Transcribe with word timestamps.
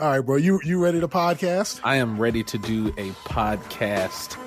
All 0.00 0.08
right, 0.08 0.20
bro. 0.20 0.36
You 0.36 0.60
you 0.64 0.82
ready 0.82 0.98
to 0.98 1.08
podcast? 1.08 1.80
I 1.84 1.96
am 1.96 2.18
ready 2.18 2.42
to 2.44 2.56
do 2.56 2.88
a 2.96 3.10
podcast. 3.28 4.38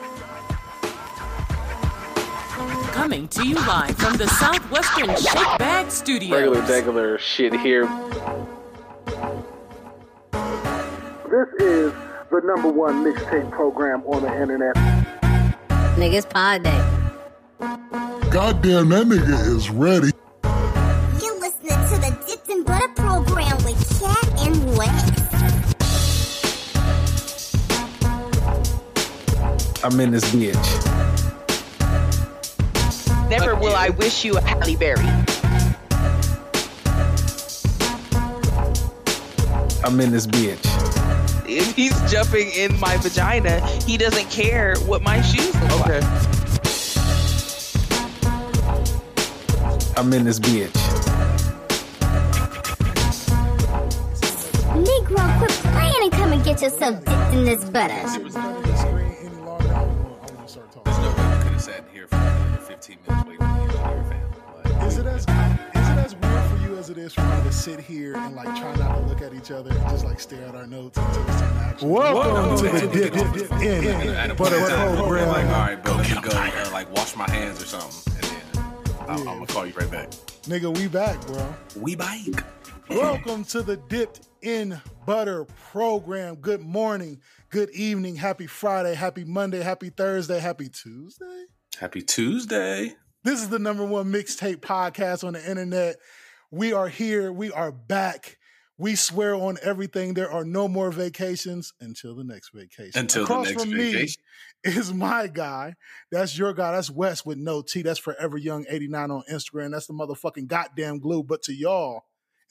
Coming 2.91 3.27
to 3.27 3.47
you 3.47 3.53
live 3.53 3.95
from 3.95 4.17
the 4.17 4.27
Southwestern 4.29 5.15
Shake 5.15 5.59
Bag 5.59 5.91
Studio. 5.91 6.35
Regular, 6.35 6.61
regular 6.61 7.19
shit 7.19 7.53
here. 7.59 7.83
This 11.29 11.49
is 11.59 11.93
the 12.31 12.41
number 12.45 12.69
one 12.69 13.03
mixtape 13.05 13.51
program 13.51 14.01
on 14.07 14.23
the 14.23 14.41
internet. 14.41 14.75
Niggas 15.99 16.27
pod 16.27 16.63
day. 16.63 16.83
Goddamn, 18.31 18.89
that 18.89 19.05
nigga 19.05 19.55
is 19.55 19.69
ready. 19.69 20.12
I'm 29.93 29.99
in 29.99 30.09
this 30.09 30.23
bitch. 30.33 30.89
Never 33.29 33.53
will 33.53 33.75
I 33.75 33.89
wish 33.89 34.25
you 34.25 34.35
a 34.35 34.41
Halle 34.41 34.75
Berry. 34.75 35.05
I'm 39.83 39.99
in 40.01 40.09
this 40.09 40.25
bitch. 40.25 40.57
If 41.47 41.75
he's 41.75 41.93
jumping 42.11 42.49
in 42.55 42.79
my 42.79 42.97
vagina, 42.97 43.59
he 43.85 43.97
doesn't 43.97 44.31
care 44.31 44.75
what 44.87 45.03
my 45.03 45.21
shoes 45.21 45.53
look 45.61 45.81
Okay. 45.81 45.99
like. 45.99 46.09
I'm 49.95 50.11
in 50.11 50.23
this 50.23 50.39
bitch. 50.39 50.73
Negro, 54.73 55.37
quit 55.37 55.51
playing 55.51 55.93
and 56.01 56.11
come 56.11 56.33
and 56.33 56.43
get 56.43 56.63
yourself 56.63 56.95
dipped 57.05 57.33
in 57.35 57.45
this 57.45 57.63
butter. 57.65 58.52
15 62.83 62.97
minutes 63.07 63.27
waiting 63.27 63.47
for 63.47 63.61
you 63.61 63.67
to 63.71 63.77
hear 63.77 64.03
fam. 64.65 64.87
Is 64.87 64.97
it 64.97 65.05
as 65.05 65.21
is 65.21 65.25
it 65.25 65.97
as 66.05 66.15
weird 66.15 66.49
for 66.49 66.57
you 66.57 66.77
as 66.77 66.89
it 66.89 66.97
is 66.97 67.13
for 67.13 67.21
me 67.21 67.43
to 67.43 67.51
sit 67.53 67.79
here 67.79 68.13
and 68.17 68.35
like 68.35 68.47
try 68.57 68.75
not 68.75 68.95
to 68.97 69.05
look 69.05 69.21
at 69.21 69.33
each 69.33 69.51
other 69.51 69.69
and 69.69 69.79
just 69.89 70.03
like 70.03 70.19
stare 70.19 70.43
at 70.43 70.53
our 70.53 70.67
notes 70.67 70.97
until 70.97 71.21
it's 71.21 71.39
time 71.39 71.53
to 71.53 71.63
actually? 71.63 71.89
Welcome 71.89 72.57
to 72.57 72.63
the 72.63 72.93
dip, 72.93 73.13
dip, 73.13 73.33
dip, 73.33 73.51
in 73.61 74.09
At 74.09 74.31
a 74.31 74.35
butter 74.35 74.59
point 74.59 74.69
in 74.69 74.77
time, 74.77 74.97
program. 74.97 75.27
Like, 75.29 75.45
all 75.45 75.51
right, 75.51 75.81
bro, 75.81 75.95
let 75.95 76.09
me 76.09 76.21
go 76.21 76.29
uh, 76.33 76.69
like 76.73 76.93
wash 76.93 77.15
my 77.15 77.29
hands 77.29 77.63
or 77.63 77.65
something, 77.67 78.13
and 78.15 78.23
then 78.53 78.99
I'm, 79.07 79.19
I'm 79.19 79.25
gonna 79.25 79.45
call 79.45 79.65
you 79.65 79.73
right 79.75 79.89
back. 79.89 80.09
Nigga, 80.43 80.75
we 80.77 80.89
back, 80.89 81.25
bro. 81.25 81.55
We 81.77 81.95
bike. 81.95 82.43
Welcome 82.89 83.45
to 83.45 83.61
the 83.61 83.77
Dipped 83.77 84.27
in 84.41 84.81
Butter 85.05 85.45
program. 85.45 86.35
Good 86.35 86.61
morning, 86.61 87.21
good 87.49 87.69
evening, 87.69 88.17
happy 88.17 88.47
Friday, 88.47 88.93
happy 88.93 89.23
Monday, 89.23 89.61
happy 89.61 89.89
Thursday, 89.89 90.39
happy 90.39 90.67
Tuesday. 90.67 91.45
Happy 91.83 92.01
Tuesday. 92.01 92.95
This 93.25 93.41
is 93.41 93.49
the 93.49 93.59
number 93.59 93.83
one 93.83 94.09
mixtape 94.09 94.61
podcast 94.61 95.25
on 95.25 95.33
the 95.33 95.49
internet. 95.49 95.97
We 96.49 96.71
are 96.71 96.87
here. 96.87 97.29
We 97.33 97.51
are 97.51 97.73
back. 97.73 98.37
We 98.77 98.95
swear 98.95 99.35
on 99.35 99.57
everything. 99.61 100.13
There 100.13 100.31
are 100.31 100.45
no 100.45 100.69
more 100.69 100.91
vacations 100.91 101.73
until 101.81 102.15
the 102.15 102.23
next 102.23 102.51
vacation. 102.53 102.97
Until 103.01 103.25
the 103.25 103.33
Across 103.33 103.47
next 103.47 103.61
from 103.61 103.71
vacation. 103.71 104.23
me 104.65 104.71
is 104.71 104.93
my 104.93 105.27
guy. 105.27 105.73
That's 106.09 106.37
your 106.37 106.53
guy. 106.53 106.71
That's 106.71 106.89
Wes 106.89 107.25
with 107.25 107.37
no 107.37 107.61
T. 107.61 107.81
That's 107.81 107.99
Forever 107.99 108.37
Young 108.37 108.63
89 108.69 109.11
on 109.11 109.23
Instagram. 109.29 109.71
That's 109.71 109.87
the 109.87 109.93
motherfucking 109.93 110.47
goddamn 110.47 110.99
glue. 110.99 111.21
But 111.21 111.41
to 111.43 111.53
y'all 111.53 112.03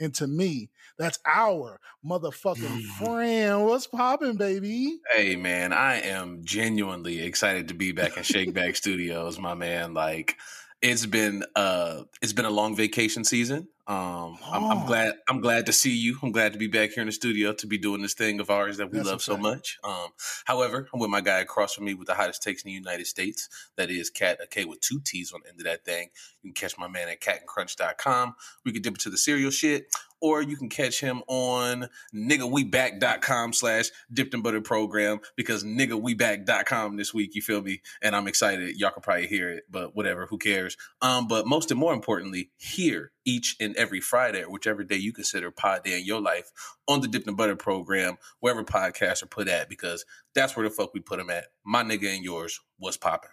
and 0.03 0.14
to 0.14 0.27
me, 0.27 0.69
that's 0.98 1.19
our 1.27 1.81
motherfucking 2.05 2.83
friend. 2.98 3.64
What's 3.64 3.86
popping, 3.86 4.36
baby? 4.36 4.98
Hey 5.14 5.36
man, 5.36 5.72
I 5.72 6.00
am 6.00 6.41
genuinely 6.42 7.22
excited 7.22 7.69
to 7.69 7.75
be 7.75 7.92
back 7.92 8.17
in 8.17 8.23
Shakeback 8.23 8.77
Studios, 8.83 9.39
my 9.39 9.55
man. 9.55 9.95
Like 9.95 10.36
it's 10.80 11.07
been 11.07 11.45
uh 11.55 12.02
it's 12.20 12.33
been 12.33 12.45
a 12.45 12.51
long 12.51 12.77
vacation 12.77 13.24
season. 13.24 13.68
Um 13.87 14.39
I'm, 14.47 14.65
I'm 14.65 14.87
glad 14.87 15.15
I'm 15.29 15.41
glad 15.41 15.67
to 15.67 15.73
see 15.73 15.95
you. 15.97 16.17
I'm 16.23 16.31
glad 16.31 16.53
to 16.53 16.59
be 16.59 16.69
back 16.69 16.91
here 16.91 17.01
in 17.03 17.07
the 17.07 17.13
studio 17.13 17.53
to 17.55 17.67
be 17.67 17.79
doing 17.79 18.01
this 18.01 18.15
thing 18.15 18.39
of 18.39 18.48
ours 18.48 18.77
that 18.77 18.93
we 18.93 18.98
That's 18.98 19.11
love 19.11 19.23
so 19.23 19.37
much. 19.37 19.79
Um 19.83 20.11
however, 20.45 20.89
I'm 20.95 21.01
with 21.01 21.11
my 21.11 21.20
guy 21.20 21.41
across 21.41 21.75
from 21.75 21.87
me 21.87 21.95
with 21.95 22.07
the 22.07 22.15
hottest 22.15 22.43
takes 22.43 22.63
in 22.63 22.69
the 22.69 22.75
United 22.75 23.07
States. 23.07 23.48
That 23.77 23.91
is 23.91 24.09
Cat 24.09 24.39
a 24.43 24.47
K 24.47 24.65
with 24.65 24.81
two 24.81 25.01
T's 25.05 25.33
on 25.33 25.41
the 25.43 25.51
end 25.51 25.61
of 25.61 25.65
that 25.65 25.85
thing. 25.85 26.11
You 26.43 26.53
can 26.53 26.55
catch 26.55 26.79
my 26.79 26.87
man 26.87 27.09
at 27.09 27.20
catandcrunch.com. 27.20 28.37
We 28.65 28.73
can 28.73 28.83
dip 28.83 28.95
into 28.95 29.11
the 29.11 29.19
cereal 29.19 29.51
shit. 29.51 29.87
Or 30.22 30.40
you 30.40 30.56
can 30.56 30.68
catch 30.68 31.00
him 31.00 31.22
on 31.27 31.88
niggaweback.com 32.14 33.52
slash 33.52 33.90
dipped 34.12 34.33
in 34.33 34.40
butter 34.40 34.60
program 34.60 35.20
because 35.36 35.64
niggaweback.com 35.64 36.96
this 36.96 37.12
week, 37.12 37.34
you 37.34 37.42
feel 37.42 37.60
me? 37.60 37.83
And 38.00 38.16
I'm 38.16 38.28
excited. 38.28 38.77
Y'all 38.77 38.92
can 38.92 39.02
probably 39.02 39.27
hear 39.27 39.50
it, 39.50 39.64
but 39.70 39.94
whatever, 39.94 40.27
who 40.27 40.38
cares? 40.38 40.77
Um, 41.02 41.28
but 41.28 41.46
most 41.46 41.70
and 41.70 41.80
more 41.80 41.92
importantly, 41.92 42.50
here 42.56 43.12
each 43.24 43.56
and 43.60 43.77
every 43.77 44.00
Friday 44.00 44.42
or 44.42 44.50
whichever 44.50 44.84
day 44.84 44.96
you 44.96 45.12
consider 45.12 45.50
pod 45.50 45.83
day 45.84 45.98
in 45.98 46.06
your 46.06 46.20
life 46.20 46.50
on 46.89 47.00
the 47.00 47.08
Dipped 47.08 47.28
in 47.28 47.34
Butter 47.34 47.56
program, 47.56 48.16
wherever 48.40 48.64
podcasts 48.64 49.22
are 49.22 49.27
put 49.27 49.48
at, 49.48 49.68
because 49.68 50.04
that's 50.34 50.56
where 50.56 50.68
the 50.68 50.74
fuck 50.74 50.94
we 50.94 51.00
put 51.00 51.18
them 51.18 51.30
at. 51.30 51.46
My 51.64 51.83
nigga 51.83 52.14
and 52.14 52.24
yours, 52.24 52.60
what's 52.78 52.96
popping? 52.96 53.30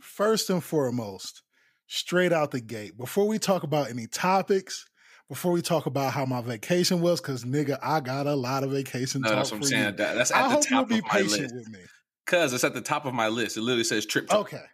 first 0.00 0.50
and 0.50 0.62
foremost, 0.62 1.42
straight 1.86 2.32
out 2.32 2.50
the 2.50 2.60
gate, 2.60 2.96
before 2.96 3.26
we 3.26 3.38
talk 3.38 3.62
about 3.62 3.90
any 3.90 4.06
topics, 4.06 4.86
before 5.28 5.52
we 5.52 5.60
talk 5.62 5.86
about 5.86 6.12
how 6.12 6.24
my 6.24 6.40
vacation 6.40 7.00
was, 7.00 7.20
because 7.20 7.44
nigga, 7.44 7.78
I 7.82 8.00
got 8.00 8.26
a 8.26 8.34
lot 8.34 8.64
of 8.64 8.70
vacation 8.70 9.20
No, 9.20 9.28
talk 9.28 9.36
that's 9.38 9.50
what 9.52 9.56
I'm 9.58 9.62
saying. 9.64 9.96
That- 9.96 10.14
That's 10.16 10.30
at 10.30 10.44
I 10.44 10.56
the 10.56 10.62
top 10.62 10.84
of 10.84 10.90
my 10.90 11.00
patient 11.10 11.30
list. 11.42 11.54
with 11.54 11.68
me. 11.68 11.80
Cause 12.26 12.52
it's 12.52 12.64
at 12.64 12.74
the 12.74 12.80
top 12.82 13.06
of 13.06 13.14
my 13.14 13.28
list. 13.28 13.56
It 13.56 13.62
literally 13.62 13.84
says 13.84 14.04
trip 14.06 14.28
talk. 14.28 14.40
Okay. 14.40 14.64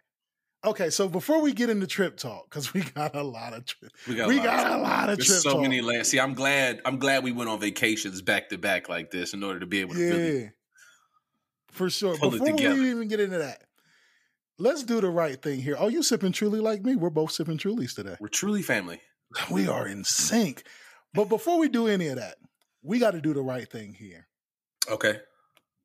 Okay, 0.65 0.89
so 0.89 1.07
before 1.07 1.41
we 1.41 1.53
get 1.53 1.69
into 1.69 1.85
trip 1.85 2.17
talk, 2.17 2.49
because 2.49 2.73
we 2.73 2.81
got 2.81 3.15
a 3.15 3.21
lot 3.21 3.53
of 3.53 3.65
trip, 3.65 3.91
We 4.07 4.15
got, 4.15 4.27
we 4.27 4.35
a, 4.35 4.37
lot 4.39 4.45
got 4.45 4.65
of 4.71 4.79
a 4.79 4.83
lot 4.83 5.09
of 5.09 5.17
There's 5.17 5.27
trip 5.27 5.39
so 5.41 5.51
talk. 5.53 5.61
many 5.61 5.79
layers. 5.79 6.09
See, 6.09 6.19
I'm 6.19 6.33
glad. 6.33 6.81
I'm 6.85 6.97
glad 6.97 7.23
we 7.23 7.31
went 7.31 7.49
on 7.49 7.59
vacations 7.59 8.21
back 8.23 8.49
to 8.49 8.57
back 8.57 8.89
like 8.89 9.11
this 9.11 9.33
in 9.35 9.43
order 9.43 9.59
to 9.59 9.65
be 9.67 9.79
able 9.81 9.93
to 9.93 9.99
yeah, 9.99 10.09
really. 10.15 10.51
for 11.71 11.89
sure. 11.89 12.17
pull 12.17 12.29
it 12.33 12.39
Before 12.39 12.57
together. 12.57 12.75
we 12.81 12.89
even 12.89 13.07
get 13.07 13.19
into 13.19 13.37
that, 13.37 13.61
let's 14.57 14.83
do 14.83 14.99
the 15.01 15.09
right 15.09 15.39
thing 15.39 15.61
here. 15.61 15.75
Oh, 15.77 15.87
you 15.87 16.01
sipping 16.01 16.31
truly 16.31 16.59
like 16.59 16.83
me? 16.83 16.95
We're 16.95 17.09
both 17.11 17.31
sipping 17.31 17.57
trulies 17.59 17.93
today. 17.95 18.15
We're 18.19 18.27
truly 18.29 18.63
family. 18.63 19.01
We 19.51 19.67
are 19.67 19.87
in 19.87 20.03
sync. 20.03 20.63
But 21.13 21.29
before 21.29 21.59
we 21.59 21.69
do 21.69 21.87
any 21.87 22.07
of 22.07 22.17
that, 22.17 22.35
we 22.83 22.99
got 22.99 23.11
to 23.11 23.21
do 23.21 23.33
the 23.33 23.41
right 23.41 23.69
thing 23.69 23.93
here. 23.93 24.27
Okay. 24.89 25.19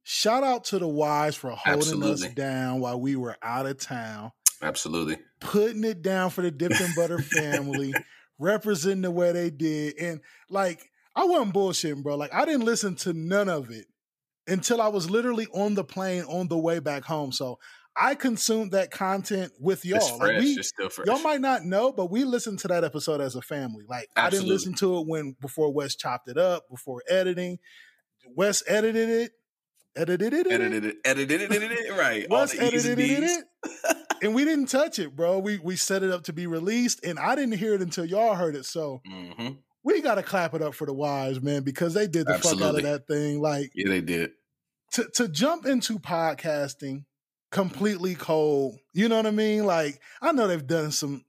Shout 0.03 0.43
out 0.45 0.65
to 0.65 0.79
the 0.79 0.89
wise 0.89 1.37
for 1.37 1.51
holding 1.51 2.03
us 2.03 2.27
down 2.35 2.81
while 2.81 3.01
we 3.01 3.17
were 3.17 3.37
out 3.43 3.67
of 3.67 3.79
town, 3.79 4.33
Absolutely. 4.63 5.19
putting 5.41 5.85
it 5.85 6.03
down 6.03 6.31
for 6.31 6.43
the 6.43 6.51
Dipped 6.51 6.81
in 6.81 6.95
Butter 6.97 7.19
family, 7.37 7.95
representing 8.39 9.03
the 9.03 9.11
way 9.11 9.33
they 9.33 9.51
did. 9.51 9.97
And 9.99 10.21
like, 10.49 10.81
I 11.15 11.25
wasn't 11.25 11.55
bullshitting, 11.55 12.03
bro. 12.03 12.17
Like, 12.17 12.35
I 12.35 12.45
didn't 12.45 12.65
listen 12.65 12.97
to 12.97 13.13
none 13.13 13.49
of 13.49 13.71
it 13.71 13.87
until 14.47 14.81
I 14.81 14.89
was 14.89 15.09
literally 15.11 15.47
on 15.55 15.75
the 15.75 15.85
plane 15.85 16.25
on 16.25 16.49
the 16.49 16.59
way 16.59 16.81
back 16.81 17.05
home. 17.05 17.31
So 17.31 17.59
I 17.97 18.15
consumed 18.15 18.73
that 18.73 18.91
content 18.91 19.53
with 19.61 19.85
y'all. 19.85 19.99
It's 19.99 20.19
Like, 20.19 20.39
we- 20.39 20.53
it's 20.55 20.69
still 20.69 20.89
fresh. 20.89 21.07
Y'all 21.07 21.19
might 21.21 21.41
not 21.41 21.65
know, 21.65 21.93
but 21.93 22.11
we 22.11 22.25
listened 22.25 22.59
to 22.61 22.69
that 22.69 22.85
episode 22.85 23.21
as 23.21 23.35
a 23.35 23.43
family. 23.43 23.85
Like 23.89 24.09
I 24.17 24.31
didn't 24.31 24.47
listen 24.49 24.75
to 24.75 24.99
it 24.99 25.07
when 25.07 25.37
before 25.41 25.73
Wes 25.73 25.97
chopped 25.97 26.29
it 26.29 26.39
up, 26.39 26.69
before 26.71 27.03
editing. 27.09 27.59
Wes 28.37 28.63
edited 28.67 29.09
it, 29.09 29.33
edited 29.97 30.33
it, 30.33 30.47
edited 30.51 30.85
it, 30.85 30.97
edited 31.05 31.41
it, 31.43 31.51
edited 31.53 31.79
it, 31.79 31.99
right. 31.99 32.27
Wes 32.31 32.53
the 32.53 32.65
E's 32.75 32.85
and 32.87 33.01
edited 33.01 33.25
it, 33.25 33.45
and 34.23 34.35
we 34.35 34.45
didn't 34.45 34.67
touch 34.67 34.99
it, 34.99 35.17
bro. 35.17 35.39
We 35.39 35.59
we 35.59 35.77
set 35.77 36.03
it 36.03 36.11
up 36.11 36.25
to 36.25 36.33
be 36.33 36.47
released, 36.47 37.05
and 37.05 37.19
I 37.19 37.35
didn't 37.35 37.59
hear 37.59 37.75
it 37.75 37.83
until 37.83 38.05
y'all 38.05 38.35
heard 38.35 38.55
it. 38.55 38.65
So 38.67 39.03
hmm 39.07 39.49
we 39.83 40.03
got 40.03 40.17
to 40.17 40.23
clap 40.23 40.53
it 40.53 40.61
up 40.61 40.75
for 40.75 40.87
the 40.87 40.93
wives, 40.93 41.41
man, 41.41 41.63
because 41.63 41.95
they 41.95 42.07
did 42.07 42.27
the 42.27 42.35
fuck 42.35 42.61
out 42.61 42.75
of 42.75 42.83
that 42.83 43.07
thing. 43.09 43.41
Like 43.41 43.73
Yeah, 43.75 43.89
they 43.89 44.03
did. 44.03 44.33
to 44.93 45.09
to 45.15 45.27
jump 45.29 45.65
into 45.67 45.99
podcasting 45.99 47.05
completely 47.51 48.15
cold. 48.15 48.79
You 48.93 49.09
know 49.09 49.17
what 49.17 49.27
I 49.27 49.31
mean? 49.33 49.65
Like 49.65 50.01
I 50.23 50.33
know 50.33 50.47
they've 50.49 50.67
done 50.67 50.91
some 50.93 51.25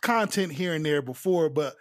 content 0.00 0.52
here 0.52 0.74
and 0.74 0.84
there 0.84 1.02
before, 1.02 1.48
but 1.48 1.74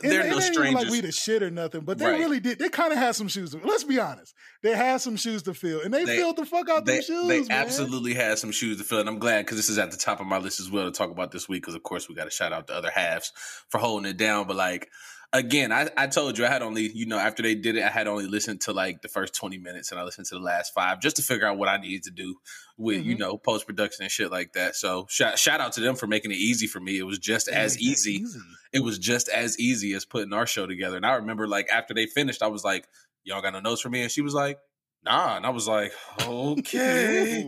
They're 0.00 0.20
it 0.20 0.30
no 0.30 0.36
ain't 0.36 0.42
even 0.44 0.52
strangers. 0.54 0.82
like 0.84 0.90
we 0.92 1.00
the 1.00 1.10
shit 1.12 1.42
or 1.42 1.50
nothing. 1.50 1.80
But 1.80 1.98
they 1.98 2.06
Right. 2.06 2.20
really 2.20 2.38
did. 2.38 2.58
They 2.60 2.68
kind 2.68 2.92
of 2.92 2.98
had 2.98 3.16
some 3.16 3.26
shoes. 3.26 3.50
To, 3.50 3.58
let's 3.64 3.82
be 3.84 3.98
honest. 3.98 4.32
They 4.62 4.74
had 4.76 5.00
some 5.00 5.16
shoes 5.16 5.42
to 5.42 5.54
fill, 5.54 5.80
and 5.82 5.92
they, 5.92 6.04
They- 6.04 6.16
filled 6.18 6.36
the 6.36 6.46
fuck 6.46 6.68
out 6.68 6.84
them 6.84 7.02
shoes. 7.02 7.26
they 7.28 7.40
man. 7.40 7.50
absolutely 7.50 8.14
had 8.14 8.38
some 8.38 8.52
shoes 8.52 8.78
to 8.78 8.84
fill, 8.84 9.00
and 9.00 9.08
I'm 9.08 9.18
glad 9.18 9.44
because 9.44 9.56
this 9.56 9.68
is 9.68 9.76
at 9.78 9.90
the 9.90 9.96
top 9.96 10.20
of 10.20 10.26
my 10.26 10.38
list 10.38 10.60
as 10.60 10.70
well 10.70 10.84
to 10.84 10.92
talk 10.96 11.10
about 11.10 11.32
this 11.32 11.48
week. 11.48 11.62
Because 11.62 11.74
of 11.74 11.82
course 11.82 12.08
we 12.08 12.14
got 12.14 12.24
to 12.24 12.30
shout 12.30 12.52
out 12.52 12.68
the 12.68 12.74
other 12.74 12.90
halves 12.90 13.32
for 13.70 13.78
holding 13.78 14.08
it 14.08 14.16
down. 14.16 14.46
But 14.46 14.56
like 14.56 14.88
again, 15.32 15.72
I, 15.72 15.88
I 15.96 16.06
told 16.06 16.38
you 16.38 16.44
I 16.44 16.48
had 16.48 16.62
only 16.62 16.90
you 16.92 17.06
know 17.06 17.18
after 17.18 17.42
they 17.42 17.54
did 17.54 17.76
it, 17.76 17.82
I 17.84 17.88
had 17.88 18.06
only 18.06 18.26
listened 18.26 18.60
to 18.62 18.72
like 18.72 19.02
the 19.02 19.08
first 19.08 19.34
20 19.34 19.58
minutes, 19.58 19.90
and 19.90 20.00
I 20.00 20.04
listened 20.04 20.26
to 20.28 20.34
the 20.36 20.40
last 20.40 20.72
five 20.74 21.00
just 21.00 21.16
to 21.16 21.22
figure 21.22 21.46
out 21.46 21.58
what 21.58 21.68
I 21.68 21.76
needed 21.76 22.02
to 22.04 22.10
do 22.10 22.36
with 22.76 23.04
you 23.04 23.16
Mhm. 23.16 23.18
know 23.20 23.38
post 23.38 23.66
production 23.66 24.02
and 24.04 24.10
shit 24.12 24.30
like 24.30 24.52
that. 24.54 24.74
So 24.76 25.06
shout 25.10 25.38
shout 25.38 25.60
out 25.60 25.72
to 25.74 25.80
them 25.80 25.96
for 25.96 26.06
making 26.06 26.30
it 26.30 26.36
easy 26.38 26.66
for 26.66 26.80
me. 26.80 26.98
It 26.98 27.04
was 27.04 27.18
just 27.18 27.48
as 27.48 27.74
that 27.74 27.82
easy. 27.82 28.24
It 28.72 28.80
was 28.80 28.98
just 28.98 29.28
as 29.28 29.58
easy 29.58 29.92
as 29.94 30.04
putting 30.04 30.32
our 30.32 30.46
show 30.46 30.66
together. 30.66 30.96
And 30.96 31.06
I 31.06 31.14
remember 31.14 31.46
like 31.46 31.68
after 31.70 31.94
they 31.94 32.06
finished, 32.06 32.42
I 32.42 32.48
was 32.48 32.64
like. 32.64 32.86
y'all 33.24 33.42
got 33.42 33.52
no 33.52 33.60
notes 33.60 33.82
for 33.82 33.90
me? 33.90 34.00
And 34.00 34.10
she 34.10 34.22
was 34.22 34.32
like, 34.32 34.56
nah. 35.04 35.36
And 35.36 35.44
I 35.44 35.50
was 35.50 35.68
like, 35.68 35.92
okay. 36.22 37.42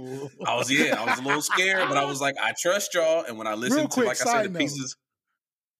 I 0.47 0.55
was 0.56 0.71
yeah, 0.71 1.00
I 1.00 1.06
was 1.06 1.19
a 1.19 1.23
little 1.23 1.41
scared, 1.41 1.88
but 1.88 1.97
I 1.97 2.05
was 2.05 2.21
like, 2.21 2.35
I 2.43 2.53
trust 2.61 2.93
y'all. 2.93 3.25
And 3.26 3.38
when 3.38 3.47
I 3.47 3.55
listened 3.55 3.91
to, 3.93 4.00
like 4.00 4.21
I 4.21 4.25
said, 4.25 4.44
the 4.44 4.49
note. 4.50 4.59
pieces, 4.59 4.97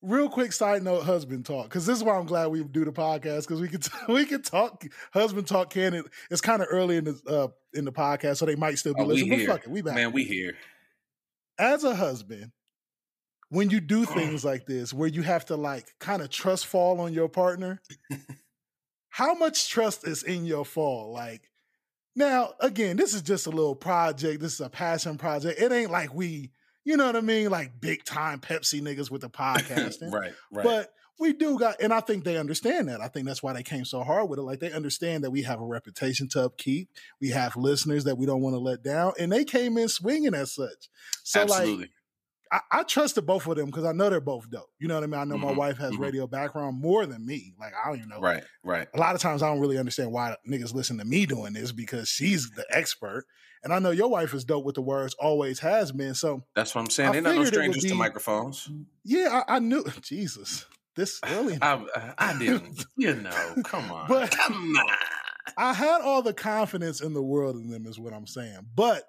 Real 0.02 0.31
quick 0.31 0.52
side 0.52 0.82
note, 0.82 1.02
husband 1.02 1.44
talk, 1.44 1.64
because 1.64 1.85
this 1.85 1.99
is 1.99 2.02
why 2.02 2.17
I'm 2.17 2.25
glad 2.25 2.47
we 2.47 2.62
do 2.64 2.87
the 2.87 2.93
podcast 2.93 3.43
because 3.43 3.61
we 3.61 3.69
can 3.69 3.81
we 4.08 4.25
can 4.25 4.43
talk 4.43 4.85
husband 5.12 5.47
talk. 5.47 5.70
Can 5.70 5.94
it? 5.94 6.06
It's 6.31 6.41
kind 6.41 6.62
of 6.62 6.69
early 6.70 6.97
in 6.97 7.05
the 7.05 7.20
uh, 7.26 7.49
in 7.75 7.85
the 7.85 7.93
podcast, 7.93 8.38
so 8.38 8.47
they 8.47 8.56
might 8.56 8.79
still 8.79 8.94
be 8.94 9.02
oh, 9.02 9.06
listening. 9.06 9.47
But 9.47 9.47
fuck 9.47 9.64
it, 9.64 9.70
we 9.70 9.82
back. 9.82 9.94
man, 9.94 10.12
we 10.12 10.25
here. 10.25 10.56
As 11.58 11.85
a 11.85 11.94
husband, 11.94 12.52
when 13.50 13.69
you 13.69 13.81
do 13.81 14.05
things 14.06 14.44
like 14.44 14.64
this, 14.67 14.94
where 14.94 15.08
you 15.08 15.23
have 15.23 15.44
to 15.47 15.56
like 15.56 15.87
kind 15.99 16.23
of 16.23 16.31
trust 16.31 16.67
fall 16.67 17.00
on 17.00 17.12
your 17.12 17.29
partner, 17.29 17.82
how 19.11 19.35
much 19.35 19.69
trust 19.69 20.06
is 20.06 20.23
in 20.23 20.46
your 20.46 20.64
fall? 20.64 21.12
Like 21.12 21.50
now, 22.17 22.55
again, 22.61 22.96
this 22.96 23.14
is 23.14 23.23
just 23.23 23.46
a 23.46 23.50
little 23.50 23.75
project. 23.75 24.41
This 24.41 24.55
is 24.55 24.61
a 24.61 24.70
passion 24.70 25.19
project. 25.19 25.61
It 25.61 25.73
ain't 25.73 25.91
like 25.91 26.12
we, 26.14 26.50
you 26.85 26.97
know 26.97 27.06
what 27.06 27.17
I 27.17 27.21
mean, 27.21 27.50
like 27.50 27.81
big 27.81 28.05
time 28.05 28.41
Pepsi 28.41 28.81
niggas 28.81 29.11
with 29.11 29.23
the 29.23 29.31
podcasting. 29.31 30.12
right, 30.12 30.32
right. 30.50 30.65
But 30.65 30.93
we 31.19 31.35
do 31.35 31.59
got, 31.59 31.81
and 31.82 31.93
I 31.93 32.00
think 32.00 32.25
they 32.25 32.38
understand 32.38 32.88
that. 32.88 33.03
I 33.03 33.09
think 33.09 33.27
that's 33.27 33.43
why 33.43 33.53
they 33.53 33.62
came 33.62 33.85
so 33.85 34.03
hard 34.03 34.31
with 34.31 34.38
it. 34.38 34.43
Like 34.43 34.59
they 34.59 34.73
understand 34.73 35.23
that 35.23 35.31
we 35.31 35.43
have 35.43 35.61
a 35.61 35.67
reputation 35.67 36.29
to 36.31 36.44
upkeep. 36.44 36.88
We 37.21 37.29
have 37.29 37.56
listeners 37.56 38.05
that 38.05 38.17
we 38.17 38.25
don't 38.25 38.41
want 38.41 38.55
to 38.55 38.59
let 38.59 38.82
down, 38.82 39.12
and 39.19 39.31
they 39.31 39.44
came 39.44 39.77
in 39.77 39.88
swinging 39.88 40.35
as 40.35 40.55
such. 40.55 40.88
So 41.23 41.43
Absolutely. 41.43 41.77
like, 41.77 41.91
I, 42.52 42.61
I 42.73 42.82
the 43.14 43.23
both 43.23 43.47
of 43.47 43.56
them 43.56 43.67
because 43.67 43.85
I 43.85 43.93
know 43.93 44.11
they're 44.11 44.20
both 44.20 44.50
dope. 44.50 44.69
You 44.79 44.88
know 44.88 44.94
what 44.97 45.05
I 45.05 45.06
mean? 45.06 45.20
I 45.20 45.25
know 45.25 45.38
my 45.38 45.52
Mhm, 45.52 45.56
wife 45.56 45.79
has 45.79 45.93
mhm. 45.94 46.00
radio 46.00 46.26
background 46.26 46.81
more 46.81 47.06
than 47.06 47.25
me. 47.25 47.55
Like 47.61 47.73
I 47.75 47.88
don't 47.88 47.99
even 47.99 48.08
know. 48.08 48.20
right, 48.20 48.43
right. 48.64 48.88
A 48.94 48.99
lot 48.99 49.14
of 49.14 49.20
times 49.20 49.43
I 49.43 49.49
don't 49.49 49.61
really 49.61 49.79
understand 49.79 50.11
why 50.12 50.35
niggas 50.49 50.75
listen 50.75 50.99
to 50.99 51.05
me 51.05 51.26
doing 51.26 51.52
this 51.52 51.70
because 51.73 52.08
she's 52.08 52.50
the 52.50 52.64
expert. 52.70 53.25
And 53.62 53.73
I 53.75 53.79
know 53.79 53.91
your 53.91 54.08
wife 54.08 54.32
is 54.35 54.44
dope 54.44 54.64
with 54.64 54.75
the 54.75 54.82
words, 54.82 55.14
always 55.20 55.58
has 55.61 55.93
been. 55.93 56.14
So 56.14 56.44
That's 56.56 56.75
what 56.75 56.81
I'm 56.81 56.91
saying. 56.91 57.11
I 57.11 57.12
They're 57.12 57.23
not 57.23 57.35
no 57.37 57.44
figured 57.44 57.55
it 57.64 57.69
would 57.69 57.75
strangers 57.76 57.85
to 57.93 57.94
microphones. 57.94 58.69
yeah, 59.05 59.43
I, 59.46 59.56
I 59.56 59.58
knew 59.58 59.85
Jesus. 60.03 60.64
This 60.96 61.20
early. 61.26 61.58
I, 61.62 61.85
I 62.19 62.38
didn't, 62.38 62.85
you 62.96 63.14
know. 63.14 63.55
Come 63.64 63.93
on, 63.93 64.08
But- 64.08 64.31
come 64.32 64.55
on. 64.76 64.96
I 65.56 65.73
had 65.75 66.00
all 66.00 66.23
the 66.23 66.32
confidence 66.32 67.00
in 67.00 67.12
the 67.12 67.23
world 67.23 67.56
in 67.56 67.69
them, 67.70 67.87
is 67.87 67.99
what 67.99 68.12
I'm 68.12 68.26
saying. 68.26 68.61
But 68.75 69.03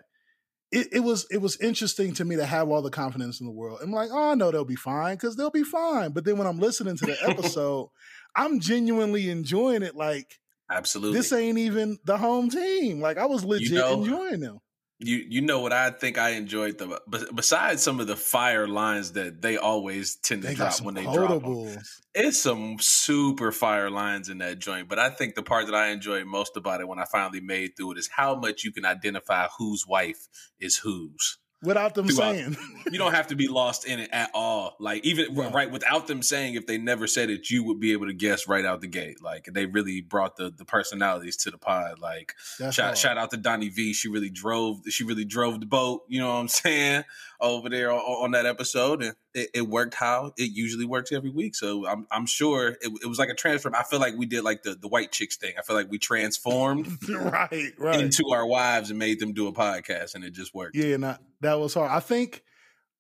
it, 0.72 0.88
it 0.94 1.00
was 1.02 1.28
it 1.30 1.38
was 1.38 1.58
interesting 1.58 2.14
to 2.14 2.26
me 2.26 2.38
to 2.38 2.46
have 2.46 2.70
all 2.70 2.82
the 2.82 2.90
confidence 2.90 3.40
in 3.40 3.46
the 3.46 3.52
world. 3.52 3.80
I'm 3.82 3.92
like, 3.92 4.10
oh, 4.12 4.32
I 4.32 4.36
know 4.36 4.52
they'll 4.52 4.64
be 4.64 4.76
fine 4.76 5.16
because 5.16 5.36
they'll 5.36 5.50
be 5.50 5.64
fine. 5.64 6.12
But 6.12 6.24
then 6.24 6.38
when 6.38 6.48
I'm 6.48 6.60
listening 6.60 6.96
to 6.98 7.06
the 7.06 7.18
episode, 7.28 7.90
I'm 8.36 8.60
genuinely 8.60 9.30
enjoying 9.30 9.84
it. 9.84 9.96
Like 9.96 10.40
Absolutely. 10.70 11.18
this 11.18 11.34
ain't 11.34 11.58
even 11.58 12.00
the 12.06 12.18
home 12.18 12.50
team. 12.50 13.02
Like 13.02 13.18
I 13.18 13.26
was 13.26 13.44
legit 13.44 13.74
know, 13.74 14.02
enjoying 14.02 14.40
them. 14.40 14.60
You 15.04 15.18
you 15.30 15.42
know 15.42 15.60
what 15.60 15.74
I 15.74 15.90
think 15.92 16.18
I 16.18 16.32
enjoyed 16.32 16.78
the 16.78 17.02
be- 17.10 17.26
besides 17.34 17.82
some 17.82 18.00
of 18.00 18.08
the 18.08 18.16
fire 18.16 18.68
lines 18.68 19.14
that 19.14 19.42
they 19.42 19.58
always 19.58 20.16
tend 20.16 20.44
to 20.44 20.50
They 20.50 20.56
drop 20.56 20.82
when 20.82 20.94
they 20.96 21.04
drop 21.04 21.32
'em. 21.32 21.42
quotables. 21.42 21.84
It's 22.14 22.40
some 22.42 22.78
super 22.80 23.52
fire 23.52 23.90
lines 23.90 24.30
in 24.30 24.38
that 24.40 24.60
joint, 24.60 24.88
but 24.90 25.00
I 25.00 25.10
think 25.10 25.36
the 25.36 25.44
part 25.44 25.66
that 25.68 25.76
I 25.76 25.88
enjoyed 25.88 26.26
most 26.26 26.56
about 26.58 26.82
it 26.82 26.88
when 26.88 27.00
I 27.00 27.06
finally 27.12 27.42
made 27.42 27.76
through 27.76 27.94
it 27.94 27.98
is 27.98 28.10
how 28.16 28.36
much 28.36 28.64
you 28.64 28.72
can 28.72 28.86
identify 28.86 29.48
whose 29.58 29.86
wife 29.88 30.28
is 30.60 30.78
whose. 30.78 31.38
Without 31.64 31.94
them 31.96 32.08
Throughout- 32.08 32.36
saying. 32.36 32.58
You 32.92 32.98
don't 32.98 33.14
have 33.14 33.28
to 33.28 33.36
be 33.36 33.48
lost 33.48 33.86
in 33.86 34.00
it 34.00 34.10
at 34.12 34.32
all. 34.34 34.76
Like 34.80 35.06
even 35.06 35.34
Right. 35.36 35.54
right. 35.54 35.72
without 35.72 36.08
them 36.08 36.22
saying 36.24 36.56
if 36.56 36.66
they 36.66 36.78
never 36.78 37.08
said 37.08 37.30
it, 37.30 37.50
you 37.50 37.64
would 37.64 37.80
be 37.80 37.92
able 37.94 38.08
to 38.08 38.14
guess 38.14 38.48
right 38.48 38.66
out 38.66 38.82
the 38.82 38.88
gate. 38.88 39.22
Like 39.22 39.46
they 39.52 39.66
really 39.66 40.02
brought 40.02 40.36
the 40.36 40.50
the 40.50 40.66
personalities 40.66 41.38
to 41.38 41.52
the 41.52 41.58
pod. 41.58 42.00
Like 42.00 42.36
shout, 42.72 42.98
shout 42.98 43.18
out 43.18 43.32
to 43.32 43.38
Donnie 43.38 43.70
V. 43.70 43.94
She 43.94 44.08
really 44.10 44.30
drove. 44.30 44.82
She 44.90 45.04
really 45.04 45.26
drove 45.26 45.60
the 45.60 45.66
boat. 45.68 46.04
You 46.08 46.20
know 46.20 46.28
what 46.30 46.40
I'm 46.40 46.48
saying 46.48 47.04
over 47.42 47.70
there 47.70 47.92
on, 47.92 48.00
on 48.00 48.32
that 48.32 48.46
episode, 48.46 49.02
and 49.02 49.16
it, 49.34 49.50
it 49.54 49.62
worked 49.68 49.94
how 49.96 50.34
it 50.38 50.52
usually 50.52 50.86
works 50.86 51.12
every 51.12 51.30
week. 51.30 51.56
So 51.56 51.88
I'm 51.88 52.08
I'm 52.12 52.26
sure 52.26 52.70
it, 52.70 52.92
it 53.04 53.08
was 53.08 53.20
like 53.20 53.30
a 53.30 53.34
transform. 53.34 53.76
I 53.76 53.84
feel 53.84 54.00
like 54.00 54.16
we 54.16 54.26
did 54.26 54.44
like 54.44 54.64
the 54.64 54.76
the 54.76 54.88
white 54.88 55.12
chicks 55.12 55.38
thing. 55.38 55.54
I 55.58 55.62
feel 55.62 55.76
like 55.76 55.90
we 55.90 55.98
transformed 55.98 56.88
right, 57.10 57.74
right. 57.78 58.00
into 58.00 58.30
our 58.32 58.46
wives 58.46 58.90
and 58.90 59.00
made 59.00 59.20
them 59.20 59.34
do 59.34 59.48
a 59.48 59.54
podcast, 59.54 60.16
and 60.16 60.24
it 60.24 60.32
just 60.32 60.54
worked. 60.54 60.76
Yeah, 60.76 60.96
and 60.96 61.06
I, 61.06 61.18
that 61.42 61.60
was 61.60 61.74
hard. 61.74 61.92
I 61.92 62.00
think 62.00 62.44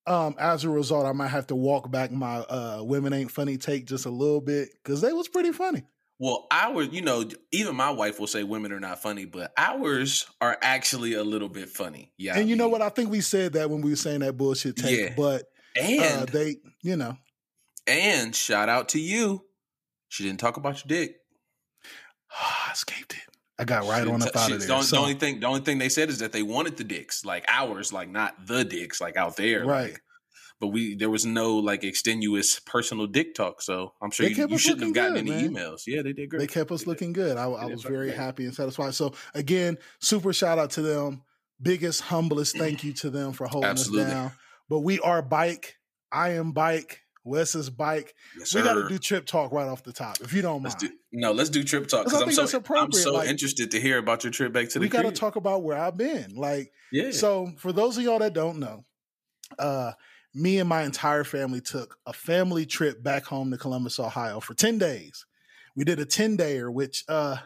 um, 0.08 0.36
as 0.40 0.64
a 0.64 0.70
result, 0.70 1.06
I 1.06 1.12
might 1.12 1.28
have 1.28 1.48
to 1.48 1.56
walk 1.56 1.92
back 1.92 2.12
my 2.12 2.38
uh, 2.38 2.82
"women 2.84 3.14
ain't 3.14 3.32
funny" 3.32 3.58
take 3.58 3.86
just 3.86 4.06
a 4.06 4.12
little 4.12 4.42
bit 4.42 4.70
because 4.84 5.02
they 5.02 5.14
was 5.14 5.28
pretty 5.28 5.52
funny. 5.52 5.84
Well, 6.24 6.46
ours, 6.52 6.90
you 6.92 7.02
know, 7.02 7.28
even 7.52 7.76
my 7.76 7.90
wife 7.90 8.20
will 8.20 8.28
say 8.28 8.44
women 8.44 8.72
are 8.72 8.80
not 8.80 9.02
funny, 9.02 9.26
but 9.26 9.52
ours 9.58 10.28
are 10.40 10.56
actually 10.62 11.16
a 11.16 11.24
little 11.24 11.50
bit 11.50 11.68
funny. 11.68 12.12
Yeah, 12.16 12.38
and 12.38 12.48
you 12.48 12.56
know 12.56 12.68
what? 12.68 12.84
I 12.84 12.90
think 12.90 13.10
we 13.10 13.22
said 13.22 13.54
that 13.54 13.72
when 13.72 13.82
we 13.82 13.90
were 13.90 13.96
saying 13.96 14.20
that 14.20 14.38
bullshit 14.38 14.76
take, 14.76 15.00
Yeah. 15.00 15.14
but 15.18 15.46
And 15.76 16.22
uh, 16.22 16.26
they, 16.32 16.58
you 16.84 16.96
know, 16.96 17.18
and 17.88 18.36
shout 18.36 18.70
out 18.70 18.90
to 18.90 19.00
you. 19.00 19.44
She 20.10 20.24
didn't 20.24 20.40
talk 20.40 20.58
about 20.58 20.76
your 20.86 21.00
dick. 21.00 21.16
I 22.32 22.70
escaped 22.72 23.14
it. 23.14 23.20
I 23.58 23.64
got 23.64 23.86
right 23.88 24.04
She 24.04 24.10
on 24.12 24.22
up 24.22 24.32
t- 24.32 24.38
out 24.40 24.48
she- 24.48 24.54
of 24.54 24.60
the 24.62 24.68
there. 24.68 24.76
only- 24.76 24.86
So- 24.88 24.96
the 24.98 25.02
only 25.02 25.14
thing, 25.16 25.40
the 25.40 25.48
only 25.48 25.62
thing 25.62 25.80
they 25.80 25.90
said 25.90 26.10
is 26.10 26.20
that 26.20 26.34
they 26.34 26.44
wanted 26.44 26.78
the 26.78 26.84
dicks, 26.84 27.26
like 27.26 27.46
ours, 27.48 27.92
like 27.92 28.10
not 28.10 28.46
the 28.46 28.64
dicks, 28.64 29.02
like 29.02 29.18
out 29.18 29.38
there, 29.38 29.66
Right. 29.66 29.94
like- 29.94 30.02
but 30.62 30.68
we 30.68 30.96
there 30.96 31.10
was 31.10 31.25
no 31.25 31.58
like 31.58 31.84
extenuous 31.84 32.60
personal 32.62 33.08
dick 33.08 33.36
talk, 33.36 33.62
so 33.62 33.92
I'm 34.02 34.12
sure 34.12 34.28
you, 34.28 34.48
you 34.48 34.58
shouldn't 34.58 34.84
have 34.84 34.94
gotten 34.94 35.25
good, 35.25 35.34
any 35.34 35.50
man. 35.50 35.54
emails. 35.56 35.81
Yeah, 35.86 36.02
they 36.04 36.13
did 36.13 36.30
great. 36.30 36.40
they 36.40 36.48
kept 36.48 36.72
us 36.72 36.84
They 36.86 36.92
looking 36.92 37.12
good. 37.12 37.36
I, 37.36 37.46
I 37.46 37.66
was 37.66 37.81
very 37.84 38.08
great. 38.08 38.18
happy 38.18 38.46
and 38.46 38.56
satisfied. 38.56 38.94
So 38.94 39.13
again, 39.34 39.78
super 40.00 40.31
shout 40.31 40.58
out 40.60 40.69
to 40.72 40.81
them. 40.81 41.24
Biggest, 41.62 42.02
humblest 42.02 42.58
thank 42.58 42.84
you 42.84 42.94
to 42.94 43.10
them 43.10 43.34
for 43.34 43.46
holding 43.48 43.69
Absolutely. 43.69 44.06
us 44.06 44.12
down. 44.12 44.31
But 44.69 44.80
we 44.80 45.00
are 45.02 45.22
bike. 45.22 45.75
I 46.12 46.30
am 46.31 46.54
bike. 46.54 47.02
Wes 47.24 47.54
is 47.54 47.69
bike. 47.69 48.16
Yes, 48.40 48.56
We 48.56 48.63
got 48.63 48.74
to 48.74 48.88
do 48.90 48.98
trip 48.98 49.28
talk 49.28 49.52
right 49.52 49.68
off 49.68 49.84
the 49.84 49.94
top, 49.94 50.18
if 50.22 50.34
you 50.34 50.42
don't 50.42 50.63
mind. 50.63 50.74
Let's 50.74 50.75
do 50.75 50.90
no. 51.12 51.31
Let's 51.34 51.50
do 51.52 51.63
trip 51.63 51.88
talk 51.88 52.06
'Cause 52.08 52.13
because 52.24 52.40
I'm 52.40 52.48
so 52.48 52.63
I'm 52.75 52.92
so 52.92 53.13
like- 53.13 53.30
interested 53.30 53.69
to 53.72 53.80
hear 53.81 54.00
about 54.00 54.24
your 54.24 54.31
trip 54.31 54.54
back 54.54 54.69
to 54.69 54.80
the 54.80 54.80
we 54.80 54.90
got 54.90 55.04
to 55.04 55.12
talk 55.12 55.36
about 55.36 55.62
where 55.62 55.78
I've 55.78 55.98
been. 55.98 56.34
Like, 56.36 56.72
Yeah. 56.92 57.12
so 57.12 57.52
for 57.58 57.72
those 57.72 57.96
of 57.98 58.04
y'all 58.04 58.18
that 58.19 58.34
don't 58.34 58.58
know, 58.60 58.86
uh, 59.60 59.92
me 60.33 60.60
and 60.60 60.69
my 60.69 60.83
entire 60.83 61.24
family 61.24 61.62
took 61.62 61.98
a 62.06 62.13
family 62.13 62.66
trip 62.66 63.04
back 63.04 63.25
home 63.25 63.51
to 63.51 63.57
Columbus, 63.57 64.00
Ohio 64.00 64.39
for 64.39 64.54
10 64.54 64.78
days. 64.78 65.25
We 65.75 65.83
did 65.83 66.00
a 66.00 66.06
10 66.06 66.38
dayer, 66.38 66.72
which 66.72 67.04
uh 67.07 67.38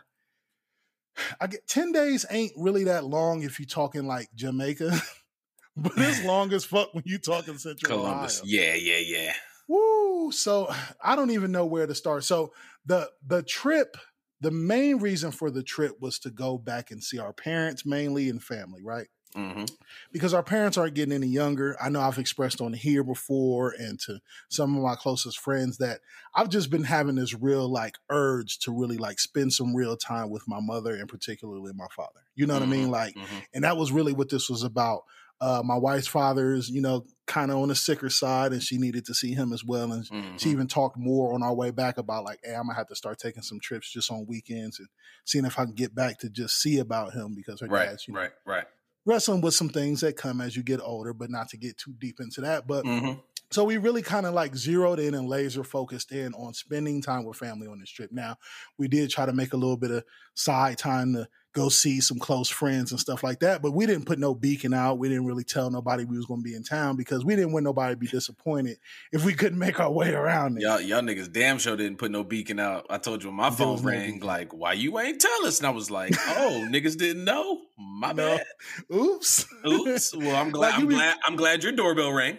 I 1.41 1.47
get 1.47 1.67
10 1.67 1.91
days 1.91 2.25
ain't 2.29 2.53
really 2.55 2.85
that 2.85 3.05
long 3.05 3.43
if 3.43 3.60
you're 3.60 3.67
talking 3.67 4.05
like 4.05 4.29
Jamaica, 4.36 5.00
but 5.77 5.93
it's 5.98 6.24
long 6.25 6.53
as 6.53 6.65
fuck 6.65 6.93
when 6.93 7.03
you 7.05 7.17
talking 7.17 7.57
Central 7.57 8.00
Columbus. 8.00 8.41
Ohio. 8.41 8.50
Yeah, 8.50 8.75
yeah, 8.75 8.98
yeah. 8.98 9.33
Woo! 9.67 10.31
So 10.31 10.71
I 11.03 11.15
don't 11.15 11.31
even 11.31 11.51
know 11.51 11.65
where 11.65 11.88
to 11.88 11.95
start. 11.95 12.24
So 12.24 12.53
the 12.86 13.10
the 13.25 13.41
trip, 13.43 13.98
the 14.41 14.51
main 14.51 14.98
reason 14.98 15.31
for 15.31 15.50
the 15.50 15.63
trip 15.63 15.95
was 16.00 16.19
to 16.19 16.29
go 16.29 16.57
back 16.57 16.91
and 16.91 17.03
see 17.03 17.19
our 17.19 17.33
parents 17.33 17.86
mainly 17.86 18.29
and 18.29 18.43
family, 18.43 18.83
right? 18.83 19.07
Hmm 19.36 19.65
Because 20.12 20.34
our 20.34 20.44
parents 20.44 20.77
aren't 20.77 20.96
getting 20.96 21.13
any 21.13 21.27
younger. 21.27 21.75
I 21.82 21.89
know 21.89 22.01
I've 22.01 22.18
expressed 22.18 22.62
on 22.62 22.74
here 22.74 23.04
before 23.04 23.74
and 23.77 24.00
to 24.01 24.20
some 24.50 24.75
of 24.75 24.84
my 24.84 24.96
closest 24.96 25.39
friends 25.39 25.77
that 25.77 26.01
I've 26.34 26.50
just 26.50 26.70
been 26.70 26.84
having 26.84 27.15
this 27.15 27.34
real 27.34 27.68
like 27.70 27.98
urge 28.10 28.60
to 28.60 28.72
really 28.72 28.98
like 28.98 29.20
spend 29.20 29.54
some 29.54 29.75
real 29.75 29.98
time 29.98 30.30
with 30.30 30.48
my 30.48 30.60
mother 30.60 30.96
and 30.96 31.10
particularly 31.10 31.74
my 31.74 31.88
father. 31.96 32.22
You 32.36 32.48
know 32.48 32.54
what 32.54 32.63
I 32.63 32.68
mean? 32.68 32.89
Like 32.89 33.15
hmm 33.15 33.46
and 33.54 33.63
that 33.63 33.77
was 33.77 33.92
really 33.92 34.13
what 34.13 34.30
this 34.30 34.50
was 34.50 34.63
about. 34.63 35.04
Uh, 35.42 35.62
my 35.65 35.75
wife's 35.77 36.08
father 36.08 36.54
is, 36.54 36.70
you 36.70 36.82
know, 36.82 37.06
kind 37.27 37.51
of 37.51 37.58
on 37.58 37.68
the 37.68 37.75
sicker 37.75 38.10
side, 38.10 38.54
and 38.54 38.63
she 38.63 38.77
needed 38.77 39.04
to 39.06 39.13
see 39.13 39.34
him 39.34 39.51
as 39.51 39.65
well. 39.65 39.92
And 39.92 40.10
Mm-hmm. 40.12 40.38
she 40.38 40.50
even 40.50 40.65
talked 40.65 40.96
more 40.98 41.34
on 41.34 41.44
our 41.44 41.54
way 41.54 41.72
back 41.72 41.98
about 41.98 42.24
like, 42.24 42.39
hey, 42.42 42.56
I'm 42.56 42.63
gonna 42.68 42.75
have 42.75 42.88
to 42.88 42.96
start 42.96 43.20
taking 43.20 43.44
some 43.44 43.60
trips 43.60 43.92
just 43.92 44.10
on 44.10 44.25
weekends 44.27 44.80
and 44.80 44.88
seeing 45.25 45.44
if 45.44 45.60
I 45.60 45.65
can 45.65 45.74
get 45.74 45.94
back 45.94 46.20
to 46.20 46.30
just 46.30 46.62
see 46.62 46.80
about 46.80 47.13
him 47.13 47.36
because 47.36 47.60
her 47.60 47.68
Right, 47.68 47.89
dad's, 47.89 48.08
you 48.08 48.13
know, 48.13 48.22
right, 48.22 48.32
right. 48.46 48.68
Wrestling 49.05 49.41
with 49.41 49.53
some 49.53 49.69
things 49.69 50.01
that 50.01 50.17
come 50.17 50.41
as 50.41 50.55
you 50.55 50.63
get 50.63 50.81
older, 50.81 51.13
but 51.13 51.29
not 51.29 51.50
to 51.50 51.57
get 51.57 51.77
too 51.77 51.93
deep 51.97 52.19
into 52.19 52.41
that. 52.41 52.67
But 52.67 52.85
hmm 52.85 53.19
so 53.51 53.63
we 53.63 53.77
really 53.77 54.01
kind 54.01 54.25
of 54.25 54.33
like 54.33 54.55
zeroed 54.55 55.00
in 55.00 55.13
and 55.13 55.27
laser 55.29 55.63
focused 55.63 56.12
in 56.12 56.33
on 56.33 56.53
spending 56.53 57.01
time 57.01 57.24
with 57.25 57.38
family 57.38 57.67
on 57.67 57.79
this 57.79 57.91
trip. 57.91 58.12
Now, 58.12 58.38
we 58.77 58.88
did 58.88 59.09
try 59.09 59.25
to 59.25 59.33
make 59.33 59.53
a 59.53 59.57
little 59.57 59.77
bit 59.77 59.91
of 59.91 60.03
side 60.33 60.77
time 60.77 61.13
to 61.13 61.29
go 61.55 61.69
see 61.69 62.01
some 62.01 62.19
close 62.19 62.50
friends 62.50 62.91
and 62.91 63.00
stuff 63.00 63.24
like 63.24 63.39
that, 63.39 63.62
but 63.62 63.71
we 63.71 63.85
didn't 63.85 64.05
put 64.05 64.19
no 64.19 64.35
beacon 64.35 64.74
out. 64.74 65.00
We 65.00 65.07
didn't 65.07 65.25
really 65.25 65.45
tell 65.45 65.71
nobody 65.71 66.03
we 66.03 66.17
was 66.17 66.25
going 66.25 66.41
to 66.41 66.43
be 66.43 66.53
in 66.53 66.63
town 66.63 66.97
because 66.97 67.24
we 67.24 67.35
didn't 67.35 67.53
want 67.53 67.63
nobody 67.63 67.93
to 67.93 67.97
be 67.97 68.07
disappointed 68.07 68.77
if 69.13 69.24
we 69.24 69.33
couldn't 69.33 69.57
make 69.57 69.79
our 69.79 69.91
way 69.91 70.13
around 70.13 70.57
it. 70.57 70.62
Y'all, 70.63 70.81
y'all 70.81 71.01
niggas 71.01 71.31
damn 71.31 71.57
sure 71.57 71.77
didn't 71.77 71.97
put 71.97 72.12
no 72.12 72.24
beacon 72.25 72.59
out. 72.59 72.85
I 72.89 72.97
told 72.97 73.24
you 73.24 73.29
when 73.29 73.38
my 73.38 73.50
There 73.50 73.57
phone 73.59 73.71
was 73.71 73.83
no 73.83 73.89
rang, 73.89 74.19
like, 74.19 74.53
why 74.53 74.74
you 74.74 75.00
ain't 75.00 75.19
tell 75.21 75.45
us? 75.45 75.59
And 75.59 75.67
I 75.67 75.71
was 75.71 75.89
like, 75.89 76.13
oh, 76.38 76.67
niggas 76.69 76.97
didn't 76.97 77.24
know. 77.24 77.62
My 77.77 78.12
No. 78.12 78.38
bad. 78.38 78.45
Oops. 78.93 79.47
Oops. 79.65 80.15
Well, 80.17 80.35
I'm 80.35 80.50
glad. 80.51 80.69
Like, 80.71 80.79
I'm 80.79 80.88
be- 80.88 80.95
glad. 80.95 81.17
I'm 81.25 81.35
glad 81.38 81.63
your 81.63 81.71
doorbell 81.71 82.12
rang. 82.12 82.38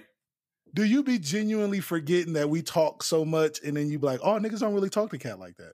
Do 0.75 0.85
you 0.85 1.02
be 1.02 1.18
genuinely 1.18 1.80
forgetting 1.80 2.35
that 2.35 2.50
we 2.50 2.61
talk 2.61 3.02
so 3.02 3.25
much 3.25 3.61
and 3.64 3.76
then 3.78 3.88
you 3.88 3.99
be 3.99 4.06
like, 4.06 4.20
oh, 4.23 4.38
niggas 4.38 4.61
don't 4.61 4.75
really 4.75 4.90
talk 4.90 5.11
to 5.11 5.18
cat 5.18 5.38
like 5.38 5.56
that? 5.56 5.73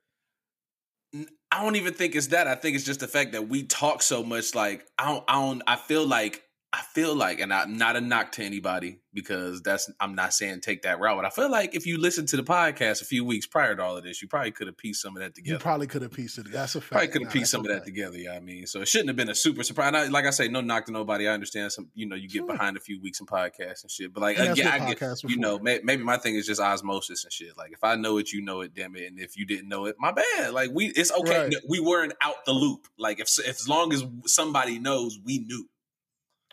I 1.52 1.62
don't 1.62 1.76
even 1.76 1.92
think 1.92 2.16
it's 2.16 2.28
that. 2.28 2.48
I 2.48 2.54
think 2.54 2.76
it's 2.76 2.84
just 2.84 3.00
the 3.00 3.06
fact 3.06 3.32
that 3.32 3.48
we 3.48 3.62
talk 3.64 4.00
so 4.00 4.22
much. 4.22 4.54
Like 4.54 4.86
I 4.98 5.12
don't, 5.12 5.24
I 5.28 5.34
don't. 5.34 5.62
I 5.66 5.76
feel 5.76 6.06
like 6.06 6.42
I 6.74 6.80
feel 6.94 7.14
like, 7.14 7.38
and 7.40 7.52
I'm 7.52 7.76
not 7.76 7.96
a 7.96 8.00
knock 8.00 8.32
to 8.32 8.42
anybody 8.42 9.00
because 9.12 9.60
that's 9.60 9.92
I'm 10.00 10.14
not 10.14 10.32
saying 10.32 10.62
take 10.62 10.82
that 10.84 10.98
route, 11.00 11.16
but 11.18 11.26
I 11.26 11.28
feel 11.28 11.50
like 11.50 11.74
if 11.74 11.84
you 11.86 11.98
listen 11.98 12.24
to 12.28 12.36
the 12.38 12.42
podcast 12.42 13.02
a 13.02 13.04
few 13.04 13.26
weeks 13.26 13.46
prior 13.46 13.76
to 13.76 13.82
all 13.82 13.98
of 13.98 14.04
this, 14.04 14.22
you 14.22 14.28
probably 14.28 14.52
could 14.52 14.68
have 14.68 14.78
pieced 14.78 15.02
some 15.02 15.14
of 15.14 15.22
that 15.22 15.34
together. 15.34 15.56
You 15.56 15.58
probably 15.58 15.86
could 15.86 16.00
have 16.00 16.12
pieced 16.12 16.38
it. 16.38 16.50
That's 16.50 16.74
a 16.74 16.80
fact. 16.80 16.92
Probably 16.92 17.08
could 17.08 17.22
have 17.24 17.32
pieced 17.32 17.50
some 17.50 17.60
of 17.60 17.66
that 17.66 17.74
fact. 17.74 17.86
together. 17.88 18.16
Yeah, 18.16 18.32
I 18.32 18.40
mean, 18.40 18.66
so 18.66 18.80
it 18.80 18.88
shouldn't 18.88 19.10
have 19.10 19.16
been 19.16 19.28
a 19.28 19.34
super 19.34 19.62
surprise. 19.62 19.92
I- 19.94 20.06
like 20.06 20.24
I 20.24 20.30
say, 20.30 20.48
no 20.48 20.62
knock 20.62 20.86
to 20.86 20.92
nobody. 20.92 21.28
I 21.28 21.34
understand 21.34 21.72
some, 21.72 21.90
you 21.94 22.06
know, 22.08 22.16
you 22.16 22.26
get 22.26 22.38
Sure. 22.38 22.46
behind 22.46 22.78
a 22.78 22.80
few 22.80 22.98
weeks 23.02 23.20
in 23.20 23.26
podcasts 23.26 23.82
and 23.82 23.90
shit. 23.90 24.14
But 24.14 24.22
like, 24.22 24.38
that's 24.38 24.58
again, 24.58 24.72
I 24.82 24.94
get, 24.94 25.22
you 25.24 25.36
know, 25.36 25.58
may, 25.58 25.80
maybe 25.84 26.02
my 26.02 26.16
thing 26.16 26.36
is 26.36 26.46
just 26.46 26.58
osmosis 26.60 27.24
and 27.24 27.32
shit. 27.34 27.54
Like, 27.58 27.72
if 27.72 27.84
I 27.84 27.96
know 27.96 28.16
it, 28.16 28.32
you 28.32 28.40
know 28.42 28.62
it, 28.62 28.72
damn 28.74 28.96
it. 28.96 29.08
And 29.08 29.20
if 29.20 29.36
you 29.36 29.44
didn't 29.44 29.68
know 29.68 29.84
it, 29.84 29.96
my 29.98 30.12
bad. 30.12 30.54
Like, 30.54 30.70
we, 30.72 30.86
it's 30.86 31.12
okay. 31.12 31.44
Right. 31.48 31.54
We 31.68 31.80
weren't 31.80 32.14
out 32.22 32.46
the 32.46 32.52
loop. 32.52 32.86
Like, 32.98 33.20
if, 33.20 33.28
if 33.40 33.46
as 33.60 33.68
long 33.68 33.92
as 33.92 34.04
somebody 34.24 34.78
knows, 34.78 35.18
we 35.22 35.40
knew. 35.40 35.68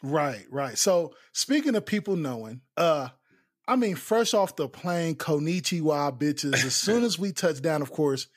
Right, 0.03 0.45
right. 0.49 0.77
So 0.77 1.13
speaking 1.33 1.75
of 1.75 1.85
people 1.85 2.15
knowing, 2.15 2.61
uh, 2.77 3.09
I 3.67 3.75
mean, 3.75 3.95
fresh 3.95 4.33
off 4.33 4.55
the 4.55 4.67
plane, 4.67 5.15
Konichiwa 5.15 6.17
bitches. 6.19 6.53
As 6.65 6.75
soon 6.75 7.03
as 7.03 7.19
we 7.19 7.31
touch 7.31 7.61
down, 7.61 7.81
of 7.81 7.91
course, 7.91 8.27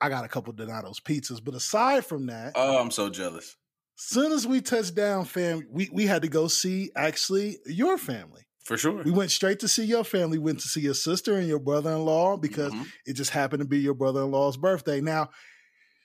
I 0.00 0.08
got 0.08 0.24
a 0.24 0.28
couple 0.28 0.52
Donato's 0.52 1.00
pizzas. 1.00 1.42
But 1.44 1.54
aside 1.54 2.04
from 2.04 2.26
that, 2.26 2.52
Oh, 2.54 2.78
I'm 2.78 2.90
so 2.90 3.08
jealous. 3.08 3.56
As 3.98 4.04
soon 4.04 4.30
as 4.32 4.46
we 4.46 4.60
touched 4.60 4.94
down, 4.94 5.24
fam, 5.24 5.66
we, 5.70 5.88
we 5.92 6.06
had 6.06 6.22
to 6.22 6.28
go 6.28 6.48
see 6.48 6.90
actually 6.94 7.58
your 7.66 7.96
family. 7.96 8.42
For 8.62 8.76
sure. 8.76 9.02
We 9.02 9.10
went 9.10 9.30
straight 9.30 9.60
to 9.60 9.68
see 9.68 9.84
your 9.84 10.04
family, 10.04 10.38
went 10.38 10.60
to 10.60 10.68
see 10.68 10.80
your 10.80 10.94
sister 10.94 11.36
and 11.36 11.46
your 11.48 11.60
brother-in-law 11.60 12.36
because 12.38 12.72
Mhm. 12.74 12.86
it 13.06 13.12
just 13.14 13.30
happened 13.30 13.62
to 13.62 13.66
be 13.68 13.78
your 13.78 13.94
brother-in-law's 13.94 14.56
birthday. 14.56 15.00
Now, 15.00 15.30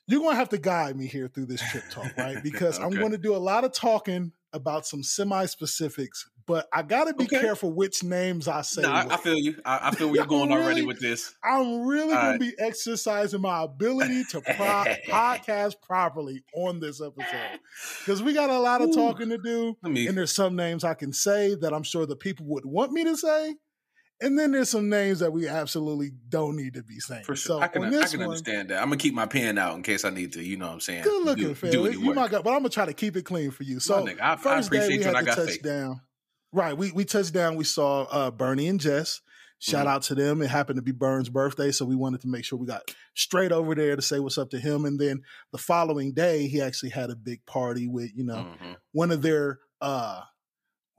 you're 0.08 0.22
gonna 0.22 0.36
have 0.36 0.50
to 0.50 0.58
guide 0.58 0.96
me 0.96 1.08
here 1.08 1.28
through 1.28 1.48
this 1.48 1.62
trip 1.72 1.84
talk, 1.92 2.16
right? 2.18 2.38
Because 2.44 2.80
I'm 2.80 2.92
going 2.92 3.12
to 3.12 3.18
do 3.18 3.36
a 3.36 3.38
lot 3.38 3.64
of 3.64 3.74
talking 3.74 4.32
about 4.54 4.86
some 4.86 5.04
semi-specifics, 5.04 6.30
but 6.46 6.68
I 6.74 6.82
gotta 6.82 7.14
be 7.14 7.26
Okay. 7.26 7.40
careful 7.40 7.72
which 7.72 8.04
names 8.04 8.48
I 8.48 8.62
say. 8.62 8.82
No, 8.82 8.92
I, 8.92 9.14
I 9.14 9.18
feel 9.18 9.36
you. 9.38 9.56
I, 9.66 9.90
I 9.90 9.92
feel 9.92 10.08
where 10.08 10.16
you're 10.18 10.26
going 10.26 10.52
already 10.52 10.82
with 10.84 11.00
this. 11.00 11.34
I'm 11.44 11.86
really 11.86 12.14
All 12.14 12.22
gonna 12.22 12.30
right. 12.32 12.40
be 12.40 12.54
exercising 12.60 13.42
my 13.42 13.64
ability 13.64 14.24
to 14.32 14.42
pro- 14.42 14.56
podcast 15.08 15.76
properly 15.82 16.44
on 16.56 16.80
this 16.80 17.02
episode 17.02 17.60
because 18.00 18.22
we 18.24 18.34
got 18.34 18.50
a 18.50 18.60
lot 18.60 18.82
of 18.82 18.90
Ooh. 18.90 18.94
talking 18.94 19.30
to 19.30 19.38
do. 19.38 19.78
Me. 19.84 20.08
And 20.08 20.18
there's 20.18 20.32
some 20.34 20.56
names 20.56 20.84
I 20.84 20.94
can 20.96 21.14
say 21.14 21.56
that 21.56 21.74
I'm 21.74 21.84
sure 21.84 22.06
the 22.06 22.16
people 22.16 22.46
would 22.48 22.66
want 22.66 22.92
me 22.92 23.04
to 23.06 23.16
say. 23.16 23.56
And 24.22 24.38
then 24.38 24.52
there's 24.52 24.70
some 24.70 24.88
names 24.88 25.20
that 25.20 25.34
we 25.34 25.48
absolutely 25.48 26.12
don't 26.30 26.56
need 26.56 26.76
to 26.76 26.84
be 26.84 27.00
saying. 27.00 27.24
For 27.24 27.36
sure, 27.36 27.58
So 27.58 27.60
I 27.62 27.68
can, 27.68 27.84
I 27.84 28.06
can 28.08 28.20
one, 28.20 28.28
understand 28.30 28.70
that. 28.70 28.78
I'm 28.78 28.86
gonna 28.86 28.98
keep 28.98 29.14
my 29.16 29.26
pen 29.26 29.58
out 29.58 29.76
in 29.76 29.84
case 29.84 30.06
I 30.06 30.12
need 30.12 30.34
to. 30.34 30.44
You 30.44 30.58
know 30.58 30.68
what 30.68 30.74
I'm 30.74 30.80
saying? 30.80 31.04
good 31.04 31.26
looking, 31.26 31.48
do, 31.48 31.56
fam. 31.56 31.72
do 31.72 31.92
You 31.92 32.06
work. 32.08 32.16
might 32.16 32.32
got, 32.32 32.44
but 32.44 32.52
I'm 32.52 32.60
gonna 32.60 32.70
try 32.70 32.86
to 32.86 32.94
keep 32.94 33.18
it 33.18 33.24
clean 33.26 33.50
for 33.52 33.64
you. 33.64 33.80
So 33.80 34.06
nigga, 34.06 34.22
I- 34.22 34.34
I 34.34 34.36
first 34.38 34.72
day 34.72 34.88
we 34.88 35.02
had 35.04 35.16
I 35.16 35.20
to 35.22 35.26
got 35.26 35.36
touch 35.38 35.48
faith. 35.50 35.64
down. 35.64 36.02
Right, 36.54 36.78
we 36.78 36.92
we 36.92 37.04
touched 37.06 37.34
down. 37.34 37.56
We 37.56 37.64
saw 37.64 38.04
uh, 38.04 38.30
Bernie 38.32 38.68
and 38.68 38.80
Jess. 38.80 39.22
Shout 39.60 39.86
Mhm. 39.86 39.90
out 39.90 40.02
to 40.04 40.16
them. 40.16 40.42
It 40.42 40.50
happened 40.50 40.78
to 40.78 40.82
be 40.82 40.92
Burns' 40.92 41.30
birthday, 41.30 41.72
so 41.72 41.86
we 41.86 41.96
wanted 41.96 42.22
to 42.22 42.28
make 42.28 42.44
sure 42.44 42.58
we 42.60 42.66
got 42.66 42.82
straight 43.16 43.52
over 43.52 43.74
there 43.76 43.96
to 43.96 44.02
say 44.02 44.20
what's 44.20 44.38
up 44.40 44.50
to 44.52 44.60
him. 44.60 44.86
And 44.86 45.00
then 45.00 45.22
the 45.52 45.60
following 45.60 46.14
day, 46.14 46.48
he 46.48 46.60
actually 46.62 46.90
had 46.90 47.10
a 47.12 47.16
big 47.16 47.46
party 47.46 47.88
with 47.88 48.12
you 48.16 48.24
know 48.26 48.48
Mhm. 48.62 48.76
one 48.92 49.12
of 49.12 49.22
their 49.22 49.60
uh 49.80 50.22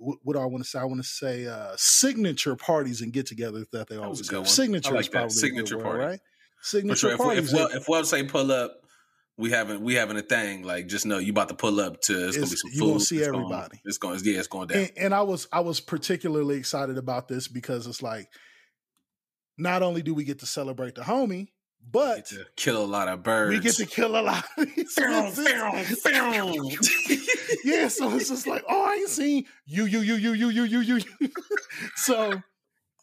what, 0.02 0.18
what 0.23 0.32
do 0.35 0.40
I 0.40 0.47
want 0.47 0.62
to 0.64 0.68
say? 0.68 0.78
I 0.78 0.85
want 0.85 1.02
to 1.02 1.09
say 1.09 1.47
uh 1.47 1.73
signature 1.76 2.56
parties 2.56 3.00
and 3.00 3.12
get-togethers 3.12 3.71
that 3.71 3.88
they 3.88 3.97
That 3.97 4.02
always 4.02 4.28
good 4.28 4.47
Signature 4.47 4.94
like 4.94 5.11
probably 5.11 5.30
Signature 5.30 5.78
word, 5.78 5.85
party. 5.85 5.99
right? 6.04 6.21
Signature 6.62 6.97
sure. 6.97 7.12
If, 7.12 7.18
we- 7.18 7.25
parties. 7.25 7.52
if, 7.52 7.59
well, 7.59 7.68
if 7.73 7.88
Web 7.88 8.06
say 8.06 8.23
pull 8.25 8.52
up, 8.52 8.73
we 9.38 9.50
having 9.50 9.82
we 9.82 9.94
having 9.94 10.16
a 10.18 10.23
thing. 10.23 10.62
Like 10.62 10.88
just 10.88 11.06
know 11.06 11.18
you 11.18 11.30
about 11.30 11.49
to 11.49 11.54
pull 11.54 11.80
up 11.80 12.00
to. 12.02 12.28
It's, 12.28 12.37
gonna 12.37 12.47
be 12.47 12.52
It's- 12.52 12.61
some 12.61 12.71
you 12.73 12.80
food. 12.80 12.87
gonna 12.88 13.00
see 13.00 13.18
It's 13.18 13.28
everybody. 13.28 13.80
it's 13.85 13.99
going. 13.99 14.21
Yeah, 14.25 14.38
it's 14.38 14.49
going 14.49 14.68
down. 14.68 14.78
and, 14.78 14.90
and 14.99 15.14
I 15.14 15.23
was 15.23 15.49
I 15.52 15.61
was 15.61 15.80
particularly 15.80 16.56
excited 16.59 16.99
about 16.99 17.28
this 17.28 17.49
because 17.49 17.87
it's 17.87 18.02
like 18.02 18.28
not 19.59 19.82
only 19.82 20.02
do 20.02 20.14
we 20.14 20.25
get 20.25 20.38
to 20.40 20.47
celebrate 20.47 20.94
the 20.94 21.02
homie, 21.02 21.49
but 21.90 22.32
kill 22.56 22.82
a 22.82 22.87
lot 22.87 23.09
of 23.09 23.23
birds. 23.23 23.50
we 23.56 23.61
get 23.61 23.75
to 23.76 23.87
kill 23.87 24.16
a 24.16 24.23
lot 24.23 24.44
of 24.56 24.66
these. 24.76 24.94
yeah, 27.64 27.88
so 27.88 28.14
it's 28.14 28.28
just 28.28 28.47
like, 28.47 28.64
oh, 28.69 28.85
I 28.85 28.95
ain't 28.95 29.09
seen 29.09 29.45
you, 29.66 29.85
you, 29.87 30.00
you, 30.00 30.14
you, 30.14 30.33
you, 30.33 30.49
you, 30.49 30.64
you, 30.64 30.81
you. 30.81 31.00
you. 31.21 31.28
so, 31.97 32.42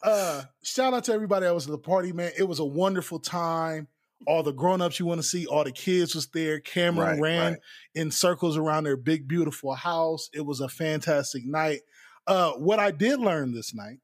uh, 0.02 0.42
shout 0.62 0.94
out 0.94 1.04
to 1.04 1.12
everybody 1.12 1.46
that 1.46 1.54
was 1.54 1.66
at 1.66 1.72
the 1.72 1.78
party, 1.78 2.12
man. 2.12 2.32
It 2.38 2.44
was 2.44 2.58
a 2.58 2.64
wonderful 2.64 3.18
time. 3.18 3.88
All 4.26 4.42
the 4.42 4.52
grown-ups 4.52 5.00
you 5.00 5.06
want 5.06 5.20
to 5.20 5.26
see, 5.26 5.46
all 5.46 5.64
the 5.64 5.72
kids 5.72 6.14
was 6.14 6.26
there. 6.28 6.60
Cameron 6.60 7.12
Right, 7.12 7.20
ran 7.20 7.52
right. 7.52 7.60
in 7.94 8.10
circles 8.10 8.56
around 8.58 8.84
their 8.84 8.96
big, 8.98 9.26
beautiful 9.26 9.74
house. 9.74 10.28
It 10.34 10.44
was 10.44 10.60
a 10.60 10.68
fantastic 10.68 11.44
night. 11.46 11.80
Uh, 12.26 12.52
what 12.52 12.78
I 12.78 12.90
did 12.90 13.18
learn 13.18 13.52
this 13.52 13.74
night 13.74 13.98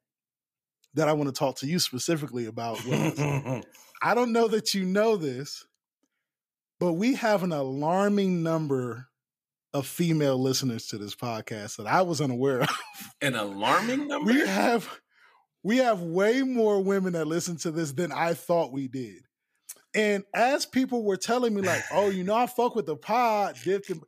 that 0.94 1.08
I 1.08 1.12
want 1.12 1.28
to 1.28 1.38
talk 1.38 1.56
to 1.58 1.66
you 1.66 1.78
specifically 1.78 2.46
about 2.46 2.82
was 2.86 3.18
I 4.02 4.14
don't 4.14 4.32
know 4.32 4.48
that 4.48 4.72
you 4.74 4.84
know 4.86 5.16
this, 5.16 5.66
but 6.80 6.94
we 6.94 7.14
have 7.14 7.42
an 7.42 7.52
alarming 7.52 8.42
number 8.42 9.08
of 9.74 9.86
female 9.86 10.38
listeners 10.40 10.86
to 10.88 10.98
this 10.98 11.14
podcast 11.14 11.76
that 11.76 11.86
I 11.86 12.02
was 12.02 12.20
unaware 12.20 12.60
of. 12.62 12.68
An 13.20 13.34
alarming 13.34 14.08
number. 14.08 14.32
We 14.32 14.40
have 14.46 14.88
we 15.62 15.78
have 15.78 16.00
way 16.00 16.42
more 16.42 16.80
women 16.82 17.12
that 17.14 17.26
listen 17.26 17.56
to 17.58 17.70
this 17.70 17.92
than 17.92 18.12
I 18.12 18.34
thought 18.34 18.72
we 18.72 18.88
did. 18.88 19.22
And 19.94 20.24
as 20.34 20.66
people 20.66 21.02
were 21.04 21.16
telling 21.16 21.54
me, 21.54 21.62
like, 21.62 21.82
oh, 21.92 22.10
you 22.10 22.22
know, 22.22 22.34
I 22.34 22.46
fuck 22.46 22.76
with 22.76 22.86
the 22.86 22.96
pod, 22.96 23.56
dipped 23.64 23.90
in- 23.90 24.00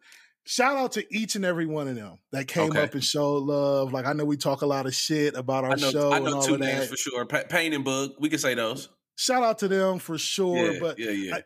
shout 0.45 0.77
out 0.77 0.93
to 0.93 1.05
each 1.15 1.35
and 1.35 1.45
every 1.45 1.67
one 1.67 1.89
of 1.89 1.97
them 1.97 2.19
that 2.31 2.47
came 2.47 2.71
Okay. 2.71 2.83
up 2.83 2.93
and 2.95 3.03
showed 3.03 3.39
love. 3.45 3.93
Like, 3.93 4.07
I 4.07 4.13
know 4.13 4.25
we 4.25 4.37
talk 4.37 4.63
a 4.63 4.67
lot 4.67 4.87
of 4.87 4.95
shit 4.95 5.35
about 5.35 5.65
our 5.65 5.73
I 5.73 5.75
know. 5.77 5.91
show 5.91 6.13
I 6.13 6.19
know 6.21 6.43
two 6.43 6.59
names 6.59 6.89
for 6.89 6.97
sure. 6.97 7.25
Pa- 7.27 7.45
Pain 7.49 7.73
and 7.73 7.85
Bug. 7.85 8.13
We 8.21 8.29
can 8.29 8.39
say 8.39 8.55
those. 8.55 8.89
Shout 9.17 9.43
out 9.43 9.59
to 9.59 9.69
them 9.69 9.99
for 9.99 10.17
sure. 10.19 10.73
yeah, 10.75 10.79
but 10.81 10.99
yeah, 10.99 11.11
yeah. 11.11 11.35
I- 11.37 11.45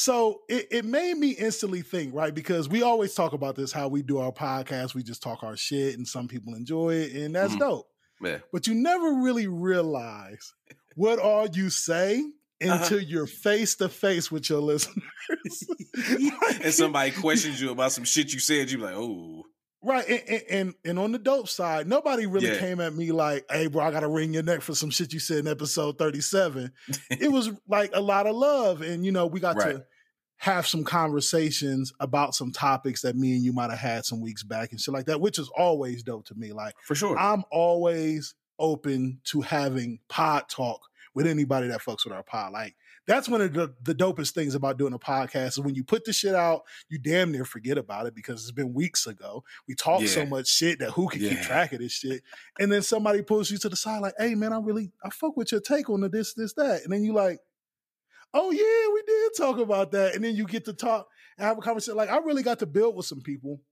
So 0.00 0.42
it, 0.48 0.68
it 0.70 0.84
made 0.84 1.16
me 1.16 1.30
instantly 1.30 1.82
think, 1.82 2.14
right? 2.14 2.32
Because 2.32 2.68
we 2.68 2.82
always 2.84 3.14
talk 3.14 3.32
about 3.32 3.56
this, 3.56 3.72
how 3.72 3.88
we 3.88 4.00
do 4.02 4.18
our 4.18 4.30
podcast, 4.30 4.94
we 4.94 5.02
just 5.02 5.24
talk 5.24 5.42
our 5.42 5.56
shit, 5.56 5.96
and 5.98 6.06
some 6.06 6.28
people 6.28 6.54
enjoy 6.54 6.94
it, 6.94 7.12
and 7.16 7.34
that's 7.34 7.54
Mhm. 7.56 7.58
dope. 7.58 7.88
yeah. 8.22 8.38
But 8.52 8.68
you 8.68 8.74
never 8.76 9.14
really 9.14 9.48
realize 9.48 10.54
what 10.94 11.18
all 11.18 11.48
you 11.48 11.68
say 11.68 12.20
Uh-huh. 12.62 12.78
until 12.80 13.00
you're 13.00 13.26
face 13.26 13.74
to 13.76 13.88
face 13.88 14.30
with 14.30 14.48
your 14.48 14.60
listeners. 14.60 15.02
and 16.62 16.72
somebody 16.74 17.10
questions 17.10 17.60
you 17.60 17.70
about 17.72 17.90
some 17.90 18.04
shit 18.04 18.32
you 18.32 18.38
said, 18.38 18.70
you 18.70 18.78
be 18.78 18.84
like, 18.84 18.94
oh, 18.94 19.42
Right, 19.82 20.04
and, 20.08 20.42
and 20.50 20.74
and 20.84 20.98
on 20.98 21.12
the 21.12 21.18
dope 21.20 21.48
side, 21.48 21.86
nobody 21.86 22.26
really 22.26 22.48
Yeah. 22.48 22.58
came 22.58 22.80
at 22.80 22.94
me 22.94 23.12
like, 23.12 23.44
"Hey, 23.48 23.68
bro, 23.68 23.84
I 23.84 23.92
got 23.92 24.00
to 24.00 24.08
wring 24.08 24.34
your 24.34 24.42
neck 24.42 24.60
for 24.60 24.74
some 24.74 24.90
shit 24.90 25.12
you 25.12 25.20
said 25.20 25.38
in 25.38 25.46
episode 25.48 25.98
thirty-seven. 25.98 26.72
it 27.10 27.30
was 27.30 27.50
like 27.68 27.90
a 27.94 28.00
lot 28.00 28.26
of 28.26 28.34
love, 28.34 28.82
and 28.82 29.04
you 29.06 29.12
know, 29.12 29.26
we 29.26 29.38
got 29.38 29.54
Right. 29.56 29.76
to 29.76 29.84
have 30.38 30.66
some 30.66 30.82
conversations 30.84 31.92
about 32.00 32.34
some 32.34 32.52
topics 32.52 33.02
that 33.02 33.16
me 33.16 33.34
and 33.34 33.44
you 33.44 33.52
might 33.52 33.70
have 33.70 33.78
had 33.78 34.04
some 34.04 34.20
weeks 34.20 34.42
back 34.42 34.70
and 34.72 34.80
shit 34.80 34.94
like 34.94 35.06
that, 35.06 35.20
which 35.20 35.38
is 35.38 35.48
always 35.56 36.02
dope 36.02 36.24
to 36.26 36.34
me. 36.34 36.52
Like, 36.52 36.74
for 36.84 36.94
sure. 36.94 37.16
I'm 37.18 37.44
always 37.50 38.34
open 38.58 39.20
to 39.24 39.40
having 39.40 40.00
pod 40.08 40.48
talk 40.48 40.80
with 41.14 41.26
anybody 41.26 41.68
that 41.68 41.80
fucks 41.82 42.04
with 42.04 42.12
our 42.12 42.22
pod. 42.24 42.52
Like 42.52 42.74
that's 43.08 43.26
one 43.26 43.40
of 43.40 43.54
the, 43.54 43.74
the 43.82 43.94
dopest 43.94 44.32
things 44.32 44.54
about 44.54 44.76
doing 44.76 44.92
a 44.92 44.98
podcast 44.98 45.46
is 45.46 45.60
when 45.60 45.74
you 45.74 45.82
put 45.82 46.04
the 46.04 46.12
shit 46.12 46.34
out, 46.34 46.64
you 46.90 46.98
damn 46.98 47.32
near 47.32 47.46
forget 47.46 47.78
about 47.78 48.04
it 48.04 48.14
because 48.14 48.42
it's 48.42 48.52
been 48.52 48.74
weeks 48.74 49.06
ago. 49.06 49.42
We 49.66 49.74
talk 49.74 50.02
so 50.02 50.26
much 50.26 50.46
shit 50.46 50.78
that 50.80 50.90
who 50.90 51.08
can 51.08 51.20
keep 51.20 51.40
track 51.40 51.72
of 51.72 51.78
this 51.78 51.92
shit? 51.92 52.22
And 52.60 52.70
then 52.70 52.82
somebody 52.82 53.22
pulls 53.22 53.50
you 53.50 53.56
to 53.58 53.70
the 53.70 53.76
side 53.76 54.02
like, 54.02 54.12
hey 54.18 54.34
man, 54.34 54.52
I 54.52 54.58
really 54.58 54.92
I 55.02 55.08
fuck 55.08 55.38
with 55.38 55.50
your 55.52 55.62
take 55.62 55.88
on 55.88 56.02
the 56.02 56.10
this, 56.10 56.34
this, 56.34 56.52
that. 56.54 56.82
And 56.84 56.92
then 56.92 57.02
you 57.02 57.14
like, 57.14 57.38
oh 58.34 58.50
yeah, 58.50 58.92
we 58.92 59.02
did 59.06 59.32
talk 59.38 59.58
about 59.58 59.90
that. 59.92 60.14
And 60.14 60.22
then 60.22 60.36
you 60.36 60.44
get 60.44 60.66
to 60.66 60.74
talk 60.74 61.08
and 61.38 61.46
have 61.46 61.56
a 61.56 61.62
conversation. 61.62 61.96
Like 61.96 62.10
I 62.10 62.18
really 62.18 62.42
got 62.42 62.58
to 62.58 62.66
build 62.66 62.94
with 62.94 63.06
some 63.06 63.22
people 63.22 63.62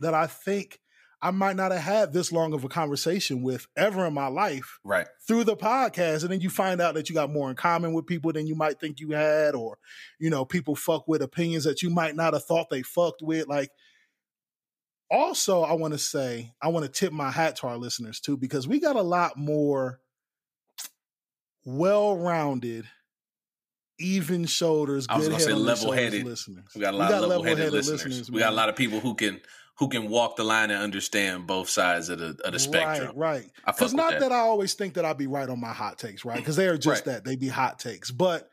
that 0.00 0.12
I 0.12 0.26
think 0.26 0.80
I 1.24 1.30
might 1.30 1.54
not 1.54 1.70
have 1.70 1.80
had 1.80 2.12
this 2.12 2.32
long 2.32 2.52
of 2.52 2.64
a 2.64 2.68
conversation 2.68 3.42
with 3.42 3.68
ever 3.76 4.06
in 4.06 4.12
my 4.12 4.26
life 4.26 4.80
right. 4.82 5.06
through 5.26 5.44
the 5.44 5.56
podcast. 5.56 6.22
And 6.22 6.32
then 6.32 6.40
you 6.40 6.50
find 6.50 6.80
out 6.80 6.94
that 6.94 7.08
you 7.08 7.14
got 7.14 7.30
more 7.30 7.48
in 7.48 7.54
common 7.54 7.92
with 7.92 8.08
people 8.08 8.32
than 8.32 8.48
you 8.48 8.56
might 8.56 8.80
think 8.80 8.98
you 8.98 9.10
had, 9.10 9.54
or, 9.54 9.78
you 10.18 10.30
know, 10.30 10.44
people 10.44 10.74
fuck 10.74 11.06
with 11.06 11.22
opinions 11.22 11.62
that 11.62 11.80
you 11.80 11.90
might 11.90 12.16
not 12.16 12.32
have 12.32 12.44
thought 12.44 12.70
they 12.70 12.82
fucked 12.82 13.22
with. 13.22 13.46
Like, 13.46 13.70
also, 15.12 15.62
I 15.62 15.74
want 15.74 15.92
to 15.92 15.98
say, 15.98 16.54
I 16.60 16.68
want 16.68 16.86
to 16.86 16.90
tip 16.90 17.12
my 17.12 17.30
hat 17.30 17.54
to 17.56 17.68
our 17.68 17.76
listeners 17.76 18.18
too, 18.18 18.36
because 18.36 18.66
we 18.66 18.80
got 18.80 18.96
a 18.96 19.02
lot 19.02 19.36
more 19.36 20.00
well 21.64 22.16
rounded, 22.16 22.86
even 24.00 24.46
shoulders, 24.46 25.06
I 25.08 25.18
was 25.18 25.28
good 25.28 25.32
gonna 25.32 25.44
say 25.44 25.50
shoulders 25.50 25.66
level-headed. 25.84 26.24
listeners. 26.24 26.64
We 26.74 26.80
got 26.80 26.94
a 26.94 26.96
lot 26.96 27.12
of 27.12 27.28
level-headed 27.28 27.72
listeners. 27.72 28.28
we 28.28 28.40
got 28.40 28.52
a 28.52 28.56
lot 28.56 28.68
of 28.68 28.74
people 28.74 28.98
who 28.98 29.14
can 29.14 29.40
who 29.78 29.88
can 29.88 30.08
walk 30.08 30.36
the 30.36 30.44
line 30.44 30.70
and 30.70 30.80
understand 30.82 31.46
both 31.46 31.68
sides 31.68 32.08
of 32.08 32.18
the 32.18 32.36
of 32.44 32.52
the 32.52 32.58
spectrum. 32.58 33.12
Right, 33.16 33.42
right. 33.42 33.50
Because 33.66 33.94
not 33.94 34.12
that. 34.12 34.20
that. 34.20 34.32
I 34.32 34.38
always 34.40 34.74
think 34.74 34.94
that 34.94 35.04
I'll 35.04 35.14
be 35.14 35.26
right 35.26 35.48
on 35.48 35.60
my 35.60 35.72
hot 35.72 35.98
takes, 35.98 36.24
right? 36.24 36.36
Because 36.38 36.56
they 36.56 36.66
are 36.68 36.76
just 36.78 37.06
Right. 37.06 37.14
that. 37.16 37.24
They 37.24 37.36
be 37.36 37.48
hot 37.48 37.78
takes. 37.78 38.10
But 38.10 38.48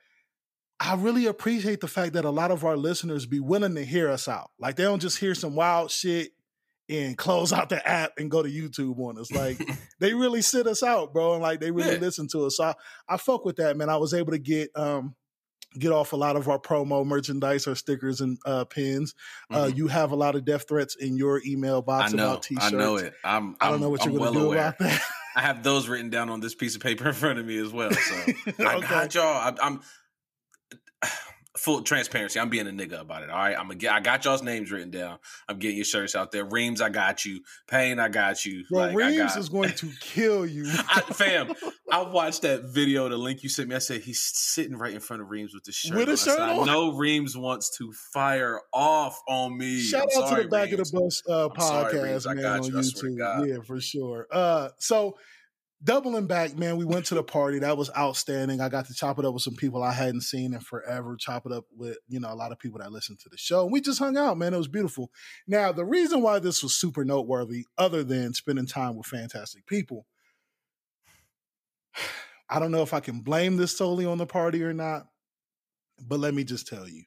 I 0.79 0.95
really 0.95 1.25
appreciate 1.25 1.81
the 1.81 1.87
fact 1.89 2.13
that 2.13 2.23
a 2.25 2.29
lot 2.29 2.51
of 2.51 2.63
our 2.63 2.77
listeners 2.77 3.25
be 3.25 3.41
willing 3.41 3.75
to 3.75 3.83
hear 3.83 4.09
us 4.09 4.27
out. 4.29 4.51
Like 4.59 4.77
they 4.77 4.83
don't 4.83 5.01
just 5.01 5.19
hear 5.19 5.35
some 5.35 5.55
wild 5.55 5.91
shit 5.91 6.31
and 6.87 7.17
close 7.17 7.51
out 7.53 7.67
the 7.69 7.85
app 7.87 8.13
and 8.17 8.31
go 8.31 8.41
to 8.41 8.49
YouTube 8.49 8.97
on 8.99 9.19
us. 9.19 9.29
Like 9.31 9.59
they 9.99 10.13
really 10.13 10.41
sit 10.41 10.67
us 10.67 10.81
out, 10.81 11.11
bro, 11.13 11.33
and 11.33 11.41
like 11.43 11.59
they 11.59 11.69
really 11.71 11.93
Yeah. 11.95 11.99
listen 11.99 12.27
to 12.29 12.45
us. 12.45 12.55
So 12.57 12.63
I, 12.63 12.73
I 13.09 13.17
fuck 13.17 13.43
with 13.43 13.57
that, 13.57 13.75
man. 13.75 13.89
I 13.89 13.97
was 13.97 14.13
able 14.13 14.31
to 14.31 14.39
get 14.39 14.69
um 14.75 15.15
get 15.77 15.91
off 15.91 16.13
a 16.13 16.15
lot 16.15 16.35
of 16.35 16.47
our 16.49 16.57
promo 16.57 17.05
merchandise 17.05 17.67
or 17.67 17.75
stickers 17.75 18.21
and 18.21 18.37
uh 18.45 18.65
pins. 18.65 19.13
Uh 19.51 19.65
Mhm. 19.65 19.77
you 19.77 19.87
have 19.87 20.11
a 20.11 20.15
lot 20.15 20.35
of 20.35 20.43
death 20.45 20.67
threats 20.67 20.95
in 20.95 21.15
your 21.17 21.41
email 21.45 21.77
I 21.77 21.81
box 21.81 22.13
know, 22.13 22.23
about 22.31 22.43
t-shirts. 22.43 22.65
I 22.73 22.77
know 22.77 22.97
it. 22.97 23.13
I'm. 23.23 23.55
I 23.61 23.65
don't 23.65 23.73
I'm- 23.73 23.81
know 23.81 23.89
what 23.89 24.03
I'm 24.03 24.11
you're 24.11 24.19
well 24.21 24.33
do 24.33 24.45
aware. 24.47 24.57
about 24.69 24.79
that. 24.79 25.01
I 25.35 25.41
have 25.41 25.61
those 25.63 25.87
written 25.87 26.09
down 26.09 26.29
on 26.29 26.39
this 26.39 26.55
piece 26.55 26.75
of 26.75 26.81
paper 26.81 27.07
in 27.09 27.13
front 27.13 27.37
of 27.39 27.45
me 27.45 27.57
as 27.59 27.71
well. 27.71 27.91
So 27.91 28.15
I 28.65 28.75
Okay. 28.77 28.87
got 28.87 29.13
y'all. 29.15 29.23
I, 29.25 29.53
I'm 29.61 29.81
full 31.59 31.81
transparency. 31.81 32.39
I'm 32.39 32.49
being 32.49 32.67
a 32.67 32.71
nigga 32.71 33.01
about 33.01 33.23
it. 33.23 33.29
All 33.29 33.37
right. 33.37 33.55
I'm 33.55 33.63
gonna 33.63 33.75
get. 33.75 33.93
I 33.93 33.99
got 33.99 34.23
y'all's 34.25 34.41
names 34.41 34.71
written 34.71 34.91
down. 34.91 35.17
I'm 35.47 35.59
getting 35.59 35.75
your 35.77 35.85
shirts 35.85 36.15
out 36.15 36.31
there. 36.31 36.45
Reams, 36.45 36.81
I 36.81 36.89
got 36.89 37.25
you. 37.25 37.41
Payne, 37.67 37.99
I 37.99 38.07
got 38.09 38.45
you. 38.45 38.63
Bro, 38.69 38.79
Like, 38.79 38.97
I 38.97 39.15
got- 39.17 39.37
is 39.37 39.49
going 39.49 39.71
to 39.71 39.89
kill 39.99 40.45
you. 40.45 40.65
I, 40.89 41.01
fam, 41.01 41.53
I 41.91 42.01
watched 42.03 42.43
that 42.43 42.63
video, 42.73 43.09
the 43.09 43.17
link 43.17 43.43
you 43.43 43.49
sent 43.49 43.69
me. 43.69 43.75
I 43.75 43.79
said 43.79 44.01
he's 44.01 44.21
sitting 44.21 44.77
right 44.77 44.93
in 44.93 44.99
front 44.99 45.21
of 45.21 45.29
Reams 45.29 45.53
with 45.53 45.63
the 45.65 45.71
shirt. 45.71 45.97
With 45.97 46.07
a 46.07 46.11
on. 46.11 46.13
I 46.13 46.15
said, 46.15 46.31
shirt 46.37 46.39
I 46.39 46.65
know 46.65 46.93
Reams 46.95 47.35
wants 47.37 47.77
to 47.77 47.91
fire 48.13 48.61
off 48.73 49.19
on 49.27 49.57
me. 49.57 49.79
Shout 49.81 50.07
I'm 50.15 50.23
out 50.23 50.29
sorry, 50.29 50.43
to 50.43 50.49
the 50.49 50.51
back 50.55 50.69
Reams. 50.71 50.79
of 50.79 50.91
the 50.91 50.99
bus 51.01 51.23
uh, 51.29 51.49
sorry, 51.59 51.93
podcast, 51.93 52.27
I 52.29 52.33
man, 52.35 52.43
got 52.43 52.59
on 52.59 52.65
you. 52.65 52.77
I 52.77 52.81
swear 52.81 53.11
to 53.11 53.17
YouTube. 53.17 53.47
Yeah, 53.49 53.61
for 53.65 53.79
sure. 53.81 54.27
Uh, 54.31 54.69
so 54.77 55.17
doubling 55.83 56.27
back, 56.27 56.57
man, 56.57 56.77
we 56.77 56.85
went 56.85 57.05
to 57.07 57.15
the 57.15 57.23
party. 57.23 57.59
That 57.59 57.77
was 57.77 57.89
outstanding. 57.97 58.61
I 58.61 58.69
got 58.69 58.85
to 58.87 58.93
chop 58.93 59.19
it 59.19 59.25
up 59.25 59.33
with 59.33 59.43
some 59.43 59.55
people 59.55 59.83
I 59.83 59.91
hadn't 59.91 60.21
seen 60.21 60.53
in 60.53 60.59
forever. 60.59 61.15
Chop 61.17 61.45
it 61.45 61.51
up 61.51 61.65
with 61.75 61.97
you 62.07 62.19
know 62.19 62.31
a 62.31 62.35
lot 62.35 62.51
of 62.51 62.59
people 62.59 62.79
that 62.79 62.91
listen 62.91 63.17
to 63.17 63.29
the 63.29 63.37
show. 63.37 63.65
We 63.65 63.81
just 63.81 63.99
hung 63.99 64.17
out, 64.17 64.37
man. 64.37 64.53
It 64.53 64.57
was 64.57 64.67
beautiful. 64.67 65.11
Now 65.47 65.71
the 65.71 65.85
reason 65.85 66.21
why 66.21 66.39
this 66.39 66.63
was 66.63 66.75
super 66.75 67.05
noteworthy, 67.05 67.65
other 67.77 68.03
than 68.03 68.33
spending 68.33 68.65
time 68.65 68.95
with 68.95 69.07
fantastic 69.07 69.65
people. 69.65 70.05
I 72.51 72.59
don't 72.59 72.71
know 72.71 72.81
if 72.81 72.95
I 72.95 72.99
can 72.99 73.19
blame 73.19 73.57
this 73.57 73.77
solely 73.77 74.07
on 74.07 74.17
the 74.17 74.25
party 74.25 74.63
or 74.63 74.73
not, 74.73 75.05
but 76.01 76.19
let 76.19 76.33
me 76.33 76.43
just 76.43 76.67
tell 76.67 76.89
you. 76.89 77.03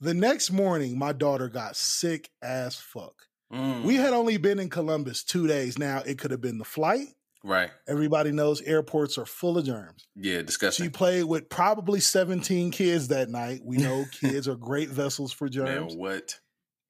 The 0.00 0.12
next 0.12 0.50
morning, 0.50 0.98
my 0.98 1.12
daughter 1.12 1.48
got 1.48 1.76
sick 1.76 2.30
as 2.42 2.76
fuck. 2.76 3.14
Mm, 3.52 3.84
We 3.84 3.94
had 3.94 4.12
only 4.12 4.36
been 4.38 4.58
in 4.58 4.68
Columbus 4.68 5.22
two 5.22 5.46
days. 5.46 5.78
Now 5.78 6.02
it 6.04 6.18
could 6.18 6.32
have 6.32 6.40
been 6.40 6.58
the 6.58 6.64
flight. 6.64 7.06
Right. 7.46 7.70
Everybody 7.88 8.32
knows 8.32 8.60
airports 8.62 9.16
are 9.18 9.26
full 9.26 9.56
of 9.58 9.64
germs. 9.64 10.06
Yeah, 10.14 10.42
discussion. 10.42 10.84
She 10.84 10.90
played 10.90 11.24
with 11.24 11.48
probably 11.48 12.00
17 12.00 12.70
kids 12.70 13.08
that 13.08 13.28
night. 13.28 13.60
We 13.64 13.76
know 13.78 14.04
kids 14.20 14.48
are 14.48 14.56
great 14.56 14.88
vessels 14.88 15.32
for 15.32 15.44
Man, 15.46 15.52
germs. 15.52 15.96
what? 15.96 16.38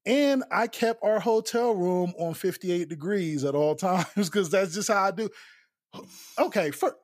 And 0.04 0.44
I 0.52 0.68
kept 0.68 1.02
our 1.02 1.18
hotel 1.20 1.74
room 1.74 2.14
on 2.18 2.34
58 2.34 2.88
degrees 2.88 3.44
at 3.44 3.54
all 3.54 3.74
times 3.76 4.06
because 4.14 4.50
that's 4.50 4.74
just 4.74 4.88
how 4.88 5.04
I 5.04 5.10
do. 5.10 5.28
Okay, 6.38 6.70
for 6.70 6.94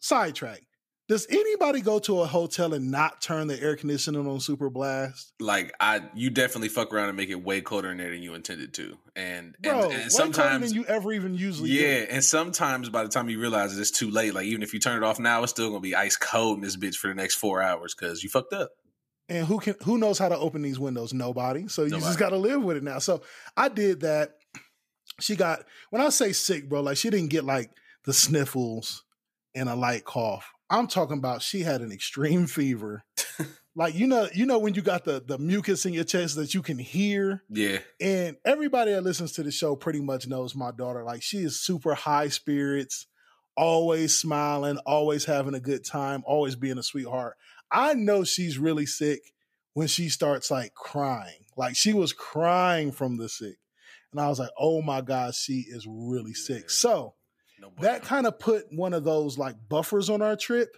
sidetrack. 0.00 0.62
Does 1.06 1.26
anybody 1.28 1.82
go 1.82 1.98
to 1.98 2.22
a 2.22 2.26
hotel 2.26 2.72
and 2.72 2.90
not 2.90 3.20
turn 3.20 3.46
the 3.46 3.60
air 3.60 3.76
conditioning 3.76 4.26
on 4.26 4.40
super 4.40 4.70
blast? 4.70 5.34
Like 5.38 5.74
I, 5.78 6.00
you 6.14 6.30
definitely 6.30 6.70
fuck 6.70 6.94
around 6.94 7.08
and 7.08 7.16
make 7.16 7.28
it 7.28 7.42
way 7.42 7.60
colder 7.60 7.90
in 7.90 7.98
there 7.98 8.10
than 8.10 8.22
you 8.22 8.32
intended 8.32 8.72
to, 8.74 8.96
and 9.14 9.54
Bro, 9.60 9.90
and, 9.90 9.92
and 9.92 10.12
sometimes 10.12 10.70
than 10.70 10.80
you 10.80 10.86
ever 10.86 11.12
even 11.12 11.34
usually 11.34 11.70
Yeah, 11.70 12.06
and 12.08 12.24
sometimes 12.24 12.88
by 12.88 13.02
the 13.02 13.10
time 13.10 13.28
you 13.28 13.38
realize 13.38 13.76
it, 13.76 13.80
it's 13.80 13.90
too 13.90 14.10
late. 14.10 14.32
Like 14.32 14.46
even 14.46 14.62
if 14.62 14.72
you 14.72 14.80
turn 14.80 14.96
it 14.96 15.04
off 15.04 15.18
now, 15.18 15.42
it's 15.42 15.52
still 15.52 15.68
gonna 15.68 15.80
be 15.80 15.94
ice 15.94 16.16
cold 16.16 16.56
in 16.56 16.62
this 16.62 16.76
bitch 16.76 16.96
for 16.96 17.08
the 17.08 17.14
next 17.14 17.34
four 17.34 17.60
hours 17.60 17.94
because 17.94 18.22
you 18.22 18.30
fucked 18.30 18.54
up. 18.54 18.70
And 19.28 19.46
who 19.46 19.58
can 19.58 19.74
who 19.82 19.98
knows 19.98 20.18
how 20.18 20.30
to 20.30 20.38
open 20.38 20.62
these 20.62 20.78
windows? 20.78 21.12
Nobody. 21.12 21.68
So 21.68 21.82
you 21.82 21.90
Nobody. 21.90 22.06
just 22.06 22.18
got 22.18 22.30
to 22.30 22.38
live 22.38 22.62
with 22.62 22.78
it 22.78 22.82
now. 22.82 22.98
So 22.98 23.22
I 23.56 23.68
did 23.68 24.00
that. 24.00 24.36
She 25.20 25.36
got 25.36 25.64
when 25.90 26.00
I 26.00 26.08
say 26.08 26.32
sick, 26.32 26.66
bro, 26.68 26.80
like 26.80 26.96
she 26.96 27.10
didn't 27.10 27.28
get 27.28 27.44
like 27.44 27.70
the 28.04 28.14
sniffles 28.14 29.04
and 29.54 29.68
a 29.68 29.74
light 29.74 30.04
cough. 30.04 30.53
I'm 30.70 30.86
talking 30.86 31.18
about 31.18 31.42
she 31.42 31.60
had 31.60 31.80
an 31.82 31.92
extreme 31.92 32.46
fever. 32.46 33.04
like 33.74 33.94
you 33.94 34.06
know, 34.06 34.28
you 34.34 34.46
know 34.46 34.58
when 34.58 34.74
you 34.74 34.82
got 34.82 35.04
the 35.04 35.22
the 35.24 35.38
mucus 35.38 35.86
in 35.86 35.92
your 35.92 36.04
chest 36.04 36.36
that 36.36 36.54
you 36.54 36.62
can 36.62 36.78
hear. 36.78 37.42
Yeah, 37.50 37.78
And 38.00 38.36
everybody 38.44 38.92
that 38.92 39.02
listens 39.02 39.32
to 39.32 39.42
the 39.42 39.50
show 39.50 39.76
pretty 39.76 40.00
much 40.00 40.26
knows 40.26 40.54
my 40.54 40.70
daughter. 40.70 41.04
Like 41.04 41.22
she 41.22 41.38
is 41.38 41.60
super 41.60 41.94
high 41.94 42.28
spirits, 42.28 43.06
always 43.56 44.16
smiling, 44.16 44.78
always 44.86 45.24
having 45.24 45.54
a 45.54 45.60
good 45.60 45.84
time, 45.84 46.22
always 46.26 46.56
being 46.56 46.78
a 46.78 46.82
sweetheart. 46.82 47.36
I 47.70 47.94
know 47.94 48.24
she's 48.24 48.58
really 48.58 48.86
sick 48.86 49.32
when 49.74 49.88
she 49.88 50.08
starts 50.08 50.50
like 50.50 50.74
crying. 50.74 51.44
Like 51.56 51.76
she 51.76 51.92
was 51.92 52.12
crying 52.12 52.92
from 52.92 53.16
the 53.16 53.28
sick. 53.28 53.56
And 54.12 54.20
I 54.20 54.28
was 54.28 54.38
like, 54.38 54.50
oh 54.58 54.80
my 54.82 55.00
God, 55.00 55.34
she 55.34 55.64
is 55.68 55.86
really 55.88 56.30
Yeah. 56.30 56.44
sick. 56.56 56.70
So 56.70 57.14
no 57.76 57.82
that 57.82 58.02
kind 58.02 58.26
of 58.26 58.38
put 58.38 58.66
one 58.72 58.92
of 58.92 59.04
those 59.04 59.38
like 59.38 59.56
buffers 59.68 60.10
on 60.10 60.22
our 60.22 60.36
trip 60.36 60.76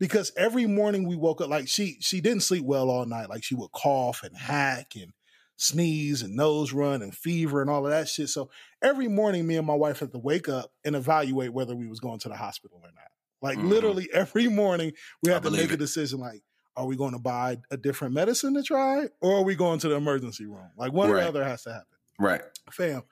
because 0.00 0.32
every 0.36 0.66
morning 0.66 1.06
we 1.06 1.16
woke 1.16 1.40
up 1.40 1.48
like 1.48 1.68
she 1.68 1.96
she 2.00 2.20
didn't 2.20 2.42
sleep 2.42 2.64
well 2.64 2.90
all 2.90 3.06
night. 3.06 3.28
Like 3.28 3.44
she 3.44 3.54
would 3.54 3.70
cough 3.72 4.22
and 4.22 4.36
hack 4.36 4.94
and 4.96 5.12
sneeze 5.56 6.20
and 6.22 6.34
nose 6.34 6.72
run 6.72 7.00
and 7.00 7.14
fever 7.16 7.60
and 7.60 7.70
all 7.70 7.86
of 7.86 7.92
that 7.92 8.08
shit. 8.08 8.28
So 8.28 8.50
every 8.82 9.06
morning 9.06 9.46
me 9.46 9.56
and 9.56 9.66
my 9.66 9.74
wife 9.74 10.00
had 10.00 10.10
to 10.12 10.18
wake 10.18 10.48
up 10.48 10.72
and 10.84 10.96
evaluate 10.96 11.52
whether 11.52 11.76
we 11.76 11.86
was 11.86 12.00
going 12.00 12.18
to 12.20 12.28
the 12.28 12.36
hospital 12.36 12.80
or 12.82 12.90
not. 12.92 13.10
Like 13.40 13.58
Mhm. 13.58 13.68
literally 13.68 14.08
every 14.12 14.48
morning 14.48 14.92
we 15.22 15.30
I 15.30 15.34
had 15.34 15.44
to 15.44 15.50
make 15.50 15.70
a 15.72 15.76
decision 15.76 16.18
like 16.20 16.42
are 16.76 16.86
we 16.86 16.96
going 16.96 17.12
to 17.12 17.20
buy 17.20 17.58
a 17.70 17.76
different 17.76 18.14
medicine 18.14 18.54
to 18.54 18.62
try 18.64 19.08
or 19.20 19.36
are 19.38 19.44
we 19.44 19.54
going 19.54 19.78
to 19.78 19.88
the 19.88 19.94
emergency 19.94 20.44
room? 20.44 20.70
Like 20.76 20.92
one 20.92 21.08
or 21.08 21.14
the 21.14 21.28
other 21.28 21.44
has 21.44 21.62
to 21.62 21.72
happen. 21.72 21.86
Right. 22.18 22.42
fam 22.72 23.02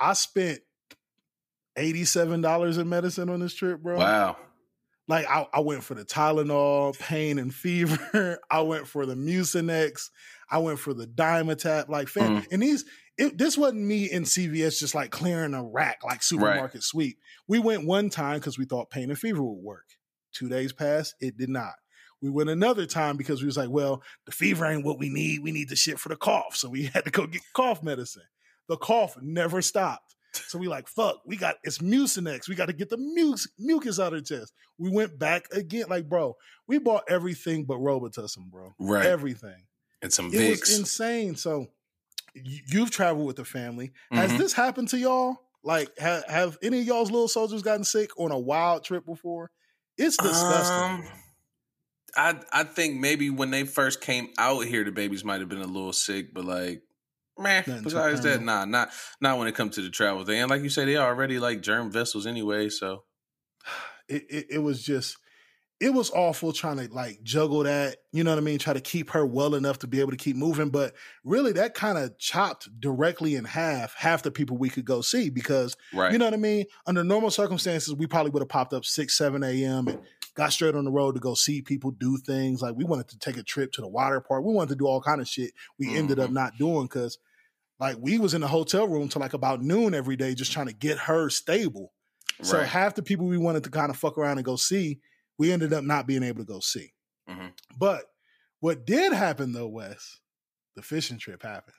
i 0.00 0.12
spent 0.12 0.60
$87 1.76 2.78
in 2.78 2.88
medicine 2.88 3.28
on 3.28 3.40
this 3.40 3.54
trip 3.54 3.80
bro 3.82 3.98
Wow. 3.98 4.36
like 5.08 5.26
I, 5.28 5.46
I 5.52 5.60
went 5.60 5.84
for 5.84 5.94
the 5.94 6.04
Tylenol, 6.04 6.98
pain 6.98 7.38
and 7.38 7.54
fever. 7.54 8.38
I 8.50 8.60
went 8.62 8.86
for 8.86 9.06
the 9.06 9.14
Mucinex. 9.14 10.10
I 10.50 10.58
went 10.58 10.78
for 10.78 10.94
the 10.94 11.06
Dimetapp. 11.06 11.88
Like, 11.88 12.08
fam, 12.08 12.42
Mm. 12.42 12.52
and 12.52 12.62
these 12.62 12.84
it, 13.18 13.38
this 13.38 13.56
wasn't 13.56 13.80
me 13.82 14.10
in 14.10 14.24
CVS 14.24 14.78
just 14.78 14.94
like 14.94 15.10
clearing 15.10 15.54
a 15.54 15.64
rack 15.64 16.04
like 16.04 16.22
supermarket 16.22 16.82
sweep. 16.82 17.16
We 17.48 17.58
went 17.58 17.86
one 17.86 18.10
time 18.10 18.38
because 18.40 18.58
we 18.58 18.66
thought 18.66 18.90
pain 18.90 19.08
and 19.08 19.18
fever 19.18 19.42
would 19.42 19.62
work. 19.62 19.86
Two 20.34 20.48
days 20.50 20.72
passed, 20.74 21.14
it 21.20 21.38
did 21.38 21.48
not. 21.48 21.72
We 22.20 22.28
went 22.30 22.50
another 22.50 22.84
time 22.86 23.16
because 23.16 23.40
we 23.40 23.46
was 23.46 23.56
like, 23.56 23.70
well, 23.70 24.02
the 24.26 24.32
fever 24.32 24.66
ain't 24.66 24.84
what 24.84 24.98
we 24.98 25.08
need. 25.08 25.40
We 25.42 25.52
need 25.52 25.68
the 25.70 25.76
shit 25.76 25.98
for 25.98 26.08
the 26.10 26.16
cough, 26.16 26.56
so 26.56 26.68
we 26.68 26.84
had 26.94 27.04
to 27.04 27.10
go 27.10 27.26
get 27.26 27.42
cough 27.54 27.82
medicine. 27.82 28.22
The 28.68 28.76
cough 28.76 29.16
never 29.22 29.62
stopped. 29.62 30.15
So 30.32 30.58
we 30.58 30.68
like, 30.68 30.86
fuck, 30.88 31.20
we 31.26 31.36
got 31.36 31.56
it's 31.64 31.78
Mucinex. 31.78 32.48
We 32.48 32.54
got 32.54 32.66
to 32.66 32.72
get 32.72 32.90
the 32.90 32.98
mucus, 32.98 33.48
mucus 33.58 33.98
out 33.98 34.12
of 34.12 34.22
the 34.26 34.36
chest. 34.36 34.52
We 34.78 34.90
went 34.90 35.18
back 35.18 35.46
again. 35.52 35.86
Like, 35.88 36.08
bro, 36.08 36.36
we 36.68 36.78
bought 36.78 37.04
everything 37.08 37.64
but 37.64 37.78
Robitussin, 37.78 38.50
bro. 38.50 38.74
Right. 38.78 39.06
Everything. 39.06 39.64
and 40.02 40.12
some 40.12 40.26
It 40.26 40.32
Vicks. 40.34 40.60
was 40.60 40.78
insane. 40.78 41.36
So 41.36 41.66
y- 42.34 42.60
you've 42.68 42.90
traveled 42.90 43.26
with 43.26 43.36
the 43.36 43.44
family. 43.46 43.92
Has 44.12 44.30
Mhm. 44.32 44.38
this 44.38 44.52
happened 44.52 44.88
to 44.90 44.98
y'all? 44.98 45.36
Like, 45.64 45.90
ha- 45.98 46.22
have 46.28 46.58
any 46.62 46.80
of 46.80 46.86
y'all's 46.86 47.10
little 47.10 47.28
soldiers 47.28 47.62
gotten 47.62 47.82
sick 47.84 48.10
on 48.18 48.30
a 48.30 48.38
wild 48.38 48.84
trip 48.84 49.06
before? 49.06 49.50
It's 49.96 50.16
disgusting. 50.18 50.76
Um, 51.06 51.08
I 52.14 52.40
I 52.52 52.64
think 52.64 53.00
maybe 53.00 53.30
when 53.30 53.50
they 53.50 53.64
first 53.64 54.00
came 54.00 54.28
out 54.38 54.64
here, 54.66 54.84
the 54.84 54.92
babies 54.92 55.24
might 55.24 55.40
have 55.40 55.48
been 55.48 55.62
a 55.62 55.66
little 55.66 55.92
sick, 55.94 56.32
but 56.34 56.44
like, 56.44 56.82
man, 57.38 57.64
besides 57.82 58.22
that, 58.22 58.42
nah, 58.42 58.64
not 58.64 58.90
not 59.20 59.38
when 59.38 59.48
it 59.48 59.54
comes 59.54 59.74
to 59.76 59.82
the 59.82 59.90
travel 59.90 60.24
thing. 60.24 60.40
And 60.40 60.50
like 60.50 60.62
you 60.62 60.68
say, 60.68 60.84
they 60.84 60.96
are 60.96 61.08
already 61.08 61.38
like 61.38 61.62
germ 61.62 61.90
vessels 61.90 62.26
anyway. 62.26 62.68
So. 62.68 63.04
It, 64.08 64.24
it, 64.30 64.46
it 64.50 64.58
was 64.58 64.84
just 64.84 65.16
it 65.80 65.92
was 65.92 66.10
awful 66.10 66.52
trying 66.52 66.76
to 66.76 66.88
like 66.94 67.22
juggle 67.24 67.64
that 67.64 67.96
you 68.12 68.22
know 68.22 68.30
what 68.30 68.38
i 68.38 68.40
mean? 68.40 68.58
Try 68.58 68.72
to 68.72 68.80
keep 68.80 69.10
her 69.10 69.26
well 69.26 69.56
enough 69.56 69.80
to 69.80 69.88
be 69.88 69.98
able 69.98 70.12
to 70.12 70.16
keep 70.16 70.36
moving 70.36 70.70
but 70.70 70.94
really 71.24 71.50
that 71.54 71.74
kind 71.74 71.98
of 71.98 72.16
chopped 72.18 72.68
directly 72.80 73.34
in 73.34 73.44
half 73.44 73.94
half 73.94 74.22
the 74.22 74.30
people 74.30 74.56
we 74.56 74.70
could 74.70 74.84
go 74.84 75.00
see 75.00 75.28
because 75.28 75.76
right, 75.92 76.12
you 76.12 76.18
know 76.18 76.24
what 76.24 76.34
i 76.34 76.36
mean? 76.36 76.66
Under 76.86 77.02
normal 77.02 77.32
circumstances 77.32 77.94
we 77.94 78.06
probably 78.06 78.30
would 78.30 78.42
have 78.42 78.48
popped 78.48 78.72
up 78.72 78.84
6 78.84 79.18
7 79.18 79.42
a.m 79.42 79.88
and 79.88 79.98
got 80.36 80.52
straight 80.52 80.74
on 80.74 80.84
the 80.84 80.90
road 80.90 81.14
to 81.14 81.20
go 81.20 81.34
see 81.34 81.62
people 81.62 81.90
do 81.90 82.18
things. 82.18 82.62
Like 82.62 82.76
we 82.76 82.84
wanted 82.84 83.08
to 83.08 83.18
take 83.18 83.36
a 83.36 83.42
trip 83.42 83.72
to 83.72 83.80
the 83.80 83.88
water 83.88 84.20
park. 84.20 84.44
We 84.44 84.52
wanted 84.52 84.70
to 84.70 84.76
do 84.76 84.86
all 84.86 85.00
kind 85.00 85.20
of 85.20 85.26
shit 85.26 85.52
we 85.78 85.96
ended 85.96 86.18
up 86.18 86.26
mm-hmm. 86.26 86.34
not 86.34 86.58
doing 86.58 86.84
because 86.84 87.18
like 87.80 87.96
we 88.00 88.18
was 88.18 88.34
in 88.34 88.40
the 88.40 88.48
hotel 88.48 88.86
room 88.88 89.08
till 89.08 89.20
like 89.20 89.34
about 89.34 89.62
noon 89.62 89.94
every 89.94 90.16
day 90.16 90.34
just 90.34 90.52
trying 90.52 90.66
to 90.66 90.72
get 90.74 90.98
her 90.98 91.28
stable 91.30 91.92
so 92.42 92.62
half 92.62 92.94
the 92.94 93.02
people 93.02 93.26
we 93.26 93.38
wanted 93.38 93.64
to 93.64 93.70
kind 93.70 93.88
of 93.88 93.96
fuck 93.96 94.18
around 94.18 94.36
and 94.36 94.44
go 94.44 94.56
see, 94.56 95.00
we 95.38 95.50
ended 95.52 95.72
up 95.72 95.84
not 95.84 96.06
being 96.06 96.22
able 96.22 96.40
to 96.40 96.44
go 96.44 96.60
see. 96.60 96.92
Mhm. 97.30 97.52
But 97.78 98.04
what 98.60 98.84
did 98.84 99.14
happen 99.14 99.52
though, 99.52 99.68
Wes, 99.68 100.20
the 100.74 100.82
fishing 100.82 101.18
trip 101.18 101.42
happened. 101.42 101.76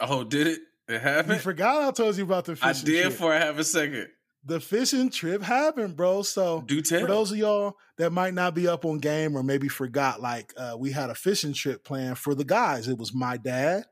oh, 0.00 0.24
did 0.24 0.46
it? 0.46 0.60
It 0.88 0.92
You 0.94 0.98
happened. 1.00 1.40
forgot 1.42 1.82
I 1.82 1.90
told 1.90 2.16
you 2.16 2.24
about 2.24 2.46
the 2.46 2.56
fishing. 2.56 2.72
Trip. 2.72 2.82
I 2.82 2.84
did 2.86 3.02
trip. 3.08 3.12
for 3.14 3.34
a 3.34 3.38
half 3.38 3.58
a 3.58 3.64
second. 3.64 4.08
the 4.46 4.58
fishing 4.60 5.10
trip 5.10 5.42
happened, 5.42 5.96
bro. 5.96 6.22
So 6.22 6.62
Do 6.62 6.80
tell. 6.82 7.00
for 7.00 7.06
those 7.06 7.32
of 7.32 7.36
y'all 7.38 7.74
that 7.98 8.10
might 8.10 8.32
not 8.34 8.54
be 8.54 8.66
up 8.68 8.84
on 8.86 8.98
game 8.98 9.36
or 9.36 9.42
maybe 9.42 9.68
forgot, 9.68 10.20
like 10.22 10.52
uh, 10.56 10.76
we 10.78 10.92
had 10.92 11.10
a 11.10 11.14
fishing 11.14 11.52
trip 11.52 11.84
planned 11.84 12.16
for 12.18 12.34
the 12.34 12.44
guys. 12.44 12.88
It 12.88 12.96
was 12.98 13.14
my 13.14 13.36
dad, 13.36 13.84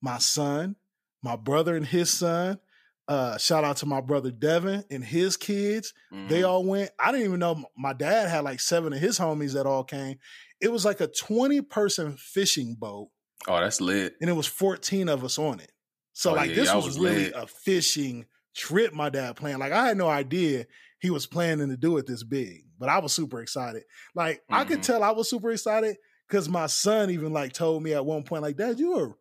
my 0.00 0.18
son, 0.18 0.76
my 1.22 1.36
brother 1.36 1.76
and 1.76 1.86
his 1.86 2.10
son. 2.10 2.58
Uh, 3.06 3.38
shout 3.38 3.64
out 3.64 3.78
to 3.78 3.86
my 3.86 4.02
brother 4.02 4.30
Devin 4.30 4.84
and 4.90 5.02
his 5.02 5.36
kids. 5.38 5.94
They 6.28 6.42
Mhm. 6.42 6.48
all 6.48 6.64
went. 6.64 6.90
I 6.98 7.10
didn't 7.10 7.26
even 7.26 7.40
know 7.40 7.64
my 7.76 7.94
dad 7.94 8.28
had 8.28 8.44
like 8.44 8.60
seven 8.60 8.92
of 8.92 8.98
his 8.98 9.18
homies 9.18 9.54
that 9.54 9.64
all 9.66 9.82
came. 9.82 10.18
It 10.60 10.70
was 10.70 10.84
like 10.84 11.00
a 11.00 11.06
20 11.06 11.62
person 11.62 12.16
fishing 12.18 12.74
boat, 12.74 13.08
Oh, 13.46 13.58
that's 13.60 13.80
lit. 13.80 14.14
and 14.20 14.28
it 14.28 14.34
was 14.34 14.46
14 14.46 15.08
of 15.08 15.24
us 15.24 15.38
on 15.38 15.58
it. 15.60 15.72
So 16.12 16.32
Oh, 16.32 16.34
like 16.34 16.50
yeah, 16.50 16.56
this 16.56 16.74
was, 16.74 16.84
was 16.84 16.98
really 16.98 17.24
lit. 17.26 17.32
a 17.34 17.46
fishing 17.46 18.26
trip 18.54 18.92
my 18.92 19.08
dad 19.08 19.36
planned. 19.36 19.60
Like 19.60 19.72
I 19.72 19.86
had 19.86 19.96
no 19.96 20.08
idea 20.08 20.66
he 21.00 21.08
was 21.10 21.26
planning 21.26 21.68
to 21.70 21.76
do 21.78 21.96
it 21.96 22.06
this 22.06 22.24
big, 22.24 22.64
but 22.78 22.90
I 22.90 22.98
was 22.98 23.12
super 23.14 23.40
excited. 23.40 23.84
Like 24.14 24.42
I 24.50 24.64
could 24.64 24.80
Mhm. 24.80 24.82
tell 24.82 25.02
I 25.02 25.12
was 25.12 25.30
super 25.30 25.50
excited 25.50 25.96
because 26.28 26.46
my 26.48 26.66
son 26.66 27.10
even 27.10 27.32
like 27.32 27.54
told 27.54 27.82
me 27.82 27.94
at 27.94 28.04
one 28.04 28.24
point, 28.24 28.42
like, 28.42 28.56
Dad, 28.58 28.78
you 28.78 28.92
are 28.98 29.16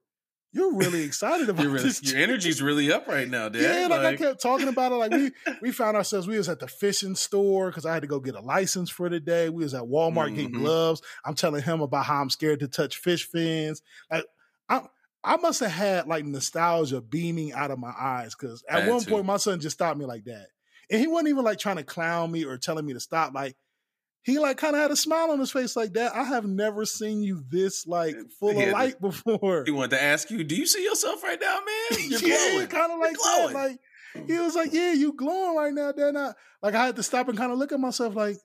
you're 0.58 0.74
really 0.74 1.04
excited 1.04 1.48
about 1.50 1.66
really, 1.66 1.84
this. 1.84 2.02
your 2.04 2.14
trip." 2.14 2.30
energy's 2.30 2.62
really 2.62 2.92
up 2.92 3.08
right 3.08 3.30
now, 3.30 3.48
Dad. 3.50 3.62
Yeah, 3.62 3.88
like, 3.88 4.02
I 4.02 4.16
kept 4.16 4.42
talking 4.42 4.68
about 4.68 4.92
it. 4.92 4.96
Like 4.96 5.12
we 5.12 5.32
we 5.62 5.72
found 5.72 5.96
ourselves, 5.96 6.28
we 6.28 6.38
was 6.38 6.50
at 6.50 6.60
the 6.60 6.68
fishing 6.68 7.16
store 7.16 7.70
because 7.70 7.86
I 7.86 7.94
had 7.94 8.02
to 8.02 8.08
go 8.08 8.20
get 8.20 8.36
a 8.36 8.42
license 8.42 8.90
for 8.90 9.08
the 9.10 9.20
day. 9.20 9.50
We 9.50 9.64
was 9.64 9.74
at 9.74 9.84
Walmart 9.84 10.36
getting 10.36 10.52
Mhm. 10.52 10.60
gloves. 10.60 11.02
I'm 11.24 11.36
telling 11.36 11.62
him 11.64 11.82
about 11.82 12.06
how 12.06 12.22
I'm 12.22 12.30
scared 12.30 12.60
to 12.62 12.68
touch 12.68 12.98
fish 12.98 13.28
fins. 13.30 13.82
Like 14.12 14.26
I 14.68 14.82
I 15.24 15.38
must 15.38 15.60
have 15.60 15.72
had 15.72 16.08
like 16.08 16.26
nostalgia 16.26 17.02
beaming 17.02 17.54
out 17.54 17.72
of 17.72 17.80
my 17.80 17.94
eyes 17.98 18.34
because 18.36 18.64
at 18.70 18.88
one 18.88 19.04
point 19.04 19.26
my 19.26 19.38
son 19.38 19.60
just 19.60 19.76
stopped 19.78 19.98
me 20.00 20.06
like 20.06 20.24
that. 20.26 20.48
And 20.90 21.02
he 21.02 21.08
wasn't 21.08 21.30
even 21.30 21.44
like 21.44 21.60
trying 21.60 21.76
to 21.78 21.84
clown 21.84 22.32
me 22.32 22.46
or 22.46 22.58
telling 22.58 22.86
me 22.86 22.94
to 22.94 23.00
stop. 23.00 23.34
Like 23.34 23.56
he 24.28 24.40
like 24.40 24.58
kind 24.58 24.76
of 24.76 24.82
had 24.82 24.92
a 24.92 24.96
smile 24.98 25.32
on 25.32 25.40
his 25.40 25.52
face 25.52 25.78
like 25.78 25.94
that. 25.94 26.14
I 26.14 26.26
have 26.26 26.46
never 26.46 26.84
seen 26.86 27.24
you 27.24 27.46
this 27.50 27.88
like 27.88 28.14
full 28.38 28.54
had 28.54 28.68
of 28.68 28.74
light 28.74 29.00
before. 29.02 29.64
He 29.66 29.72
wanted 29.72 29.92
to 29.92 30.04
ask 30.04 30.30
you, 30.30 30.44
do 30.44 30.54
you 30.54 30.66
see 30.66 30.84
yourself 30.84 31.24
right 31.24 31.40
now, 31.40 31.60
man? 31.66 32.10
You're 32.10 32.20
yeah, 32.20 32.50
glowing. 32.52 32.68
kind 32.68 32.92
of 32.92 33.00
like 33.00 33.16
glowing. 33.16 33.54
that. 33.54 33.70
Like 33.70 33.80
he 34.28 34.38
was 34.38 34.54
like, 34.54 34.74
"Yeah, 34.74 34.92
you 34.92 35.14
glowing 35.14 35.56
right 35.56 35.74
now." 35.74 35.94
Then 35.94 36.18
I 36.18 36.34
like 36.62 36.76
I 36.76 36.88
had 36.88 36.98
to 36.98 37.04
stop 37.04 37.30
and 37.30 37.38
kind 37.38 37.54
of 37.54 37.58
look 37.58 37.72
at 37.72 37.80
myself, 37.80 38.16
like, 38.16 38.36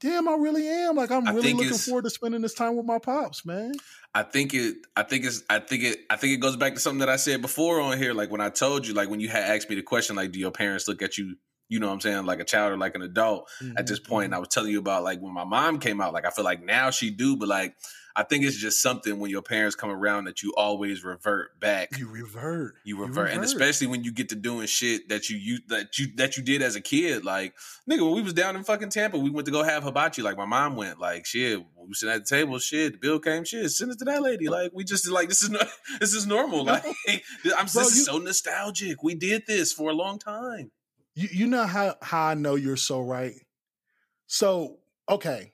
"Damn, 0.00 0.28
I 0.28 0.34
really 0.34 0.66
am." 0.66 0.96
Like 0.96 1.12
I'm 1.12 1.28
I 1.28 1.30
really 1.30 1.52
looking 1.54 1.74
forward 1.74 2.04
to 2.04 2.10
spending 2.10 2.40
this 2.40 2.54
time 2.54 2.76
with 2.76 2.86
my 2.86 2.98
pops, 2.98 3.46
man. 3.46 3.72
I 4.12 4.24
think 4.24 4.52
it. 4.52 4.78
I 4.96 5.04
think 5.04 5.24
it's. 5.24 5.44
I 5.48 5.60
think 5.60 5.84
it. 5.84 5.98
I 6.10 6.16
think 6.16 6.32
it 6.32 6.38
goes 6.38 6.56
back 6.56 6.74
to 6.74 6.80
something 6.80 7.00
that 7.00 7.08
I 7.08 7.16
said 7.16 7.40
before 7.40 7.80
on 7.80 7.98
here. 7.98 8.14
Like 8.14 8.32
when 8.32 8.40
I 8.40 8.48
told 8.48 8.84
you, 8.84 8.94
like 8.94 9.08
when 9.08 9.20
you 9.20 9.28
had 9.28 9.44
asked 9.44 9.70
me 9.70 9.76
the 9.76 9.82
question, 9.82 10.16
like, 10.16 10.32
do 10.32 10.40
your 10.40 10.50
parents 10.50 10.88
look 10.88 11.02
at 11.02 11.18
you? 11.18 11.36
You 11.70 11.78
know 11.80 11.86
what 11.86 11.94
I'm 11.94 12.00
saying, 12.00 12.26
like 12.26 12.40
a 12.40 12.44
child 12.44 12.72
or 12.72 12.76
like 12.76 12.96
an 12.96 13.02
adult. 13.02 13.48
At 13.60 13.64
mm-hmm, 13.64 13.84
this 13.86 14.00
point. 14.00 14.24
and 14.24 14.32
mm-hmm. 14.32 14.36
I 14.36 14.40
was 14.40 14.48
telling 14.48 14.72
you 14.72 14.80
about 14.80 15.04
like 15.04 15.20
when 15.20 15.32
my 15.32 15.44
mom 15.44 15.78
came 15.78 16.00
out. 16.00 16.12
Like 16.12 16.26
I 16.26 16.30
feel 16.30 16.44
like 16.44 16.62
now 16.62 16.90
she 16.90 17.10
do, 17.10 17.36
but 17.36 17.48
like 17.48 17.76
I 18.16 18.22
think 18.24 18.44
it's 18.44 18.56
just 18.56 18.82
something 18.82 19.18
when 19.18 19.30
your 19.30 19.42
parents 19.42 19.76
come 19.76 19.90
around 19.90 20.24
that 20.24 20.42
you 20.42 20.52
always 20.56 21.04
revert 21.04 21.58
back. 21.60 21.96
you 21.98 22.08
revert, 22.08 22.74
You 22.84 23.00
revert, 23.00 23.30
and 23.30 23.44
especially 23.44 23.86
when 23.86 24.04
you 24.04 24.12
get 24.12 24.30
to 24.30 24.34
doing 24.34 24.66
shit 24.66 25.08
that 25.08 25.30
you, 25.30 25.36
you 25.36 25.58
that 25.68 25.98
you 25.98 26.08
that 26.16 26.36
you 26.36 26.42
did 26.42 26.62
as 26.62 26.76
a 26.76 26.80
kid. 26.80 27.24
Like 27.24 27.54
nigga, 27.88 28.04
when 28.04 28.14
we 28.14 28.22
was 28.22 28.34
down 28.34 28.56
in 28.56 28.64
fucking 28.64 28.90
Tampa, 28.90 29.18
we 29.18 29.30
went 29.30 29.46
to 29.46 29.52
go 29.52 29.62
have 29.62 29.84
hibachi. 29.84 30.22
Like 30.22 30.36
my 30.36 30.44
mom 30.44 30.76
went. 30.76 30.98
Like 30.98 31.24
shit, 31.24 31.58
we 31.58 31.88
was 31.88 32.00
sitting 32.00 32.14
at 32.14 32.26
the 32.26 32.36
table. 32.36 32.58
Shit, 32.58 32.92
the 32.94 32.98
bill 32.98 33.20
came. 33.20 33.44
Shit, 33.44 33.70
send 33.70 33.92
it 33.92 33.98
to 34.00 34.04
that 34.06 34.22
lady. 34.22 34.48
Like 34.48 34.72
we 34.74 34.84
just 34.84 35.08
like 35.08 35.28
this 35.28 35.42
is 35.42 35.50
no, 35.50 35.60
this 36.00 36.12
is 36.12 36.26
normal. 36.26 36.64
Like 36.64 36.84
I'm 37.08 37.22
Bro, 37.44 37.64
this 37.64 37.74
you- 37.74 37.80
is 37.82 38.04
so 38.06 38.18
nostalgic. 38.18 39.02
We 39.02 39.14
did 39.14 39.44
this 39.46 39.72
for 39.72 39.90
a 39.90 39.94
long 39.94 40.18
time. 40.18 40.72
You, 41.14 41.28
you 41.32 41.46
know 41.46 41.64
how 41.66 41.96
how 42.02 42.26
I 42.26 42.34
know 42.34 42.54
you're 42.54 42.76
so 42.76 43.00
right. 43.00 43.34
So 44.26 44.78
okay, 45.08 45.52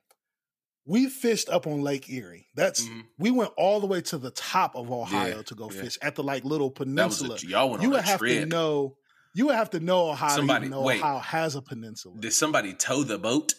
we 0.85 1.09
fished 1.09 1.49
up 1.49 1.67
on 1.67 1.83
Lake 1.83 2.09
Erie. 2.11 2.49
That's 2.55 2.83
Mhm. 2.85 3.05
we 3.19 3.31
went 3.31 3.53
all 3.57 3.81
the 3.81 3.87
way 3.87 4.01
to 4.03 4.19
the 4.19 4.31
top 4.31 4.77
of 4.77 4.91
Ohio 4.91 5.37
Yeah, 5.37 5.43
to 5.43 5.55
go 5.55 5.71
yeah. 5.71 5.81
fish 5.83 5.99
at 6.03 6.15
the 6.15 6.23
like 6.23 6.45
little 6.45 6.71
peninsula. 6.71 7.37
a, 7.43 7.47
y'all 7.47 7.71
went 7.71 7.83
you 7.83 7.89
on 7.89 7.95
would 7.95 8.05
have 8.05 8.19
trip. 8.19 8.41
to 8.41 8.47
know. 8.47 8.97
You 9.35 9.47
would 9.47 9.55
have 9.57 9.71
to 9.71 9.81
know 9.81 10.11
Ohio 10.11 10.35
Somebody- 10.37 10.69
know 10.69 10.81
wait. 10.83 11.01
Ohio 11.01 11.19
has 11.19 11.55
a 11.57 11.63
peninsula. 11.63 12.17
Did 12.19 12.33
somebody 12.33 12.73
tow 12.75 13.03
the 13.05 13.19
boat? 13.19 13.55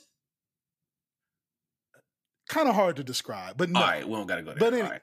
kind 2.50 2.70
of 2.70 2.76
hard 2.76 2.96
to 2.96 3.04
describe, 3.04 3.58
but 3.58 3.70
no. 3.70 3.82
All 3.82 3.86
right, 3.86 4.08
we 4.08 4.16
don't 4.16 4.26
gotta 4.26 4.42
go 4.42 4.52
there. 4.52 4.60
But 4.60 4.74
All 4.74 4.80
any- 4.80 4.90
right. 4.90 5.02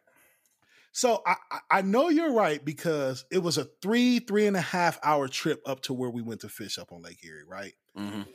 So 0.95 1.23
I, 1.27 1.35
I- 1.71 1.83
know 1.83 2.09
you're 2.09 2.33
right 2.33 2.65
because 2.65 3.25
it 3.31 3.39
was 3.39 3.59
a 3.59 3.67
three, 3.83 4.21
three 4.21 4.47
and 4.47 4.57
a 4.57 4.61
half 4.61 4.99
hour 5.03 5.27
trip 5.29 5.61
up 5.67 5.81
to 5.83 5.93
where 5.93 6.09
we 6.09 6.23
went 6.23 6.41
to 6.43 6.49
fish 6.49 6.79
up 6.79 6.93
on 6.93 7.03
Lake 7.03 7.19
Erie, 7.25 7.43
right? 7.47 7.75
Mhm. 7.99 8.27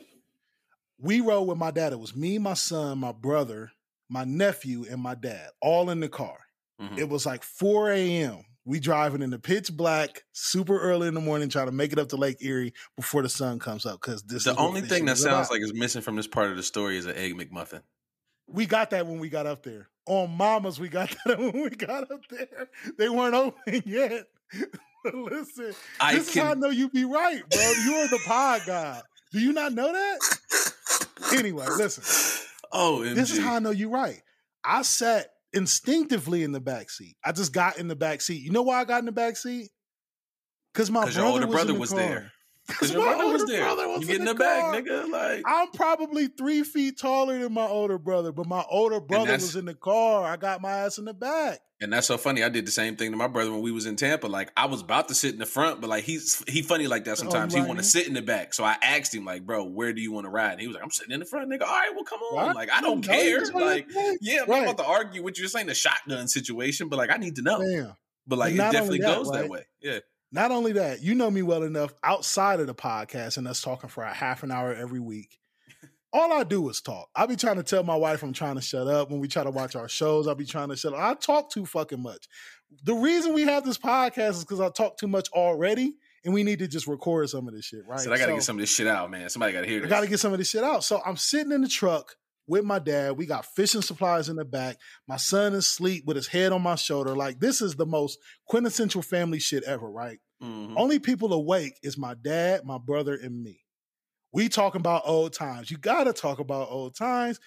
We 0.98 1.20
rode 1.20 1.42
with 1.44 1.56
my 1.58 1.70
dad. 1.70 1.92
It 1.94 1.98
was 1.98 2.14
me, 2.14 2.38
my 2.38 2.54
son, 2.54 2.98
my 2.98 3.12
brother, 3.12 3.72
my 4.10 4.24
nephew, 4.24 4.84
and 4.88 5.00
my 5.00 5.14
dad, 5.14 5.48
all 5.62 5.88
in 5.90 6.00
the 6.00 6.08
car. 6.08 6.38
Mhm. 6.80 6.98
It 6.98 7.08
was 7.08 7.24
like 7.24 7.42
4 7.42 7.90
a.m. 7.92 8.42
We 8.66 8.78
driving 8.78 9.22
in 9.22 9.30
the 9.30 9.38
pitch 9.38 9.72
black, 9.74 10.22
super 10.32 10.78
early 10.78 11.08
in 11.08 11.14
the 11.14 11.20
morning, 11.20 11.48
trying 11.48 11.66
to 11.66 11.72
make 11.72 11.92
it 11.92 11.98
up 11.98 12.10
to 12.10 12.16
Lake 12.16 12.36
Erie 12.42 12.74
before 12.94 13.22
the 13.22 13.28
sun 13.30 13.58
comes 13.58 13.86
up. 13.86 14.00
Because 14.02 14.22
this 14.24 14.44
The 14.44 14.54
only 14.56 14.82
thing 14.82 15.06
that 15.06 15.16
sounds 15.16 15.48
about. 15.48 15.50
like 15.52 15.62
is 15.62 15.72
missing 15.72 16.02
from 16.02 16.16
this 16.16 16.26
part 16.26 16.50
of 16.50 16.56
the 16.58 16.62
story 16.62 16.98
is 16.98 17.06
an 17.06 17.16
egg 17.16 17.34
McMuffin. 17.38 17.82
We 18.52 18.66
got 18.66 18.90
that 18.90 19.06
when 19.06 19.18
we 19.18 19.28
got 19.28 19.46
up 19.46 19.62
there. 19.62 19.88
On 20.06 20.30
Mamas, 20.30 20.80
we 20.80 20.88
got 20.88 21.14
that 21.26 21.38
when 21.38 21.52
we 21.62 21.70
got 21.70 22.10
up 22.10 22.20
there. 22.30 22.68
They 22.98 23.08
weren't 23.08 23.34
open 23.34 23.82
yet. 23.86 24.26
Listen, 25.14 25.74
I 26.00 26.14
this 26.14 26.28
is 26.28 26.34
how 26.42 26.50
I 26.50 26.54
know 26.54 26.68
you 26.68 26.90
be 26.90 27.04
right, 27.04 27.42
bro. 27.48 27.72
You 27.84 27.94
are 27.96 28.08
the 28.08 28.20
pod 28.26 28.62
guy. 28.66 29.00
Do 29.32 29.40
you 29.40 29.52
not 29.52 29.72
know 29.72 29.92
that? 29.92 30.18
Anyway, 31.32 31.64
listen. 31.76 32.46
Oh, 32.72 33.02
This 33.04 33.30
is 33.30 33.38
how 33.38 33.54
I 33.54 33.58
know 33.60 33.70
you're 33.70 33.88
right. 33.90 34.20
I 34.64 34.82
sat 34.82 35.28
instinctively 35.52 36.42
in 36.42 36.52
the 36.52 36.60
back 36.60 36.90
seat. 36.90 37.16
I 37.24 37.32
just 37.32 37.52
got 37.52 37.78
in 37.78 37.88
the 37.88 37.96
back 37.96 38.20
seat. 38.20 38.42
You 38.42 38.50
know 38.50 38.62
why 38.62 38.80
I 38.80 38.84
got 38.84 38.98
in 38.98 39.06
the 39.06 39.12
back 39.12 39.36
seat? 39.36 39.70
Because 40.74 40.90
my 40.90 41.08
brother 41.10 41.46
was 41.46 41.54
brother 41.54 41.70
in 41.70 41.74
the 41.74 41.80
was 41.80 41.90
car. 41.90 41.98
there. 41.98 42.32
Because 42.70 42.88
'Cause 42.88 42.92
your 42.92 43.04
my 43.06 43.14
brother 43.14 43.32
was 43.32 43.44
there. 43.46 43.62
brother 43.62 43.88
was 43.88 44.00
you 44.02 44.06
get 44.06 44.20
in 44.20 44.24
the 44.26 44.34
back, 44.34 44.64
nigga. 44.74 45.08
Like 45.10 45.42
I'm 45.46 45.70
probably 45.72 46.28
three 46.28 46.62
feet 46.62 46.98
taller 46.98 47.38
than 47.38 47.52
my 47.52 47.66
older 47.66 47.98
brother, 47.98 48.32
but 48.32 48.46
my 48.46 48.64
older 48.70 49.00
brother 49.00 49.32
was 49.32 49.56
in 49.56 49.64
the 49.66 49.74
car. 49.74 50.24
I 50.24 50.36
got 50.36 50.60
my 50.62 50.70
ass 50.70 50.98
in 50.98 51.04
the 51.04 51.14
back. 51.14 51.60
And 51.82 51.90
that's 51.90 52.06
so 52.06 52.18
funny. 52.18 52.42
I 52.44 52.50
did 52.50 52.66
the 52.66 52.70
same 52.70 52.96
thing 52.96 53.10
to 53.10 53.16
my 53.16 53.26
brother 53.26 53.50
when 53.50 53.62
we 53.62 53.72
was 53.72 53.86
in 53.86 53.96
Tampa. 53.96 54.26
Like 54.26 54.52
I 54.54 54.66
was 54.66 54.82
about 54.82 55.08
to 55.08 55.14
sit 55.14 55.32
in 55.32 55.38
the 55.38 55.46
front, 55.46 55.80
but 55.80 55.88
like 55.88 56.04
he's 56.04 56.44
he 56.46 56.60
funny 56.60 56.86
like 56.86 57.04
that 57.04 57.16
sometimes. 57.16 57.54
you 57.54 57.62
he 57.62 57.66
want 57.66 57.78
to 57.80 57.84
sit 57.84 58.06
in 58.06 58.12
the 58.12 58.20
back. 58.20 58.52
So 58.52 58.64
I 58.64 58.76
asked 58.82 59.14
him 59.14 59.24
like, 59.24 59.46
"Bro, 59.46 59.64
where 59.70 59.94
do 59.94 60.02
you 60.02 60.12
want 60.12 60.26
to 60.26 60.30
ride?" 60.30 60.52
And 60.52 60.60
he 60.60 60.66
was 60.66 60.74
like, 60.74 60.84
"I'm 60.84 60.90
sitting 60.90 61.12
in 61.12 61.20
the 61.20 61.26
front, 61.26 61.50
nigga. 61.50 61.62
All 61.62 61.68
right, 61.68 61.90
well, 61.94 62.04
come 62.04 62.20
on. 62.20 62.46
Right? 62.48 62.54
Like 62.54 62.70
I 62.70 62.82
don't 62.82 63.06
No, 63.06 63.14
you 63.14 63.38
care. 63.38 63.44
Like 63.54 63.86
yeah, 64.20 64.42
I'm 64.42 64.50
Right. 64.50 64.64
not 64.66 64.74
about 64.74 64.78
to 64.84 64.90
argue 64.90 65.22
with 65.22 65.38
you. 65.38 65.44
This 65.44 65.56
ain't 65.56 65.70
a 65.70 65.74
shotgun 65.74 66.28
situation, 66.28 66.88
but 66.90 66.98
like 66.98 67.10
I 67.10 67.16
need 67.16 67.36
to 67.36 67.42
know. 67.42 67.60
Damn. 67.66 67.96
But 68.26 68.38
like 68.40 68.50
And 68.50 68.60
it 68.60 68.72
definitely 68.72 68.98
that, 68.98 69.16
goes 69.16 69.30
that 69.32 69.48
way. 69.48 69.64
Yeah. 69.80 70.00
Not 70.32 70.50
only 70.52 70.72
that, 70.72 71.02
you 71.02 71.14
know 71.14 71.30
me 71.30 71.42
well 71.42 71.62
enough 71.64 71.92
outside 72.04 72.60
of 72.60 72.66
the 72.66 72.74
podcast 72.74 73.36
and 73.36 73.48
us 73.48 73.60
talking 73.60 73.88
for 73.90 74.04
a 74.04 74.12
half 74.12 74.42
an 74.42 74.50
hour 74.50 74.72
every 74.72 75.00
week. 75.00 75.38
All 76.12 76.32
I 76.32 76.42
do 76.44 76.68
is 76.68 76.80
talk. 76.80 77.08
I 77.14 77.26
be 77.26 77.36
trying 77.36 77.56
to 77.56 77.62
tell 77.62 77.84
my 77.84 77.94
wife 77.96 78.22
I'm 78.22 78.32
trying 78.32 78.56
to 78.56 78.60
shut 78.60 78.88
up. 78.88 79.10
When 79.10 79.20
we 79.20 79.28
try 79.28 79.44
to 79.44 79.50
watch 79.50 79.76
our 79.76 79.88
shows, 79.88 80.26
I'll 80.26 80.34
be 80.34 80.44
trying 80.44 80.68
to 80.70 80.76
shut 80.76 80.92
up. 80.92 80.98
I 81.00 81.14
talk 81.14 81.50
too 81.50 81.64
fucking 81.66 82.02
much. 82.02 82.26
The 82.84 82.94
reason 82.94 83.32
we 83.32 83.42
have 83.42 83.64
this 83.64 83.78
podcast 83.78 84.30
is 84.30 84.44
because 84.44 84.60
I 84.60 84.70
talk 84.70 84.96
too 84.98 85.06
much 85.08 85.28
already, 85.32 85.94
and 86.24 86.34
we 86.34 86.42
need 86.42 86.58
to 86.60 86.68
just 86.68 86.88
record 86.88 87.28
some 87.30 87.46
of 87.46 87.54
this 87.54 87.64
shit, 87.64 87.86
right? 87.86 88.00
So 88.00 88.12
I 88.12 88.18
gotta 88.18 88.32
So- 88.32 88.36
get 88.36 88.42
some 88.44 88.56
of 88.56 88.60
this 88.60 88.74
shit 88.74 88.86
out, 88.88 89.10
man. 89.10 89.28
Somebody 89.28 89.52
gotta 89.52 89.66
hear 89.68 89.84
I 89.84 89.88
got 89.88 90.00
to 90.00 90.06
get 90.08 90.18
some 90.20 90.32
of 90.32 90.38
this 90.38 90.48
shit 90.50 90.64
out. 90.64 90.82
So 90.84 91.00
I'm 91.06 91.16
sitting 91.16 91.52
in 91.52 91.60
the 91.62 91.68
truck 91.68 92.16
with 92.50 92.64
my 92.64 92.80
dad. 92.80 93.16
We 93.16 93.26
got 93.26 93.46
fishing 93.46 93.80
supplies 93.80 94.28
in 94.28 94.34
the 94.36 94.44
back. 94.44 94.76
My 95.06 95.16
son 95.16 95.52
is 95.52 95.66
asleep 95.66 96.04
with 96.04 96.16
his 96.16 96.26
head 96.26 96.52
on 96.52 96.62
my 96.62 96.74
shoulder. 96.74 97.14
Like 97.14 97.38
this 97.38 97.62
is 97.62 97.76
the 97.76 97.86
most 97.86 98.18
quintessential 98.46 99.02
family 99.02 99.38
shit 99.38 99.62
ever, 99.64 99.88
right? 99.88 100.18
Mhm. 100.42 100.74
Only 100.76 100.98
people 100.98 101.32
awake 101.32 101.78
is 101.82 101.96
my 101.96 102.14
dad, 102.14 102.64
my 102.64 102.78
brother, 102.78 103.14
and 103.14 103.40
me. 103.42 103.64
We 104.32 104.48
talking 104.48 104.80
about 104.80 105.02
old 105.04 105.32
times. 105.32 105.70
You 105.70 105.78
got 105.78 106.04
to 106.04 106.12
talk 106.12 106.40
about 106.40 106.70
old 106.70 106.96
times. 106.96 107.38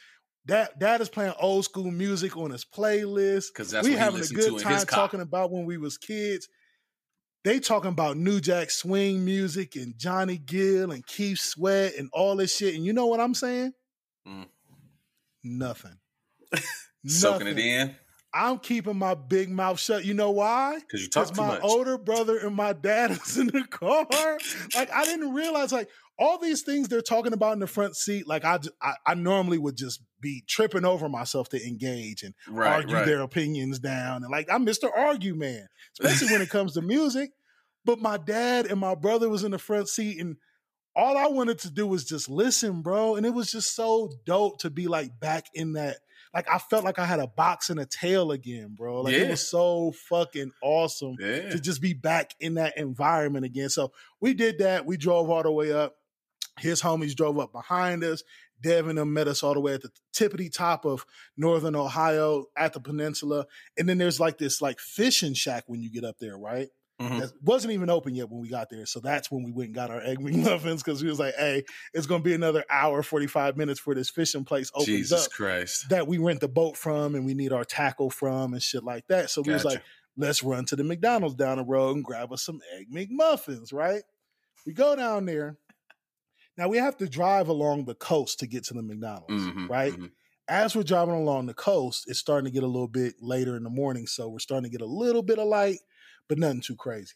Dad, 0.45 0.69
dad 0.77 1.01
is 1.01 1.09
playing 1.09 1.33
old 1.39 1.65
school 1.65 1.89
music 1.91 2.35
on 2.37 2.51
his 2.51 2.65
playlist. 2.65 3.47
Because 3.53 3.71
that's 3.71 3.85
we 3.85 3.91
what 3.91 3.99
he 3.99 4.03
having 4.03 4.21
a 4.21 4.27
good 4.27 4.59
time 4.59 4.85
talking 4.85 5.21
about 5.21 5.51
when 5.51 5.65
we 5.65 5.77
was 5.77 5.97
kids. 5.97 6.47
They 7.43 7.59
talking 7.59 7.91
about 7.91 8.15
New 8.15 8.39
Jack 8.39 8.69
Swing 8.71 9.25
music 9.25 9.75
and 9.75 9.97
Johnny 9.97 10.37
Gill 10.37 10.91
and 10.91 11.05
Keith 11.05 11.39
Sweat 11.39 11.95
and 11.97 12.09
all 12.13 12.37
this 12.37 12.55
shit. 12.55 12.75
And 12.75 12.85
you 12.85 12.93
know 12.93 13.07
what 13.07 13.19
I'm 13.19 13.33
saying? 13.33 13.73
Mm. 14.27 14.47
Nothing. 15.43 15.97
Soaking 17.05 17.47
it 17.47 17.59
in 17.59 17.95
I'm 18.33 18.57
keeping 18.57 18.97
my 18.97 19.13
big 19.13 19.49
mouth 19.49 19.79
shut. 19.79 20.05
You 20.05 20.15
know 20.15 20.31
why? 20.31 20.79
because 20.79 21.01
you 21.01 21.09
talk 21.09 21.27
too 21.27 21.39
my 21.39 21.47
much. 21.49 21.61
older 21.61 21.97
brother 21.97 22.39
and 22.39 22.55
my 22.55 22.73
dad 22.73 23.11
is 23.25 23.37
in 23.37 23.47
the 23.47 23.63
car. 23.69 24.07
like 24.75 24.91
I 24.91 25.05
didn't 25.05 25.33
realize 25.33 25.71
like 25.71 25.89
all 26.17 26.39
these 26.39 26.63
things 26.63 26.87
they're 26.87 27.01
talking 27.01 27.33
about 27.33 27.53
in 27.53 27.59
the 27.59 27.67
front 27.67 27.95
seat. 27.95 28.27
Like 28.27 28.43
I, 28.43 28.59
I, 28.81 28.93
I 29.05 29.13
normally 29.13 29.59
would 29.59 29.77
just 29.77 30.01
be 30.19 30.43
tripping 30.47 30.85
over 30.85 31.07
myself 31.09 31.49
to 31.49 31.63
engage 31.65 32.23
and 32.23 32.33
right, 32.49 32.73
argue 32.73 32.95
right. 32.95 33.05
their 33.05 33.21
opinions 33.21 33.79
down. 33.79 34.23
And 34.23 34.31
like 34.31 34.47
I'm 34.51 34.65
Mr. 34.65 34.89
Argue 34.95 35.35
Man, 35.35 35.67
especially 35.99 36.33
when 36.33 36.41
it 36.41 36.49
comes 36.49 36.73
to 36.73 36.81
music. 36.81 37.31
But 37.85 37.99
my 37.99 38.15
dad 38.15 38.67
and 38.67 38.79
my 38.79 38.95
brother 38.95 39.27
was 39.27 39.43
in 39.43 39.51
the 39.51 39.59
front 39.59 39.89
seat, 39.89 40.17
and 40.17 40.37
all 40.95 41.17
I 41.17 41.27
wanted 41.27 41.59
to 41.59 41.71
do 41.71 41.87
was 41.87 42.03
just 42.05 42.29
listen, 42.29 42.81
bro. 42.81 43.15
And 43.15 43.25
it 43.25 43.33
was 43.33 43.51
just 43.51 43.75
so 43.75 44.11
dope 44.25 44.59
to 44.59 44.69
be 44.69 44.87
like 44.87 45.19
back 45.19 45.47
in 45.53 45.73
that. 45.73 45.97
Like 46.33 46.49
I 46.49 46.57
felt 46.57 46.83
like 46.83 46.97
I 46.99 47.05
had 47.05 47.19
a 47.19 47.27
box 47.27 47.69
and 47.69 47.79
a 47.79 47.85
tail 47.85 48.31
again, 48.31 48.73
bro. 48.75 49.01
Like 49.01 49.13
it 49.13 49.29
was 49.29 49.47
so 49.47 49.91
fucking 50.09 50.51
awesome 50.63 51.15
Yeah. 51.19 51.49
to 51.51 51.59
just 51.59 51.81
be 51.81 51.93
back 51.93 52.33
in 52.39 52.55
that 52.55 52.77
environment 52.77 53.45
again. 53.45 53.69
So 53.69 53.91
we 54.19 54.33
did 54.33 54.59
that. 54.59 54.85
We 54.85 54.97
drove 54.97 55.29
all 55.29 55.43
the 55.43 55.51
way 55.51 55.71
up. 55.71 55.95
His 56.59 56.81
homies 56.81 57.15
drove 57.15 57.39
up 57.39 57.51
behind 57.51 58.03
us. 58.03 58.23
Devin 58.61 58.97
and 58.97 59.13
met 59.13 59.27
us 59.27 59.43
all 59.43 59.53
the 59.53 59.59
way 59.59 59.73
at 59.73 59.81
the 59.81 59.91
tippity 60.15 60.51
top 60.51 60.85
of 60.85 61.05
northern 61.35 61.75
Ohio 61.75 62.45
at 62.55 62.71
the 62.73 62.79
peninsula. 62.79 63.45
And 63.77 63.89
then 63.89 63.97
there's 63.97 64.19
like 64.19 64.37
this 64.37 64.61
like 64.61 64.79
fishing 64.79 65.33
shack 65.33 65.65
when 65.67 65.81
you 65.81 65.91
get 65.91 66.05
up 66.05 66.17
there, 66.19 66.37
right? 66.37 66.69
Mhm. 67.01 67.19
That 67.19 67.31
wasn't 67.41 67.73
even 67.73 67.89
open 67.89 68.15
yet 68.15 68.29
when 68.29 68.39
we 68.41 68.49
got 68.49 68.69
there. 68.69 68.85
So 68.85 68.99
that's 68.99 69.31
when 69.31 69.43
we 69.43 69.51
went 69.51 69.67
and 69.67 69.75
got 69.75 69.89
our 69.91 70.01
egg 70.01 70.19
McMuffins 70.19 70.77
because 70.85 71.01
we 71.03 71.09
was 71.09 71.19
like, 71.19 71.35
hey, 71.35 71.63
it's 71.93 72.05
gonna 72.07 72.23
be 72.23 72.33
another 72.33 72.63
hour, 72.69 73.01
45 73.03 73.57
minutes 73.57 73.79
for 73.79 73.95
this 73.95 74.09
fishing 74.09 74.45
place 74.45 74.71
opens 74.73 74.87
Jesus 74.87 75.25
up 75.25 75.31
Christ. 75.31 75.89
that 75.89 76.07
we 76.07 76.17
rent 76.19 76.39
the 76.39 76.47
boat 76.47 76.77
from 76.77 77.15
and 77.15 77.25
we 77.25 77.33
need 77.33 77.51
our 77.51 77.65
tackle 77.65 78.09
from 78.09 78.53
and 78.53 78.61
shit 78.61 78.83
like 78.83 79.07
that. 79.07 79.29
So 79.31 79.41
we 79.41 79.51
was 79.53 79.65
like, 79.65 79.83
let's 80.15 80.43
run 80.43 80.65
to 80.65 80.75
the 80.75 80.83
McDonald's 80.83 81.35
down 81.35 81.57
the 81.57 81.63
road 81.65 81.95
and 81.95 82.05
grab 82.05 82.31
us 82.31 82.43
some 82.43 82.61
egg 82.77 82.87
McMuffins, 82.91 83.73
right? 83.73 84.03
We 84.65 84.73
go 84.73 84.95
down 84.95 85.25
there. 85.25 85.57
Now 86.57 86.67
we 86.67 86.77
have 86.77 86.97
to 86.97 87.09
drive 87.09 87.47
along 87.47 87.85
the 87.85 87.95
coast 87.95 88.39
to 88.39 88.47
get 88.47 88.63
to 88.65 88.73
the 88.75 88.83
McDonald's, 88.83 89.33
Mhm, 89.43 89.67
right? 89.69 89.93
mhm. 89.93 90.11
As 90.47 90.75
we're 90.75 90.83
driving 90.83 91.15
along 91.15 91.45
the 91.47 91.53
coast, 91.53 92.05
it's 92.07 92.19
starting 92.19 92.45
to 92.45 92.51
get 92.51 92.63
a 92.63 92.67
little 92.67 92.87
bit 92.87 93.15
later 93.21 93.55
in 93.55 93.63
the 93.63 93.69
morning. 93.69 94.05
So 94.07 94.29
we're 94.29 94.39
starting 94.39 94.69
to 94.69 94.77
get 94.77 94.81
a 94.81 94.85
little 94.85 95.23
bit 95.23 95.39
of 95.39 95.47
light, 95.47 95.79
but 96.29 96.37
nothing 96.37 96.61
too 96.61 96.75
crazy. 96.75 97.15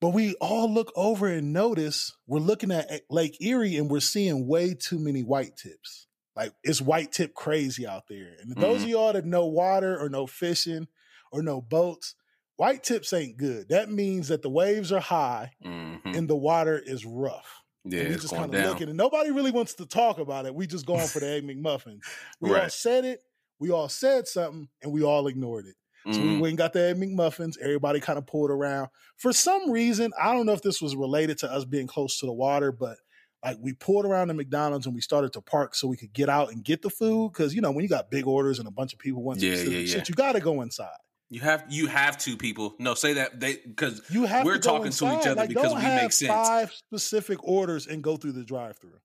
But 0.00 0.10
we 0.10 0.34
all 0.40 0.70
look 0.72 0.92
over 0.96 1.28
and 1.28 1.52
notice 1.52 2.14
we're 2.26 2.38
looking 2.40 2.70
at 2.70 2.90
eh, 2.90 2.98
Lake 3.08 3.36
Erie 3.40 3.76
and 3.76 3.90
we're 3.90 4.00
seeing 4.00 4.46
way 4.46 4.74
too 4.74 4.98
many 4.98 5.22
white 5.22 5.56
tips. 5.56 6.06
Like 6.36 6.52
it's 6.62 6.82
white 6.82 7.12
tip 7.12 7.32
crazy 7.34 7.86
out 7.86 8.08
there. 8.08 8.36
And 8.42 8.54
those 8.56 8.82
of 8.82 8.88
y'all 8.88 9.12
that 9.12 9.24
know 9.24 9.46
water 9.46 9.98
or 9.98 10.08
know 10.08 10.26
fishing 10.26 10.88
or 11.32 11.42
know 11.42 11.60
boats, 11.62 12.16
white 12.56 12.82
tips 12.82 13.12
ain't 13.12 13.36
good. 13.36 13.68
That 13.70 13.88
means 13.90 14.28
that 14.28 14.42
the 14.42 14.50
waves 14.50 14.92
are 14.92 15.00
high 15.00 15.52
Mhm. 15.64 16.16
and 16.16 16.28
the 16.28 16.36
water 16.36 16.78
is 16.78 17.04
rough. 17.06 17.62
Yeah, 17.86 18.00
And 18.00 18.08
we 18.08 18.14
it's 18.14 18.22
just 18.24 18.34
kind 18.34 18.54
of 18.54 18.60
looking, 18.70 18.88
and 18.88 18.96
nobody 18.96 19.30
really 19.30 19.50
wants 19.52 19.74
to 19.74 19.86
talk 19.86 20.18
about 20.18 20.46
it. 20.46 20.54
We 20.54 20.66
just 20.66 20.86
going 20.86 21.06
for 21.06 21.20
the 21.20 21.28
egg 21.34 21.44
McMuffin. 21.46 22.00
We 22.40 22.50
all 22.54 22.70
said 22.70 23.04
it, 23.04 23.20
we 23.58 23.70
all 23.70 23.88
said 23.88 24.26
something, 24.26 24.68
and 24.82 24.90
we 24.92 25.02
all 25.02 25.26
ignored 25.28 25.66
it. 25.66 25.76
So 26.10 26.20
we 26.20 26.34
Mhm. 26.34 26.40
went 26.40 26.50
and 26.50 26.58
got 26.58 26.72
the 26.74 26.94
McMuffins. 26.98 27.58
Everybody 27.60 27.98
kind 28.00 28.18
of 28.18 28.26
pulled 28.26 28.50
around. 28.50 28.88
For 29.16 29.32
some 29.32 29.70
reason, 29.70 30.12
I 30.20 30.32
don't 30.34 30.44
know 30.46 30.52
if 30.52 30.62
this 30.62 30.82
was 30.82 30.94
related 30.96 31.38
to 31.38 31.50
us 31.50 31.64
being 31.64 31.86
close 31.86 32.18
to 32.20 32.26
the 32.26 32.32
water, 32.32 32.70
but 32.72 32.98
like 33.44 33.56
we 33.60 33.72
pulled 33.74 34.04
around 34.06 34.28
the 34.28 34.34
McDonald's 34.34 34.86
and 34.86 34.94
we 34.94 35.00
started 35.00 35.32
to 35.34 35.40
park 35.40 35.74
so 35.74 35.86
we 35.88 35.96
could 35.96 36.12
get 36.12 36.28
out 36.28 36.50
and 36.52 36.62
get 36.64 36.82
the 36.82 36.90
food. 36.90 37.32
Cause 37.32 37.54
you 37.54 37.60
know, 37.60 37.70
when 37.70 37.82
you 37.82 37.88
got 37.88 38.10
big 38.10 38.26
orders 38.26 38.58
and 38.58 38.68
a 38.68 38.70
bunch 38.70 38.92
of 38.92 38.98
people 38.98 39.22
want 39.22 39.40
Yeah, 39.40 39.54
yeah, 39.56 39.78
yeah. 39.78 39.86
shit, 39.86 40.08
you 40.08 40.14
gotta 40.14 40.40
go 40.40 40.60
inside. 40.62 40.96
You 41.30 41.40
have 41.40 41.64
you 41.68 41.86
have 41.86 42.18
to 42.18 42.36
people. 42.36 42.74
No, 42.78 42.94
say 42.94 43.14
that 43.14 43.40
they 43.40 43.56
because 43.56 44.02
You 44.10 44.24
have 44.24 44.44
We're 44.44 44.54
to 44.56 44.60
talking 44.60 44.92
to 44.92 45.04
each 45.18 45.26
other 45.26 45.34
Like, 45.36 45.48
because 45.48 45.74
we 45.74 45.80
have 45.80 46.02
make 46.02 46.12
sense. 46.12 46.28
Five 46.28 46.70
specific 46.72 47.42
orders 47.42 47.86
and 47.86 48.02
go 48.02 48.16
through 48.16 48.32
the 48.32 48.44
drive-through. 48.44 49.00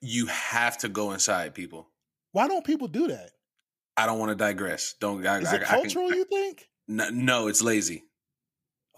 you 0.00 0.26
have 0.26 0.78
to 0.78 0.88
go 0.88 1.10
inside, 1.12 1.54
people. 1.54 1.88
Why 2.32 2.46
don't 2.46 2.64
people 2.64 2.86
do 2.88 3.08
that? 3.08 3.30
I 3.98 4.06
don't 4.06 4.18
want 4.18 4.30
to 4.30 4.36
digress. 4.36 4.94
Don't. 5.00 5.26
I, 5.26 5.40
Is 5.40 5.48
I, 5.48 5.56
it 5.56 5.62
I 5.62 5.64
can- 5.64 5.80
cultural? 5.82 6.12
you 6.14 6.24
think? 6.24 6.68
no, 6.86 7.10
no, 7.10 7.48
it's 7.48 7.60
lazy. 7.62 8.04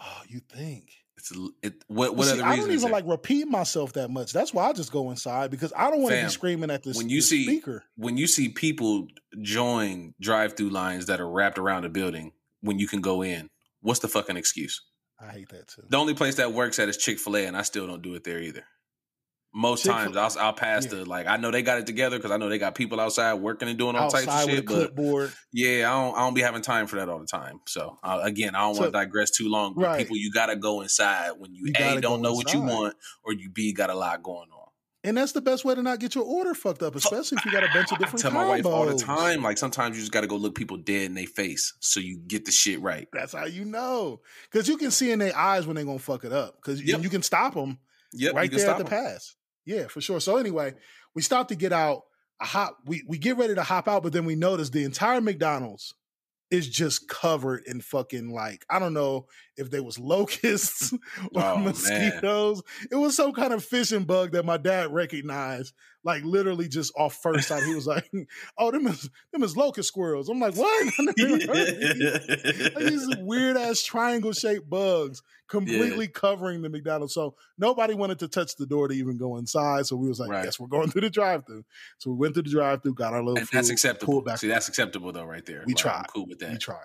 Oh, 0.00 0.20
you 0.28 0.40
think? 0.40 0.90
It's 1.16 1.32
it. 1.62 1.84
What 1.88 2.16
what 2.16 2.26
see, 2.28 2.32
other 2.34 2.44
I 2.44 2.56
don't 2.56 2.70
even 2.70 2.90
like 2.90 3.04
repeat 3.06 3.46
myself 3.48 3.92
that 3.94 4.08
much. 4.10 4.32
That's 4.32 4.54
why 4.54 4.68
I 4.68 4.72
just 4.72 4.90
go 4.92 5.10
inside 5.10 5.50
because 5.50 5.72
I 5.76 5.90
don't 5.90 6.00
want 6.02 6.14
to 6.14 6.22
be 6.22 6.28
screaming 6.30 6.70
at 6.70 6.82
this, 6.82 6.96
when 6.96 7.08
you 7.10 7.18
this 7.18 7.28
see- 7.28 7.44
speaker. 7.44 7.84
when 7.96 8.16
you 8.16 8.26
see 8.26 8.48
people 8.48 9.06
join 9.42 10.14
drive-through 10.20 10.70
lines 10.70 11.06
that 11.06 11.20
are 11.20 11.28
wrapped 11.28 11.58
around 11.58 11.84
a 11.84 11.88
building 11.90 12.32
when 12.62 12.78
you 12.78 12.86
can 12.88 13.00
go 13.02 13.22
in. 13.22 13.48
What's 13.82 14.00
the 14.00 14.08
fucking 14.08 14.36
excuse? 14.38 14.80
I 15.20 15.26
hate 15.32 15.48
that 15.50 15.68
too. 15.68 15.82
The 15.88 15.98
only 15.98 16.14
place 16.14 16.36
that 16.36 16.52
works 16.54 16.78
at 16.78 16.88
is 16.88 16.96
Chick 16.96 17.18
Fil 17.18 17.36
A, 17.36 17.44
and 17.46 17.56
I 17.56 17.62
still 17.62 17.86
don't 17.86 18.00
do 18.02 18.14
it 18.14 18.24
there 18.24 18.40
either. 18.40 18.64
Most 19.52 19.82
Chick-fil- 19.82 20.12
times, 20.12 20.36
I'll, 20.36 20.46
I'll 20.46 20.52
pass 20.52 20.84
Yeah. 20.84 20.90
the 21.00 21.04
like. 21.06 21.26
I 21.26 21.36
know 21.36 21.50
they 21.50 21.62
got 21.62 21.78
it 21.78 21.86
together 21.86 22.16
because 22.18 22.30
I 22.30 22.36
know 22.36 22.48
they 22.48 22.58
got 22.58 22.76
people 22.76 23.00
outside 23.00 23.34
working 23.34 23.68
and 23.68 23.76
doing 23.76 23.96
all 23.96 24.08
types 24.08 24.28
of 24.28 24.44
shit. 24.48 24.64
But 24.64 24.72
clipboard. 24.94 25.32
yeah, 25.52 25.90
I 25.92 26.00
don't. 26.00 26.14
I 26.16 26.18
don't 26.20 26.34
be 26.34 26.40
having 26.42 26.62
time 26.62 26.86
for 26.86 26.96
that 26.96 27.08
all 27.08 27.18
the 27.18 27.26
time. 27.26 27.58
So 27.66 27.98
uh, 28.04 28.20
again, 28.22 28.54
I 28.54 28.60
don't 28.60 28.74
So- 28.76 28.82
want 28.82 28.92
to 28.92 28.98
digress 28.98 29.30
too 29.32 29.48
long. 29.48 29.74
But 29.74 29.82
Right. 29.84 29.98
people, 29.98 30.16
you 30.16 30.30
gotta 30.32 30.54
go 30.54 30.82
inside 30.82 31.32
when 31.38 31.52
you, 31.52 31.66
You 31.66 31.96
a 31.96 32.00
don't 32.00 32.22
know 32.22 32.32
what 32.32 32.52
you 32.54 32.60
want, 32.60 32.94
or 33.24 33.32
you 33.32 33.50
b 33.50 33.72
got 33.72 33.90
a 33.90 33.94
lot 33.94 34.22
going 34.22 34.48
on. 34.52 34.68
And 35.02 35.16
that's 35.16 35.32
the 35.32 35.40
best 35.40 35.64
way 35.64 35.74
to 35.74 35.82
not 35.82 35.98
get 35.98 36.14
your 36.14 36.24
order 36.24 36.52
fucked 36.54 36.82
up, 36.82 36.94
especially 36.94 37.38
if 37.38 37.44
you 37.46 37.50
got 37.50 37.64
a 37.64 37.68
bunch 37.72 37.90
of 37.90 37.96
I 37.96 37.98
different 38.00 38.20
tell 38.20 38.32
my 38.32 38.46
wife 38.46 38.66
all 38.66 38.84
the 38.84 38.98
time, 38.98 39.42
like 39.42 39.56
sometimes 39.56 39.96
you 39.96 40.02
just 40.02 40.12
got 40.12 40.20
to 40.20 40.26
go 40.26 40.36
look 40.36 40.54
people 40.54 40.76
dead 40.76 41.04
in 41.06 41.14
their 41.14 41.26
face 41.26 41.72
so 41.80 42.00
you 42.00 42.18
get 42.18 42.44
the 42.44 42.52
shit 42.52 42.80
right. 42.82 43.08
That's 43.10 43.32
how 43.32 43.46
you 43.46 43.64
know. 43.64 44.20
Because 44.52 44.68
you 44.68 44.76
can 44.76 44.90
see 44.90 45.10
in 45.10 45.18
their 45.18 45.34
eyes 45.34 45.66
when 45.66 45.76
they're 45.76 45.86
going 45.86 45.96
to 45.98 46.04
fuck 46.04 46.24
it 46.24 46.32
up. 46.34 46.56
Because 46.56 46.82
Yep. 46.82 47.02
you 47.02 47.08
can 47.08 47.22
stop 47.22 47.54
them 47.54 47.78
Yep, 48.12 48.34
right 48.34 48.42
you 48.44 48.50
can 48.50 48.58
there 48.58 48.70
at 48.70 48.76
the 48.76 48.84
the 48.84 48.94
'em. 48.94 49.04
pass. 49.04 49.36
Yeah, 49.64 49.86
for 49.88 50.00
sure. 50.00 50.20
So 50.20 50.36
anyway, 50.36 50.74
we 51.14 51.22
stop 51.22 51.48
to 51.48 51.54
get 51.54 51.72
out. 51.72 52.02
A 52.40 52.46
hop. 52.46 52.78
We 52.86 53.02
we 53.06 53.18
get 53.18 53.36
ready 53.36 53.54
to 53.54 53.62
hop 53.62 53.86
out, 53.86 54.02
but 54.02 54.12
then 54.14 54.24
we 54.24 54.34
notice 54.34 54.70
the 54.70 54.84
entire 54.84 55.20
McDonald's 55.20 55.94
is 56.50 56.68
just 56.68 57.08
covered 57.08 57.62
in 57.66 57.80
fucking 57.80 58.30
like 58.30 58.64
I 58.70 58.78
don't 58.78 58.94
know 58.94 59.26
if 59.60 59.70
they 59.70 59.80
was 59.80 59.98
locusts 59.98 60.92
or 61.34 61.42
Oh, 61.42 61.56
man. 61.56 61.64
mosquitoes. 61.66 62.62
It 62.90 62.96
was 62.96 63.14
some 63.14 63.32
kind 63.32 63.52
of 63.52 63.64
fishing 63.64 64.04
bug 64.04 64.32
that 64.32 64.44
my 64.44 64.56
dad 64.56 64.92
recognized, 64.92 65.74
like 66.02 66.24
literally 66.24 66.66
just 66.68 66.92
off 66.96 67.14
first 67.22 67.48
sight. 67.48 67.62
He 67.62 67.74
was 67.74 67.86
like, 67.86 68.10
"Oh, 68.58 68.70
them 68.70 68.86
is 68.86 69.08
them 69.32 69.42
is 69.42 69.56
locust 69.56 69.88
squirrels." 69.88 70.28
I'm 70.28 70.40
like, 70.40 70.54
"What?" 70.56 70.92
I 70.98 71.02
never 71.02 71.46
heard 71.46 71.68
of 71.68 71.78
these 71.78 72.74
like 72.74 72.84
these 72.86 73.16
weird 73.18 73.56
ass 73.56 73.82
triangle 73.82 74.32
shaped 74.32 74.68
bugs 74.68 75.22
completely 75.48 76.06
covering 76.06 76.62
the 76.62 76.68
McDonald's. 76.68 77.12
So 77.12 77.34
nobody 77.58 77.92
wanted 77.94 78.20
to 78.20 78.28
touch 78.28 78.54
the 78.56 78.66
door 78.66 78.86
to 78.88 78.94
even 78.94 79.16
go 79.16 79.36
inside. 79.36 79.84
So 79.86 79.96
we 79.96 80.08
was 80.08 80.20
like, 80.20 80.30
Right. 80.30 80.44
guess 80.44 80.60
we're 80.60 80.68
going 80.68 80.90
through 80.90 81.00
the 81.00 81.10
drive 81.10 81.44
through. 81.44 81.64
So 81.98 82.10
we 82.10 82.16
went 82.16 82.34
through 82.34 82.44
the 82.44 82.50
drive 82.50 82.82
through, 82.84 82.94
got 82.94 83.12
our 83.14 83.20
little 83.22 83.38
And 83.38 83.48
food, 83.48 83.56
that's 83.58 83.68
acceptable. 83.70 84.20
back. 84.22 84.38
See, 84.38 84.46
that's 84.48 84.68
acceptable 84.68 85.10
though, 85.12 85.24
right 85.24 85.44
there. 85.44 85.64
We 85.66 85.74
Like, 85.74 85.82
tried. 85.82 85.98
I'm 85.98 86.04
cool 86.04 86.26
with 86.26 86.38
that. 86.38 86.52
we 86.52 86.58
tried. 86.58 86.84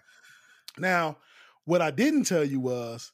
Now, 0.80 1.18
what 1.65 1.82
I 1.82 1.91
didn't 1.91 2.23
tell 2.25 2.43
you 2.43 2.60
was 2.60 3.12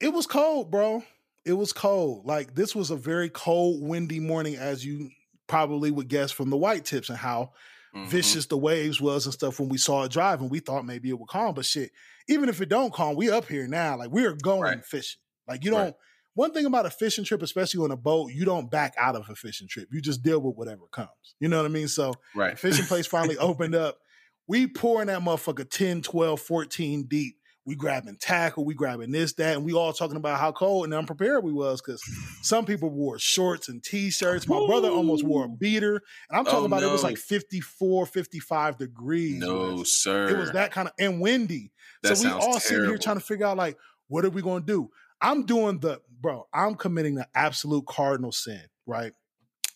it 0.00 0.12
was 0.12 0.26
cold, 0.26 0.70
bro. 0.70 1.04
It 1.44 1.52
was 1.54 1.72
cold. 1.72 2.26
Like 2.26 2.54
this 2.54 2.74
was 2.74 2.90
a 2.90 2.96
very 2.96 3.28
cold, 3.30 3.82
windy 3.82 4.20
morning, 4.20 4.56
as 4.56 4.84
you 4.84 5.10
probably 5.46 5.90
would 5.90 6.08
guess 6.08 6.30
from 6.30 6.50
the 6.50 6.56
white 6.56 6.84
tips 6.84 7.08
and 7.08 7.18
how 7.18 7.52
Mhm. 7.94 8.06
vicious 8.06 8.46
the 8.46 8.56
waves 8.56 9.00
was 9.00 9.26
and 9.26 9.32
stuff 9.34 9.58
when 9.58 9.68
we 9.68 9.76
saw 9.76 10.04
it 10.04 10.12
driving. 10.12 10.48
we 10.48 10.60
thought 10.60 10.86
maybe 10.86 11.08
it 11.10 11.18
would 11.18 11.28
calm 11.28 11.52
but 11.52 11.64
shit 11.64 11.90
even 12.28 12.48
if 12.48 12.60
it 12.60 12.68
don't 12.68 12.92
calm 12.92 13.16
we 13.16 13.28
up 13.28 13.46
here 13.48 13.66
now 13.66 13.96
like 13.96 14.10
we're 14.12 14.32
going 14.34 14.62
Right. 14.62 14.84
fishing 14.84 15.18
like 15.48 15.64
you 15.64 15.72
don't 15.72 15.80
Right. 15.86 15.94
one 16.34 16.52
thing 16.52 16.66
about 16.66 16.86
a 16.86 16.90
fishing 16.90 17.24
trip 17.24 17.42
especially 17.42 17.82
on 17.82 17.90
a 17.90 17.96
boat 17.96 18.30
you 18.32 18.44
don't 18.44 18.70
back 18.70 18.94
out 18.96 19.16
of 19.16 19.28
a 19.28 19.34
fishing 19.34 19.66
trip 19.66 19.88
you 19.90 20.00
just 20.00 20.22
deal 20.22 20.38
with 20.40 20.54
whatever 20.54 20.86
comes 20.92 21.34
you 21.40 21.48
know 21.48 21.56
what 21.56 21.66
i 21.66 21.68
mean 21.68 21.88
so 21.88 22.14
Right. 22.32 22.56
fishing 22.56 22.86
place 22.86 23.08
finally 23.08 23.36
opened 23.38 23.74
up 23.74 23.98
we 24.50 24.66
pouring 24.66 25.06
that 25.06 25.20
motherfucker 25.22 25.68
10 25.70 26.02
12 26.02 26.40
14 26.40 27.04
deep. 27.04 27.36
We 27.66 27.76
grabbing 27.76 28.16
tackle 28.16 28.64
we 28.64 28.74
grabbing 28.74 29.12
this 29.12 29.34
that 29.34 29.54
and 29.54 29.64
we 29.64 29.74
all 29.74 29.92
talking 29.92 30.16
about 30.16 30.40
how 30.40 30.50
cold 30.50 30.86
and 30.86 30.94
unprepared 30.94 31.44
we 31.44 31.52
was 31.52 31.80
because 31.80 32.02
some 32.42 32.64
people 32.64 32.88
wore 32.90 33.18
shorts 33.18 33.68
and 33.68 33.80
t-shirts. 33.84 34.48
My 34.48 34.66
brother 34.66 34.88
almost 34.88 35.24
wore 35.24 35.44
a 35.44 35.48
beater 35.48 36.02
and 36.30 36.38
i'm 36.38 36.44
talking 36.44 36.62
Oh, 36.62 36.64
about 36.64 36.82
it 36.82 36.90
was 36.90 37.04
like 37.04 37.16
54 37.18 38.06
55 38.06 38.76
degrees 38.78 39.38
No, 39.38 39.84
sir. 39.84 40.30
it 40.30 40.36
was 40.38 40.50
that 40.52 40.72
kind 40.72 40.88
of 40.88 40.94
and 40.98 41.20
windy. 41.20 41.70
That 42.02 42.16
so 42.16 42.24
we 42.24 42.32
all 42.32 42.58
sitting 42.58 42.86
here 42.86 42.98
trying 42.98 43.18
to 43.18 43.24
figure 43.24 43.46
out 43.46 43.56
like 43.58 43.76
what 44.08 44.24
are 44.24 44.30
we 44.30 44.42
going 44.42 44.62
to 44.62 44.66
do? 44.66 44.90
I'm 45.20 45.44
doing 45.46 45.78
the 45.78 46.00
bro 46.20 46.48
i'm 46.52 46.74
committing 46.74 47.14
the 47.14 47.28
absolute 47.34 47.86
cardinal 47.86 48.32
sin 48.32 48.62
right 48.86 49.12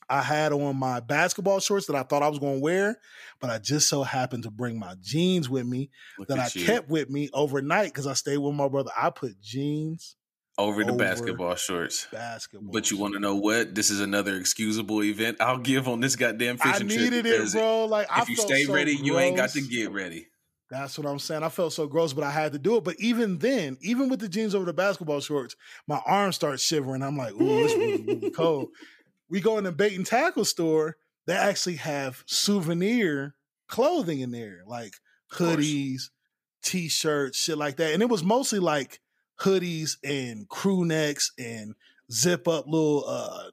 I 0.09 0.23
had 0.23 0.53
on 0.53 0.77
my 0.77 1.01
basketball 1.01 1.61
shorts 1.61 1.87
that 1.87 1.97
I 1.97 2.03
thought 2.03 2.23
I 2.23 2.29
was 2.29 2.39
going 2.39 2.57
to 2.57 2.63
wear, 2.63 2.99
but 3.41 3.51
I 3.51 3.59
just 3.59 3.89
so 3.89 4.03
happened 4.03 4.45
to 4.45 4.51
bring 4.51 4.79
my 4.79 4.95
jeans 5.01 5.49
with 5.49 5.67
me 5.67 5.91
Look 6.19 6.29
that 6.29 6.39
I 6.39 6.49
you. 6.55 6.65
kept 6.65 6.89
with 6.89 7.11
me 7.11 7.31
overnight 7.33 7.87
because 7.87 8.07
I 8.07 8.15
stayed 8.15 8.39
with 8.39 8.55
my 8.55 8.69
brother. 8.69 8.91
I 8.97 9.11
put 9.11 9.41
jeans, 9.41 10.17
over 10.59 10.85
the 10.85 10.93
over 10.93 10.99
basketball 10.99 11.55
shorts. 11.57 12.07
basketball. 12.13 12.73
But 12.73 12.91
you 12.91 12.99
want 12.99 13.15
to 13.15 13.21
know 13.21 13.35
what? 13.37 13.75
This 13.75 13.91
is 13.91 14.01
another 14.01 14.37
excusable 14.37 15.03
event 15.03 15.39
I'll 15.41 15.59
give 15.59 15.89
on 15.89 16.01
this 16.01 16.17
goddamn 16.17 16.59
fishing 16.59 16.89
trip. 16.89 17.01
I 17.01 17.05
needed 17.05 17.27
it, 17.27 17.53
bro. 17.53 17.87
Like 17.87 18.07
I 18.11 18.23
If 18.23 18.29
you 18.29 18.37
stay 18.37 18.65
so 18.65 18.75
ready, 18.75 18.93
you 18.93 19.19
ain't 19.19 19.37
got 19.37 19.51
to 19.51 19.61
get 19.61 19.91
ready. 19.91 20.29
That's 20.71 20.99
what 20.99 21.07
I'm 21.07 21.19
saying. 21.19 21.43
I 21.43 21.51
felt 21.51 21.73
so 21.73 21.87
gross, 21.87 22.13
but 22.13 22.25
I 22.25 22.31
had 22.31 22.53
to 22.53 22.59
do 22.59 22.77
it. 22.77 22.85
But 22.85 22.97
even 22.99 23.39
then, 23.39 23.77
even 23.81 24.09
with 24.09 24.21
the 24.21 24.29
jeans 24.29 24.55
over 24.55 24.65
the 24.65 24.73
basketball 24.73 25.21
shorts, 25.21 25.57
my 25.87 26.01
arms 26.07 26.37
start 26.37 26.59
shivering. 26.59 27.03
I'm 27.03 27.17
like, 27.17 27.35
ooh, 27.35 27.65
it's 27.65 27.75
really, 27.75 28.03
really 28.03 28.31
cold. 28.31 28.69
We 29.29 29.41
go 29.41 29.59
in 29.59 29.65
the 29.65 29.73
bait 29.73 29.95
and 29.97 30.07
tackle 30.07 30.45
store. 30.45 30.97
They 31.27 31.35
actually 31.35 31.77
have 31.77 32.23
souvenir 32.27 33.35
clothing 33.69 34.21
in 34.21 34.31
there, 34.31 34.63
like 34.67 34.95
hoodies, 35.33 36.11
t-shirts, 36.63 37.39
shit 37.39 37.59
like 37.59 37.77
that. 37.77 37.93
And 37.95 38.03
it 38.03 38.09
was 38.09 38.23
mostly 38.23 38.59
like 38.59 39.01
hoodies 39.41 39.97
and 40.05 40.49
crew 40.49 40.85
necks 40.85 41.33
and 41.39 41.75
zip 42.13 42.47
up 42.47 42.67
little 42.67 43.05
uh 43.09 43.51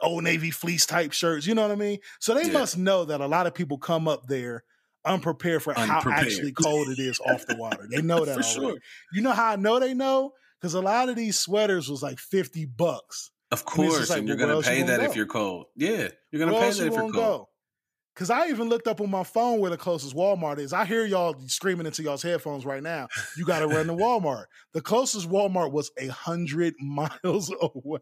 old 0.00 0.22
navy 0.24 0.50
fleece 0.50 0.86
type 0.86 1.12
shirts. 1.12 1.46
You 1.46 1.54
know 1.54 1.62
what 1.62 1.72
I 1.72 1.76
mean? 1.76 1.98
So 2.20 2.32
they 2.34 2.46
Yeah. 2.46 2.52
must 2.52 2.78
know 2.78 3.04
that 3.04 3.20
a 3.20 3.26
lot 3.26 3.46
of 3.46 3.54
people 3.54 3.76
come 3.78 4.06
up 4.08 4.26
there 4.28 4.64
unprepared 5.04 5.62
for 5.62 5.72
how 5.74 6.00
actually 6.10 6.52
cold 6.52 6.88
it 6.90 6.98
is 6.98 7.18
off 7.20 7.44
the 7.46 7.56
water. 7.56 7.86
They 7.90 8.02
know 8.02 8.24
that 8.24 8.34
For 8.36 8.42
already. 8.42 8.74
sure. 8.74 8.78
You 9.12 9.22
know 9.22 9.32
how 9.32 9.50
I 9.52 9.56
know 9.56 9.80
they 9.80 9.94
know? 9.94 10.32
Because 10.60 10.74
a 10.74 10.80
lot 10.80 11.08
of 11.08 11.16
these 11.16 11.38
sweaters 11.38 11.88
was 11.88 12.02
like 12.02 12.18
50 12.18 12.66
bucks. 12.66 13.30
Of 13.50 13.64
I 13.66 13.78
mean, 13.78 13.90
course, 13.90 14.10
like, 14.10 14.18
and 14.20 14.28
you're 14.28 14.36
well, 14.36 14.46
gonna 14.46 14.56
else 14.58 14.66
you 14.66 14.72
pay 14.72 14.82
that 14.84 15.00
go? 15.00 15.06
if 15.06 15.16
you're 15.16 15.26
cold. 15.26 15.66
Yeah, 15.76 16.08
you're 16.30 16.38
gonna 16.38 16.52
Where 16.52 16.62
pay 16.62 16.70
that 16.70 16.78
you 16.78 16.86
if 16.86 16.92
you're 16.92 17.02
cold. 17.02 17.14
go? 17.14 17.48
Because 18.14 18.30
I 18.30 18.48
even 18.48 18.68
looked 18.68 18.86
up 18.86 19.00
on 19.00 19.10
my 19.10 19.22
phone 19.24 19.60
where 19.60 19.70
the 19.70 19.76
closest 19.76 20.14
Walmart 20.14 20.58
is. 20.58 20.72
I 20.72 20.84
hear 20.84 21.04
y'all 21.06 21.36
screaming 21.46 21.86
into 21.86 22.02
y'all's 22.02 22.22
headphones 22.22 22.66
right 22.66 22.82
now. 22.82 23.08
You 23.36 23.44
got 23.46 23.60
to 23.60 23.66
run 23.68 23.86
to 23.86 23.94
Walmart. 23.94 24.46
The 24.72 24.80
closest 24.82 25.28
Walmart 25.28 25.72
was 25.72 25.90
a 25.96 26.08
hundred 26.08 26.74
miles 26.80 27.52
away. 27.62 28.00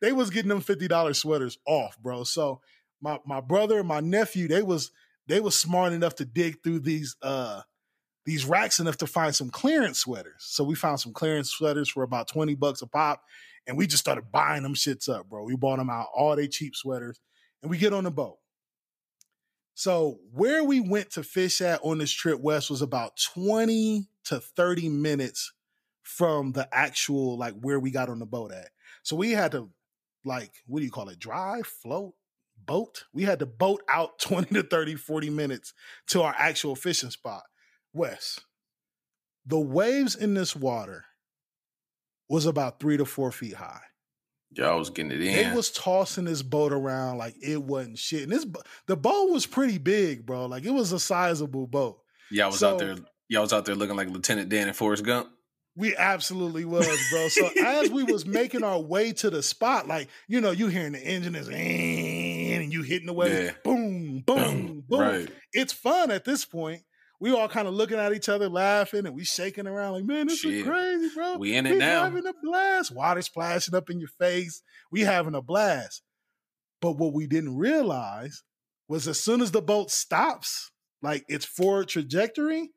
They 0.00 0.12
was 0.12 0.30
getting 0.30 0.50
them 0.50 0.60
fifty 0.60 0.88
dollars 0.88 1.18
sweaters 1.18 1.58
off, 1.66 1.98
bro. 1.98 2.24
So 2.24 2.60
my 3.00 3.18
my 3.26 3.40
brother 3.40 3.78
and 3.78 3.88
my 3.88 4.00
nephew, 4.00 4.46
they 4.48 4.62
was 4.62 4.92
they 5.26 5.40
was 5.40 5.58
smart 5.58 5.92
enough 5.92 6.14
to 6.16 6.24
dig 6.24 6.62
through 6.62 6.80
these 6.80 7.16
uh 7.22 7.62
these 8.24 8.44
racks 8.44 8.80
enough 8.80 8.98
to 8.98 9.06
find 9.06 9.34
some 9.34 9.50
clearance 9.50 9.98
sweaters. 9.98 10.36
So 10.38 10.64
we 10.64 10.74
found 10.74 11.00
some 11.00 11.12
clearance 11.12 11.50
sweaters 11.50 11.88
for 11.88 12.02
about 12.02 12.28
twenty 12.28 12.54
bucks 12.54 12.82
a 12.82 12.86
pop, 12.86 13.22
and 13.66 13.76
we 13.76 13.86
just 13.86 14.02
started 14.02 14.30
buying 14.30 14.62
them 14.62 14.74
shits 14.74 15.08
up, 15.08 15.28
bro. 15.28 15.44
We 15.44 15.56
bought 15.56 15.78
them 15.78 15.90
out 15.90 16.08
all 16.14 16.36
they 16.36 16.48
cheap 16.48 16.74
sweaters, 16.74 17.20
and 17.62 17.70
we 17.70 17.78
get 17.78 17.92
on 17.92 18.04
the 18.04 18.10
boat. 18.10 18.38
So 19.74 20.20
where 20.32 20.62
we 20.62 20.80
went 20.80 21.10
to 21.12 21.22
fish 21.22 21.60
at 21.60 21.80
on 21.82 21.98
this 21.98 22.12
trip 22.12 22.40
west 22.40 22.70
was 22.70 22.82
about 22.82 23.18
20 23.34 24.06
to 24.26 24.40
30 24.40 24.88
minutes 24.88 25.52
from 26.02 26.52
the 26.52 26.68
actual 26.72 27.36
like 27.36 27.54
where 27.60 27.80
we 27.80 27.90
got 27.90 28.08
on 28.08 28.20
the 28.20 28.26
boat 28.26 28.52
at. 28.52 28.68
So 29.02 29.16
we 29.16 29.32
had 29.32 29.52
to 29.52 29.70
like 30.24 30.52
what 30.66 30.78
do 30.78 30.84
you 30.84 30.92
call 30.92 31.08
it? 31.08 31.18
Drive, 31.18 31.66
float, 31.66 32.14
boat. 32.64 33.04
We 33.12 33.24
had 33.24 33.40
to 33.40 33.46
boat 33.46 33.82
out 33.88 34.18
20 34.20 34.54
to 34.54 34.62
30 34.62 34.94
40 34.94 35.30
minutes 35.30 35.74
to 36.08 36.22
our 36.22 36.34
actual 36.38 36.76
fishing 36.76 37.10
spot. 37.10 37.42
Wes. 37.92 38.38
The 39.46 39.58
waves 39.58 40.14
in 40.14 40.34
this 40.34 40.54
water 40.54 41.04
was 42.34 42.46
about 42.46 42.80
3 42.80 42.96
to 42.98 43.04
4 43.04 43.30
feet 43.32 43.54
high. 43.54 43.80
Y'all 44.56 44.78
was 44.78 44.90
getting 44.90 45.10
it 45.12 45.18
They 45.18 45.44
in. 45.44 45.54
was 45.54 45.70
tossing 45.70 46.24
this 46.26 46.42
boat 46.42 46.72
around 46.72 47.18
like 47.18 47.34
it 47.42 47.60
wasn't 47.62 47.98
shit. 47.98 48.22
And 48.24 48.32
this 48.32 48.46
the 48.86 48.96
boat 48.96 49.30
was 49.30 49.46
pretty 49.46 49.78
big, 49.78 50.24
bro. 50.26 50.46
Like 50.46 50.64
it 50.64 50.70
was 50.70 50.92
a 50.92 50.98
sizable 51.00 51.66
boat. 51.66 52.00
y'all 52.30 52.50
was 52.50 52.58
so- 52.60 52.72
out 52.74 52.78
there. 52.78 52.96
Y'all 53.28 53.40
was 53.42 53.52
out 53.52 53.64
there 53.64 53.74
looking 53.74 53.96
like 53.96 54.10
Lieutenant 54.10 54.48
Dan 54.50 54.68
and 54.68 54.76
Forrest 54.76 55.02
Gump. 55.04 55.28
We 55.76 55.96
absolutely 55.96 56.64
was, 56.64 56.86
bro. 57.10 57.26
So 57.28 57.48
as 57.64 57.90
we 57.90 58.04
was 58.04 58.24
making 58.40 58.62
our 58.62 58.78
way 58.78 59.12
to 59.14 59.30
the 59.30 59.42
spot, 59.42 59.88
like 59.88 60.08
you 60.28 60.40
know, 60.40 60.52
you 60.52 60.68
hearing 60.68 60.92
the 60.92 61.00
engine 61.02 61.34
is 61.34 61.48
and 61.48 62.72
you 62.72 62.82
hitting 62.82 63.06
the 63.06 63.12
wave, 63.12 63.32
Yeah. 63.46 63.50
boom, 63.64 64.20
boom, 64.20 64.84
boom. 64.88 65.00
Right. 65.00 65.28
It's 65.52 65.72
fun 65.72 66.10
at 66.12 66.24
this 66.24 66.44
point. 66.44 66.82
We 67.20 67.32
all 67.32 67.48
kind 67.48 67.68
of 67.68 67.74
looking 67.74 67.98
at 67.98 68.12
each 68.12 68.28
other, 68.28 68.48
laughing, 68.48 69.06
and 69.06 69.14
we 69.14 69.24
shaking 69.24 69.66
around 69.66 69.92
like, 69.92 70.04
man, 70.04 70.26
this 70.26 70.44
is 70.44 70.64
crazy, 70.64 71.08
bro. 71.14 71.36
We 71.38 71.54
in 71.54 71.66
it 71.66 71.72
we 71.72 71.78
now. 71.78 72.04
having 72.04 72.26
a 72.26 72.34
blast. 72.42 72.94
Water 72.94 73.22
splashing 73.22 73.74
up 73.74 73.88
in 73.88 73.98
your 73.98 74.08
face. 74.08 74.62
We 74.90 75.02
having 75.02 75.34
a 75.34 75.42
blast. 75.42 76.02
But 76.80 76.98
what 76.98 77.14
we 77.14 77.26
didn't 77.26 77.56
realize 77.56 78.42
was 78.88 79.08
as 79.08 79.18
soon 79.20 79.40
as 79.40 79.52
the 79.52 79.62
boat 79.62 79.90
stops, 79.90 80.70
like 81.02 81.24
its 81.28 81.44
forward 81.44 81.88
trajectory, 81.88 82.72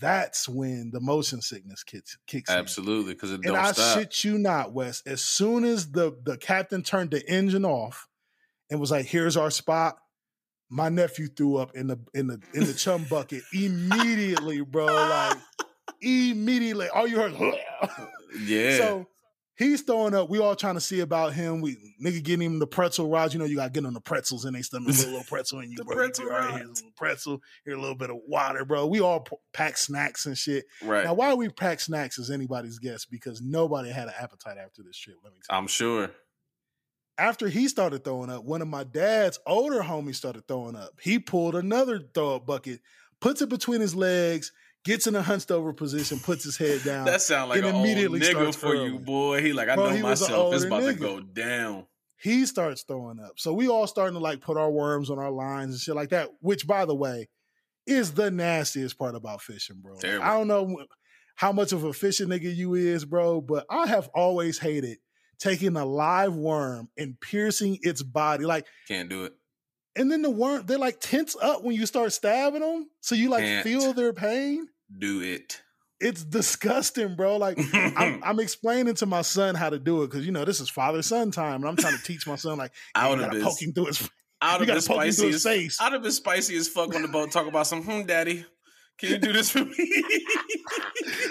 that's 0.00 0.48
when 0.48 0.90
the 0.92 1.00
motion 1.00 1.40
sickness 1.42 1.82
kicks 1.82 2.16
kicks 2.26 2.50
in. 2.50 2.56
Absolutely, 2.56 3.14
because 3.14 3.32
it 3.32 3.36
And 3.36 3.44
don't 3.44 3.56
I 3.56 3.72
stop. 3.72 3.98
shit 3.98 4.22
you 4.22 4.38
not, 4.38 4.72
Wes. 4.72 5.02
As 5.06 5.22
soon 5.22 5.64
as 5.64 5.90
the 5.90 6.16
the 6.22 6.36
captain 6.36 6.82
turned 6.82 7.10
the 7.10 7.28
engine 7.28 7.64
off 7.64 8.06
and 8.70 8.78
was 8.78 8.90
like, 8.90 9.06
"Here's 9.06 9.36
our 9.36 9.50
spot," 9.50 9.96
my 10.70 10.88
nephew 10.88 11.28
threw 11.28 11.56
up 11.56 11.74
in 11.74 11.86
the 11.86 11.98
in 12.14 12.26
the 12.26 12.40
in 12.54 12.64
the 12.64 12.74
chum 12.74 13.04
bucket 13.08 13.42
immediately, 13.52 14.60
bro. 14.60 14.86
Like 14.86 15.36
immediately, 16.00 16.88
all 16.88 17.06
you 17.06 17.16
heard. 17.18 17.34
yeah. 18.44 18.76
So 18.76 19.06
he's 19.56 19.82
throwing 19.82 20.14
up. 20.14 20.28
We 20.30 20.38
all 20.38 20.54
trying 20.54 20.74
to 20.74 20.80
see 20.80 21.00
about 21.00 21.32
him. 21.32 21.60
We 21.60 21.76
nigga 22.02 22.22
getting 22.22 22.42
him 22.52 22.58
the 22.58 22.66
pretzel 22.66 23.08
rods. 23.08 23.34
You 23.34 23.40
know, 23.40 23.46
you 23.46 23.56
got 23.56 23.64
to 23.64 23.70
get 23.70 23.86
on 23.86 23.94
the 23.94 24.00
pretzels 24.00 24.44
in 24.44 24.54
they 24.54 24.62
stomach. 24.62 24.94
Put 24.94 25.04
a 25.04 25.08
little 25.08 25.24
pretzel 25.24 25.60
in 25.60 25.70
you, 25.70 25.76
The 25.78 25.84
bro. 25.84 25.96
pretzel 25.96 26.24
You 26.24 26.30
be 26.30 26.34
all 26.36 26.40
right. 26.42 26.54
Here's 26.56 26.68
little 26.68 26.90
pretzel. 26.96 27.40
Here 27.64 27.74
a 27.74 27.80
little 27.80 27.96
bit 27.96 28.10
of 28.10 28.16
water, 28.26 28.64
bro. 28.64 28.86
We 28.86 29.00
all 29.00 29.26
pack 29.52 29.76
snacks 29.78 30.26
and 30.26 30.36
shit. 30.36 30.64
right. 30.84 31.04
Now, 31.04 31.14
why 31.14 31.34
we 31.34 31.48
pack 31.48 31.80
snacks 31.80 32.18
is 32.18 32.30
anybody's 32.30 32.78
guess 32.78 33.04
because 33.04 33.40
nobody 33.40 33.90
had 33.90 34.08
an 34.08 34.14
appetite 34.20 34.58
after 34.58 34.82
this 34.82 34.96
trip. 34.96 35.16
Let 35.24 35.32
me 35.32 35.38
tell 35.48 35.56
you. 35.56 35.60
I'm 35.62 35.66
sure. 35.66 36.10
After 37.18 37.48
he 37.48 37.66
started 37.66 38.04
throwing 38.04 38.30
up, 38.30 38.44
one 38.44 38.62
of 38.62 38.68
my 38.68 38.84
dad's 38.84 39.40
older 39.44 39.80
homies 39.80 40.14
started 40.14 40.46
throwing 40.46 40.76
up. 40.76 40.90
He 41.02 41.18
pulled 41.18 41.56
another 41.56 42.00
throw 42.14 42.36
up 42.36 42.46
bucket, 42.46 42.80
puts 43.20 43.42
it 43.42 43.48
between 43.48 43.80
his 43.80 43.94
legs, 43.94 44.52
gets 44.84 45.08
in 45.08 45.16
a 45.16 45.22
hunched 45.22 45.50
over 45.50 45.72
position, 45.72 46.20
puts 46.20 46.44
his 46.44 46.56
head 46.56 46.82
down. 46.84 47.06
That 47.06 47.20
sound 47.20 47.50
like 47.50 47.58
and 47.58 47.66
an 47.66 47.74
old 47.74 47.84
immediately 47.84 48.20
nigga 48.20 48.30
starts 48.30 48.56
for 48.56 48.74
you, 48.76 49.00
boy. 49.00 49.42
He 49.42 49.52
like, 49.52 49.68
I 49.68 49.74
Bro, 49.74 49.90
know 49.90 49.96
he 49.96 50.02
was 50.04 50.22
an 50.22 50.28
myself. 50.28 50.54
It's 50.54 50.64
about 50.64 50.80
to 50.84 50.94
go 50.94 51.20
down. 51.20 51.86
he 52.20 52.46
starts 52.46 52.82
throwing 52.82 53.18
up. 53.18 53.32
So 53.36 53.52
we 53.52 53.68
all 53.68 53.88
starting 53.88 54.14
to 54.14 54.20
like 54.20 54.40
put 54.40 54.56
our 54.56 54.70
worms 54.70 55.10
on 55.10 55.18
our 55.18 55.32
lines 55.32 55.72
and 55.72 55.80
shit 55.80 55.96
like 55.96 56.10
that, 56.10 56.28
which 56.40 56.68
by 56.68 56.84
the 56.84 56.94
way 56.94 57.28
is 57.84 58.12
the 58.12 58.30
nastiest 58.30 58.96
part 58.96 59.16
about 59.16 59.42
fishing, 59.42 59.80
bro. 59.82 59.96
Terrible. 59.96 60.24
I 60.24 60.34
don't 60.34 60.46
know 60.46 60.84
how 61.34 61.50
much 61.50 61.72
of 61.72 61.82
a 61.82 61.92
fishing 61.92 62.28
nigga 62.28 62.54
you 62.54 62.74
is, 62.74 63.04
bro, 63.04 63.40
but 63.40 63.64
I 63.68 63.86
have 63.88 64.08
always 64.14 64.58
hated 64.58 64.98
taking 65.38 65.76
a 65.76 65.84
live 65.84 66.34
worm 66.34 66.88
and 66.96 67.18
piercing 67.20 67.78
its 67.82 68.02
body. 68.02 68.44
Like, 68.44 68.66
Can't 68.86 69.08
do 69.08 69.24
it. 69.24 69.34
and 69.96 70.10
then 70.10 70.22
the 70.22 70.30
worm, 70.30 70.64
they 70.66 70.76
like 70.76 71.00
tense 71.00 71.36
up 71.40 71.62
when 71.64 71.74
you 71.76 71.86
start 71.86 72.12
stabbing 72.12 72.60
them. 72.60 72.88
So 73.00 73.14
you 73.14 73.28
like 73.30 73.44
Can't. 73.44 73.64
feel 73.64 73.92
their 73.92 74.12
pain. 74.12 74.68
Do 74.96 75.20
it. 75.20 75.60
It's 76.00 76.22
disgusting, 76.22 77.16
bro. 77.16 77.36
Like 77.38 77.58
I'm, 77.74 78.22
I'm 78.24 78.40
explaining 78.40 78.94
to 78.96 79.06
my 79.06 79.22
son 79.22 79.54
how 79.56 79.68
to 79.70 79.78
do 79.78 80.02
it 80.02 80.10
because 80.10 80.24
you 80.24 80.30
know 80.32 80.44
this 80.44 80.60
is 80.60 80.70
father 80.70 81.02
son 81.02 81.30
time, 81.32 81.56
and 81.62 81.68
I'm 81.68 81.76
trying 81.76 81.96
to 81.96 82.02
teach 82.02 82.26
my 82.26 82.36
son 82.36 82.56
like 82.56 82.70
I 82.94 83.10
you 83.10 83.16
gotta 83.16 83.40
poke 83.40 83.60
him 83.60 83.72
through 83.72 83.86
his 83.86 84.08
I'd 84.40 84.60
you 84.60 84.66
have 84.66 84.66
gotta 84.68 84.88
poke 84.88 85.04
him 85.04 85.12
spicy 85.12 85.22
through 85.22 85.32
his 85.32 85.42
face. 85.42 85.78
I'd 85.80 85.92
have 85.92 86.02
been 86.02 86.12
spicy 86.12 86.56
as 86.56 86.68
fuck 86.68 86.94
on 86.94 87.02
the 87.02 87.08
boat. 87.08 87.32
Talk 87.32 87.48
about 87.48 87.66
some, 87.66 87.82
hmm, 87.82 88.02
daddy. 88.02 88.44
Can 88.98 89.10
you 89.10 89.18
do 89.18 89.32
this 89.32 89.50
for 89.50 89.64
me? 89.64 90.04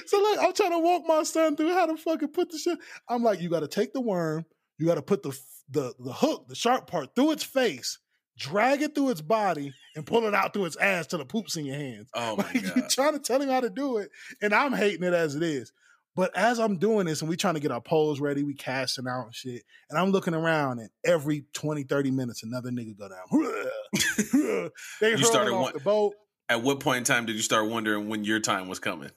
So 0.06 0.18
look, 0.20 0.40
I'm 0.42 0.54
trying 0.54 0.72
to 0.72 0.80
walk 0.80 1.04
my 1.06 1.24
son 1.24 1.56
through 1.58 1.74
how 1.74 1.86
to 1.86 1.98
fucking 1.98 2.30
put 2.30 2.50
the 2.50 2.58
shit. 2.58 2.80
I'm 3.10 3.24
like, 3.24 3.42
you 3.42 3.50
got 3.50 3.60
to 3.60 3.68
take 3.68 3.92
the 3.94 4.00
worm, 4.02 4.46
you 4.78 4.86
got 4.86 4.96
to 4.96 5.02
put 5.02 5.22
the 5.22 5.38
the 5.70 5.94
the 6.00 6.14
hook, 6.14 6.48
the 6.48 6.56
sharp 6.56 6.88
part, 6.88 7.14
through 7.16 7.32
its 7.34 7.44
face, 7.44 8.00
drag 8.38 8.82
it 8.82 8.96
through 8.96 9.10
its 9.10 9.22
body, 9.22 9.74
and 9.96 10.06
pull 10.06 10.24
it 10.26 10.34
out 10.34 10.54
through 10.54 10.66
its 10.66 10.78
ass 10.78 11.08
till 11.08 11.20
the 11.20 11.26
poops 11.26 11.58
in 11.58 11.66
your 11.66 11.76
hands. 11.76 12.10
oh 12.14 12.38
my 12.38 12.44
Like 12.54 12.54
you 12.56 12.62
god. 12.62 12.90
trying 12.90 13.14
to 13.14 13.20
tell 13.20 13.42
him 13.42 13.50
how 13.50 13.60
to 13.60 13.70
do 13.70 13.98
it, 13.98 14.10
and 14.42 14.54
I'm 14.54 14.72
hating 14.74 15.04
it 15.04 15.14
as 15.14 15.36
it 15.36 15.44
is. 15.44 15.74
But 16.16 16.36
as 16.36 16.58
I'm 16.60 16.78
doing 16.78 17.06
this 17.06 17.22
and 17.22 17.30
we 17.30 17.36
trying 17.38 17.54
to 17.56 17.60
get 17.60 17.72
our 17.72 17.82
poles 17.82 18.20
ready, 18.20 18.42
we 18.44 18.56
casting 18.56 19.08
out 19.08 19.26
and 19.26 19.36
shit. 19.36 19.62
And 19.90 20.00
I'm 20.00 20.10
looking 20.12 20.34
around 20.34 20.80
and 20.80 20.90
every 21.06 21.46
20, 21.54 21.84
30 21.84 22.10
minutes, 22.10 22.42
another 22.42 22.72
nigga 22.72 22.98
go 22.98 23.08
down. 23.08 24.72
they 25.02 25.12
You 25.12 25.18
started 25.24 25.52
off 25.54 25.62
one- 25.62 25.74
the 25.74 25.80
boat 25.80 26.14
At 26.50 26.64
what 26.64 26.80
point 26.80 27.00
in 27.00 27.04
time 27.04 27.26
did 27.26 27.36
you 27.36 27.42
start 27.42 27.68
wondering 27.68 28.08
when 28.08 28.24
your 28.24 28.40
time 28.40 28.68
was 28.68 28.80
coming? 28.80 29.12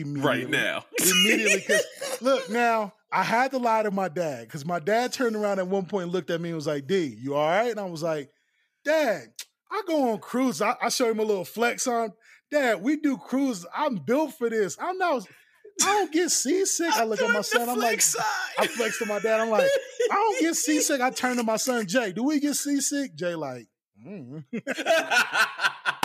immediately. 0.00 0.28
Right 0.28 0.50
now. 0.50 0.84
immediately. 0.98 1.64
Because 1.66 1.84
look, 2.20 2.50
now 2.50 2.92
I 3.12 3.22
had 3.22 3.50
to 3.52 3.58
lie 3.58 3.82
to 3.82 3.90
my 3.90 4.08
dad 4.08 4.42
because 4.42 4.64
my 4.64 4.78
dad 4.78 5.12
turned 5.12 5.36
around 5.36 5.58
at 5.58 5.66
one 5.66 5.86
point 5.86 6.04
and 6.04 6.12
looked 6.12 6.30
at 6.30 6.40
me 6.40 6.50
and 6.50 6.56
was 6.56 6.66
like, 6.66 6.86
"D, 6.86 7.16
you 7.18 7.34
all 7.34 7.48
right?" 7.48 7.70
And 7.70 7.80
I 7.80 7.84
was 7.84 8.02
like, 8.02 8.30
"Dad, 8.84 9.28
I 9.70 9.82
go 9.86 10.12
on 10.12 10.18
cruise. 10.18 10.62
I, 10.62 10.74
I 10.80 10.88
show 10.88 11.10
him 11.10 11.18
a 11.20 11.24
little 11.24 11.44
flex 11.44 11.86
on. 11.86 12.12
Dad, 12.50 12.82
we 12.82 12.96
do 12.96 13.16
cruise. 13.16 13.66
I'm 13.74 13.96
built 13.96 14.34
for 14.34 14.48
this. 14.48 14.76
I'm 14.80 14.98
not. 14.98 15.26
I 15.82 15.86
don't 15.86 16.12
get 16.12 16.30
seasick. 16.30 16.92
I 16.94 17.04
look 17.04 17.20
at 17.20 17.32
my 17.32 17.42
son. 17.42 17.68
I'm 17.68 17.78
like, 17.78 18.02
I 18.58 18.66
flex 18.66 18.98
to 18.98 19.06
my 19.06 19.20
dad. 19.20 19.38
I'm 19.38 19.48
like, 19.48 19.68
I 20.10 20.14
don't 20.14 20.40
get 20.40 20.54
seasick. 20.56 21.00
I 21.00 21.10
turn 21.10 21.36
to 21.36 21.44
my 21.44 21.56
son, 21.56 21.86
Jay. 21.86 22.10
Do 22.12 22.24
we 22.24 22.40
get 22.40 22.54
seasick? 22.54 23.14
Jay, 23.14 23.34
like. 23.34 23.68
"Mm." 24.04 24.44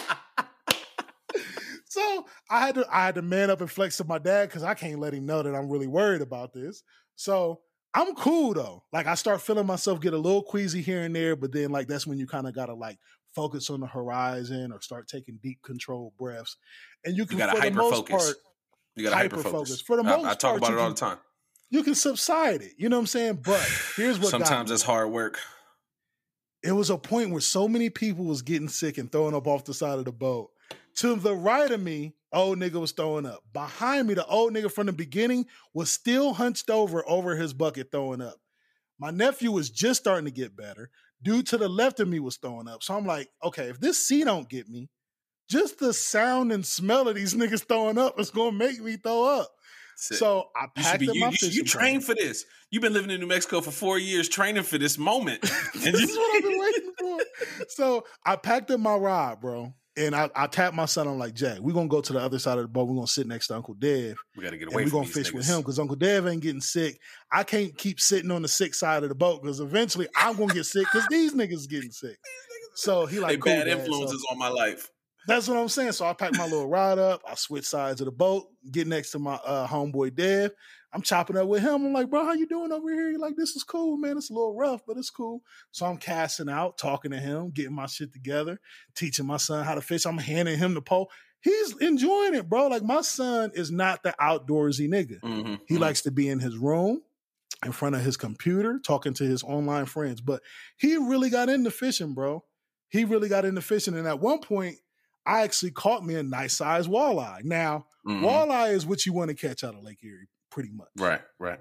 So 1.93 2.25
I 2.49 2.65
had 2.65 2.75
to 2.75 2.87
I 2.91 3.05
had 3.05 3.15
to 3.15 3.21
man 3.21 3.49
up 3.51 3.61
and 3.61 3.69
flex 3.69 3.97
to 3.97 4.03
my 4.03 4.17
dad 4.17 4.49
because 4.49 4.63
I 4.63 4.73
can't 4.73 4.99
let 4.99 5.13
him 5.13 5.25
know 5.27 5.43
that 5.43 5.53
I'm 5.53 5.69
really 5.69 5.85
worried 5.87 6.21
about 6.23 6.51
this. 6.53 6.81
So 7.15 7.59
I'm 7.93 8.15
cool 8.15 8.55
though. 8.55 8.83
Like 8.91 9.05
I 9.05 9.13
start 9.13 9.41
feeling 9.41 9.67
myself 9.67 10.01
get 10.01 10.13
a 10.13 10.17
little 10.17 10.41
queasy 10.41 10.81
here 10.81 11.03
and 11.03 11.15
there, 11.15 11.35
but 11.35 11.51
then 11.51 11.69
like 11.69 11.87
that's 11.87 12.07
when 12.07 12.17
you 12.17 12.25
kind 12.25 12.47
of 12.47 12.55
gotta 12.55 12.73
like 12.73 12.97
focus 13.35 13.69
on 13.69 13.79
the 13.79 13.85
horizon 13.85 14.71
or 14.71 14.81
start 14.81 15.07
taking 15.07 15.37
deep 15.43 15.59
controlled 15.63 16.13
breaths. 16.17 16.57
And 17.05 17.15
you 17.15 17.27
can 17.27 17.37
gotta 17.37 17.59
for 17.61 17.69
the 17.69 17.75
most 17.75 18.07
part, 18.09 18.33
you 18.95 19.03
gotta 19.03 19.15
hyper 19.15 19.35
hyper 19.37 19.49
focus. 19.49 19.81
For 19.81 19.95
the 19.97 20.03
I- 20.03 20.15
most 20.17 20.25
I, 20.25 20.33
talk 20.33 20.41
part, 20.41 20.57
about 20.57 20.73
it 20.73 20.79
all 20.79 20.85
can- 20.87 20.95
the 20.95 20.99
time. 20.99 21.17
you 21.69 21.83
can 21.83 21.93
subside 21.93 22.63
it. 22.63 22.71
You 22.79 22.89
know 22.89 22.95
what 22.97 23.01
I'm 23.01 23.07
saying? 23.07 23.39
But 23.45 23.61
here's 23.95 24.17
what 24.19 24.29
Sometimes 24.29 24.69
me. 24.69 24.73
it's 24.73 24.83
hard 24.83 25.11
work. 25.11 25.37
it 26.63 26.71
was 26.71 26.89
a 26.89 26.97
point 26.97 27.29
where 27.29 27.41
so 27.41 27.67
many 27.67 27.91
people 27.91 28.25
was 28.25 28.41
getting 28.41 28.69
sick 28.69 28.97
and 28.97 29.11
throwing 29.11 29.35
up 29.35 29.45
off 29.45 29.65
the 29.65 29.73
side 29.75 29.99
of 29.99 30.05
the 30.05 30.11
boat. 30.11 30.49
To 30.97 31.15
the 31.15 31.35
right 31.35 31.71
of 31.71 31.81
me, 31.81 32.13
old 32.31 32.59
nigga 32.59 32.79
was 32.79 32.91
throwing 32.91 33.25
up. 33.25 33.43
Behind 33.51 34.07
me, 34.07 34.13
the 34.13 34.25
old 34.25 34.53
nigga 34.53 34.71
from 34.71 34.87
the 34.87 34.93
beginning 34.93 35.45
was 35.73 35.89
still 35.89 36.33
hunched 36.33 36.69
over 36.69 37.03
over 37.07 37.35
his 37.35 37.53
bucket 37.53 37.91
throwing 37.91 38.21
up. 38.21 38.35
My 38.99 39.11
nephew 39.11 39.51
was 39.51 39.69
just 39.69 40.01
starting 40.01 40.25
to 40.25 40.31
get 40.31 40.55
better. 40.55 40.89
Dude 41.21 41.47
to 41.47 41.57
the 41.57 41.69
left 41.69 41.99
of 41.99 42.07
me 42.07 42.19
was 42.19 42.37
throwing 42.37 42.67
up. 42.67 42.83
So 42.83 42.95
I'm 42.95 43.05
like, 43.05 43.29
okay, 43.43 43.65
if 43.65 43.79
this 43.79 44.05
C 44.05 44.23
don't 44.23 44.49
get 44.49 44.69
me, 44.69 44.89
just 45.49 45.79
the 45.79 45.93
sound 45.93 46.51
and 46.51 46.65
smell 46.65 47.07
of 47.07 47.15
these 47.15 47.33
niggas 47.35 47.67
throwing 47.67 47.97
up 47.97 48.19
is 48.19 48.29
gonna 48.29 48.51
make 48.51 48.79
me 48.79 48.97
throw 48.97 49.39
up. 49.39 49.49
Sick. 49.95 50.17
So 50.17 50.49
I 50.55 50.63
you 50.63 50.83
packed 50.83 50.99
be 50.99 51.09
up 51.09 51.15
you, 51.15 51.21
my 51.21 51.27
you, 51.27 51.31
fishing 51.31 51.51
you 51.53 51.63
trained 51.63 52.03
for 52.03 52.15
this. 52.15 52.45
You've 52.71 52.81
been 52.81 52.93
living 52.93 53.11
in 53.11 53.19
New 53.19 53.27
Mexico 53.27 53.61
for 53.61 53.71
four 53.71 53.99
years, 53.99 54.27
training 54.27 54.63
for 54.63 54.77
this 54.77 54.97
moment. 54.97 55.43
And 55.75 55.93
this 55.93 56.09
is 56.09 56.17
what 56.17 56.35
I've 56.35 56.43
been 56.43 56.59
waiting 56.59 56.93
for. 56.97 57.19
So 57.69 58.05
I 58.25 58.35
packed 58.35 58.71
up 58.71 58.79
my 58.79 58.95
rod, 58.95 59.41
bro. 59.41 59.73
And 59.95 60.15
I, 60.15 60.27
I 60.35 60.47
tapped 60.47 60.75
my 60.75 60.85
son. 60.85 61.07
I'm 61.07 61.19
like, 61.19 61.35
Jack, 61.35 61.59
we're 61.59 61.73
gonna 61.73 61.87
go 61.87 62.01
to 62.01 62.13
the 62.13 62.19
other 62.19 62.39
side 62.39 62.57
of 62.57 62.63
the 62.63 62.67
boat. 62.67 62.87
We're 62.87 62.95
gonna 62.95 63.07
sit 63.07 63.27
next 63.27 63.47
to 63.47 63.55
Uncle 63.55 63.75
Dev. 63.75 64.15
we 64.35 64.43
got 64.43 64.49
to 64.49 64.57
get 64.57 64.67
and 64.67 64.73
away 64.73 64.85
we're 64.85 64.91
gonna 64.91 65.05
fish 65.05 65.29
niggas. 65.29 65.33
with 65.35 65.45
him 65.45 65.59
because 65.59 65.77
Uncle 65.77 65.95
Dev 65.95 66.25
ain't 66.27 66.41
getting 66.41 66.61
sick. 66.61 66.99
I 67.31 67.43
can't 67.43 67.77
keep 67.77 67.99
sitting 67.99 68.31
on 68.31 68.41
the 68.41 68.47
sick 68.47 68.73
side 68.73 69.03
of 69.03 69.09
the 69.09 69.15
boat 69.15 69.43
because 69.43 69.59
eventually 69.59 70.07
I'm 70.15 70.35
gonna 70.35 70.53
get 70.53 70.65
sick 70.65 70.87
because 70.91 71.07
these 71.09 71.33
niggas 71.33 71.69
getting 71.69 71.91
sick. 71.91 72.17
So 72.75 73.05
he 73.05 73.19
like 73.19 73.39
cool, 73.39 73.53
bad 73.53 73.65
Dad. 73.65 73.73
So 73.77 73.79
influences 73.81 74.25
on 74.31 74.39
my 74.39 74.47
life. 74.47 74.89
that's 75.27 75.47
what 75.47 75.57
I'm 75.57 75.69
saying. 75.69 75.91
So 75.91 76.05
I 76.05 76.13
pack 76.13 76.33
my 76.33 76.45
little 76.45 76.67
rod 76.67 76.97
up. 76.97 77.21
I 77.29 77.35
switch 77.35 77.65
sides 77.65 78.01
of 78.01 78.05
the 78.05 78.11
boat, 78.11 78.47
get 78.71 78.87
next 78.87 79.11
to 79.11 79.19
my 79.19 79.35
uh, 79.35 79.67
homeboy 79.67 80.15
Dev. 80.15 80.49
I'm 80.93 81.01
chopping 81.01 81.37
up 81.37 81.47
with 81.47 81.61
him. 81.63 81.85
I'm 81.85 81.93
like, 81.93 82.09
bro, 82.09 82.23
how 82.25 82.33
you 82.33 82.45
doing 82.47 82.71
over 82.71 82.91
here? 82.93 83.09
He 83.09 83.17
like, 83.17 83.35
this 83.35 83.55
is 83.55 83.63
cool, 83.63 83.97
man. 83.97 84.17
It's 84.17 84.29
a 84.29 84.33
little 84.33 84.55
rough, 84.55 84.81
but 84.85 84.97
it's 84.97 85.09
cool. 85.09 85.41
So 85.71 85.85
I'm 85.85 85.97
casting 85.97 86.49
out, 86.49 86.77
talking 86.77 87.11
to 87.11 87.17
him, 87.19 87.49
getting 87.49 87.73
my 87.73 87.87
shit 87.87 88.13
together, 88.13 88.59
teaching 88.95 89.25
my 89.25 89.37
son 89.37 89.65
how 89.65 89.75
to 89.75 89.81
fish. 89.81 90.05
I'm 90.05 90.17
handing 90.19 90.57
him 90.59 90.73
the 90.75 90.81
pole. 90.81 91.09
He's 91.41 91.75
enjoying 91.77 92.35
it, 92.35 92.47
bro. 92.47 92.67
Like 92.67 92.83
my 92.83 93.01
son 93.01 93.51
is 93.55 93.71
not 93.71 94.03
the 94.03 94.15
outdoorsy 94.21 94.87
nigga. 94.87 95.19
Mhm, 95.21 95.59
He 95.67 95.75
mhm. 95.75 95.79
likes 95.79 96.01
to 96.03 96.11
be 96.11 96.29
in 96.29 96.39
his 96.39 96.57
room 96.57 97.01
in 97.65 97.71
front 97.71 97.95
of 97.95 98.01
his 98.01 98.17
computer 98.17 98.79
talking 98.79 99.13
to 99.15 99.23
his 99.23 99.43
online 99.43 99.85
friends. 99.85 100.21
But 100.21 100.41
he 100.77 100.95
really 100.97 101.29
got 101.29 101.49
into 101.49 101.71
fishing, 101.71 102.13
bro. 102.13 102.45
He 102.89 103.03
really 103.05 103.29
got 103.29 103.45
into 103.45 103.61
fishing. 103.61 103.97
And 103.97 104.07
at 104.07 104.19
one 104.19 104.39
point, 104.39 104.77
I 105.25 105.41
actually 105.43 105.71
caught 105.71 106.05
me 106.05 106.15
a 106.15 106.23
nice 106.23 106.53
sized 106.53 106.89
walleye. 106.89 107.43
Now, 107.43 107.87
Mhm. 108.05 108.21
walleye 108.21 108.73
is 108.73 108.85
what 108.85 109.05
you 109.05 109.13
want 109.13 109.29
to 109.29 109.35
catch 109.35 109.63
out 109.63 109.73
of 109.75 109.83
Lake 109.83 110.03
Erie, 110.03 110.27
pretty 110.53 110.69
much. 110.71 110.87
Right, 110.97 111.21
right. 111.39 111.59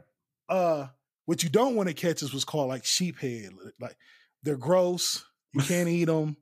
Uh, 0.49 0.89
what 1.25 1.43
you 1.43 1.49
don't 1.49 1.75
want 1.77 1.89
to 1.89 1.95
catch 1.95 2.23
is 2.23 2.33
what's 2.33 2.45
called 2.45 2.69
like 2.69 2.83
sheephead. 2.85 3.51
Like 3.81 3.97
they're 4.43 4.57
gross. 4.57 5.25
You 5.55 5.63
can't 5.63 5.89
eat 5.89 6.05
them. 6.05 6.37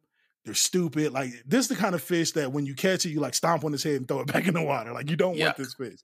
They're 0.44 0.55
stupid. 0.55 1.12
Like 1.12 1.30
this 1.46 1.61
is 1.66 1.68
the 1.68 1.76
kind 1.76 1.94
of 1.94 2.03
fish 2.03 2.32
that 2.32 2.51
when 2.53 2.66
you 2.66 2.74
catch 2.74 3.07
it, 3.07 3.11
you 3.11 3.20
like 3.20 3.34
stomp 3.34 3.64
on 3.64 3.72
his 3.72 3.82
head 3.84 3.94
and 3.96 4.09
throw 4.09 4.20
it 4.20 4.26
back 4.32 4.48
in 4.48 4.55
the 4.55 4.62
water. 4.62 4.92
Like 4.92 5.09
you 5.09 5.16
don't 5.16 5.38
want 5.38 5.57
this 5.57 5.74
fish. 5.74 6.01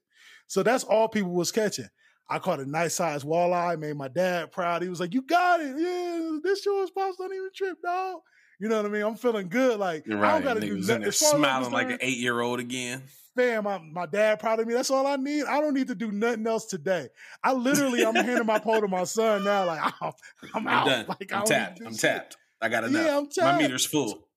So 0.47 0.63
that's 0.63 0.83
all 0.85 1.09
people 1.09 1.31
was 1.31 1.51
catching. 1.51 1.89
I 2.29 2.39
caught 2.39 2.59
a 2.59 2.65
nice 2.69 2.95
sized 2.95 3.25
walleye, 3.25 3.79
made 3.79 3.95
my 3.97 4.07
dad 4.09 4.51
proud. 4.51 4.81
He 4.83 4.89
was 4.89 4.99
like, 4.99 5.13
You 5.13 5.21
got 5.23 5.59
it. 5.59 5.75
Yeah, 5.77 6.37
this 6.43 6.65
yours, 6.65 6.89
pops. 6.91 7.17
Don't 7.17 7.33
even 7.33 7.49
trip, 7.53 7.77
dog. 7.83 8.19
You 8.59 8.69
know 8.69 8.77
what 8.77 8.85
I 8.85 8.89
mean? 8.89 9.03
I'm 9.03 9.15
feeling 9.15 9.49
good. 9.49 9.79
Like, 9.79 10.05
You're 10.07 10.17
I 10.17 10.21
right. 10.21 10.31
don't 10.33 10.43
gotta 10.43 10.59
do 10.61 10.77
Niggas 10.77 10.87
nothing. 10.87 10.99
there 11.01 11.09
As 11.09 11.19
far 11.19 11.27
as 11.29 11.33
I'm 11.33 11.39
smiling 11.39 11.71
like 11.71 11.89
an 11.91 11.97
eight 12.01 12.17
year 12.17 12.39
old 12.41 12.59
again. 12.59 13.03
Fam, 13.37 13.63
my, 13.63 13.77
my 13.77 14.05
dad 14.05 14.39
proud 14.39 14.59
of 14.59 14.67
me. 14.67 14.73
That's 14.73 14.89
all 14.89 15.05
I 15.07 15.15
need. 15.15 15.45
I 15.45 15.61
don't 15.61 15.73
need 15.73 15.87
to 15.87 15.95
do 15.95 16.11
nothing 16.11 16.45
else 16.47 16.65
today. 16.65 17.07
I 17.43 17.53
literally, 17.53 18.03
I'm 18.05 18.15
handing 18.15 18.45
my 18.45 18.59
pole 18.59 18.81
to 18.81 18.87
my 18.87 19.03
son 19.03 19.43
now. 19.43 19.65
Like, 19.65 19.79
I'm, 20.01 20.11
I'm 20.53 20.67
I'm 20.67 20.67
out. 20.67 20.85
done. 20.87 21.05
Like, 21.07 21.31
I'm 21.31 21.39
don't 21.39 21.47
tapped. 21.47 21.81
I'm 21.85 21.93
shit. 21.93 22.01
tapped. 22.01 22.37
I 22.61 22.69
got 22.69 22.83
enough. 22.83 23.05
Yeah, 23.37 23.45
I'm 23.45 23.55
My 23.55 23.61
meter's 23.61 23.85
full. 23.85 24.27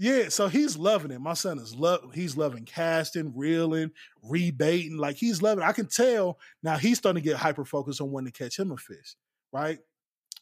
Yeah, 0.00 0.28
so 0.28 0.46
he's 0.46 0.76
loving 0.76 1.10
it. 1.10 1.20
My 1.20 1.34
son 1.34 1.58
is 1.58 1.74
love. 1.74 2.12
He's 2.14 2.36
loving 2.36 2.64
casting, 2.64 3.32
reeling, 3.36 3.90
rebaiting. 4.24 4.96
Like 4.96 5.16
he's 5.16 5.42
loving. 5.42 5.64
It. 5.64 5.66
I 5.66 5.72
can 5.72 5.86
tell 5.86 6.38
now. 6.62 6.76
He's 6.76 6.98
starting 6.98 7.20
to 7.22 7.28
get 7.28 7.36
hyper 7.36 7.64
focused 7.64 8.00
on 8.00 8.12
when 8.12 8.24
to 8.24 8.30
catch 8.30 8.58
him 8.58 8.70
a 8.70 8.76
fish. 8.76 9.16
Right, 9.52 9.78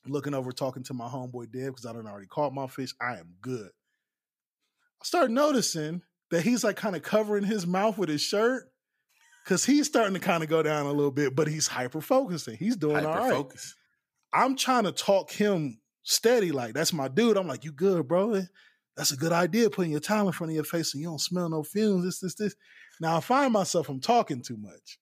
looking 0.06 0.34
over, 0.34 0.52
talking 0.52 0.82
to 0.84 0.94
my 0.94 1.06
homeboy 1.08 1.50
Dev 1.50 1.66
because 1.66 1.86
I 1.86 1.92
done 1.92 2.06
already 2.06 2.26
caught 2.26 2.52
my 2.52 2.66
fish. 2.66 2.92
I 3.00 3.16
am 3.16 3.34
good. 3.40 3.70
I 5.00 5.04
start 5.04 5.30
noticing 5.30 6.02
that 6.30 6.42
he's 6.42 6.64
like 6.64 6.76
kind 6.76 6.96
of 6.96 7.02
covering 7.02 7.44
his 7.44 7.66
mouth 7.66 7.98
with 7.98 8.08
his 8.08 8.20
shirt 8.20 8.70
because 9.44 9.64
he's 9.64 9.86
starting 9.86 10.14
to 10.14 10.20
kind 10.20 10.42
of 10.42 10.48
go 10.48 10.62
down 10.62 10.86
a 10.86 10.92
little 10.92 11.12
bit, 11.12 11.36
but 11.36 11.46
he's 11.46 11.68
hyper 11.68 12.00
focusing. 12.00 12.56
He's 12.56 12.76
doing 12.76 13.04
all 13.04 13.12
Hyper 13.12 13.24
right. 13.24 13.32
focus. 13.32 13.74
I'm 14.32 14.56
trying 14.56 14.84
to 14.84 14.92
talk 14.92 15.30
him 15.30 15.78
steady, 16.02 16.52
like 16.52 16.74
that's 16.74 16.92
my 16.92 17.08
dude. 17.08 17.36
I'm 17.36 17.46
like, 17.46 17.64
you 17.64 17.72
good, 17.72 18.08
bro? 18.08 18.42
That's 18.96 19.12
a 19.12 19.16
good 19.16 19.32
idea, 19.32 19.70
putting 19.70 19.92
your 19.92 20.00
towel 20.00 20.26
in 20.26 20.32
front 20.32 20.50
of 20.50 20.54
your 20.54 20.64
face 20.64 20.92
so 20.92 20.98
you 20.98 21.04
don't 21.04 21.20
smell 21.20 21.48
no 21.48 21.62
fumes. 21.62 22.04
This, 22.04 22.20
this, 22.20 22.34
this. 22.34 22.56
Now 23.00 23.18
I 23.18 23.20
find 23.20 23.52
myself 23.52 23.88
I'm 23.88 24.00
talking 24.00 24.42
too 24.42 24.56
much, 24.56 24.98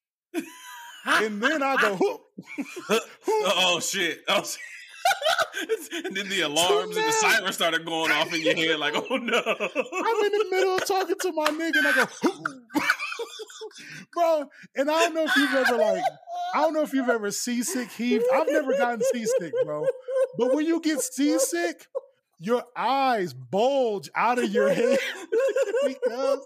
and 1.07 1.43
then 1.43 1.63
I 1.63 1.77
go, 1.77 1.95
whoop, 2.01 2.21
oh 3.29 3.81
shit! 3.81 4.21
Oh 4.29 4.43
shit! 4.43 4.61
and 6.05 6.17
then 6.17 6.29
the 6.29 6.43
alarms 6.43 6.97
and 6.97 7.07
the 7.07 7.13
sirens 7.13 7.55
started 7.55 7.85
going 7.85 8.11
off 8.11 8.33
in 8.35 8.43
your 8.43 8.55
head, 8.55 8.79
like, 8.79 8.95
oh 8.97 9.17
no! 9.17 9.39
I'm 9.47 10.25
in 10.25 10.33
the 10.33 10.47
middle 10.51 10.77
of 10.77 10.87
talking 10.87 11.17
to 11.21 11.33
my 11.33 11.47
nigga, 11.47 11.77
and 11.77 11.87
I 11.87 11.93
go, 11.95 12.31
bro. 14.13 14.51
And 14.77 14.91
I 14.91 15.05
don't 15.05 15.15
know 15.15 15.25
if 15.25 15.37
you've 15.37 15.55
ever 15.55 15.77
like, 15.77 16.03
I 16.55 16.61
don't 16.61 16.75
know 16.75 16.83
if 16.83 16.93
you've 16.93 17.09
ever 17.09 17.31
seasick 17.31 17.91
heaved. 17.91 18.25
I've 18.33 18.49
never 18.49 18.77
gotten 18.77 19.03
seasick, 19.13 19.53
bro. 19.65 19.87
But 20.39 20.55
when 20.55 20.67
you 20.67 20.81
get 20.81 21.01
seasick, 21.01 21.87
your 22.39 22.65
eyes 22.77 23.33
bulge 23.33 24.11
out 24.15 24.39
of 24.39 24.51
your 24.51 24.73
head 24.73 24.99
because 25.87 26.41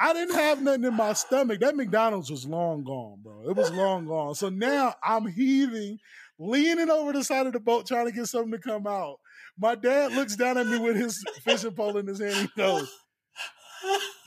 I 0.00 0.12
didn't 0.12 0.34
have 0.34 0.62
nothing 0.62 0.84
in 0.84 0.94
my 0.94 1.12
stomach. 1.12 1.60
That 1.60 1.76
McDonald's 1.76 2.30
was 2.30 2.46
long 2.46 2.84
gone, 2.84 3.18
bro. 3.22 3.48
It 3.48 3.56
was 3.56 3.70
long 3.70 4.06
gone. 4.06 4.34
So 4.34 4.48
now 4.48 4.94
I'm 5.02 5.26
heaving, 5.26 5.98
leaning 6.38 6.90
over 6.90 7.12
the 7.12 7.24
side 7.24 7.46
of 7.46 7.52
the 7.52 7.60
boat, 7.60 7.86
trying 7.86 8.06
to 8.06 8.12
get 8.12 8.26
something 8.26 8.52
to 8.52 8.58
come 8.58 8.86
out. 8.86 9.16
My 9.58 9.74
dad 9.74 10.12
looks 10.12 10.36
down 10.36 10.58
at 10.58 10.66
me 10.66 10.78
with 10.78 10.96
his 10.96 11.24
fishing 11.42 11.72
pole 11.72 11.96
in 11.96 12.06
his 12.06 12.20
hand. 12.20 12.34
He 12.54 12.60
goes, 12.60 12.90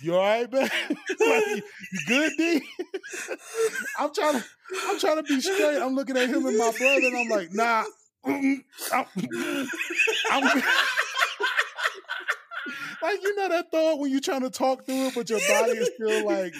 "You 0.01 0.15
all 0.15 0.21
right, 0.25 0.51
man? 0.51 0.69
like, 0.89 1.45
you 1.47 1.99
good, 2.07 2.31
D?" 2.37 2.61
I'm 3.99 4.13
trying 4.13 4.39
to, 4.39 4.45
I'm 4.87 4.99
trying 4.99 5.17
to 5.17 5.23
be 5.23 5.39
straight. 5.41 5.81
I'm 5.81 5.95
looking 5.95 6.17
at 6.17 6.29
him 6.29 6.45
and 6.45 6.57
my 6.57 6.71
brother, 6.77 7.07
and 7.07 7.17
I'm 7.17 7.29
like, 7.29 7.53
"Nah." 7.53 7.83
I'm, 8.25 8.63
I'm- 8.91 10.63
like 13.01 13.21
you 13.23 13.35
know 13.37 13.47
that 13.47 13.71
thought 13.71 13.97
when 13.99 14.11
you're 14.11 14.19
trying 14.19 14.41
to 14.41 14.49
talk 14.49 14.85
through 14.85 15.07
it, 15.07 15.15
but 15.15 15.29
your 15.29 15.39
body 15.47 15.71
is 15.71 15.89
still 15.95 16.25
like 16.25 16.53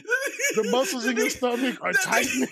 the 0.55 0.69
muscles 0.71 1.05
in 1.05 1.17
your 1.17 1.29
stomach 1.29 1.77
are 1.81 1.91
tightening. 1.91 2.47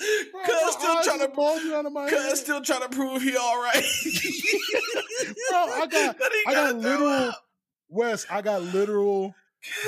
Cuz 0.00 0.72
still 0.72 1.02
trying 1.02 1.20
to, 1.20 1.28
bulging 1.28 1.72
out 1.72 1.86
of 1.86 1.92
my 1.92 2.08
cuz 2.08 2.40
still 2.40 2.60
trying 2.60 2.82
to 2.82 2.88
prove 2.88 3.22
he 3.22 3.36
all 3.36 3.62
right. 3.62 3.84
Bro, 5.50 5.58
I 5.58 5.86
got, 5.90 6.16
I 6.46 6.52
got 6.54 6.76
literal. 6.76 7.32
Wes, 7.88 8.26
I 8.30 8.40
got 8.40 8.62
literal 8.62 9.34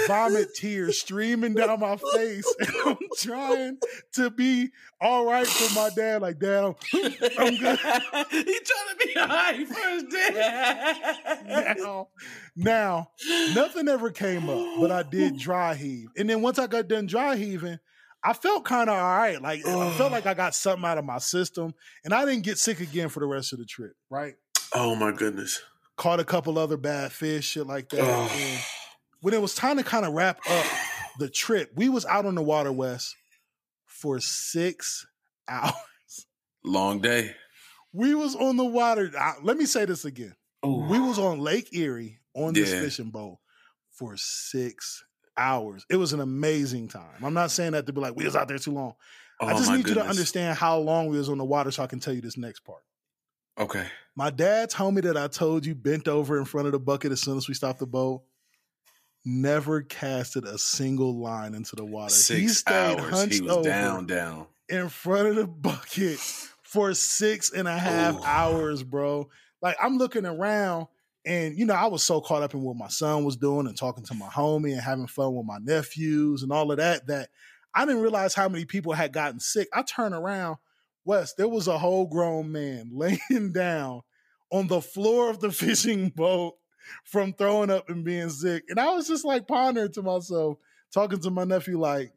vomit 0.06 0.54
tears 0.54 0.98
streaming 1.00 1.54
down 1.54 1.80
my 1.80 1.96
face. 1.96 2.54
And 2.60 2.70
I'm 2.84 2.96
trying 3.16 3.78
to 4.14 4.30
be 4.30 4.70
all 5.00 5.24
right 5.26 5.46
for 5.46 5.74
my 5.74 5.90
dad. 5.96 6.22
Like, 6.22 6.38
dad, 6.38 6.64
I'm, 6.64 6.74
I'm 7.38 7.56
good. 7.56 7.78
he 8.30 8.60
trying 8.60 8.88
to 8.90 8.96
be 8.98 9.12
high 9.14 9.64
first 9.64 10.10
day. 10.10 11.74
now, 11.78 12.08
now, 12.54 13.10
nothing 13.54 13.88
ever 13.88 14.10
came 14.10 14.48
up, 14.48 14.80
but 14.80 14.90
I 14.90 15.02
did 15.02 15.38
dry 15.38 15.74
heave. 15.74 16.08
And 16.16 16.28
then 16.28 16.42
once 16.42 16.58
I 16.58 16.66
got 16.66 16.88
done 16.88 17.06
dry 17.06 17.36
heaving, 17.36 17.78
I 18.24 18.32
felt 18.32 18.64
kind 18.64 18.88
of 18.88 18.96
all 18.96 19.16
right. 19.16 19.40
Like 19.42 19.66
I 19.66 19.90
felt 19.96 20.12
like 20.12 20.26
I 20.26 20.34
got 20.34 20.54
something 20.54 20.84
out 20.84 20.98
of 20.98 21.04
my 21.04 21.18
system, 21.18 21.74
and 22.04 22.14
I 22.14 22.24
didn't 22.24 22.44
get 22.44 22.58
sick 22.58 22.80
again 22.80 23.08
for 23.08 23.20
the 23.20 23.26
rest 23.26 23.52
of 23.52 23.58
the 23.58 23.64
trip. 23.64 23.92
Right? 24.10 24.34
oh 24.74 24.94
my 24.94 25.12
goodness. 25.12 25.60
Caught 25.96 26.20
a 26.20 26.24
couple 26.24 26.58
other 26.58 26.76
bad 26.78 27.12
fish, 27.12 27.44
shit 27.46 27.66
like 27.66 27.88
that. 27.90 28.62
When 29.20 29.34
it 29.34 29.40
was 29.42 29.54
time 29.54 29.76
to 29.76 29.84
kind 29.84 30.06
of 30.06 30.14
wrap 30.14 30.38
up 30.48 30.66
the 31.18 31.28
trip, 31.28 31.70
we 31.76 31.88
was 31.88 32.06
out 32.06 32.24
on 32.26 32.34
the 32.34 32.42
water 32.42 32.72
west 32.72 33.14
for 33.86 34.18
six 34.20 35.06
hours. 35.48 35.74
Long 36.64 37.00
day. 37.00 37.34
We 37.92 38.14
was 38.14 38.34
on 38.34 38.56
the 38.56 38.64
water. 38.64 39.10
I- 39.18 39.34
let 39.42 39.56
me 39.58 39.66
say 39.66 39.84
this 39.84 40.04
again. 40.04 40.34
We 40.62 40.98
was 41.00 41.18
on 41.18 41.40
Lake 41.40 41.68
Erie 41.74 42.20
on 42.34 42.54
this 42.54 42.70
Yeah. 42.72 42.80
fishing 42.80 43.10
boat 43.10 43.38
for 43.90 44.16
six 44.16 45.04
hours. 45.36 45.84
It 45.90 45.96
was 45.96 46.12
an 46.12 46.20
amazing 46.20 46.88
time. 46.88 47.22
I'm 47.24 47.34
not 47.34 47.50
saying 47.50 47.72
that 47.72 47.86
to 47.86 47.92
be 47.92 48.00
like 48.00 48.16
we 48.16 48.24
was 48.24 48.36
out 48.36 48.48
there 48.48 48.58
too 48.58 48.72
long. 48.72 48.94
I 49.40 49.52
Oh, 49.52 49.56
just 49.56 49.68
my 49.70 49.76
need 49.76 49.88
you 49.88 49.94
to 49.94 50.04
understand 50.04 50.56
how 50.56 50.78
long 50.78 51.08
we 51.08 51.18
was 51.18 51.28
on 51.28 51.38
the 51.38 51.44
water 51.44 51.70
so 51.70 51.82
I 51.82 51.86
can 51.86 51.98
tell 52.00 52.14
you 52.14 52.20
this 52.20 52.36
next 52.36 52.60
part. 52.60 52.82
Okay. 53.58 53.86
My 54.14 54.30
dad 54.30 54.70
told 54.70 54.94
me 54.94 55.00
that 55.02 55.16
I 55.16 55.26
told 55.28 55.66
you 55.66 55.74
bent 55.74 56.06
over 56.08 56.38
in 56.38 56.44
front 56.44 56.66
of 56.66 56.72
the 56.72 56.78
bucket 56.78 57.12
as 57.12 57.20
soon 57.20 57.36
as 57.36 57.48
we 57.48 57.54
stopped 57.54 57.80
the 57.80 57.86
boat. 57.86 58.22
Never 59.24 59.82
casted 59.82 60.44
a 60.44 60.58
single 60.58 61.16
line 61.20 61.54
into 61.54 61.76
the 61.76 61.84
water. 61.84 62.12
he 62.12 62.18
Six 62.48 62.58
stayed 62.58 62.98
hours. 62.98 63.10
hunched 63.10 63.34
He 63.34 63.40
was 63.42 63.52
over 63.52 63.68
down, 63.68 64.06
down. 64.06 64.46
in 64.68 64.88
front 64.88 65.28
of 65.28 65.36
the 65.36 65.46
bucket 65.46 66.18
for 66.62 66.92
six 66.94 67.52
and 67.52 67.68
a 67.68 67.78
half 67.78 68.16
Ooh. 68.16 68.24
hours, 68.24 68.82
bro. 68.82 69.28
Like 69.60 69.76
I'm 69.80 69.96
looking 69.96 70.26
around 70.26 70.88
and 71.24 71.56
you 71.56 71.66
know, 71.66 71.74
I 71.74 71.86
was 71.86 72.02
so 72.02 72.20
caught 72.20 72.42
up 72.42 72.54
in 72.54 72.62
what 72.62 72.76
my 72.76 72.88
son 72.88 73.24
was 73.24 73.36
doing 73.36 73.66
and 73.66 73.76
talking 73.76 74.04
to 74.04 74.14
my 74.14 74.26
homie 74.26 74.72
and 74.72 74.80
having 74.80 75.06
fun 75.06 75.34
with 75.34 75.46
my 75.46 75.58
nephews 75.58 76.42
and 76.42 76.52
all 76.52 76.70
of 76.70 76.78
that 76.78 77.06
that 77.06 77.30
I 77.74 77.86
didn't 77.86 78.02
realize 78.02 78.34
how 78.34 78.48
many 78.48 78.64
people 78.64 78.92
had 78.92 79.12
gotten 79.12 79.40
sick. 79.40 79.68
I 79.72 79.82
turn 79.82 80.12
around, 80.12 80.56
Wes, 81.04 81.34
there 81.34 81.48
was 81.48 81.68
a 81.68 81.78
whole 81.78 82.06
grown 82.06 82.52
man 82.52 82.90
laying 82.92 83.52
down 83.52 84.02
on 84.50 84.66
the 84.66 84.80
floor 84.80 85.30
of 85.30 85.40
the 85.40 85.50
fishing 85.52 86.10
boat 86.10 86.54
from 87.04 87.32
throwing 87.32 87.70
up 87.70 87.88
and 87.88 88.04
being 88.04 88.28
sick. 88.28 88.64
And 88.68 88.78
I 88.78 88.92
was 88.94 89.06
just 89.06 89.24
like 89.24 89.46
pondering 89.46 89.92
to 89.92 90.02
myself, 90.02 90.58
talking 90.92 91.20
to 91.20 91.30
my 91.30 91.44
nephew, 91.44 91.78
like, 91.78 92.12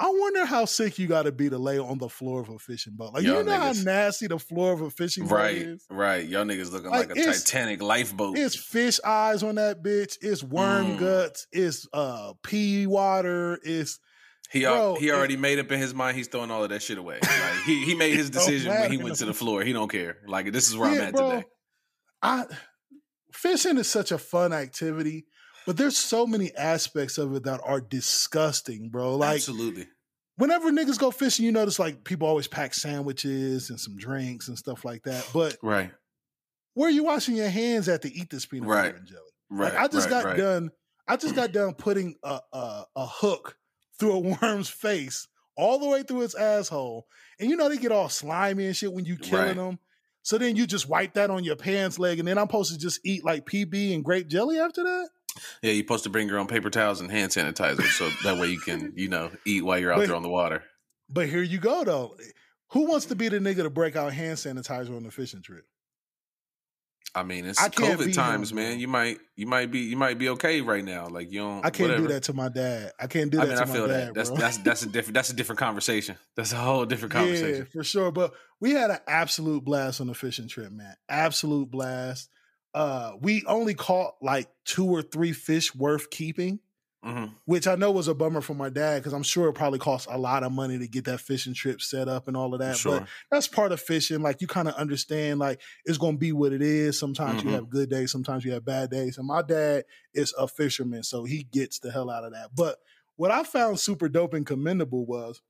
I 0.00 0.10
wonder 0.10 0.44
how 0.46 0.64
sick 0.64 0.98
you 0.98 1.08
got 1.08 1.24
to 1.24 1.32
be 1.32 1.50
to 1.50 1.58
lay 1.58 1.76
on 1.78 1.98
the 1.98 2.08
floor 2.08 2.40
of 2.40 2.48
a 2.50 2.58
fishing 2.60 2.92
boat. 2.94 3.14
Like, 3.14 3.24
Y'all 3.24 3.38
you 3.38 3.42
know 3.44 3.52
niggas- 3.52 3.78
how 3.78 3.82
nasty 3.84 4.28
the 4.28 4.38
floor 4.38 4.72
of 4.72 4.80
a 4.80 4.90
fishing 4.90 5.24
boat 5.26 5.34
Right, 5.34 5.56
is? 5.56 5.84
right. 5.90 5.98
Right. 6.18 6.28
Y'all 6.28 6.44
niggas 6.44 6.70
looking 6.70 6.90
Like, 6.90 7.08
like, 7.08 7.18
a 7.18 7.24
Titanic 7.24 7.82
lifeboat. 7.82 8.38
It's 8.38 8.54
fish 8.56 9.00
eyes 9.04 9.42
on 9.42 9.56
that 9.56 9.82
bitch. 9.82 10.16
It's 10.20 10.42
worm 10.44 10.92
Mm. 10.96 10.98
guts. 11.00 11.46
It's 11.50 11.88
uh 11.92 12.34
pea 12.44 12.86
water. 12.86 13.58
It's 13.64 13.98
He 14.52 14.60
Bro, 14.62 14.96
he 15.00 15.08
it- 15.08 15.12
already 15.12 15.36
made 15.36 15.58
up 15.58 15.70
in 15.72 15.80
his 15.80 15.92
mind. 15.94 16.16
He's 16.16 16.28
throwing 16.28 16.50
all 16.52 16.62
of 16.62 16.70
that 16.70 16.80
shit 16.82 16.96
away. 16.98 17.18
Like 17.20 17.62
he 17.66 17.84
he 17.84 17.94
made 17.96 18.14
his 18.16 18.30
decision 18.38 18.70
when 18.70 18.92
he 18.92 18.98
went 18.98 19.16
to 19.16 19.24
the 19.24 19.34
floor. 19.34 19.62
He 19.64 19.72
don't 19.72 19.90
care. 19.90 20.18
Like 20.28 20.52
this 20.52 20.68
is 20.68 20.76
where 20.76 20.90
I'm 20.90 21.00
at 21.00 21.12
bro. 21.12 21.30
today. 21.30 21.44
I 22.22 22.44
fishing 23.32 23.78
is 23.78 23.88
such 23.88 24.12
a 24.12 24.18
fun 24.18 24.52
activity, 24.52 25.26
but 25.68 25.76
there's 25.76 25.98
so 25.98 26.26
many 26.26 26.50
aspects 26.56 27.18
of 27.18 27.34
it 27.34 27.42
that 27.42 27.60
are 27.62 27.78
disgusting, 27.82 28.88
bro. 28.88 29.16
Like 29.16 29.34
Absolutely. 29.34 29.86
whenever 30.36 30.70
niggas 30.70 30.98
go 30.98 31.10
fishing, 31.10 31.44
you 31.44 31.52
notice 31.52 31.78
like 31.78 32.04
people 32.04 32.26
always 32.26 32.48
pack 32.48 32.72
sandwiches 32.72 33.68
and 33.68 33.78
some 33.78 33.94
drinks 33.98 34.48
and 34.48 34.56
stuff 34.56 34.82
like 34.86 35.02
that. 35.02 35.26
But 35.34 35.58
Right. 35.62 35.90
where 36.72 36.88
are 36.88 36.90
you 36.90 37.04
washing 37.04 37.36
your 37.36 37.50
hands 37.50 37.86
at 37.86 38.00
to 38.00 38.10
eat 38.10 38.30
this 38.30 38.46
peanut 38.46 38.66
Right. 38.66 38.84
butter 38.86 38.96
and 38.96 39.06
jelly? 39.06 39.20
Right. 39.50 39.74
Like 39.74 39.82
I 39.82 39.88
just 39.88 40.06
right, 40.06 40.10
got 40.10 40.24
right. 40.24 40.36
done. 40.38 40.70
I 41.06 41.16
just 41.18 41.34
got 41.34 41.52
done 41.52 41.74
putting 41.74 42.14
a, 42.22 42.40
a 42.50 42.84
a 42.96 43.06
hook 43.06 43.58
through 43.98 44.12
a 44.12 44.18
worm's 44.40 44.70
face 44.70 45.28
all 45.54 45.78
the 45.78 45.86
way 45.86 46.02
through 46.02 46.22
its 46.22 46.34
asshole, 46.34 47.06
and 47.38 47.50
you 47.50 47.58
know 47.58 47.68
they 47.68 47.76
get 47.76 47.92
all 47.92 48.08
slimy 48.08 48.64
and 48.64 48.74
shit 48.74 48.90
when 48.90 49.04
you 49.04 49.18
killing 49.18 49.56
them. 49.56 49.78
So 50.22 50.38
then 50.38 50.56
you 50.56 50.66
just 50.66 50.88
wipe 50.88 51.12
that 51.12 51.28
on 51.28 51.44
your 51.44 51.56
pants 51.56 51.98
leg, 51.98 52.20
and 52.20 52.26
then 52.26 52.38
I'm 52.38 52.46
supposed 52.46 52.72
to 52.72 52.78
just 52.78 53.00
eat 53.04 53.22
like 53.22 53.44
PB 53.44 53.94
and 53.94 54.02
grape 54.02 54.28
jelly 54.28 54.58
after 54.58 54.82
that. 54.82 55.10
Yeah, 55.62 55.72
you're 55.72 55.84
supposed 55.84 56.04
to 56.04 56.10
bring 56.10 56.28
your 56.28 56.38
own 56.38 56.46
paper 56.48 56.70
towels 56.70 57.00
and 57.00 57.10
hand 57.10 57.30
sanitizer 57.32 57.82
so 57.84 58.08
that 58.24 58.38
way 58.40 58.48
you 58.48 58.58
can, 58.60 58.92
you 58.96 59.08
know, 59.08 59.30
eat 59.44 59.64
while 59.64 59.78
you're 59.78 59.92
out 59.92 59.98
But- 59.98 60.06
there 60.08 60.16
on 60.16 60.22
the 60.22 60.28
water. 60.28 60.62
But 61.10 61.28
here 61.28 61.42
you 61.42 61.58
go 61.58 61.84
though. 61.84 62.16
Who 62.72 62.86
wants 62.86 63.06
to 63.06 63.14
be 63.14 63.28
the 63.30 63.38
nigga 63.38 63.62
to 63.62 63.70
break 63.70 63.96
out 63.96 64.12
hand 64.12 64.36
sanitizer 64.36 64.94
on 64.94 65.02
the 65.04 65.10
fishing 65.10 65.40
trip? 65.42 65.64
I 67.14 67.22
mean, 67.22 67.46
it's 67.46 67.58
I 67.60 67.70
COVID 67.70 68.12
times, 68.12 68.52
bro. 68.52 68.62
man. 68.62 68.78
You 68.78 68.86
might 68.88 69.18
you 69.34 69.46
might 69.46 69.70
be 69.70 69.78
you 69.80 69.96
might 69.96 70.18
be 70.18 70.28
okay 70.30 70.60
right 70.60 70.84
now. 70.84 71.08
Like 71.08 71.32
you 71.32 71.40
don't 71.40 71.64
I 71.64 71.70
can't 71.70 71.88
whatever. 71.88 72.08
do 72.08 72.12
that 72.14 72.24
to 72.24 72.34
my 72.34 72.50
dad. 72.50 72.92
I 73.00 73.06
can't 73.06 73.30
do 73.30 73.40
I 73.40 73.46
that 73.46 73.48
mean, 73.48 73.56
to 73.56 73.62
I 73.62 73.66
my 73.66 73.72
feel 73.72 73.88
dad, 73.88 74.08
that. 74.08 74.14
That's 74.14 74.30
that's 74.30 74.58
that's 74.58 74.82
a 74.82 74.86
different 74.88 75.14
that's 75.14 75.30
a 75.30 75.34
different 75.34 75.58
conversation. 75.58 76.16
That's 76.36 76.52
a 76.52 76.56
whole 76.56 76.84
different 76.84 77.14
conversation. 77.14 77.66
Yeah, 77.72 77.72
for 77.72 77.82
sure. 77.82 78.12
But 78.12 78.34
we 78.60 78.72
had 78.72 78.90
an 78.90 78.98
absolute 79.08 79.64
blast 79.64 80.02
on 80.02 80.08
the 80.08 80.14
fishing 80.14 80.48
trip, 80.48 80.70
man. 80.70 80.94
Absolute 81.08 81.70
blast. 81.70 82.28
Uh, 82.74 83.12
we 83.20 83.44
only 83.46 83.74
caught 83.74 84.14
like 84.20 84.48
two 84.64 84.86
or 84.86 85.02
three 85.02 85.32
fish 85.32 85.74
worth 85.74 86.10
keeping, 86.10 86.60
hmm 87.02 87.26
which 87.46 87.66
I 87.66 87.76
know 87.76 87.90
was 87.90 88.08
a 88.08 88.14
bummer 88.14 88.42
for 88.42 88.52
my 88.54 88.68
dad 88.68 88.98
because 88.98 89.14
I'm 89.14 89.22
sure 89.22 89.48
it 89.48 89.54
probably 89.54 89.78
cost 89.78 90.06
a 90.10 90.18
lot 90.18 90.42
of 90.42 90.52
money 90.52 90.78
to 90.78 90.86
get 90.86 91.06
that 91.06 91.20
fishing 91.20 91.54
trip 91.54 91.80
set 91.80 92.06
up 92.06 92.28
and 92.28 92.36
all 92.36 92.52
of 92.52 92.60
that. 92.60 92.76
Sure. 92.76 93.00
But 93.00 93.08
that's 93.30 93.48
part 93.48 93.72
of 93.72 93.80
fishing. 93.80 94.20
Like 94.20 94.42
you 94.42 94.46
kind 94.46 94.68
of 94.68 94.74
understand, 94.74 95.40
like 95.40 95.62
it's 95.86 95.96
gonna 95.98 96.18
be 96.18 96.32
what 96.32 96.52
it 96.52 96.60
is. 96.60 96.98
Sometimes 96.98 97.42
you 97.42 97.50
Mhm. 97.50 97.54
have 97.54 97.70
good 97.70 97.88
days, 97.88 98.12
sometimes 98.12 98.44
you 98.44 98.52
have 98.52 98.66
bad 98.66 98.90
days. 98.90 99.16
And 99.16 99.26
my 99.26 99.40
dad 99.42 99.84
is 100.12 100.34
a 100.38 100.46
fisherman, 100.46 101.02
so 101.04 101.24
he 101.24 101.44
gets 101.44 101.78
the 101.78 101.90
hell 101.90 102.10
out 102.10 102.24
of 102.24 102.32
that. 102.32 102.54
But 102.54 102.80
what 103.16 103.30
I 103.30 103.44
found 103.44 103.80
super 103.80 104.08
dope 104.10 104.34
and 104.34 104.44
commendable 104.46 105.06
was 105.06 105.40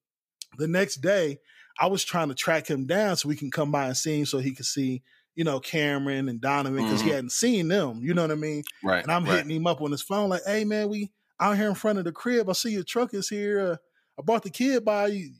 the 0.58 0.68
next 0.68 0.96
day 0.96 1.38
I 1.78 1.86
was 1.86 2.04
trying 2.04 2.28
to 2.28 2.34
track 2.34 2.68
him 2.68 2.86
down 2.86 3.16
so 3.16 3.28
we 3.28 3.36
can 3.36 3.50
come 3.50 3.70
by 3.72 3.86
and 3.86 3.96
see 3.96 4.20
him 4.20 4.26
so 4.26 4.38
he 4.38 4.52
could 4.54 4.66
see, 4.66 5.02
you 5.38 5.44
know, 5.44 5.60
Cameron 5.60 6.28
and 6.28 6.40
Donovan 6.40 6.82
because 6.82 7.00
he 7.00 7.10
Mhm. 7.10 7.14
hadn't 7.14 7.30
seen 7.32 7.68
them. 7.68 8.00
You 8.02 8.12
know 8.12 8.22
what 8.22 8.32
I 8.32 8.34
mean? 8.34 8.64
Right. 8.82 9.04
And 9.04 9.12
I'm 9.12 9.24
right. 9.24 9.36
hitting 9.36 9.52
him 9.52 9.68
up 9.68 9.80
on 9.80 9.92
his 9.92 10.02
phone 10.02 10.30
like, 10.30 10.42
"Hey 10.44 10.64
man, 10.64 10.88
we 10.88 11.12
out 11.38 11.56
here 11.56 11.68
in 11.68 11.76
front 11.76 12.00
of 12.00 12.04
the 12.06 12.10
crib. 12.12 12.50
I 12.50 12.54
see 12.54 12.70
your 12.72 12.82
truck 12.82 13.14
is 13.14 13.28
here. 13.28 13.60
Uh, 13.72 13.76
I 14.18 14.22
brought 14.22 14.42
the 14.42 14.50
kid 14.50 14.84
by. 14.84 15.06
You, 15.06 15.30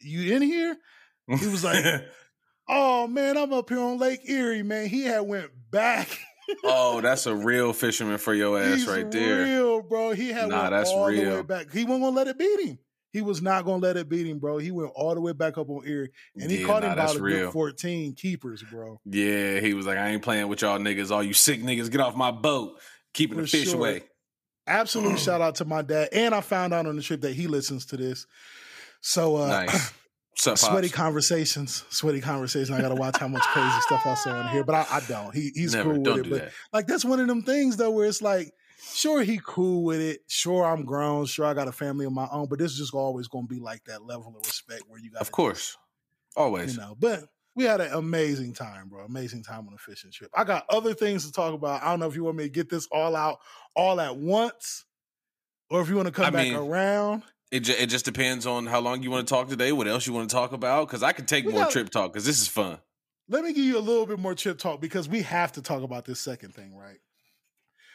you 0.00 0.34
in 0.34 0.42
here?" 0.42 0.76
He 1.28 1.46
was 1.46 1.62
like, 1.62 1.84
"Oh 2.68 3.06
man, 3.06 3.36
I'm 3.38 3.52
up 3.52 3.68
here 3.68 3.78
on 3.78 3.98
Lake 3.98 4.28
Erie, 4.28 4.64
man." 4.64 4.88
He 4.88 5.04
had 5.04 5.20
went 5.20 5.50
back. 5.70 6.08
"Oh, 6.64 7.00
that's 7.00 7.26
a 7.26 7.34
real 7.36 7.72
fisherman 7.72 8.18
for 8.18 8.34
your 8.34 8.60
ass 8.60 8.78
He's 8.80 8.88
right 8.88 9.08
there." 9.08 9.44
real, 9.44 9.82
bro. 9.82 10.10
He 10.10 10.30
had 10.30 10.48
Nah, 10.48 10.62
went 10.62 10.70
that's 10.72 10.90
all 10.90 11.06
the 11.06 11.12
way 11.18 11.24
real. 11.26 11.42
back. 11.44 11.70
He 11.72 11.84
wasn't 11.84 12.02
gonna 12.02 12.16
let 12.16 12.26
it 12.26 12.38
beat 12.38 12.60
him. 12.60 12.78
He 13.14 13.22
was 13.22 13.40
not 13.40 13.64
gonna 13.64 13.80
let 13.80 13.96
it 13.96 14.08
beat 14.08 14.26
him, 14.26 14.40
bro. 14.40 14.58
He 14.58 14.72
went 14.72 14.90
all 14.96 15.14
the 15.14 15.20
way 15.20 15.30
back 15.30 15.56
up 15.56 15.70
on 15.70 15.86
Erie, 15.86 16.10
and 16.34 16.50
he 16.50 16.58
Yeah, 16.58 16.66
caught 16.66 16.82
nah, 16.82 16.88
him 16.88 16.92
about 16.94 17.14
a 17.14 17.20
good 17.20 17.52
14 17.52 18.12
keepers, 18.16 18.60
bro. 18.64 19.00
Yeah, 19.04 19.60
he 19.60 19.72
was 19.72 19.86
like, 19.86 19.98
"I 19.98 20.08
ain't 20.08 20.22
playing 20.22 20.48
with 20.48 20.62
y'all 20.62 20.80
niggas. 20.80 21.12
All 21.12 21.22
you 21.22 21.32
sick 21.32 21.62
niggas, 21.62 21.92
get 21.92 22.00
off 22.00 22.16
my 22.16 22.32
boat. 22.32 22.80
Keeping 23.12 23.38
the 23.38 23.46
fish 23.46 23.68
sure. 23.68 23.76
away." 23.76 24.02
Absolute 24.66 25.16
shout 25.20 25.40
out 25.40 25.54
to 25.56 25.64
my 25.64 25.82
dad, 25.82 26.08
and 26.12 26.34
I 26.34 26.40
found 26.40 26.74
out 26.74 26.86
on 26.86 26.96
the 26.96 27.02
trip 27.02 27.20
that 27.20 27.34
he 27.34 27.46
listens 27.46 27.86
to 27.86 27.96
this. 27.96 28.26
So, 29.00 29.36
uh, 29.36 29.48
Nice. 29.48 29.92
Sweaty 30.36 30.88
Pops? 30.88 30.96
conversations, 30.96 31.84
sweaty 31.90 32.20
conversations. 32.20 32.72
I 32.72 32.80
gotta 32.80 32.96
watch 32.96 33.16
how 33.16 33.28
much 33.28 33.42
crazy 33.42 33.80
stuff 33.86 34.04
I 34.04 34.14
say 34.14 34.30
on 34.30 34.48
here, 34.48 34.64
but 34.64 34.74
I, 34.74 34.86
I 34.96 35.00
don't. 35.08 35.32
He, 35.32 35.52
he's 35.54 35.72
Never. 35.72 35.94
cool 35.94 36.02
with 36.02 36.26
it, 36.26 36.30
but 36.30 36.40
that. 36.40 36.52
like 36.72 36.86
that's 36.88 37.04
one 37.04 37.20
of 37.20 37.28
them 37.28 37.42
things 37.42 37.76
though 37.76 37.92
where 37.92 38.08
it's 38.08 38.20
like 38.20 38.52
sure 38.94 39.22
he 39.22 39.40
cool 39.44 39.82
with 39.84 40.00
it 40.00 40.20
sure 40.28 40.64
i'm 40.64 40.84
grown 40.84 41.26
sure 41.26 41.44
i 41.46 41.52
got 41.54 41.68
a 41.68 41.72
family 41.72 42.06
of 42.06 42.12
my 42.12 42.28
own 42.30 42.46
but 42.48 42.58
this 42.58 42.72
is 42.72 42.78
just 42.78 42.94
always 42.94 43.26
going 43.28 43.46
to 43.46 43.52
be 43.54 43.60
like 43.60 43.82
that 43.84 44.04
level 44.04 44.28
of 44.36 44.46
respect 44.46 44.82
where 44.88 45.00
you 45.00 45.10
got 45.10 45.20
Of 45.20 45.32
course, 45.32 45.76
always. 46.36 46.74
you 46.74 46.80
know 46.80 46.96
but 46.98 47.24
we 47.56 47.64
had 47.64 47.80
an 47.80 47.92
amazing 47.92 48.52
time 48.54 48.88
bro 48.88 49.04
amazing 49.04 49.42
time 49.42 49.66
on 49.68 49.74
a 49.74 49.78
fishing 49.78 50.10
trip 50.12 50.30
i 50.34 50.44
got 50.44 50.64
other 50.70 50.94
things 50.94 51.26
to 51.26 51.32
talk 51.32 51.54
about 51.54 51.82
i 51.82 51.90
don't 51.90 52.00
know 52.00 52.06
if 52.06 52.14
you 52.16 52.24
want 52.24 52.36
me 52.36 52.44
to 52.44 52.50
get 52.50 52.68
this 52.70 52.86
all 52.92 53.14
out 53.16 53.38
all 53.76 54.00
at 54.00 54.16
once 54.16 54.84
or 55.70 55.80
if 55.80 55.88
you 55.88 55.96
want 55.96 56.06
to 56.06 56.12
come 56.12 56.26
I 56.26 56.30
back 56.30 56.44
mean, 56.46 56.54
around 56.56 57.22
It, 57.50 57.60
ju- 57.60 57.74
it 57.78 57.86
just 57.86 58.04
depends 58.04 58.46
on 58.46 58.66
how 58.66 58.80
long 58.80 59.02
you 59.02 59.10
want 59.10 59.26
to 59.26 59.34
talk 59.34 59.48
today. 59.48 59.72
What 59.72 59.88
else 59.88 60.06
you 60.06 60.12
want 60.12 60.28
to 60.28 60.34
talk 60.34 60.52
about? 60.52 60.86
Because 60.86 61.02
I 61.02 61.12
could 61.12 61.26
take 61.26 61.46
We 61.46 61.52
more 61.52 61.62
got- 61.62 61.72
trip 61.72 61.88
talk. 61.88 62.12
Because 62.12 62.26
this 62.26 62.40
is 62.40 62.48
fun. 62.48 62.78
let 63.28 63.42
me 63.44 63.52
give 63.54 63.64
you 63.64 63.78
a 63.78 63.80
little 63.80 64.04
bit 64.06 64.18
more 64.18 64.34
trip 64.34 64.58
talk 64.58 64.80
because 64.80 65.08
we 65.08 65.22
have 65.22 65.52
to 65.52 65.62
talk 65.62 65.82
about 65.82 66.04
this 66.04 66.20
second 66.20 66.54
thing, 66.54 66.76
right? 66.76 66.98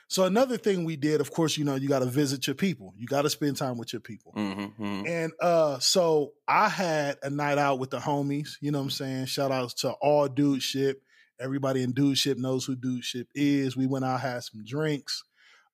So 0.10 0.26
another 0.26 0.58
thing 0.58 0.86
we 0.86 0.96
did, 0.96 1.22
of 1.22 1.32
course, 1.32 1.56
you 1.58 1.64
know, 1.64 1.76
you 1.76 1.88
got 1.88 2.00
to 2.00 2.06
visit 2.08 2.48
your 2.48 2.56
people. 2.56 2.94
You 2.98 3.06
got 3.08 3.22
to 3.22 3.30
spend 3.30 3.58
time 3.58 3.78
with 3.78 3.94
your 3.94 4.00
people. 4.02 4.32
hmm 4.34 5.04
And 5.06 5.32
uh 5.40 5.80
so 5.80 6.34
I 6.48 6.68
had 6.68 7.18
a 7.24 7.30
night 7.30 7.58
out 7.58 7.80
with 7.80 7.92
the 7.92 8.00
homies, 8.00 8.58
you 8.60 8.72
know 8.72 8.80
what 8.80 8.86
I'm 8.86 8.90
saying? 8.90 9.26
Shout 9.28 9.52
outs 9.52 9.76
to 9.82 9.92
all 10.02 10.28
dude 10.28 10.62
ship. 10.64 11.02
Everybody 11.40 11.84
in 11.84 11.94
dude 11.94 12.18
ship 12.18 12.38
knows 12.38 12.66
who 12.66 12.76
dude 12.76 13.06
ship 13.06 13.28
is. 13.34 13.78
We 13.78 13.88
went 13.88 14.04
out, 14.04 14.20
had 14.20 14.44
some 14.44 14.64
drinks, 14.66 15.24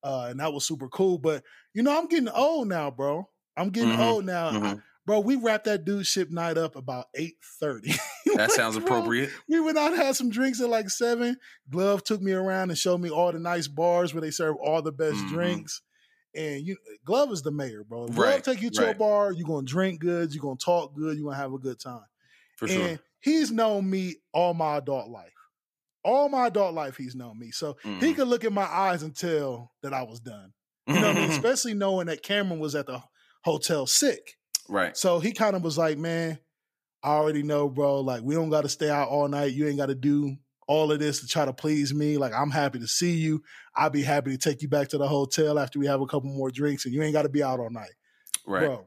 uh, 0.03 0.27
and 0.29 0.39
that 0.39 0.53
was 0.53 0.65
super 0.65 0.89
cool. 0.89 1.17
But 1.17 1.43
you 1.73 1.81
know, 1.81 1.97
I'm 1.97 2.07
getting 2.07 2.29
old 2.29 2.67
now, 2.67 2.91
bro. 2.91 3.27
I'm 3.57 3.69
getting 3.71 3.91
Mhm, 3.95 3.99
old 3.99 4.25
now. 4.25 4.49
I- 4.49 4.53
mhm. 4.75 4.83
bro, 5.05 5.21
we 5.21 5.37
wrapped 5.37 5.65
that 5.65 5.85
dude 5.85 6.05
ship 6.05 6.29
night 6.29 6.57
up 6.57 6.75
about 6.75 7.07
8:30. 7.15 7.97
That 8.35 8.51
sounds 8.51 8.75
appropriate. 8.75 9.29
we 9.47 9.59
went 9.59 9.77
out 9.77 9.93
and 9.93 10.01
had 10.01 10.15
some 10.15 10.29
drinks 10.29 10.61
at 10.61 10.69
like 10.69 10.89
seven. 10.89 11.37
Glove 11.69 12.03
took 12.03 12.21
me 12.21 12.31
around 12.33 12.69
and 12.69 12.77
showed 12.77 12.99
me 13.01 13.09
all 13.09 13.31
the 13.31 13.39
nice 13.39 13.67
bars 13.67 14.13
where 14.13 14.21
they 14.21 14.31
serve 14.31 14.55
all 14.57 14.81
the 14.81 14.91
best 14.91 15.17
Mhm. 15.25 15.29
drinks. 15.29 15.81
And 16.33 16.65
you, 16.67 16.77
Glove 17.05 17.31
is 17.31 17.41
the 17.43 17.51
mayor, 17.51 17.83
bro. 17.83 18.05
If 18.05 18.15
Glove 18.15 18.27
Right, 18.27 18.43
take 18.43 18.61
you 18.61 18.69
to 18.71 18.89
a 18.91 18.93
bar, 18.95 19.31
you're 19.31 19.47
gonna 19.47 19.65
drink 19.65 20.01
good, 20.01 20.33
you're 20.33 20.41
gonna 20.41 20.57
talk 20.57 20.93
good, 20.95 21.15
you're 21.17 21.25
gonna 21.25 21.37
have 21.41 21.53
a 21.53 21.57
good 21.59 21.79
time. 21.79 22.05
For 22.57 22.65
and 22.65 22.73
sure. 22.73 22.99
he's 23.21 23.51
known 23.51 23.89
me 23.89 24.15
all 24.33 24.53
my 24.53 24.77
adult 24.77 25.09
life. 25.09 25.31
All 26.03 26.29
my 26.29 26.47
adult 26.47 26.73
life, 26.75 26.97
he's 26.97 27.15
known 27.15 27.39
me. 27.39 27.51
So 27.51 27.77
he 27.83 27.89
Mhm. 28.11 28.15
could 28.15 28.27
look 28.27 28.43
in 28.43 28.53
my 28.53 28.65
eyes 28.65 29.01
and 29.01 29.15
tell 29.15 29.71
that 29.81 29.93
I 29.93 30.03
was 30.03 30.19
done. 30.19 30.53
You 30.87 30.95
know 30.95 31.07
what 31.07 31.17
I 31.17 31.21
mean? 31.21 31.29
Especially 31.31 31.73
knowing 31.73 32.07
that 32.07 32.21
Cameron 32.21 32.59
was 32.59 32.75
at 32.75 32.85
the 32.85 33.01
hotel 33.43 33.87
sick. 33.87 34.37
right. 34.67 34.95
So 34.97 35.19
he 35.19 35.31
kind 35.31 35.55
of 35.55 35.63
was 35.63 35.77
like, 35.77 35.97
man, 35.97 36.39
I 37.05 37.09
already 37.09 37.43
know, 37.43 37.69
bro. 37.69 38.01
Like, 38.01 38.23
we 38.23 38.33
don't 38.35 38.49
got 38.49 38.61
to 38.61 38.69
stay 38.69 38.89
out 38.89 39.09
all 39.09 39.27
night. 39.27 39.53
You 39.53 39.67
ain't 39.67 39.77
got 39.77 39.85
to 39.87 39.95
do 39.95 40.35
all 40.67 40.91
of 40.91 40.99
this 40.99 41.19
to 41.21 41.27
try 41.27 41.45
to 41.45 41.53
please 41.53 41.93
me. 41.93 42.17
Like, 42.17 42.33
I'm 42.33 42.49
happy 42.49 42.79
to 42.79 42.87
see 42.87 43.11
you. 43.13 43.43
I'll 43.75 43.91
be 43.91 44.01
happy 44.01 44.31
to 44.31 44.37
take 44.37 44.61
you 44.63 44.67
back 44.67 44.87
to 44.89 44.97
the 44.97 45.07
hotel 45.07 45.59
after 45.59 45.77
we 45.77 45.85
have 45.85 46.01
a 46.01 46.07
couple 46.07 46.29
more 46.29 46.49
drinks 46.49 46.85
and 46.85 46.93
you 46.93 47.03
ain't 47.03 47.13
got 47.13 47.21
to 47.21 47.29
be 47.29 47.43
out 47.43 47.59
all 47.59 47.69
night. 47.69 47.91
Right. 48.47 48.65
Bro, 48.65 48.85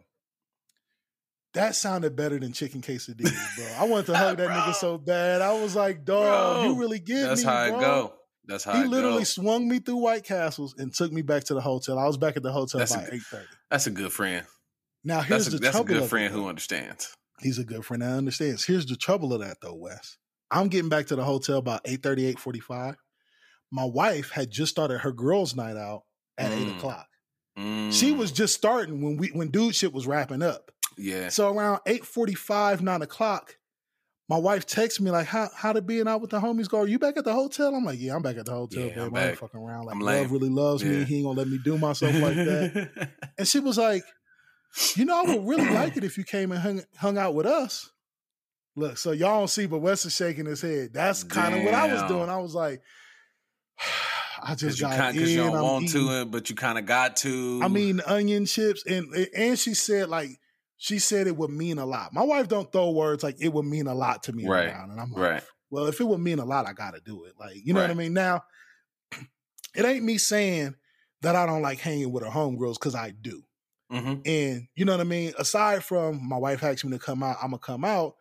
that 1.54 1.74
sounded 1.76 2.14
better 2.16 2.38
than 2.38 2.52
chicken 2.52 2.80
quesadillas, 2.82 3.56
bro. 3.56 3.66
I 3.78 3.84
wanted 3.88 4.06
to 4.06 4.16
hug 4.16 4.36
that 4.38 4.48
nigga 4.48 4.74
so 4.74 4.98
bad. 4.98 5.40
I 5.40 5.60
was 5.60 5.74
like, 5.74 6.04
dog, 6.04 6.64
you 6.66 6.78
really 6.78 6.98
get 6.98 7.22
That's 7.22 7.40
me, 7.40 7.44
That's 7.46 7.56
how 7.56 7.64
it 7.64 7.70
bro. 7.70 7.80
go. 7.80 8.14
That's 8.46 8.64
how 8.64 8.74
He 8.74 8.82
it 8.82 8.88
literally 8.88 9.18
go. 9.18 9.24
swung 9.24 9.68
me 9.68 9.78
through 9.78 9.96
White 9.96 10.24
Castles 10.24 10.74
and 10.78 10.92
took 10.94 11.12
me 11.12 11.22
back 11.22 11.44
to 11.44 11.54
the 11.54 11.60
hotel. 11.60 11.98
I 11.98 12.06
was 12.06 12.16
back 12.16 12.36
at 12.36 12.42
the 12.42 12.52
hotel 12.52 12.78
That's 12.80 12.94
by 12.96 13.04
good- 13.04 13.14
eight 13.14 13.22
thirty. 13.22 13.46
That's 13.70 13.86
a 13.86 13.90
good 13.90 14.12
friend. 14.12 14.44
Now 15.04 15.20
here's 15.20 15.44
That's 15.44 15.54
a, 15.54 15.58
the 15.58 15.62
that's 15.62 15.74
a 15.76 15.78
trouble. 15.78 15.86
good 15.88 15.96
of 15.98 16.02
it, 16.04 16.08
friend 16.08 16.32
who 16.34 16.48
understands. 16.48 17.14
He's 17.40 17.58
a 17.58 17.64
good 17.64 17.84
friend 17.84 18.02
that 18.02 18.12
understands. 18.16 18.64
Here's 18.64 18.86
the 18.86 18.96
trouble 18.96 19.32
of 19.32 19.40
that 19.40 19.58
though, 19.60 19.74
Wes. 19.74 20.16
I'm 20.50 20.68
getting 20.68 20.88
back 20.88 21.06
to 21.06 21.16
the 21.16 21.24
hotel 21.24 21.58
about 21.58 21.82
8:30, 21.84 22.26
8:45. 22.26 22.96
My 23.70 23.84
wife 23.84 24.30
had 24.30 24.50
just 24.50 24.70
started 24.72 24.98
her 24.98 25.12
girls' 25.12 25.54
night 25.54 25.76
out 25.76 26.04
at 26.38 26.52
eight 26.52 26.66
Mm. 26.68 26.76
o'clock. 26.78 27.06
She 27.90 28.12
was 28.12 28.32
Mm, 28.32 28.36
just 28.36 28.54
starting 28.54 29.02
when 29.02 29.16
we 29.16 29.28
when 29.28 29.50
dude 29.50 29.74
shit 29.74 29.92
was 29.92 30.06
wrapping 30.06 30.42
up. 30.42 30.70
yeah. 30.96 31.28
So 31.28 31.48
around 31.54 31.80
8:45, 31.86 32.80
9 32.82 33.02
o'clock, 33.02 33.56
my 34.28 34.36
wife 34.38 34.66
texts 34.66 35.00
me 35.00 35.10
like, 35.10 35.26
"How 35.26 35.48
how 35.54 35.72
to 35.72 35.80
being 35.82 36.08
out 36.08 36.20
with 36.20 36.30
the 36.30 36.40
homies 36.40 36.68
go? 36.68 36.78
Are 36.78 36.86
you 36.86 36.98
back 36.98 37.16
at 37.16 37.24
the 37.24 37.32
hotel?" 37.32 37.74
I'm 37.74 37.84
like, 37.84 37.98
"Yeah, 38.00 38.14
I'm 38.14 38.22
back 38.22 38.36
at 38.36 38.46
the 38.46 38.52
hotel, 38.52 38.84
Yeah, 38.88 38.94
babe. 38.94 38.98
I'm 39.04 39.14
I 39.14 39.28
back. 39.28 39.38
fucking 39.38 39.60
around. 39.60 39.86
Like, 39.86 39.94
I'm 39.94 40.00
love 40.00 40.30
really 40.32 40.48
loves 40.50 40.82
me. 40.84 41.04
He 41.04 41.16
ain't 41.16 41.24
gonna 41.26 41.38
let 41.38 41.48
me 41.48 41.58
do 41.62 41.76
myself 41.78 42.14
like 42.14 42.36
that." 42.36 43.20
And 43.38 43.46
she 43.48 43.60
was 43.60 43.78
like, 43.78 44.02
"You 44.96 45.04
know, 45.04 45.18
I 45.18 45.22
would 45.34 45.46
really 45.46 45.68
like 45.70 45.96
it 45.96 46.04
if 46.04 46.16
you 46.18 46.24
came 46.24 46.52
and 46.52 46.60
hung 46.60 46.82
hung 46.96 47.18
out 47.18 47.34
with 47.34 47.46
us." 47.46 47.90
Look, 48.76 48.96
so 48.98 49.10
y'all 49.12 49.40
don't 49.40 49.48
see, 49.48 49.66
but 49.66 49.80
Wes 49.80 50.04
is 50.06 50.14
shaking 50.14 50.46
his 50.46 50.60
head. 50.62 50.90
That's 50.92 51.24
kind 51.24 51.54
of 51.54 51.64
what 51.64 51.74
I 51.74 51.92
was 51.92 52.02
doing. 52.04 52.28
I 52.28 52.36
was 52.38 52.54
like, 52.54 52.80
I 54.42 54.54
just 54.54 54.80
got 54.80 54.96
kind, 54.96 55.16
in. 55.16 55.28
you 55.28 55.36
don't 55.38 55.56
I'm 55.56 55.62
want 55.62 55.84
eating- 55.84 56.06
to, 56.06 56.24
but 56.26 56.48
you 56.48 56.54
kind 56.56 56.78
of 56.78 56.86
got 56.86 57.16
to. 57.18 57.60
I 57.62 57.68
mean, 57.68 58.00
onion 58.06 58.46
chips, 58.46 58.84
and 58.86 59.12
and 59.36 59.58
she 59.58 59.74
said 59.74 60.08
like 60.08 60.30
she 60.76 61.00
said 61.00 61.26
it 61.26 61.36
would 61.36 61.50
mean 61.50 61.78
a 61.78 61.86
lot. 61.86 62.12
My 62.12 62.22
wife 62.22 62.46
don't 62.48 62.70
throw 62.70 62.90
words 62.90 63.24
like 63.24 63.36
it 63.40 63.52
would 63.52 63.64
mean 63.66 63.88
a 63.88 63.94
lot 63.94 64.22
to 64.24 64.32
me 64.32 64.46
Right, 64.46 64.68
around, 64.68 64.92
and 64.92 65.00
I'm 65.00 65.10
like, 65.10 65.22
right. 65.22 65.42
well, 65.70 65.86
if 65.86 66.00
it 66.00 66.04
would 66.04 66.20
mean 66.20 66.38
a 66.38 66.44
lot, 66.44 66.66
I 66.68 66.72
got 66.72 66.94
to 66.94 67.00
do 67.04 67.24
it. 67.24 67.32
Like, 67.38 67.56
you 67.64 67.74
know 67.74 67.80
what 67.80 67.90
I 67.90 67.94
mean? 67.94 68.12
Now, 68.12 68.42
it 69.74 69.84
ain't 69.84 70.04
me 70.04 70.18
saying 70.18 70.76
that 71.22 71.34
I 71.34 71.46
don't 71.46 71.62
like 71.62 71.80
hanging 71.80 72.12
with 72.12 72.22
her 72.22 72.30
homegirls 72.30 72.74
because 72.74 72.94
I 72.94 73.10
do. 73.10 73.42
Hmm 73.90 74.14
And 74.24 74.68
you 74.74 74.84
know 74.84 74.92
what 74.92 75.00
I 75.00 75.04
mean? 75.04 75.32
Aside 75.38 75.84
from 75.84 76.26
my 76.28 76.36
wife 76.38 76.62
asking 76.62 76.90
me 76.90 76.98
to 76.98 77.04
come 77.04 77.22
out, 77.22 77.36
I'm 77.42 77.50
gonna 77.50 77.58
come 77.58 77.84
out. 77.84 78.14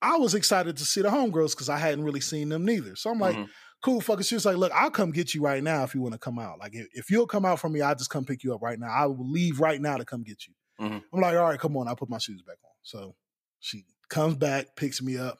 I 0.00 0.16
was 0.16 0.34
excited 0.34 0.76
to 0.78 0.84
see 0.84 1.02
the 1.02 1.08
homegirls 1.10 1.52
because 1.52 1.68
I 1.68 1.78
hadn't 1.78 2.04
really 2.04 2.20
seen 2.20 2.48
them 2.48 2.64
neither. 2.64 2.96
So 2.96 3.10
I'm 3.10 3.20
like, 3.20 3.36
Mhm. 3.36 3.48
cool, 3.82 4.00
fucker. 4.00 4.26
She 4.26 4.34
was 4.34 4.44
like, 4.44 4.56
look, 4.56 4.72
I'll 4.72 4.90
come 4.90 5.12
get 5.12 5.34
you 5.34 5.42
right 5.42 5.62
now 5.62 5.84
if 5.84 5.94
you 5.94 6.00
want 6.00 6.14
to 6.14 6.18
come 6.18 6.38
out. 6.40 6.58
Like, 6.58 6.74
if, 6.74 6.88
if 6.92 7.10
you'll 7.10 7.26
come 7.28 7.44
out 7.44 7.60
for 7.60 7.68
me, 7.68 7.80
I'll 7.82 7.94
just 7.94 8.10
come 8.10 8.24
pick 8.24 8.42
you 8.42 8.54
up 8.54 8.62
right 8.62 8.78
now. 8.78 8.88
I 8.90 9.06
will 9.06 9.30
leave 9.30 9.60
right 9.60 9.80
now 9.80 9.96
to 9.98 10.04
come 10.04 10.24
get 10.24 10.46
you. 10.46 10.54
Mhm. 10.80 11.04
I'm 11.12 11.20
like, 11.20 11.36
all 11.36 11.44
right, 11.44 11.60
come 11.60 11.76
on. 11.76 11.86
I'll 11.86 11.96
put 11.96 12.08
my 12.10 12.18
shoes 12.18 12.42
back 12.42 12.58
on. 12.64 12.72
So 12.82 13.14
she 13.60 13.84
comes 14.08 14.34
back, 14.36 14.74
picks 14.74 15.00
me 15.00 15.16
up. 15.18 15.38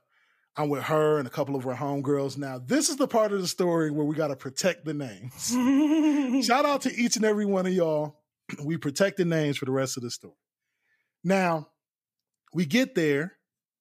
I'm 0.54 0.68
with 0.68 0.84
her 0.84 1.18
and 1.18 1.26
a 1.26 1.30
couple 1.30 1.56
of 1.56 1.64
her 1.64 1.74
homegirls. 1.74 2.36
Now, 2.36 2.58
this 2.58 2.88
is 2.90 2.96
the 2.96 3.08
part 3.08 3.32
of 3.32 3.40
the 3.40 3.48
story 3.48 3.90
where 3.90 4.04
we 4.06 4.14
got 4.14 4.28
to 4.28 4.36
protect 4.36 4.84
the 4.84 4.94
names. 4.94 5.48
Shout 6.46 6.66
out 6.66 6.82
to 6.82 6.94
each 6.94 7.16
and 7.16 7.24
every 7.24 7.46
one 7.46 7.66
of 7.66 7.72
y'all. 7.72 8.21
We 8.64 8.76
protect 8.76 9.16
the 9.16 9.24
names 9.24 9.58
for 9.58 9.64
the 9.64 9.72
rest 9.72 9.96
of 9.96 10.02
the 10.02 10.10
story. 10.10 10.34
Now, 11.24 11.68
we 12.52 12.66
get 12.66 12.94
there. 12.94 13.36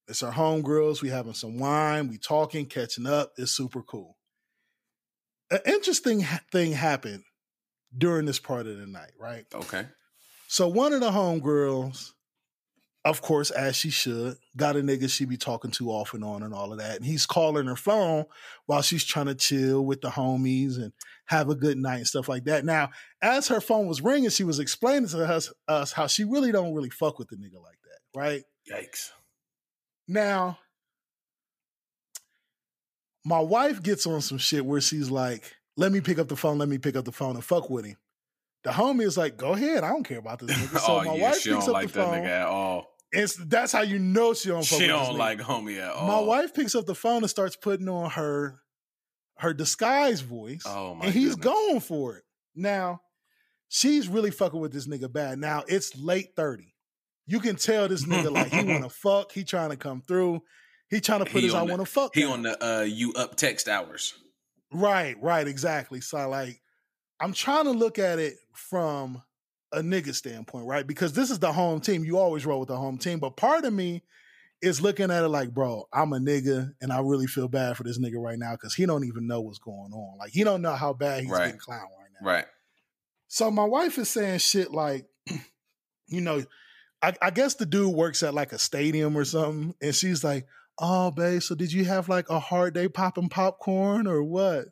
It's 0.07 0.23
our 0.23 0.31
homegirls. 0.31 1.01
We 1.01 1.09
having 1.09 1.33
some 1.33 1.57
wine. 1.57 2.07
We 2.07 2.17
talking, 2.17 2.65
catching 2.65 3.05
up. 3.05 3.31
It's 3.37 3.51
super 3.51 3.81
cool. 3.81 4.17
An 5.49 5.59
interesting 5.65 6.21
ha- 6.21 6.41
thing 6.51 6.71
happened 6.71 7.23
during 7.97 8.25
this 8.25 8.39
part 8.39 8.67
of 8.67 8.77
the 8.77 8.87
night, 8.87 9.11
right? 9.19 9.45
Okay. 9.53 9.85
So 10.47 10.67
one 10.67 10.93
of 10.93 11.01
the 11.01 11.11
homegirls, 11.11 12.11
of 13.03 13.21
course, 13.21 13.49
as 13.49 13.75
she 13.75 13.89
should, 13.89 14.37
got 14.55 14.75
a 14.75 14.79
nigga 14.79 15.09
she 15.09 15.25
be 15.25 15.37
talking 15.37 15.71
to 15.71 15.89
off 15.89 16.13
and 16.13 16.23
on 16.23 16.43
and 16.43 16.53
all 16.53 16.71
of 16.71 16.77
that. 16.77 16.97
And 16.97 17.05
he's 17.05 17.25
calling 17.25 17.65
her 17.65 17.75
phone 17.75 18.25
while 18.67 18.83
she's 18.83 19.03
trying 19.03 19.25
to 19.25 19.35
chill 19.35 19.83
with 19.83 20.01
the 20.01 20.09
homies 20.09 20.75
and 20.77 20.93
have 21.25 21.49
a 21.49 21.55
good 21.55 21.77
night 21.77 21.97
and 21.97 22.07
stuff 22.07 22.29
like 22.29 22.43
that. 22.43 22.63
Now, 22.63 22.91
as 23.21 23.47
her 23.47 23.59
phone 23.59 23.87
was 23.87 24.01
ringing, 24.01 24.29
she 24.29 24.43
was 24.43 24.59
explaining 24.59 25.09
to 25.09 25.23
us, 25.25 25.51
us 25.67 25.91
how 25.93 26.05
she 26.05 26.23
really 26.25 26.51
don't 26.51 26.75
really 26.75 26.91
fuck 26.91 27.17
with 27.17 27.29
the 27.29 27.37
nigga 27.37 27.61
like 27.63 27.79
that, 27.83 28.19
right? 28.19 28.43
Yikes. 28.71 29.09
Now, 30.07 30.59
my 33.25 33.39
wife 33.39 33.81
gets 33.81 34.05
on 34.05 34.21
some 34.21 34.37
shit 34.37 34.65
where 34.65 34.81
she's 34.81 35.09
like, 35.09 35.55
let 35.77 35.91
me 35.91 36.01
pick 36.01 36.19
up 36.19 36.27
the 36.27 36.35
phone, 36.35 36.57
let 36.57 36.69
me 36.69 36.77
pick 36.77 36.95
up 36.95 37.05
the 37.05 37.11
phone 37.11 37.35
and 37.35 37.43
fuck 37.43 37.69
with 37.69 37.85
him. 37.85 37.97
The 38.63 38.69
homie 38.69 39.03
is 39.03 39.17
like, 39.17 39.37
go 39.37 39.53
ahead, 39.53 39.83
I 39.83 39.89
don't 39.89 40.03
care 40.03 40.19
about 40.19 40.39
this 40.39 40.51
nigga. 40.51 40.79
So 40.85 40.99
oh 40.99 41.03
my 41.03 41.15
yeah, 41.15 41.29
wife 41.29 41.39
she 41.39 41.49
picks 41.49 41.65
don't 41.65 41.69
up 41.69 41.81
like 41.81 41.91
the 41.91 41.99
that 41.99 42.05
phone. 42.05 42.13
nigga 42.19 42.27
at 42.27 42.47
all. 42.47 42.90
And 43.13 43.29
that's 43.47 43.71
how 43.73 43.81
you 43.81 43.99
know 43.99 44.33
she 44.33 44.49
don't 44.49 44.63
She 44.63 44.87
don't 44.87 45.17
like 45.17 45.39
homie 45.39 45.79
at 45.81 45.91
all. 45.91 46.07
My 46.07 46.19
wife 46.19 46.53
picks 46.53 46.75
up 46.75 46.85
the 46.85 46.95
phone 46.95 47.17
and 47.23 47.29
starts 47.29 47.55
putting 47.57 47.89
on 47.89 48.09
her 48.11 48.59
her 49.37 49.53
disguise 49.53 50.21
voice. 50.21 50.61
Oh 50.65 50.95
my 50.95 51.05
and 51.05 51.13
he's 51.13 51.35
goodness. 51.35 51.45
going 51.53 51.79
for 51.81 52.15
it. 52.17 52.23
Now, 52.55 53.01
she's 53.69 54.07
really 54.07 54.31
fucking 54.31 54.59
with 54.59 54.71
this 54.71 54.87
nigga 54.87 55.11
bad. 55.11 55.39
Now 55.39 55.63
it's 55.67 55.97
late 55.97 56.29
30. 56.35 56.73
You 57.27 57.39
can 57.39 57.55
tell 57.55 57.87
this 57.87 58.05
nigga 58.05 58.31
like 58.31 58.51
he 58.51 58.63
wanna 58.65 58.89
fuck, 58.89 59.31
he 59.31 59.43
trying 59.43 59.71
to 59.71 59.77
come 59.77 60.01
through. 60.07 60.41
He 60.89 60.99
trying 61.01 61.19
to 61.19 61.25
put 61.25 61.39
He 61.41 61.47
his 61.47 61.53
I 61.53 61.65
the- 61.65 61.71
wanna 61.71 61.85
fuck. 61.85 62.11
He 62.13 62.21
down. 62.21 62.31
on 62.31 62.41
the 62.43 62.65
uh 62.65 62.81
you 62.81 63.13
up 63.13 63.35
text 63.35 63.67
hours. 63.67 64.13
Right, 64.73 65.15
right, 65.21 65.47
exactly. 65.47 65.99
So 66.01 66.29
like 66.29 66.61
I'm 67.19 67.33
trying 67.33 67.65
to 67.65 67.71
look 67.71 67.99
at 67.99 68.19
it 68.19 68.35
from 68.53 69.21
a 69.73 69.81
nigga 69.81 70.13
standpoint, 70.13 70.65
right? 70.67 70.85
Because 70.85 71.13
this 71.13 71.31
is 71.31 71.39
the 71.39 71.51
home 71.53 71.79
team. 71.81 72.03
You 72.03 72.17
always 72.17 72.45
roll 72.45 72.59
with 72.59 72.69
the 72.69 72.77
home 72.77 72.97
team. 72.97 73.19
But 73.19 73.37
part 73.37 73.63
of 73.65 73.73
me 73.73 74.03
is 74.61 74.81
looking 74.81 75.09
at 75.09 75.23
it 75.23 75.29
like, 75.29 75.53
bro, 75.53 75.87
I'm 75.91 76.13
a 76.13 76.17
nigga 76.19 76.73
and 76.81 76.91
I 76.93 76.99
really 76.99 77.27
feel 77.27 77.47
bad 77.47 77.77
for 77.77 77.83
this 77.83 77.97
nigga 77.99 78.21
right 78.21 78.37
now 78.37 78.51
because 78.51 78.73
he 78.75 78.85
don't 78.85 79.05
even 79.05 79.25
know 79.27 79.41
what's 79.41 79.59
going 79.59 79.91
on. 79.93 80.17
Like 80.19 80.31
he 80.31 80.43
don't 80.43 80.61
know 80.61 80.75
how 80.75 80.93
bad 80.93 81.23
he's 81.23 81.31
Right. 81.31 81.45
getting 81.45 81.59
clown 81.59 81.79
right 81.79 82.09
now. 82.21 82.27
Right. 82.27 82.45
So 83.27 83.49
my 83.49 83.63
wife 83.65 83.97
is 83.97 84.09
saying 84.09 84.39
shit 84.39 84.71
like, 84.71 85.05
you 86.07 86.21
know, 86.21 86.43
I, 87.01 87.15
I 87.21 87.31
guess 87.31 87.55
the 87.55 87.65
dude 87.65 87.95
works 87.95 88.21
at 88.23 88.33
like 88.33 88.51
a 88.53 88.59
stadium 88.59 89.17
or 89.17 89.25
something, 89.25 89.73
and 89.81 89.95
she's 89.95 90.23
like, 90.23 90.45
"Oh, 90.77 91.09
babe, 91.09 91.41
so 91.41 91.55
did 91.55 91.73
you 91.73 91.85
have 91.85 92.09
like 92.09 92.29
a 92.29 92.39
hard 92.39 92.75
day 92.75 92.87
popping 92.89 93.29
popcorn 93.29 94.05
or 94.05 94.21
what?" 94.21 94.65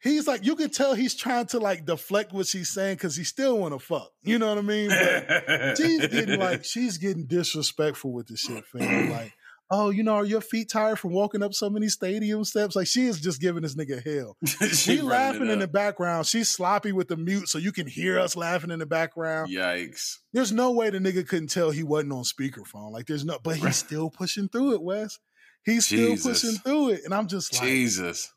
He's 0.00 0.28
like, 0.28 0.44
you 0.44 0.54
can 0.54 0.70
tell 0.70 0.94
he's 0.94 1.14
trying 1.14 1.46
to 1.46 1.58
like 1.58 1.84
deflect 1.84 2.32
what 2.32 2.46
she's 2.46 2.70
saying 2.70 2.96
because 2.96 3.16
he 3.16 3.24
still 3.24 3.58
want 3.58 3.74
to 3.74 3.80
fuck. 3.80 4.10
You 4.22 4.38
know 4.38 4.48
what 4.48 4.58
I 4.58 4.62
mean? 4.62 4.90
But 4.90 5.76
she's 5.76 6.06
getting 6.06 6.38
like 6.38 6.64
she's 6.64 6.98
getting 6.98 7.26
disrespectful 7.26 8.12
with 8.12 8.28
the 8.28 8.36
shit, 8.36 8.64
fam. 8.66 9.10
Like, 9.10 9.32
oh, 9.70 9.90
you 9.90 10.02
know, 10.02 10.14
are 10.14 10.24
your 10.24 10.40
feet 10.40 10.70
tired 10.70 10.98
from 10.98 11.12
walking 11.12 11.42
up 11.42 11.52
so 11.52 11.68
many 11.68 11.88
stadium 11.88 12.44
steps? 12.44 12.76
Like, 12.76 12.86
she 12.86 13.06
is 13.06 13.20
just 13.20 13.40
giving 13.40 13.62
this 13.62 13.74
nigga 13.74 14.02
hell. 14.02 14.36
She 14.68 15.00
laughing 15.00 15.48
in 15.48 15.58
the 15.58 15.68
background. 15.68 16.26
She's 16.26 16.48
sloppy 16.48 16.92
with 16.92 17.08
the 17.08 17.16
mute, 17.16 17.48
so 17.48 17.58
you 17.58 17.72
can 17.72 17.86
hear 17.86 18.18
us 18.18 18.36
laughing 18.36 18.70
in 18.70 18.78
the 18.78 18.86
background. 18.86 19.50
Yikes. 19.50 20.18
There's 20.32 20.52
no 20.52 20.72
way 20.72 20.90
the 20.90 20.98
nigga 20.98 21.26
couldn't 21.26 21.48
tell 21.48 21.70
he 21.70 21.82
wasn't 21.82 22.12
on 22.12 22.22
speakerphone. 22.22 22.92
Like, 22.92 23.06
there's 23.06 23.24
no, 23.24 23.38
but 23.42 23.56
he's 23.56 23.76
still 23.76 24.10
pushing 24.10 24.48
through 24.48 24.74
it, 24.74 24.82
Wes. 24.82 25.18
He's 25.64 25.86
still 25.86 26.10
Jesus. 26.10 26.42
pushing 26.42 26.58
through 26.60 26.90
it, 26.90 27.00
and 27.04 27.12
I'm 27.12 27.26
just 27.26 27.52
like, 27.54 27.62
Jesus. 27.62 28.32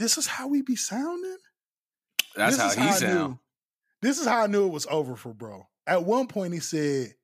This 0.00 0.18
is 0.18 0.26
how 0.26 0.48
we 0.48 0.62
be 0.62 0.76
sounding. 0.76 1.36
That's 2.34 2.56
This 2.56 2.60
how 2.64 2.68
is 2.70 2.74
he 2.76 2.82
I 2.82 2.90
sound. 3.10 3.30
knew- 3.32 3.38
This 4.02 4.18
is 4.18 4.26
how 4.26 4.42
I 4.42 4.46
knew 4.46 4.66
it 4.66 4.72
was 4.72 4.86
over 4.90 5.14
for 5.14 5.34
bro. 5.34 5.68
At 5.86 6.04
one 6.04 6.26
point, 6.26 6.54
he 6.54 6.60
said, 6.60 7.14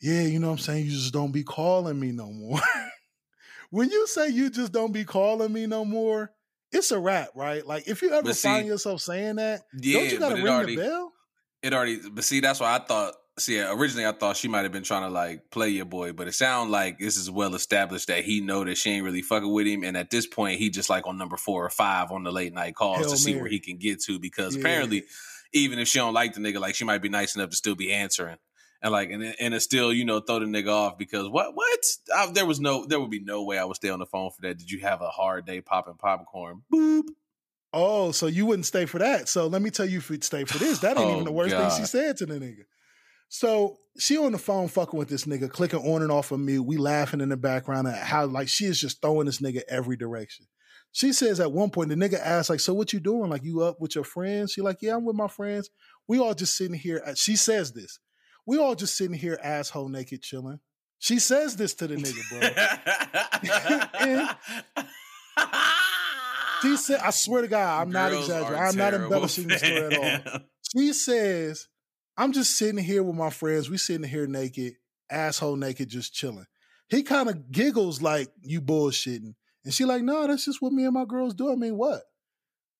"Yeah, 0.00 0.22
you 0.22 0.38
know 0.40 0.48
what 0.48 0.54
I'm 0.54 0.58
saying. 0.58 0.86
You 0.86 0.90
just 0.92 1.12
don't 1.12 1.32
be 1.32 1.44
calling 1.44 1.98
me 1.98 2.12
no 2.12 2.32
more." 2.32 2.60
when 3.70 3.90
you 3.90 4.06
say 4.06 4.28
you 4.28 4.50
just 4.50 4.72
don't 4.72 4.92
be 4.92 5.04
calling 5.04 5.52
me 5.52 5.66
no 5.66 5.84
more, 5.84 6.32
it's 6.72 6.90
a 6.90 6.98
wrap, 6.98 7.30
right? 7.34 7.64
Like 7.66 7.86
if 7.88 8.02
you 8.02 8.12
ever 8.12 8.32
see- 8.34 8.48
find 8.48 8.66
yourself 8.66 9.00
saying 9.00 9.36
that, 9.36 9.62
Yeah, 9.80 10.00
don't 10.00 10.10
you 10.12 10.18
got 10.18 10.28
to 10.30 10.34
ring 10.36 10.48
already 10.48 10.76
the 10.76 10.82
bell? 10.82 11.12
it 11.62 11.74
already 11.74 12.00
but 12.10 12.22
see 12.24 12.38
that's 12.40 12.60
why 12.60 12.74
I 12.76 12.78
thought 12.78 13.14
see 13.38 13.56
yeah, 13.56 13.72
originally 13.72 14.06
I 14.06 14.12
thought 14.12 14.36
she 14.36 14.48
might 14.48 14.62
have 14.62 14.72
been 14.72 14.82
trying 14.82 15.02
to 15.02 15.08
like 15.08 15.50
play 15.50 15.68
your 15.70 15.84
boy, 15.84 16.12
but 16.12 16.28
it 16.28 16.34
sounds 16.34 16.70
like 16.70 16.98
this 16.98 17.16
is 17.16 17.30
well 17.30 17.54
established 17.54 18.08
that 18.08 18.24
he 18.24 18.40
know 18.40 18.64
that 18.64 18.76
she 18.76 18.90
ain't 18.90 19.04
really 19.04 19.22
fucking 19.22 19.50
with 19.52 19.66
him, 19.66 19.84
and 19.84 19.96
at 19.96 20.10
this 20.10 20.26
point 20.26 20.58
he 20.58 20.70
just 20.70 20.90
like 20.90 21.06
on 21.06 21.16
number 21.18 21.36
four 21.36 21.64
or 21.64 21.70
five 21.70 22.10
on 22.10 22.24
the 22.24 22.32
late 22.32 22.52
night 22.52 22.74
calls 22.74 22.98
Hail 22.98 23.10
to 23.10 23.16
see 23.16 23.34
where 23.34 23.48
he 23.48 23.60
can 23.60 23.78
get 23.78 24.00
to 24.02 24.18
because 24.18 24.54
Yeah. 24.54 24.60
apparently 24.60 25.04
even 25.52 25.78
if 25.78 25.88
she 25.88 25.98
don't 25.98 26.12
like 26.14 26.34
the 26.34 26.40
nigga, 26.40 26.60
like 26.60 26.74
she 26.74 26.84
might 26.84 27.00
be 27.02 27.08
nice 27.08 27.34
enough 27.34 27.50
to 27.50 27.56
still 27.56 27.74
be 27.74 27.92
answering. 27.92 28.36
And 28.80 28.92
like 28.92 29.10
and 29.10 29.34
and 29.40 29.54
it 29.54 29.60
still 29.60 29.92
you 29.92 30.04
know 30.04 30.20
throw 30.20 30.38
the 30.38 30.46
nigga 30.46 30.68
off 30.68 30.98
because 30.98 31.28
what 31.28 31.54
what 31.54 31.80
I, 32.14 32.30
there 32.30 32.46
was 32.46 32.60
no 32.60 32.86
there 32.86 33.00
would 33.00 33.10
be 33.10 33.18
no 33.18 33.42
way 33.42 33.58
I 33.58 33.64
would 33.64 33.74
stay 33.76 33.88
on 33.88 33.98
the 33.98 34.06
phone 34.06 34.30
for 34.30 34.42
that. 34.42 34.56
Did 34.58 34.70
you 34.70 34.80
have 34.80 35.02
a 35.02 35.08
hard 35.08 35.46
day 35.46 35.60
popping 35.60 35.94
popcorn? 35.94 36.62
Boop. 36.72 37.04
Oh, 37.72 38.12
so 38.12 38.26
you 38.28 38.46
wouldn't 38.46 38.66
stay 38.66 38.86
for 38.86 38.98
that. 38.98 39.28
So 39.28 39.46
let 39.46 39.62
me 39.62 39.70
tell 39.70 39.84
you 39.84 39.98
if 39.98 40.08
you'd 40.10 40.24
stay 40.24 40.44
for 40.44 40.58
this. 40.58 40.78
That 40.78 40.96
ain't 40.96 41.10
Oh, 41.10 41.12
even 41.12 41.24
the 41.24 41.32
worst 41.32 41.54
thing 41.56 41.70
she 41.70 41.84
said 41.86 42.16
to 42.18 42.26
the 42.26 42.34
nigga. 42.38 42.64
So 43.28 43.76
she 43.98 44.16
on 44.16 44.32
the 44.32 44.38
phone 44.38 44.68
fucking 44.68 44.98
with 44.98 45.08
this 45.08 45.24
nigga, 45.24 45.50
clicking 45.50 45.80
on 45.80 46.02
and 46.02 46.12
off 46.12 46.32
of 46.32 46.40
mute. 46.40 46.62
We 46.62 46.76
laughing 46.76 47.20
in 47.20 47.28
the 47.28 47.36
background 47.36 47.88
at 47.88 48.02
how 48.02 48.26
like 48.26 48.48
she 48.48 48.64
is 48.64 48.80
just 48.80 49.02
throwing 49.02 49.26
this 49.26 49.40
nigga 49.40 49.62
every 49.68 49.96
direction. 49.96 50.46
She 50.92 51.12
says 51.12 51.38
at 51.38 51.52
one 51.52 51.70
point, 51.70 51.90
the 51.90 51.96
nigga 51.96 52.18
asks, 52.18 52.48
like, 52.48 52.60
so 52.60 52.72
what 52.72 52.92
you 52.92 53.00
doing? 53.00 53.28
Like, 53.28 53.44
you 53.44 53.62
up 53.62 53.76
with 53.78 53.94
your 53.94 54.04
friends? 54.04 54.52
She 54.52 54.62
like, 54.62 54.78
yeah, 54.80 54.96
I'm 54.96 55.04
with 55.04 55.16
my 55.16 55.28
friends. 55.28 55.68
We 56.08 56.18
all 56.18 56.32
just 56.32 56.56
sitting 56.56 56.78
here. 56.78 57.02
She 57.14 57.36
says 57.36 57.72
this. 57.72 57.98
We 58.46 58.58
all 58.58 58.74
just 58.74 58.96
sitting 58.96 59.16
here 59.16 59.38
asshole 59.42 59.90
naked 59.90 60.22
chilling. 60.22 60.60
She 60.98 61.18
says 61.18 61.56
this 61.56 61.74
to 61.74 61.86
the 61.86 61.96
nigga, 61.96 62.22
bro. 62.30 62.40
She 66.62 66.76
said, 66.76 67.00
I 67.00 67.10
swear 67.10 67.42
to 67.42 67.48
God, 67.48 67.82
I'm 67.82 67.90
not 67.92 68.12
exaggerating. 68.12 68.58
I'm 68.58 68.76
not 68.76 68.94
embellishing 68.94 69.46
the 69.46 69.58
story 69.58 69.94
at 69.94 70.26
all. 70.34 70.40
She 70.76 70.92
says, 70.92 71.68
I'm 72.18 72.32
just 72.32 72.58
sitting 72.58 72.82
here 72.82 73.04
with 73.04 73.14
my 73.14 73.30
friends. 73.30 73.70
We 73.70 73.78
sitting 73.78 74.08
here 74.08 74.26
naked, 74.26 74.74
asshole 75.08 75.54
naked, 75.54 75.88
just 75.88 76.12
chilling. 76.12 76.46
He 76.88 77.04
kind 77.04 77.28
of 77.28 77.52
giggles 77.52 78.02
like, 78.02 78.28
you 78.42 78.60
bullshitting. 78.60 79.34
And 79.64 79.72
she 79.72 79.84
like, 79.84 80.02
no, 80.02 80.26
that's 80.26 80.44
just 80.44 80.60
what 80.60 80.72
me 80.72 80.84
and 80.84 80.94
my 80.94 81.04
girls 81.04 81.34
do. 81.34 81.52
I 81.52 81.54
mean, 81.54 81.76
what? 81.76 82.02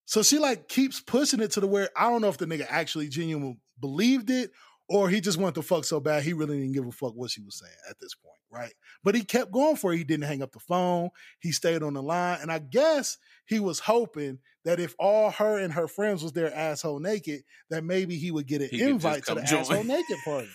So 0.07 0.24
she 0.24 0.39
like 0.39 0.68
keeps 0.68 1.01
pushing 1.01 1.41
it 1.41 1.53
to 1.53 1.61
the 1.61 1.68
where 1.68 1.89
I 1.97 2.11
don't 2.11 2.22
know 2.22 2.28
if 2.28 2.39
the 2.39 2.47
nigga 2.47 2.66
actually 2.68 3.09
genuinely 3.09 3.59
believed 3.78 4.30
it 4.30 4.51
or 4.89 5.09
he 5.09 5.20
just 5.20 5.39
wanted 5.39 5.55
to 5.57 5.62
fuck 5.62 5.84
so 5.84 6.01
bad 6.01 6.22
he 6.22 6.32
really 6.32 6.59
didn't 6.59 6.72
give 6.72 6.86
a 6.86 6.91
fuck 6.91 7.14
what 7.14 7.30
she 7.30 7.43
was 7.43 7.59
saying 7.59 7.76
at 7.89 8.01
this 8.01 8.14
point. 8.14 8.38
Right? 8.51 8.72
But 9.05 9.14
he 9.14 9.22
kept 9.24 9.53
going 9.53 9.76
for 9.76 9.92
it. 9.92 9.99
He 9.99 10.05
didn't 10.05 10.24
hang 10.24 10.42
up 10.42 10.53
the 10.53 10.61
phone. 10.61 11.11
He 11.40 11.53
stayed 11.53 11.82
on 11.82 11.94
the 11.94 12.03
line. 12.03 12.38
And 12.42 12.51
I 12.51 12.59
guess 12.59 13.18
he 13.46 13.61
was 13.61 13.78
hoping 13.78 14.38
that 14.64 14.80
if 14.80 14.94
all 14.99 15.30
her 15.30 15.59
and 15.59 15.72
her 15.72 15.88
friends 15.88 16.22
was 16.22 16.32
there 16.32 16.55
asshole 16.55 16.99
naked, 17.01 17.42
that 17.70 17.84
maybe 17.84 18.16
he 18.16 18.30
would 18.30 18.46
get 18.46 18.61
an 18.62 18.68
He 18.70 18.82
invite 18.82 19.24
to 19.26 19.34
the 19.34 19.42
join. 19.42 19.61
asshole 19.61 19.84
naked 19.84 20.16
party. 20.24 20.49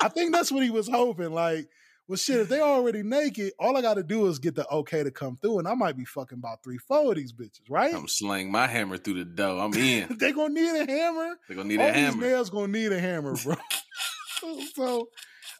I 0.00 0.08
think 0.08 0.32
that's 0.34 0.50
what 0.52 0.62
he 0.62 0.70
was 0.70 0.88
hoping. 0.88 1.32
Like, 1.32 1.68
well, 2.08 2.16
shit, 2.16 2.40
if 2.40 2.48
they 2.48 2.60
already 2.60 3.02
naked, 3.04 3.52
all 3.60 3.76
I 3.76 3.80
got 3.82 3.94
to 3.94 4.02
do 4.02 4.26
is 4.26 4.40
get 4.40 4.56
the 4.56 4.68
okay 4.68 5.04
to 5.04 5.10
come 5.12 5.38
through, 5.40 5.60
and 5.60 5.68
I 5.68 5.74
might 5.74 5.96
be 5.96 6.04
fucking 6.04 6.38
about 6.38 6.62
three, 6.64 6.76
four 6.78 7.10
of 7.12 7.16
these 7.16 7.32
bitches, 7.32 7.60
right? 7.70 7.94
I'm 7.94 8.08
slang 8.08 8.50
my 8.50 8.66
hammer 8.66 8.96
through 8.98 9.14
the 9.20 9.24
dough. 9.24 9.60
I'm 9.60 9.72
in. 9.74 10.16
they 10.18 10.32
gonna 10.32 10.52
need 10.52 10.80
a 10.82 10.84
hammer. 10.90 11.36
They're 11.46 11.56
gonna 11.56 11.68
need 11.68 11.80
All 11.80 11.88
a 11.88 11.92
these 11.92 12.02
hammer. 12.02 12.20
nails 12.26 12.50
gonna 12.50 12.68
need 12.72 12.90
a 12.92 12.98
hammer, 12.98 13.36
bro. 13.44 13.54
so 14.74 15.08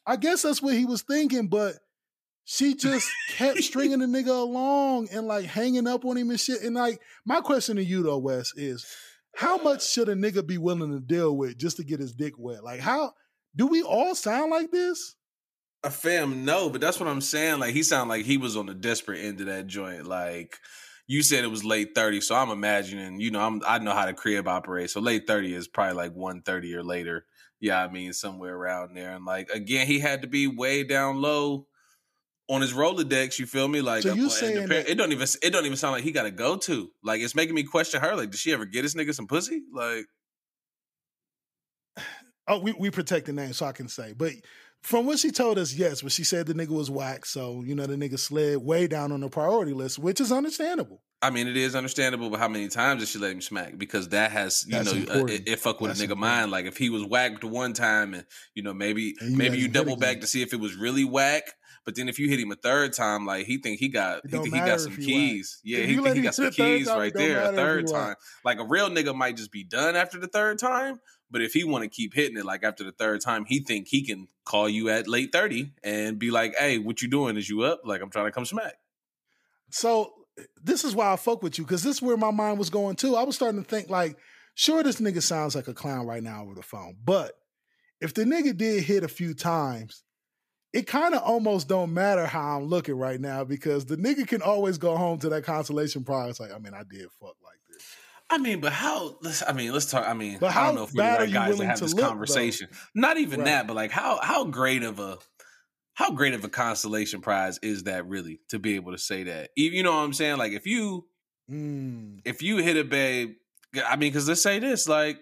I 0.07 0.17
guess 0.17 0.43
that's 0.43 0.63
what 0.63 0.75
he 0.75 0.85
was 0.85 1.03
thinking, 1.03 1.49
but 1.49 1.75
she 2.45 2.75
just 2.75 3.11
kept 3.31 3.59
stringing 3.63 4.01
the 4.01 4.07
nigga 4.07 4.29
along 4.29 5.09
and 5.13 5.27
like 5.27 5.47
hanging 5.47 5.87
up 5.87 6.05
on 6.05 6.17
him 6.17 6.31
and 6.31 6.41
shit. 6.41 6.63
And 6.63 6.75
like 6.75 7.01
my 7.25 7.41
question 7.41 7.77
to 7.77 7.85
you 7.85 8.03
though, 8.03 8.19
Wes, 8.19 8.53
is 8.57 8.87
how 9.35 9.59
much 9.59 9.87
should 9.89 10.09
a 10.09 10.15
nigga 10.15 10.47
be 10.47 10.59
willing 10.59 10.93
to 10.93 11.01
deal 11.01 11.37
with 11.37 11.59
just 11.59 11.77
to 11.77 11.85
get 11.85 12.01
his 12.01 12.13
dick 12.13 12.35
wet? 12.37 12.65
Like 12.65 12.81
how 12.81 13.13
do 13.55 13.67
we 13.67 13.83
all 13.83 14.15
sound 14.15 14.51
like 14.51 14.71
this? 14.71 15.15
A 15.85 15.91
fam, 15.91 16.45
no, 16.45 16.71
but 16.71 16.81
that's 16.81 17.01
what 17.01 17.09
I'm 17.09 17.21
saying. 17.21 17.59
Like 17.59 17.75
he 17.75 17.83
sounded 17.83 18.09
like 18.09 18.25
he 18.25 18.37
was 18.37 18.57
on 18.57 18.67
the 18.67 18.75
desperate 18.75 19.19
end 19.19 19.41
of 19.41 19.47
that 19.47 19.67
joint. 19.67 20.07
Like 20.07 20.57
you 21.09 21.23
said, 21.23 21.43
it 21.43 21.49
was 21.49 21.65
late 21.65 21.95
30, 21.97 22.21
so 22.21 22.37
I'm 22.37 22.51
imagining. 22.51 23.21
You 23.21 23.33
know, 23.33 23.41
I'm 23.41 23.61
I 23.67 23.79
know 23.79 23.93
how 23.93 24.07
the 24.07 24.15
crib 24.15 24.47
operates, 24.47 24.93
so 24.93 25.01
late 25.01 25.27
30 25.27 25.55
is 25.55 25.67
probably 25.67 25.95
like 25.95 26.15
1:30 26.15 26.75
or 26.75 26.85
later. 26.85 27.27
Yeah, 27.63 27.83
I 27.83 27.89
mean 27.91 28.13
somewhere 28.13 28.55
around 28.55 28.95
there. 28.95 29.13
And 29.13 29.25
like 29.25 29.49
again, 29.49 29.87
he 29.87 30.01
had 30.01 30.23
to 30.23 30.29
be 30.29 30.49
way 30.49 30.83
down 30.83 31.23
low 31.23 31.69
on 32.49 32.61
his 32.61 32.73
Rolodex. 32.73 33.39
You 33.39 33.47
feel 33.47 33.69
me? 33.69 33.81
Like 33.81 34.03
So 34.03 34.13
you 34.15 34.29
saying 34.29 34.67
par- 34.67 34.79
that- 34.79 34.91
it 34.91 34.97
don't 34.97 35.13
even 35.13 35.29
it 35.43 35.51
don't 35.51 35.65
even 35.65 35.77
sound 35.77 35.93
like 35.93 36.03
he 36.03 36.11
got 36.11 36.25
to 36.25 36.33
go 36.33 36.57
to. 36.57 36.91
Like 37.05 37.21
it's 37.21 37.37
making 37.37 37.55
me 37.55 37.63
question 37.63 38.01
her. 38.01 38.17
Like, 38.17 38.33
did 38.33 38.41
she 38.41 38.53
ever 38.53 38.65
get 38.67 38.83
this 38.83 38.95
nigga 38.95 39.15
some 39.15 39.29
pussy? 39.29 39.63
Like. 39.73 40.05
Oh, 42.49 42.59
we, 42.59 42.73
we 42.77 42.91
protect 42.91 43.27
the 43.27 43.33
name 43.33 43.53
so 43.53 43.67
I 43.67 43.71
can 43.73 43.87
say. 43.87 44.15
But 44.17 44.33
from 44.83 45.07
what 45.07 45.19
she 45.19 45.31
told 45.31 45.59
us, 45.59 45.73
yes, 45.73 46.03
but 46.03 46.13
she 46.13 46.25
said 46.25 46.47
the 46.47 46.55
nigga 46.55 46.69
was 46.71 46.91
whack. 46.91 47.25
So, 47.25 47.63
you 47.63 47.75
know, 47.75 47.87
the 47.87 47.95
nigga 47.97 48.19
slid 48.19 48.59
way 48.63 48.87
down 48.89 49.13
on 49.13 49.21
the 49.21 49.29
priority 49.29 49.73
list, 49.73 49.99
which 49.99 50.21
is 50.21 50.33
understandable. 50.33 51.03
I 51.23 51.31
mean, 51.31 51.47
it 51.47 51.57
is 51.57 51.77
understandable, 51.77 52.31
but 52.31 52.41
how 52.41 52.49
many 52.49 52.67
times 52.67 53.01
did 53.01 53.09
she 53.09 53.19
let 53.21 53.31
him 53.31 53.41
smack? 53.41 53.79
Because 53.79 54.09
that 54.09 54.33
has, 54.33 54.65
you 54.67 54.73
That's 54.73 54.93
know, 54.93 54.99
uh, 54.99 55.03
important. 55.03 55.31
it, 55.31 55.49
it 55.49 55.61
fuck 55.61 55.81
with 55.81 55.91
That's 55.91 56.01
a 56.01 56.03
nigga 56.03 56.11
important. 56.13 56.21
mind. 56.37 56.51
Like 56.51 56.65
if 56.67 56.77
he 56.77 56.91
was 56.91 57.05
whacked 57.05 57.45
one 57.45 57.75
time, 57.75 58.13
and 58.15 58.25
you 58.55 58.65
know, 58.65 58.75
maybe 58.75 59.15
you 59.21 59.37
maybe 59.37 59.59
you 59.59 59.69
double 59.69 59.97
back 59.97 60.21
to 60.23 60.27
see 60.27 60.43
if 60.43 60.53
it 60.53 60.59
was 60.59 60.75
really 60.75 61.05
whack. 61.05 61.45
But 61.85 61.97
then 61.97 62.09
if 62.09 62.19
you 62.19 62.29
hit 62.29 62.39
him 62.41 62.51
a 62.53 62.57
third 62.57 62.93
time, 62.93 63.25
like 63.27 63.47
he 63.47 63.59
think 63.59 63.79
he 63.81 63.89
got, 63.89 64.23
he 64.25 64.31
think 64.31 64.47
he 64.55 64.61
got 64.61 64.81
some 64.81 64.97
he 64.97 65.05
keys. 65.05 65.61
whack. 65.65 65.79
Yeah, 65.79 65.85
If 65.85 65.91
he 65.91 65.97
think 65.99 66.17
he 66.17 66.23
got 66.23 66.35
some 66.35 66.45
hit 66.47 66.55
a 66.55 66.57
third 66.57 66.79
keys 66.79 66.87
time, 66.89 66.99
right 66.99 67.15
there. 67.15 67.43
A 67.43 67.53
third 67.53 67.89
he 67.89 67.93
whack. 67.93 68.03
time, 68.07 68.17
like 68.45 68.59
a 68.59 68.65
real 68.65 68.89
nigga 68.91 69.15
might 69.15 69.37
just 69.37 69.53
be 69.53 69.63
done 69.65 69.95
after 69.97 70.19
the 70.19 70.29
third 70.29 70.59
time. 70.59 71.01
But 71.33 71.41
if 71.41 71.55
he 71.55 71.65
want 71.65 71.83
to 71.83 71.89
keep 71.89 72.15
hitting 72.15 72.37
it, 72.37 72.45
like 72.45 72.63
after 72.63 72.85
the 72.85 72.93
third 72.93 73.23
time, 73.23 73.47
he 73.47 73.61
think 73.61 73.89
he 73.89 74.05
can 74.05 74.29
call 74.45 74.69
you 74.69 74.91
at 74.91 75.09
late 75.09 75.33
thirty 75.33 75.73
and 75.83 76.19
be 76.19 76.31
like, 76.31 76.55
"Hey, 76.57 76.79
what 76.79 77.01
you 77.01 77.09
doing? 77.09 77.37
Is 77.37 77.49
you 77.49 77.63
up? 77.63 77.81
Like 77.85 78.03
I'm 78.03 78.11
trying 78.11 78.27
to 78.27 78.33
come 78.33 78.45
smack." 78.45 78.75
So 79.71 80.13
this 80.63 80.85
is 80.85 80.95
why 80.95 81.13
I 81.13 81.17
fuck 81.17 81.43
with 81.43 81.59
you, 81.59 81.65
because 81.65 81.83
this 81.83 81.97
is 81.97 82.03
where 82.03 82.17
my 82.17 82.31
mind 82.31 82.59
was 82.59 82.71
going 82.71 82.97
too. 82.97 83.17
I 83.17 83.23
was 83.23 83.35
starting 83.35 83.63
to 83.63 83.69
think 83.69 83.89
like, 83.89 84.17
sure, 84.55 84.83
this 84.83 85.01
nigga 85.01 85.23
sounds 85.23 85.55
like 85.55 85.69
a 85.69 85.75
clown 85.75 86.07
right 86.07 86.23
now 86.23 86.43
over 86.43 86.55
the 86.55 86.63
phone. 86.63 86.97
But 87.03 87.33
if 88.01 88.13
the 88.15 88.25
nigga 88.25 88.57
did 88.57 88.85
hit 88.85 89.03
a 89.03 89.09
few 89.09 89.33
times, 89.33 90.05
it 90.73 90.87
kind 90.87 91.15
of 91.15 91.23
almost 91.23 91.69
don't 91.69 91.95
matter 91.95 92.27
how 92.27 92.59
I'm 92.59 92.65
looking 92.65 92.97
right 92.97 93.21
now 93.21 93.45
because 93.45 93.87
the 93.87 93.97
nigga 93.97 94.27
can 94.27 94.43
always 94.43 94.79
go 94.79 94.97
home 94.97 95.19
to 95.21 95.29
that 95.31 95.45
consolation 95.45 96.05
prize. 96.05 96.41
Like, 96.41 96.53
I 96.53 96.59
mean, 96.59 96.75
I 96.75 96.83
did 96.83 97.09
fuck 97.21 97.37
like. 97.43 97.59
I 98.33 98.39
mean, 98.39 98.61
but 98.61 98.73
how? 98.73 99.19
Let's. 99.21 99.43
I 99.47 99.53
mean, 99.53 99.73
let's 99.73 99.91
talk. 99.91 100.09
I 100.09 100.15
mean, 100.15 100.39
But 100.41 100.57
I 100.57 100.65
don't 100.65 100.75
know 100.75 100.85
if 100.85 100.95
we're 100.95 101.03
the 101.03 101.19
right 101.19 101.33
guys 101.33 101.59
to 101.59 101.67
have 101.67 101.79
to 101.79 101.85
this 101.85 101.93
look, 101.93 102.01
though? 102.03 102.09
conversation. 102.09 102.69
Not 102.95 103.19
even 103.19 103.41
Right. 103.41 103.47
that, 103.47 103.67
but 103.67 103.77
like 103.77 103.91
how 103.91 104.19
how 104.23 104.45
great 104.45 104.83
of 104.83 104.99
a 104.99 105.19
how 105.95 106.13
great 106.13 106.33
of 106.33 106.43
a 106.43 106.49
consolation 106.49 107.21
prize 107.21 107.59
is 107.63 107.85
that 107.85 108.09
really 108.09 108.41
to 108.49 108.59
be 108.59 108.77
able 108.77 108.93
to 108.93 108.99
say 108.99 109.25
that? 109.25 109.51
You 109.55 109.71
you 109.71 109.83
know 109.83 109.93
what 109.93 110.03
I'm 110.03 110.15
saying? 110.15 110.39
Like 110.39 110.53
if 110.53 110.67
you 110.67 111.07
Mm. 111.51 112.21
if 112.25 112.41
you 112.41 112.57
hit 112.59 112.77
a 112.79 112.85
babe, 112.85 113.35
I 113.87 113.97
mean, 113.97 114.11
because 114.13 114.27
let's 114.29 114.41
say 114.41 114.59
this, 114.61 114.89
like 114.89 115.19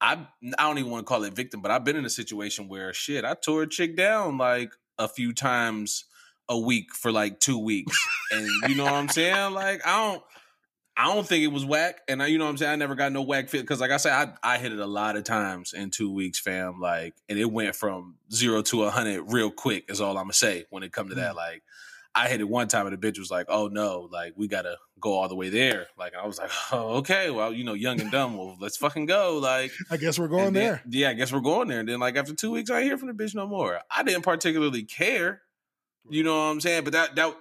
I 0.00 0.26
I 0.58 0.62
don't 0.64 0.78
even 0.78 0.90
want 0.90 1.06
to 1.06 1.08
call 1.08 1.22
it 1.22 1.34
victim, 1.34 1.60
but 1.60 1.70
I've 1.70 1.84
been 1.84 1.96
in 1.96 2.04
a 2.04 2.10
situation 2.10 2.68
where 2.68 2.92
shit, 2.92 3.24
I 3.24 3.34
tore 3.34 3.62
a 3.62 3.66
chick 3.68 3.96
down 3.96 4.38
like 4.38 4.72
a 4.98 5.06
few 5.06 5.32
times 5.32 6.04
a 6.48 6.58
week 6.58 6.94
for 6.94 7.12
like 7.12 7.38
two 7.38 7.58
weeks, 7.58 7.96
and 8.32 8.48
you 8.68 8.74
know 8.74 8.84
what 8.86 8.94
I'm 8.94 9.08
saying? 9.08 9.52
Like 9.52 9.86
I 9.86 9.96
don't. 10.10 10.22
I 11.00 11.04
don't 11.14 11.24
think 11.24 11.44
it 11.44 11.52
was 11.52 11.64
whack, 11.64 12.00
and 12.08 12.20
I, 12.20 12.26
you 12.26 12.38
know 12.38 12.44
what 12.44 12.50
I'm 12.50 12.56
saying. 12.56 12.72
I 12.72 12.76
never 12.76 12.96
got 12.96 13.12
no 13.12 13.22
whack 13.22 13.48
fit 13.48 13.60
because, 13.60 13.80
like 13.80 13.92
I 13.92 13.98
said, 13.98 14.12
I, 14.12 14.54
I 14.54 14.58
hit 14.58 14.72
it 14.72 14.80
a 14.80 14.86
lot 14.86 15.14
of 15.14 15.22
times 15.22 15.72
in 15.72 15.90
two 15.90 16.12
weeks, 16.12 16.40
fam. 16.40 16.80
Like, 16.80 17.14
and 17.28 17.38
it 17.38 17.44
went 17.50 17.76
from 17.76 18.16
zero 18.32 18.62
to 18.62 18.82
a 18.82 18.90
hundred 18.90 19.22
real 19.32 19.52
quick. 19.52 19.84
Is 19.88 20.00
all 20.00 20.18
I'm 20.18 20.24
gonna 20.24 20.32
say 20.32 20.64
when 20.70 20.82
it 20.82 20.92
come 20.92 21.08
to 21.10 21.14
that. 21.14 21.34
Mm. 21.34 21.36
Like, 21.36 21.62
I 22.16 22.26
hit 22.28 22.40
it 22.40 22.48
one 22.48 22.66
time, 22.66 22.88
and 22.88 23.00
the 23.00 23.06
bitch 23.12 23.16
was 23.16 23.30
like, 23.30 23.46
"Oh 23.48 23.68
no, 23.68 24.08
like 24.10 24.32
we 24.34 24.48
gotta 24.48 24.76
go 24.98 25.12
all 25.12 25.28
the 25.28 25.36
way 25.36 25.50
there." 25.50 25.86
Like, 25.96 26.14
I 26.20 26.26
was 26.26 26.36
like, 26.38 26.50
"Oh, 26.72 26.96
okay, 26.96 27.30
well, 27.30 27.52
you 27.52 27.62
know, 27.62 27.74
young 27.74 28.00
and 28.00 28.10
dumb. 28.10 28.36
Well, 28.36 28.56
let's 28.58 28.76
fucking 28.76 29.06
go." 29.06 29.38
Like, 29.38 29.70
I 29.92 29.98
guess 29.98 30.18
we're 30.18 30.26
going 30.26 30.52
then- 30.52 30.54
there. 30.54 30.82
yeah, 30.90 31.10
I 31.10 31.14
guess 31.14 31.32
we're 31.32 31.38
going 31.38 31.68
there. 31.68 31.78
And 31.78 31.88
then, 31.88 32.00
like 32.00 32.16
after 32.16 32.34
two 32.34 32.50
weeks, 32.50 32.70
I 32.70 32.82
hear 32.82 32.98
from 32.98 33.06
the 33.06 33.14
bitch 33.14 33.36
no 33.36 33.46
more. 33.46 33.78
I 33.88 34.02
didn't 34.02 34.22
particularly 34.22 34.82
care. 34.82 35.42
You 36.10 36.24
know 36.24 36.34
what 36.34 36.50
I'm 36.50 36.60
saying? 36.60 36.82
But 36.82 36.94
that 36.94 37.14
that 37.14 37.36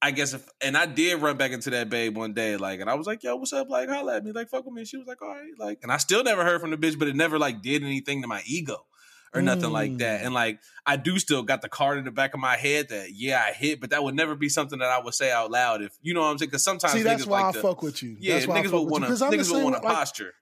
I 0.00 0.12
guess 0.12 0.32
if 0.32 0.48
and 0.60 0.76
I 0.76 0.86
did 0.86 1.20
run 1.20 1.36
back 1.36 1.50
into 1.50 1.70
that 1.70 1.90
babe 1.90 2.16
one 2.16 2.32
day, 2.32 2.56
like, 2.56 2.80
and 2.80 2.88
I 2.88 2.94
was 2.94 3.06
like, 3.06 3.22
"Yo, 3.24 3.36
what's 3.36 3.52
up?" 3.52 3.68
Like, 3.68 3.88
holla 3.88 4.16
at 4.16 4.24
me, 4.24 4.32
like, 4.32 4.48
fuck 4.48 4.64
with 4.64 4.74
me. 4.74 4.82
And 4.82 4.88
she 4.88 4.96
was 4.96 5.06
like, 5.06 5.20
"All 5.22 5.28
right," 5.28 5.50
like, 5.58 5.80
and 5.82 5.90
I 5.90 5.96
still 5.96 6.22
never 6.22 6.44
heard 6.44 6.60
from 6.60 6.70
the 6.70 6.76
bitch, 6.76 6.98
but 6.98 7.08
it 7.08 7.16
never 7.16 7.38
like 7.38 7.62
did 7.62 7.82
anything 7.82 8.22
to 8.22 8.28
my 8.28 8.42
ego 8.46 8.86
or 9.34 9.42
nothing 9.42 9.70
like 9.70 9.98
that. 9.98 10.20
Mm. 10.20 10.26
And 10.26 10.34
like, 10.34 10.60
I 10.86 10.96
do 10.96 11.18
still 11.18 11.42
got 11.42 11.62
the 11.62 11.68
card 11.68 11.98
in 11.98 12.04
the 12.04 12.10
back 12.10 12.34
of 12.34 12.40
my 12.40 12.56
head 12.56 12.88
that 12.90 13.10
yeah, 13.12 13.42
I 13.46 13.52
hit, 13.52 13.80
but 13.80 13.90
that 13.90 14.02
would 14.02 14.14
never 14.14 14.34
be 14.34 14.48
something 14.48 14.78
that 14.78 14.88
I 14.88 15.00
would 15.00 15.14
say 15.14 15.30
out 15.30 15.50
loud 15.50 15.82
if 15.82 15.96
you 16.00 16.14
know 16.14 16.20
what 16.20 16.28
I'm 16.28 16.38
saying. 16.38 16.48
Because 16.50 16.64
sometimes 16.64 16.92
See, 16.92 17.02
that's 17.02 17.24
niggas 17.24 17.28
why 17.28 17.42
like 17.42 17.48
I 17.50 17.52
to, 17.52 17.62
fuck 17.62 17.82
with 17.82 18.02
you. 18.02 18.16
yeah, 18.18 18.34
that's 18.34 18.46
why 18.46 18.58
I 18.58 18.62
niggas 18.62 18.72
would 18.72 18.90
want 18.90 19.04
to 19.06 19.14
the 19.14 19.24
niggas 19.26 19.52
would 19.52 19.64
want 19.64 19.76
to 19.76 19.82
posture. 19.82 20.34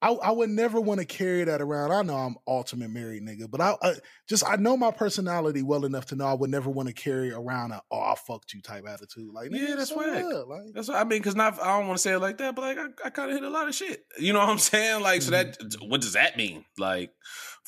I, 0.00 0.10
I 0.12 0.30
would 0.30 0.50
never 0.50 0.80
want 0.80 1.00
to 1.00 1.06
carry 1.06 1.42
that 1.44 1.60
around. 1.60 1.90
I 1.90 2.02
know 2.02 2.14
I'm 2.16 2.36
ultimate 2.46 2.90
married 2.90 3.24
nigga, 3.24 3.50
but 3.50 3.60
I, 3.60 3.74
I 3.82 3.94
just 4.28 4.46
I 4.46 4.54
know 4.56 4.76
my 4.76 4.92
personality 4.92 5.62
well 5.62 5.84
enough 5.84 6.06
to 6.06 6.16
know 6.16 6.26
I 6.26 6.34
would 6.34 6.50
never 6.50 6.70
want 6.70 6.88
to 6.88 6.94
carry 6.94 7.32
around 7.32 7.72
a 7.72 7.82
oh 7.90 8.00
I 8.00 8.14
fucked 8.14 8.54
you 8.54 8.62
type 8.62 8.84
attitude. 8.88 9.32
Like 9.32 9.50
nigga, 9.50 9.68
Yeah, 9.70 9.74
that's 9.76 9.90
whack. 9.90 10.24
what? 10.24 10.48
Like 10.48 10.60
That's 10.72 10.88
what 10.88 10.98
I 10.98 11.04
mean, 11.04 11.18
because 11.18 11.34
not 11.34 11.60
I 11.60 11.78
don't 11.78 11.88
want 11.88 11.98
to 11.98 12.02
say 12.02 12.12
it 12.12 12.20
like 12.20 12.38
that, 12.38 12.54
but 12.54 12.62
like 12.62 12.78
I, 12.78 13.06
I 13.06 13.10
kind 13.10 13.30
of 13.30 13.36
hit 13.36 13.44
a 13.44 13.50
lot 13.50 13.66
of 13.66 13.74
shit. 13.74 14.04
You 14.18 14.32
know 14.32 14.38
what 14.38 14.50
I'm 14.50 14.58
saying? 14.58 15.02
Like, 15.02 15.22
so 15.22 15.32
mm-hmm. 15.32 15.68
that 15.68 15.88
what 15.88 16.00
does 16.00 16.12
that 16.12 16.36
mean? 16.36 16.64
Like, 16.78 17.10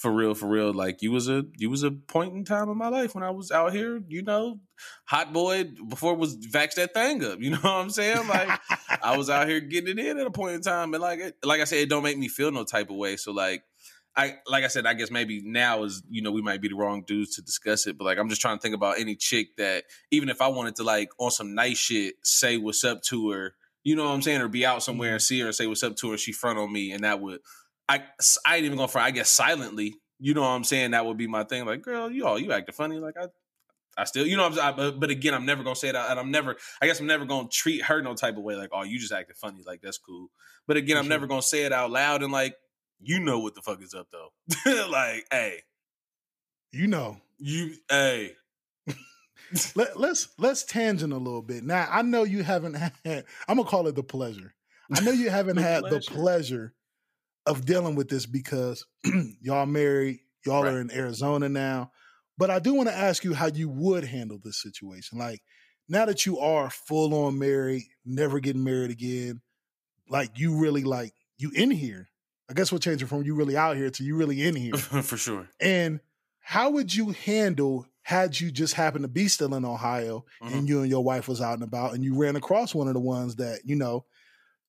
for 0.00 0.10
real, 0.10 0.34
for 0.34 0.48
real. 0.48 0.72
Like, 0.72 1.02
you 1.02 1.12
was 1.12 1.28
a 1.28 1.44
you 1.58 1.68
was 1.68 1.82
a 1.82 1.90
point 1.90 2.32
in 2.32 2.42
time 2.42 2.70
in 2.70 2.78
my 2.78 2.88
life 2.88 3.14
when 3.14 3.22
I 3.22 3.30
was 3.30 3.50
out 3.50 3.74
here. 3.74 4.00
You 4.08 4.22
know, 4.22 4.58
hot 5.04 5.34
boy 5.34 5.64
before 5.88 6.14
it 6.14 6.18
was 6.18 6.38
vax 6.38 6.74
that 6.76 6.94
thing 6.94 7.22
up. 7.22 7.38
You 7.40 7.50
know 7.50 7.58
what 7.58 7.70
I'm 7.70 7.90
saying? 7.90 8.26
Like, 8.26 8.48
I 9.02 9.18
was 9.18 9.28
out 9.28 9.46
here 9.46 9.60
getting 9.60 9.98
it 9.98 10.06
in 10.06 10.18
at 10.18 10.26
a 10.26 10.30
point 10.30 10.54
in 10.54 10.62
time, 10.62 10.94
and 10.94 11.02
like 11.02 11.20
it, 11.20 11.36
like 11.44 11.60
I 11.60 11.64
said, 11.64 11.80
it 11.80 11.90
don't 11.90 12.02
make 12.02 12.16
me 12.16 12.28
feel 12.28 12.50
no 12.50 12.64
type 12.64 12.90
of 12.90 12.96
way. 12.96 13.16
So 13.16 13.32
like. 13.32 13.62
I 14.16 14.38
like 14.48 14.64
I 14.64 14.66
said, 14.66 14.86
I 14.86 14.94
guess 14.94 15.08
maybe 15.08 15.40
now 15.44 15.84
is 15.84 16.02
you 16.10 16.20
know 16.20 16.32
we 16.32 16.42
might 16.42 16.60
be 16.60 16.66
the 16.66 16.74
wrong 16.74 17.04
dudes 17.06 17.36
to 17.36 17.42
discuss 17.42 17.86
it, 17.86 17.96
but 17.96 18.06
like 18.06 18.18
I'm 18.18 18.28
just 18.28 18.40
trying 18.40 18.58
to 18.58 18.60
think 18.60 18.74
about 18.74 18.98
any 18.98 19.14
chick 19.14 19.56
that 19.56 19.84
even 20.10 20.28
if 20.28 20.42
I 20.42 20.48
wanted 20.48 20.74
to 20.76 20.82
like 20.82 21.10
on 21.20 21.30
some 21.30 21.54
nice 21.54 21.78
shit 21.78 22.14
say 22.24 22.56
what's 22.56 22.82
up 22.82 23.02
to 23.04 23.30
her, 23.30 23.54
you 23.84 23.94
know 23.94 24.06
what 24.06 24.14
I'm 24.14 24.20
saying, 24.20 24.40
or 24.40 24.48
be 24.48 24.66
out 24.66 24.82
somewhere 24.82 25.12
and 25.12 25.20
mm-hmm. 25.20 25.22
see 25.22 25.40
her 25.40 25.46
and 25.46 25.54
say 25.54 25.68
what's 25.68 25.84
up 25.84 25.94
to 25.98 26.10
her, 26.10 26.18
she 26.18 26.32
front 26.32 26.58
on 26.58 26.72
me, 26.72 26.90
and 26.90 27.04
that 27.04 27.20
would 27.20 27.38
I 27.98 28.02
I 28.46 28.56
ain't 28.56 28.64
even 28.66 28.86
for 28.88 28.98
I 28.98 29.10
guess 29.10 29.30
silently, 29.30 29.96
you 30.18 30.34
know 30.34 30.42
what 30.42 30.48
I'm 30.48 30.64
saying, 30.64 30.92
that 30.92 31.04
would 31.06 31.16
be 31.16 31.26
my 31.26 31.44
thing. 31.44 31.64
Like, 31.66 31.82
girl, 31.82 32.10
you 32.10 32.26
all 32.26 32.38
you 32.38 32.52
acting 32.52 32.74
funny, 32.74 32.98
like 32.98 33.16
I. 33.20 33.26
I 33.98 34.04
still, 34.04 34.24
you 34.24 34.36
know, 34.36 34.48
what 34.48 34.58
I'm, 34.58 34.66
I, 34.66 34.72
but, 34.72 35.00
but 35.00 35.10
again, 35.10 35.34
I'm 35.34 35.44
never 35.44 35.64
gonna 35.64 35.74
say 35.76 35.88
it, 35.88 35.96
out- 35.96 36.10
and 36.10 36.18
I'm 36.18 36.30
never. 36.30 36.56
I 36.80 36.86
guess 36.86 37.00
I'm 37.00 37.08
never 37.08 37.24
gonna 37.26 37.48
treat 37.48 37.82
her 37.82 38.00
no 38.00 38.14
type 38.14 38.36
of 38.36 38.44
way, 38.44 38.54
like, 38.54 38.70
oh, 38.72 38.84
you 38.84 38.98
just 38.98 39.12
acting 39.12 39.34
funny, 39.34 39.62
like 39.66 39.82
that's 39.82 39.98
cool. 39.98 40.30
But 40.66 40.76
again, 40.76 40.96
I'm 40.96 41.04
sure. 41.04 41.10
never 41.10 41.26
gonna 41.26 41.42
say 41.42 41.64
it 41.64 41.72
out 41.72 41.90
loud, 41.90 42.22
and 42.22 42.32
like, 42.32 42.54
you 43.00 43.18
know 43.18 43.40
what 43.40 43.56
the 43.56 43.62
fuck 43.62 43.82
is 43.82 43.92
up 43.92 44.06
though. 44.12 44.30
like, 44.90 45.26
hey, 45.30 45.62
you 46.70 46.86
know. 46.86 47.18
you, 47.38 47.74
hey, 47.90 48.36
Let, 49.74 49.98
let's 49.98 50.28
let's 50.38 50.62
tangent 50.64 51.12
a 51.12 51.18
little 51.18 51.42
bit. 51.42 51.64
Now 51.64 51.88
I 51.90 52.02
know 52.02 52.22
you 52.22 52.42
haven't 52.42 52.74
had. 53.04 53.24
I'm 53.48 53.56
gonna 53.56 53.64
call 53.68 53.88
it 53.88 53.96
the 53.96 54.02
pleasure. 54.04 54.54
I 54.94 55.00
know 55.00 55.10
you 55.12 55.30
haven't 55.30 55.56
The 55.56 55.62
had 55.62 55.84
the 55.84 56.00
pleasure. 56.00 56.74
Of 57.46 57.64
dealing 57.64 57.94
with 57.94 58.08
this 58.08 58.26
because 58.26 58.84
y'all 59.40 59.66
married, 59.66 60.20
y'all 60.44 60.64
are 60.66 60.80
in 60.80 60.90
Arizona 60.90 61.48
now. 61.48 61.90
But 62.38 62.50
I 62.50 62.58
do 62.58 62.74
want 62.74 62.88
to 62.88 62.94
ask 62.96 63.24
you 63.24 63.34
how 63.34 63.46
you 63.48 63.68
would 63.68 64.04
handle 64.04 64.38
this 64.42 64.60
situation. 64.62 65.18
Like 65.18 65.40
now 65.88 66.04
that 66.06 66.24
you 66.26 66.38
are 66.38 66.70
full 66.70 67.14
on 67.26 67.38
married, 67.38 67.84
never 68.04 68.40
getting 68.40 68.64
married 68.64 68.90
again, 68.90 69.40
like 70.08 70.38
you 70.38 70.56
really 70.58 70.84
like 70.84 71.12
you 71.38 71.50
in 71.54 71.70
here. 71.70 72.08
I 72.48 72.52
guess 72.54 72.72
we'll 72.72 72.78
change 72.80 73.02
it 73.02 73.06
from 73.06 73.22
you 73.22 73.34
really 73.34 73.56
out 73.56 73.76
here 73.76 73.90
to 73.90 74.04
you 74.04 74.16
really 74.16 74.42
in 74.42 74.54
here. 74.56 74.76
for 74.76 75.16
sure. 75.16 75.48
And 75.60 76.00
how 76.40 76.70
would 76.70 76.94
you 76.94 77.10
handle 77.10 77.86
had 78.02 78.40
you 78.40 78.50
just 78.50 78.74
happened 78.74 79.04
to 79.04 79.08
be 79.08 79.28
still 79.28 79.54
in 79.54 79.64
Ohio 79.64 80.24
Mhm. 80.42 80.52
and 80.54 80.68
you 80.68 80.80
and 80.80 80.90
your 80.90 81.04
wife 81.04 81.28
was 81.28 81.40
out 81.40 81.54
and 81.54 81.62
about 81.62 81.94
and 81.94 82.02
you 82.02 82.16
ran 82.16 82.34
across 82.34 82.74
one 82.74 82.88
of 82.88 82.94
the 82.94 83.00
ones 83.00 83.36
that, 83.36 83.60
you 83.64 83.76
know, 83.76 84.04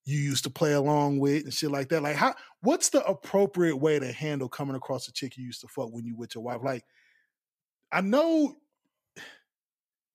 you 0.06 0.20
used 0.20 0.44
to 0.44 0.50
play 0.50 0.74
along 0.74 1.20
with 1.20 1.44
and 1.46 1.54
shit 1.54 1.72
like 1.72 1.90
that. 1.90 2.04
Like 2.04 2.18
how 2.18 2.36
what's 2.62 2.90
the 2.90 3.04
appropriate 3.06 3.78
way 3.78 4.00
to 4.00 4.12
handle 4.12 4.48
coming 4.50 4.76
across 4.76 5.08
a 5.08 5.12
chick 5.12 5.38
you 5.38 5.46
used 5.46 5.62
to 5.62 5.68
fuck 5.68 5.92
when 5.92 6.06
you 6.06 6.16
with 6.16 6.36
your 6.36 6.44
wife? 6.44 6.62
Like 6.64 6.84
I 7.92 8.02
know 8.02 8.56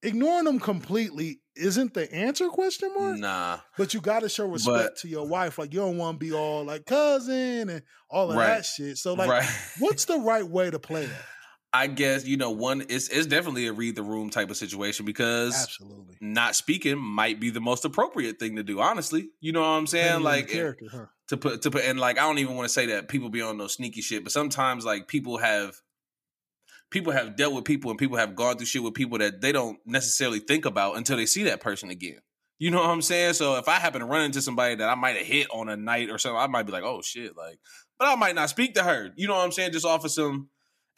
ignoring 0.02 0.44
them 0.44 0.60
completely 0.60 1.40
isn't 1.56 1.94
the 1.94 2.12
answer 2.12 2.48
question 2.48 2.92
mark 2.96 3.18
Nah. 3.18 3.58
but 3.78 3.94
you 3.94 4.00
got 4.00 4.20
to 4.20 4.28
show 4.28 4.46
respect 4.46 4.76
But- 4.94 4.96
to 4.98 5.08
your 5.08 5.26
wife 5.26 5.58
like 5.58 5.72
you 5.72 5.80
don't 5.80 5.96
want 5.96 6.20
to 6.20 6.24
be 6.26 6.32
all 6.32 6.64
like 6.64 6.84
cousin 6.84 7.70
and 7.70 7.82
all 8.10 8.30
of 8.30 8.36
Right. 8.36 8.46
that 8.58 8.66
shit 8.66 8.98
so 8.98 9.14
like 9.14 9.28
right. 9.30 9.48
what's 9.78 10.04
the 10.04 10.18
right 10.18 10.46
way 10.46 10.70
to 10.70 10.78
play 10.78 11.06
that 11.06 11.24
I 11.76 11.86
guess 11.88 12.26
you 12.26 12.36
know 12.36 12.50
one. 12.50 12.82
It's 12.88 13.08
it's 13.08 13.26
definitely 13.26 13.66
a 13.66 13.72
read 13.72 13.96
the 13.96 14.02
room 14.02 14.30
type 14.30 14.50
of 14.50 14.56
situation 14.56 15.04
because 15.04 15.54
absolutely 15.62 16.16
not 16.20 16.56
speaking 16.56 16.98
might 16.98 17.38
be 17.40 17.50
the 17.50 17.60
most 17.60 17.84
appropriate 17.84 18.38
thing 18.38 18.56
to 18.56 18.62
do. 18.62 18.80
Honestly, 18.80 19.28
you 19.40 19.52
know 19.52 19.60
what 19.60 19.66
I'm 19.66 19.86
saying? 19.86 20.04
Depending 20.04 20.24
Like 20.24 20.48
character 20.48 20.86
huh 20.90 21.06
to 21.28 21.36
put 21.36 21.62
to 21.62 21.70
put 21.70 21.84
and 21.84 21.98
like 21.98 22.18
I 22.18 22.22
don't 22.22 22.38
even 22.38 22.54
want 22.56 22.66
to 22.66 22.72
say 22.72 22.86
that 22.86 23.08
people 23.08 23.28
be 23.28 23.42
on 23.42 23.58
no 23.58 23.66
sneaky 23.66 24.00
shit, 24.00 24.22
but 24.22 24.32
sometimes 24.32 24.84
like 24.84 25.08
people 25.08 25.38
have 25.38 25.74
people 26.90 27.12
have 27.12 27.36
dealt 27.36 27.54
with 27.54 27.64
people 27.64 27.90
and 27.90 27.98
people 27.98 28.16
have 28.16 28.36
gone 28.36 28.56
through 28.56 28.66
shit 28.66 28.82
with 28.82 28.94
people 28.94 29.18
that 29.18 29.40
they 29.40 29.52
don't 29.52 29.78
necessarily 29.84 30.38
think 30.38 30.64
about 30.64 30.96
until 30.96 31.16
they 31.16 31.26
see 31.26 31.44
that 31.44 31.60
person 31.60 31.90
again. 31.90 32.20
You 32.58 32.70
know 32.70 32.80
what 32.80 32.90
I'm 32.90 33.02
saying? 33.02 33.34
So 33.34 33.56
if 33.56 33.68
I 33.68 33.74
happen 33.74 34.00
to 34.00 34.06
run 34.06 34.22
into 34.22 34.40
somebody 34.40 34.76
that 34.76 34.88
I 34.88 34.94
might 34.94 35.16
have 35.16 35.26
hit 35.26 35.48
on 35.52 35.68
a 35.68 35.76
night 35.76 36.08
or 36.10 36.18
something, 36.18 36.38
I 36.38 36.46
might 36.46 36.64
be 36.64 36.72
like, 36.72 36.84
oh 36.84 37.02
shit, 37.02 37.36
like, 37.36 37.58
but 37.98 38.08
I 38.08 38.14
might 38.14 38.34
not 38.34 38.48
speak 38.48 38.74
to 38.74 38.82
her. 38.82 39.10
You 39.16 39.28
know 39.28 39.34
what 39.34 39.44
I'm 39.44 39.52
saying? 39.52 39.72
Just 39.72 39.84
offer 39.84 40.08
some. 40.08 40.48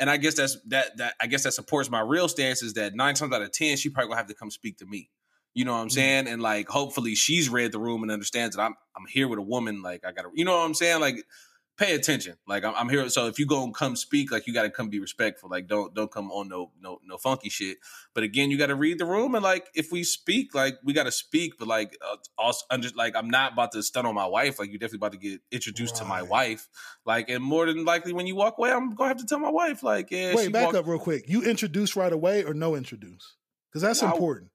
And 0.01 0.09
I 0.09 0.17
guess 0.17 0.35
that's 0.35 0.57
that 0.69 0.97
that 0.99 1.15
I 1.21 1.27
guess 1.27 1.43
that 1.45 1.53
supports 1.53 1.91
my 1.91 2.01
real 2.01 2.29
stance 2.29 2.63
is 2.63 2.75
that 2.75 2.95
nine 2.95 3.15
times 3.15 3.33
out 3.35 3.43
of 3.43 3.53
ten, 3.53 3.77
she 3.77 3.91
probably 3.91 4.09
gonna 4.09 4.19
have 4.19 4.29
to 4.29 4.35
come 4.35 4.51
speak 4.51 4.79
to 4.79 4.87
me. 4.87 5.11
You 5.55 5.65
know 5.65 5.73
what 5.73 5.81
I'm 5.81 5.89
Mhm. 5.89 5.93
saying? 5.93 6.29
And 6.29 6.41
like 6.43 6.69
hopefully 6.69 7.15
she's 7.15 7.49
read 7.49 7.73
the 7.73 7.81
room 7.81 8.03
and 8.03 8.13
understands 8.13 8.55
that 8.57 8.63
I'm 8.63 8.75
I'm 8.97 9.07
here 9.09 9.27
with 9.29 9.39
a 9.39 9.43
woman. 9.43 9.83
Like 9.83 10.05
I 10.05 10.13
gotta 10.13 10.29
you 10.35 10.45
know 10.45 10.57
what 10.57 10.65
I'm 10.65 10.75
saying? 10.75 11.01
Like 11.01 11.25
pay 11.79 11.95
attention. 11.95 12.37
Like 12.47 12.65
I'm, 12.65 12.75
I'm 12.75 12.89
here. 12.89 13.09
So 13.09 13.27
if 13.29 13.39
you 13.39 13.47
go 13.47 13.63
and 13.63 13.73
come 13.75 13.97
speak, 13.97 14.31
like 14.33 14.47
you 14.47 14.53
gotta 14.53 14.69
come 14.71 14.89
be 14.91 14.99
respectful. 15.01 15.49
Like 15.49 15.67
don't 15.69 15.95
don't 15.95 16.11
come 16.11 16.31
on 16.33 16.49
no 16.49 16.73
no 16.81 16.99
no 17.07 17.17
funky 17.17 17.49
shit. 17.49 17.79
But 18.15 18.25
again, 18.25 18.51
you 18.51 18.59
gotta 18.59 18.75
read 18.75 18.99
the 18.99 19.05
room 19.07 19.35
and 19.35 19.43
like 19.43 19.69
if 19.75 19.91
we 19.93 20.05
speak, 20.05 20.55
like 20.55 20.75
we 20.85 20.93
gotta 20.93 21.13
speak. 21.13 21.55
But 21.59 21.69
like 21.69 21.97
uh, 22.07 22.17
also 22.37 22.67
under 22.71 22.89
like 22.95 23.15
I'm 23.17 23.31
not 23.31 23.53
about 23.55 23.73
to 23.73 23.83
stun 23.83 24.05
on 24.07 24.15
my 24.15 24.27
wife. 24.27 24.59
Like 24.59 24.71
you're 24.71 24.79
definitely 24.79 25.07
about 25.07 25.13
to 25.13 25.19
get 25.19 25.41
introduced 25.51 25.97
to 25.97 26.05
my 26.05 26.23
wife. 26.23 26.69
Like 27.07 27.31
and 27.31 27.43
more 27.43 27.67
than 27.67 27.85
likely 27.85 28.13
when 28.13 28.27
you 28.27 28.35
walk 28.35 28.59
away, 28.59 28.73
I'm 28.73 28.95
gonna 28.95 29.09
have 29.09 29.19
to 29.19 29.27
tell 29.27 29.39
my 29.39 29.51
wife. 29.51 29.83
Like 29.83 30.11
yeah, 30.11 30.35
wait 30.35 30.47
she 30.47 30.53
back 30.53 30.67
walked- 30.67 30.77
up 30.79 30.87
real 30.87 30.99
quick 30.99 31.25
you 31.29 31.43
introduce 31.45 31.97
right 31.97 32.13
away 32.13 32.45
or 32.45 32.53
no 32.55 32.75
introduce 32.75 33.37
because 33.71 33.83
that's 33.83 34.03
No. 34.03 34.11
important 34.11 34.51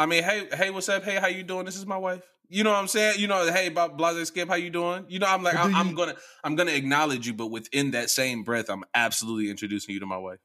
I 0.00 0.06
mean, 0.06 0.22
hey, 0.22 0.46
hey, 0.54 0.70
what's 0.70 0.88
up? 0.88 1.02
Hey, 1.02 1.16
how 1.16 1.26
you 1.26 1.42
doing? 1.42 1.64
This 1.64 1.74
is 1.74 1.84
my 1.84 1.96
wife. 1.96 2.22
You 2.48 2.64
know 2.64 2.70
what 2.72 2.78
I'm 2.78 2.88
saying? 2.88 3.20
You 3.20 3.26
know, 3.26 3.50
hey, 3.52 3.66
about 3.66 3.96
Blase 3.98 4.28
Skip, 4.28 4.48
how 4.48 4.54
you 4.54 4.70
doing? 4.70 5.04
You 5.08 5.18
know, 5.18 5.26
I'm 5.26 5.42
like, 5.42 5.56
I'm, 5.56 5.74
I'm 5.74 5.94
gonna, 5.94 6.14
I'm 6.42 6.56
gonna 6.56 6.72
acknowledge 6.72 7.26
you, 7.26 7.34
but 7.34 7.48
within 7.48 7.90
that 7.92 8.10
same 8.10 8.42
breath, 8.42 8.70
I'm 8.70 8.84
absolutely 8.94 9.50
introducing 9.50 9.92
you 9.94 10.00
to 10.00 10.06
my 10.06 10.16
wife. 10.18 10.38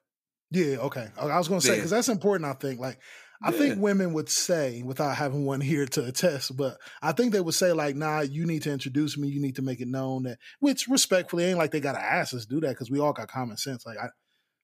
yeah 0.51 0.77
okay 0.77 1.07
i 1.19 1.37
was 1.37 1.47
gonna 1.47 1.61
say 1.61 1.69
Yeah. 1.69 1.75
because 1.75 1.91
that's 1.91 2.09
important 2.09 2.49
i 2.49 2.53
think 2.53 2.79
like 2.79 2.99
I 3.45 3.51
think 3.51 3.77
women 3.77 4.13
would 4.13 4.29
say, 4.29 4.83
without 4.83 5.17
having 5.17 5.45
one 5.45 5.59
here 5.59 5.85
to 5.85 6.05
attest, 6.05 6.55
but 6.55 6.77
I 7.01 7.11
think 7.11 7.33
they 7.33 7.41
would 7.41 7.53
say, 7.53 7.73
like, 7.73 7.93
nah, 7.93 8.21
you 8.21 8.45
need 8.45 8.61
to 8.61 8.71
introduce 8.71 9.17
me. 9.17 9.27
You 9.27 9.41
need 9.41 9.57
to 9.57 9.61
make 9.61 9.81
it 9.81 9.87
known 9.89 10.23
that, 10.23 10.37
which 10.61 10.87
respectfully 10.87 11.43
ain't 11.43 11.57
like 11.57 11.71
they 11.71 11.81
got 11.81 11.91
to 11.93 12.01
ask 12.01 12.33
us 12.33 12.43
to 12.45 12.47
do 12.47 12.61
that 12.61 12.69
because 12.69 12.89
we 12.89 12.99
all 13.01 13.11
got 13.11 13.27
common 13.27 13.57
sense. 13.57 13.85
Like, 13.85 13.97
I, 13.97 14.07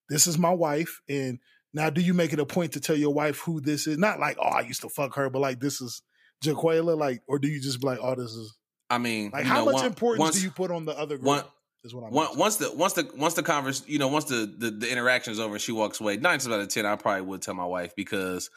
this 0.08 0.28
is 0.28 0.38
my 0.38 0.52
wife. 0.52 1.02
And 1.10 1.40
now, 1.74 1.90
do 1.90 2.00
you 2.00 2.14
make 2.14 2.32
it 2.32 2.40
a 2.40 2.46
point 2.46 2.72
to 2.74 2.80
tell 2.80 2.96
your 2.96 3.14
wife 3.14 3.40
who 3.40 3.60
this 3.60 3.86
is? 3.86 3.98
Not 3.98 4.18
like, 4.18 4.38
oh, 4.40 4.48
I 4.48 4.62
used 4.62 4.80
to 4.84 4.90
fuck 4.90 5.14
her, 5.16 5.30
but 5.30 5.40
like, 5.40 5.60
this 5.60 5.82
is 5.82 6.02
Jaquela. 6.44 6.98
Like, 6.98 7.22
or 7.28 7.40
do 7.40 7.48
you 7.48 7.60
just 7.62 7.80
be 7.82 7.88
like, 7.88 8.00
oh, 8.02 8.16
this 8.16 8.32
is, 8.32 8.56
I 8.90 8.98
mean, 8.98 9.32
like, 9.32 9.46
how 9.46 9.60
know, 9.60 9.66
much 9.66 9.74
one- 9.76 9.86
importance 9.86 10.20
once, 10.20 10.36
do 10.38 10.42
you 10.44 10.52
put 10.52 10.72
on 10.72 10.86
the 10.86 10.98
other 10.98 11.18
girl? 11.18 11.26
one- 11.28 11.44
is 11.84 11.94
what 11.96 12.04
I'm 12.06 12.12
one- 12.12 12.38
once 12.38 12.58
the 12.58 12.72
once 12.76 12.94
the 12.94 13.10
once 13.16 13.36
the 13.36 13.44
converse, 13.44 13.84
you 13.88 14.00
know, 14.00 14.10
once 14.10 14.26
the 14.26 14.54
the, 14.58 14.70
the 14.72 14.92
interaction 14.92 15.32
is 15.32 15.40
over 15.40 15.54
and 15.56 15.62
she 15.62 15.72
walks 15.72 16.02
away, 16.02 16.18
nine 16.18 16.40
times 16.40 16.48
out 16.50 16.60
of 16.60 16.68
ten, 16.68 16.86
I 16.86 16.96
probably 16.98 17.22
would 17.22 17.42
tell 17.42 17.54
my 17.54 17.66
wife 17.66 17.96
because 17.96 18.50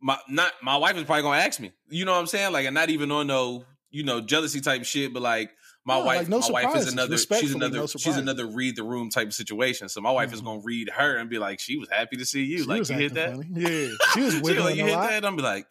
my 0.00 0.18
not 0.28 0.52
my 0.62 0.76
wife 0.76 0.96
is 0.96 1.04
probably 1.04 1.22
gonna 1.22 1.38
ask 1.42 1.60
me. 1.60 1.72
You 1.88 2.04
know 2.04 2.12
what 2.12 2.18
I'm 2.18 2.26
saying? 2.26 2.52
Like, 2.52 2.66
and 2.66 2.74
not 2.74 2.90
even 2.90 3.12
on 3.12 3.28
no 3.28 3.64
you 3.90 4.02
know 4.02 4.20
jealousy 4.20 4.60
type 4.60 4.84
shit, 4.84 5.12
but 5.12 5.22
like. 5.22 5.50
My 5.86 5.98
No, 5.98 6.04
wife, 6.04 6.18
like, 6.18 6.28
no 6.28 6.40
my 6.40 6.50
wife 6.64 6.76
is 6.76 6.92
another. 6.92 7.16
She's 7.16 7.54
another. 7.54 7.78
no 7.78 7.86
she's 7.86 8.18
another 8.18 8.46
read 8.46 8.76
the 8.76 8.82
room 8.82 9.08
type 9.08 9.28
of 9.28 9.32
situation. 9.34 9.88
So 9.88 10.02
my 10.02 10.10
wife 10.10 10.30
is 10.34 10.42
Mhm. 10.42 10.44
gonna 10.44 10.60
read 10.62 10.90
her 10.90 11.16
and 11.16 11.30
be 11.30 11.38
like, 11.38 11.58
"She 11.58 11.78
was 11.78 11.88
happy 11.88 12.18
to 12.18 12.26
see 12.26 12.42
you. 12.44 12.58
She 12.58 12.64
like 12.64 12.86
you 12.90 12.96
hit 12.96 13.14
that. 13.14 13.30
funny. 13.32 13.46
Yeah, 13.50 13.88
she 14.12 14.20
was 14.20 14.34
She 14.46 14.58
like, 14.58 14.76
you 14.76 14.84
hit 14.84 14.94
that. 14.94 15.24
I'm 15.24 15.36
be 15.36 15.42
like, 15.42 15.66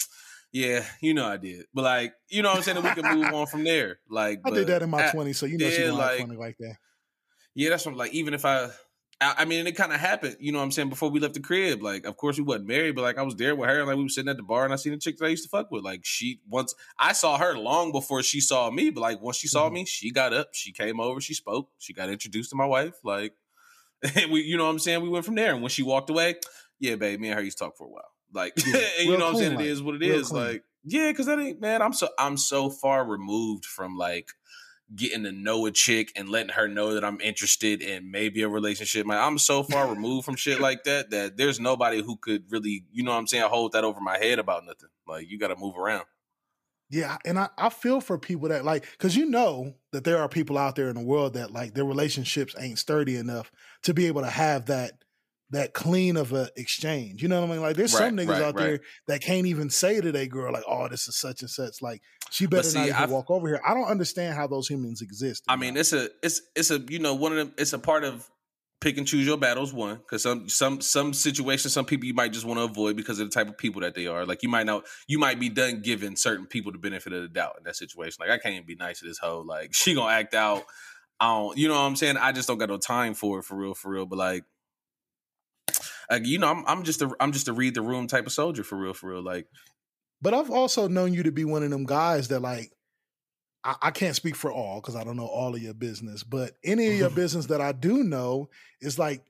yeah, 0.51 0.85
you 1.01 1.13
know 1.13 1.25
I 1.27 1.37
did. 1.37 1.65
But 1.73 1.83
like, 1.83 2.13
you 2.29 2.41
know 2.41 2.49
what 2.49 2.57
I'm 2.57 2.63
saying? 2.63 2.77
And 2.77 2.85
we 2.85 2.91
can 2.91 3.05
move 3.05 3.33
on 3.33 3.47
from 3.47 3.63
there. 3.63 3.99
Like, 4.09 4.41
I 4.45 4.49
did 4.51 4.67
that 4.67 4.81
in 4.81 4.89
my 4.89 5.03
I- 5.03 5.11
20s, 5.11 5.37
so 5.37 5.45
you 5.45 5.57
know 5.57 5.69
she 5.69 5.81
yeah, 5.81 5.87
don't 5.89 5.97
like 5.97 6.19
funny 6.19 6.35
like 6.37 6.57
that. 6.59 6.75
Yeah, 7.55 7.69
that's 7.69 7.85
what 7.85 7.95
like. 7.95 8.13
Even 8.13 8.33
if 8.33 8.45
I, 8.45 8.65
I, 9.21 9.35
I 9.39 9.45
mean, 9.45 9.67
it 9.67 9.75
kind 9.75 9.91
of 9.91 9.99
happened. 9.99 10.37
You 10.39 10.51
know 10.51 10.59
what 10.59 10.65
I'm 10.65 10.71
saying? 10.71 10.89
Before 10.89 11.09
we 11.09 11.19
left 11.19 11.33
the 11.33 11.39
crib, 11.39 11.81
like, 11.81 12.05
of 12.05 12.15
course 12.17 12.37
we 12.37 12.43
wasn't 12.43 12.67
married, 12.67 12.95
but 12.95 13.01
like 13.01 13.17
I 13.17 13.23
was 13.23 13.35
there 13.35 13.55
with 13.55 13.69
her. 13.69 13.79
And 13.79 13.87
like 13.87 13.97
we 13.97 14.03
were 14.03 14.09
sitting 14.09 14.29
at 14.29 14.37
the 14.37 14.43
bar, 14.43 14.63
and 14.63 14.73
I 14.73 14.77
seen 14.77 14.93
a 14.93 14.97
chick 14.97 15.17
that 15.17 15.25
I 15.25 15.29
used 15.29 15.43
to 15.43 15.49
fuck 15.49 15.71
with. 15.71 15.83
Like 15.83 16.01
she 16.03 16.39
once 16.47 16.73
I 16.97 17.13
saw 17.13 17.37
her 17.37 17.57
long 17.57 17.91
before 17.91 18.23
she 18.23 18.39
saw 18.39 18.69
me, 18.71 18.89
but 18.91 19.01
like 19.01 19.21
once 19.21 19.37
she 19.37 19.47
saw 19.47 19.69
Mhm. 19.69 19.73
me, 19.73 19.85
she 19.85 20.11
got 20.11 20.33
up, 20.33 20.49
she 20.53 20.71
came 20.71 20.99
over, 20.99 21.19
she 21.21 21.33
spoke, 21.33 21.69
she 21.79 21.93
got 21.93 22.09
introduced 22.09 22.51
to 22.51 22.55
my 22.55 22.65
wife. 22.65 22.95
Like, 23.03 23.33
and 24.15 24.31
we, 24.31 24.41
you 24.41 24.57
know 24.57 24.65
what 24.65 24.71
I'm 24.71 24.79
saying? 24.79 25.01
We 25.01 25.09
went 25.09 25.25
from 25.25 25.35
there. 25.35 25.53
And 25.53 25.61
when 25.61 25.69
she 25.69 25.83
walked 25.83 26.09
away, 26.09 26.35
yeah, 26.79 26.95
babe, 26.95 27.19
me 27.19 27.29
and 27.29 27.37
her 27.37 27.43
used 27.43 27.57
to 27.57 27.65
talk 27.65 27.77
for 27.77 27.87
a 27.87 27.89
while. 27.89 28.11
Like, 28.33 28.53
Yeah, 28.65 28.81
you 29.01 29.11
know 29.17 29.25
what 29.25 29.33
I'm 29.33 29.35
saying? 29.35 29.55
clean, 29.55 29.67
It 29.67 29.71
is 29.71 29.81
what 29.83 29.95
it 29.95 30.03
is. 30.03 30.29
clean. 30.29 30.43
Like, 30.43 30.63
yeah, 30.83 31.11
because 31.11 31.25
that 31.25 31.39
ain't 31.39 31.59
man. 31.59 31.81
I'm 31.81 31.93
so 31.93 32.09
I'm 32.17 32.37
so 32.37 32.69
far 32.69 33.05
removed 33.05 33.65
from 33.65 33.97
like 33.97 34.29
getting 34.95 35.23
to 35.23 35.31
know 35.31 35.65
a 35.65 35.71
chick 35.71 36.11
and 36.15 36.29
letting 36.29 36.49
her 36.49 36.67
know 36.67 36.95
that 36.95 37.05
I'm 37.05 37.21
interested 37.21 37.81
in 37.81 38.09
maybe 38.09 38.41
a 38.41 38.49
relationship. 38.49 39.05
Like, 39.05 39.19
I'm 39.19 39.37
so 39.37 39.61
far 39.61 39.87
removed 39.87 40.25
from 40.25 40.35
shit 40.35 40.59
like 40.59 40.85
that 40.85 41.11
that 41.11 41.37
there's 41.37 41.59
nobody 41.59 42.01
who 42.01 42.15
could 42.17 42.51
really, 42.51 42.85
you 42.91 43.03
know 43.03 43.11
what 43.11 43.17
I'm 43.17 43.27
saying, 43.27 43.47
hold 43.49 43.73
that 43.73 43.83
over 43.83 43.99
my 43.99 44.17
head 44.17 44.39
about 44.39 44.65
nothing. 44.65 44.89
Like, 45.07 45.29
you 45.29 45.37
got 45.37 45.49
to 45.49 45.55
move 45.55 45.77
around. 45.77 46.05
Yeah, 46.89 47.17
and 47.23 47.37
I, 47.37 47.49
I 47.55 47.69
feel 47.69 48.01
for 48.01 48.17
people 48.17 48.49
that 48.49 48.65
like 48.65 48.83
because 48.91 49.15
you 49.15 49.27
know 49.27 49.75
that 49.91 50.05
there 50.05 50.17
are 50.17 50.27
people 50.27 50.57
out 50.57 50.75
there 50.75 50.89
in 50.89 50.95
the 50.95 51.03
world 51.03 51.33
that 51.33 51.51
like 51.51 51.75
their 51.75 51.85
relationships 51.85 52.55
ain't 52.57 52.79
sturdy 52.79 53.15
enough 53.15 53.51
to 53.83 53.93
be 53.93 54.07
able 54.07 54.21
to 54.21 54.29
have 54.29 54.65
that 54.67 54.93
that 55.51 55.73
clean 55.73 56.17
of 56.17 56.31
a 56.33 56.49
exchange. 56.55 57.21
You 57.21 57.29
know 57.29 57.41
what 57.41 57.49
I 57.49 57.53
mean? 57.53 57.61
Like 57.61 57.75
there's 57.75 57.91
some 57.91 58.15
niggas 58.15 58.29
right, 58.29 58.41
out 58.41 58.55
there 58.55 58.79
that 59.07 59.21
can't 59.21 59.47
even 59.47 59.69
say 59.69 59.99
to 59.99 60.11
their 60.11 60.27
girl 60.27 60.53
like, 60.53 60.63
"Oh, 60.67 60.87
this 60.87 61.07
is 61.07 61.19
such 61.19 61.41
and 61.41 61.49
such." 61.49 61.81
Like 61.81 62.01
she 62.29 62.45
better 62.45 62.63
see, 62.63 62.79
not 62.79 62.87
even 62.87 62.97
I've- 62.97 63.11
walk 63.11 63.31
over 63.31 63.47
here. 63.47 63.61
I 63.65 63.73
don't 63.73 63.87
understand 63.87 64.35
how 64.35 64.47
those 64.47 64.67
humans 64.67 65.01
exist. 65.01 65.43
I 65.47 65.55
mean, 65.55 65.77
it's 65.77 65.93
a 65.93 66.09
it's 66.21 66.41
it's 66.55 66.71
a 66.71 66.79
you 66.89 66.99
know 66.99 67.15
one 67.15 67.31
of 67.31 67.37
them. 67.37 67.53
It's 67.57 67.73
a 67.73 67.79
part 67.79 68.03
of 68.03 68.29
pick 68.81 68.97
and 68.97 69.07
choose 69.07 69.25
your 69.25 69.37
battles. 69.37 69.73
One 69.73 69.97
because 69.97 70.23
some 70.23 70.47
some 70.49 70.81
some 70.81 71.13
situations, 71.13 71.73
some 71.73 71.85
people 71.85 72.05
you 72.05 72.13
might 72.13 72.31
just 72.31 72.45
want 72.45 72.59
to 72.59 72.63
avoid 72.63 72.95
because 72.95 73.19
of 73.19 73.29
the 73.29 73.33
type 73.33 73.49
of 73.49 73.57
people 73.57 73.81
that 73.81 73.95
they 73.95 74.07
are. 74.07 74.25
Like 74.25 74.43
you 74.43 74.49
might 74.49 74.65
not 74.65 74.85
you 75.07 75.17
might 75.17 75.39
be 75.39 75.49
done 75.49 75.81
giving 75.81 76.15
certain 76.15 76.45
people 76.45 76.71
the 76.71 76.77
benefit 76.77 77.11
of 77.13 77.23
the 77.23 77.27
doubt 77.27 77.55
in 77.57 77.63
that 77.63 77.75
situation. 77.75 78.17
Like 78.19 78.29
I 78.29 78.37
can't 78.37 78.53
even 78.53 78.67
be 78.67 78.75
nice 78.75 78.99
to 78.99 79.07
this 79.07 79.17
hoe. 79.17 79.43
Like 79.45 79.73
she 79.73 79.95
gonna 79.95 80.13
act 80.13 80.33
out. 80.33 80.63
I 81.19 81.27
don't. 81.27 81.57
You 81.57 81.67
know 81.67 81.73
what 81.73 81.81
I'm 81.81 81.95
saying? 81.95 82.17
I 82.17 82.31
just 82.31 82.47
don't 82.47 82.59
got 82.59 82.69
no 82.69 82.77
time 82.77 83.13
for 83.13 83.39
it 83.39 83.45
for 83.45 83.57
real, 83.57 83.73
for 83.73 83.89
real. 83.89 84.05
But 84.05 84.19
like. 84.19 84.43
Like 86.09 86.25
you 86.25 86.39
know, 86.39 86.47
I'm 86.47 86.65
I'm 86.67 86.83
just 86.83 87.01
a 87.01 87.11
I'm 87.19 87.31
just 87.31 87.47
a 87.47 87.53
read 87.53 87.75
the 87.75 87.81
room 87.81 88.07
type 88.07 88.25
of 88.25 88.31
soldier 88.31 88.63
for 88.63 88.77
real, 88.77 88.93
for 88.93 89.11
real. 89.11 89.21
Like 89.23 89.47
But 90.21 90.33
I've 90.33 90.49
also 90.51 90.87
known 90.87 91.13
you 91.13 91.23
to 91.23 91.31
be 91.31 91.45
one 91.45 91.63
of 91.63 91.69
them 91.69 91.85
guys 91.85 92.29
that 92.29 92.39
like 92.41 92.71
I, 93.63 93.75
I 93.83 93.91
can't 93.91 94.15
speak 94.15 94.35
for 94.35 94.51
all 94.51 94.81
because 94.81 94.95
I 94.95 95.03
don't 95.03 95.17
know 95.17 95.27
all 95.27 95.53
of 95.53 95.61
your 95.61 95.73
business, 95.73 96.23
but 96.23 96.53
any 96.63 96.87
of 96.87 96.93
your 96.95 97.09
business 97.23 97.47
that 97.47 97.61
I 97.61 97.71
do 97.73 98.03
know 98.03 98.49
is 98.81 98.97
like 98.97 99.23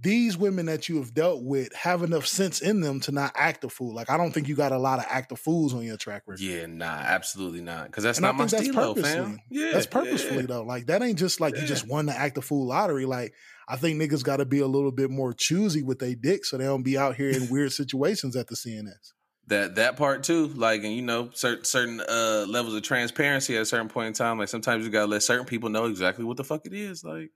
these 0.00 0.36
women 0.36 0.66
that 0.66 0.88
you 0.88 0.96
have 0.96 1.14
dealt 1.14 1.44
with 1.44 1.72
have 1.74 2.02
enough 2.02 2.26
sense 2.26 2.60
in 2.60 2.80
them 2.80 2.98
to 3.00 3.12
not 3.12 3.30
act 3.36 3.62
a 3.62 3.68
fool. 3.68 3.94
Like 3.94 4.10
I 4.10 4.16
don't 4.16 4.32
think 4.32 4.48
you 4.48 4.56
got 4.56 4.72
a 4.72 4.78
lot 4.78 4.98
of 4.98 5.04
active 5.08 5.38
fools 5.38 5.74
on 5.74 5.82
your 5.84 5.96
track 5.96 6.22
record. 6.26 6.40
yeah, 6.40 6.66
nah, 6.66 6.86
absolutely 6.86 7.60
not. 7.60 7.86
Because 7.86 8.02
that's 8.02 8.18
And 8.18 8.22
not 8.24 8.34
my 8.34 8.46
that's 8.46 8.64
stilo, 8.64 8.94
purposely. 8.94 9.10
fam. 9.12 9.38
Yeah, 9.50 9.70
That's 9.72 9.86
purposefully 9.86 10.40
yeah. 10.40 10.46
though. 10.46 10.62
Like 10.64 10.86
that 10.86 11.02
ain't 11.02 11.18
just 11.18 11.40
like 11.40 11.54
you 11.56 11.66
just 11.66 11.86
won 11.86 12.06
the 12.06 12.16
act 12.18 12.38
a 12.38 12.42
fool 12.42 12.66
lottery. 12.66 13.04
Like 13.06 13.34
I 13.68 13.76
think 13.76 14.00
niggas 14.00 14.24
got 14.24 14.38
to 14.38 14.44
be 14.44 14.60
a 14.60 14.66
little 14.66 14.92
bit 14.92 15.10
more 15.10 15.32
choosy 15.32 15.82
with 15.82 15.98
their 15.98 16.14
dick 16.14 16.44
so 16.44 16.56
they 16.58 16.64
don't 16.64 16.82
be 16.82 16.98
out 16.98 17.16
here 17.16 17.30
in 17.30 17.48
weird 17.48 17.72
situations 17.72 18.36
at 18.36 18.48
the 18.48 18.56
CNS. 18.56 19.12
that 19.48 19.74
that 19.74 19.96
part 19.96 20.22
too 20.22 20.46
like 20.48 20.84
and 20.84 20.92
you 20.94 21.02
know 21.02 21.30
certain 21.34 21.64
certain 21.64 22.00
uh 22.00 22.44
levels 22.48 22.74
of 22.74 22.82
transparency 22.82 23.56
at 23.56 23.62
a 23.62 23.66
certain 23.66 23.88
point 23.88 24.06
in 24.08 24.12
time 24.12 24.38
like 24.38 24.48
sometimes 24.48 24.84
you 24.84 24.90
gotta 24.90 25.06
let 25.06 25.22
certain 25.22 25.46
people 25.46 25.68
know 25.68 25.86
exactly 25.86 26.24
what 26.24 26.36
the 26.36 26.44
fuck 26.44 26.64
it 26.64 26.72
is 26.72 27.02
like 27.02 27.30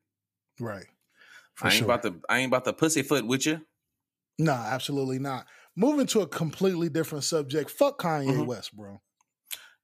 Right. 0.61 0.87
For 1.55 1.66
i 1.66 1.70
ain't 1.72 1.79
sure. 1.79 1.85
about 1.85 2.03
to 2.05 2.20
i 2.29 2.39
ain't 2.39 2.51
about 2.51 2.64
to 2.64 2.72
pussyfoot 2.72 3.27
with 3.27 3.47
you 3.47 3.61
Nah, 4.39 4.53
absolutely 4.66 5.18
not. 5.18 5.47
Moving 5.74 6.07
to 6.09 6.20
a 6.20 6.27
completely 6.27 6.91
different 6.91 7.24
subject. 7.24 7.70
Fuck 7.70 7.99
Kanye 7.99 8.37
Mhm. 8.37 8.47
West, 8.47 8.77
bro. 8.77 9.01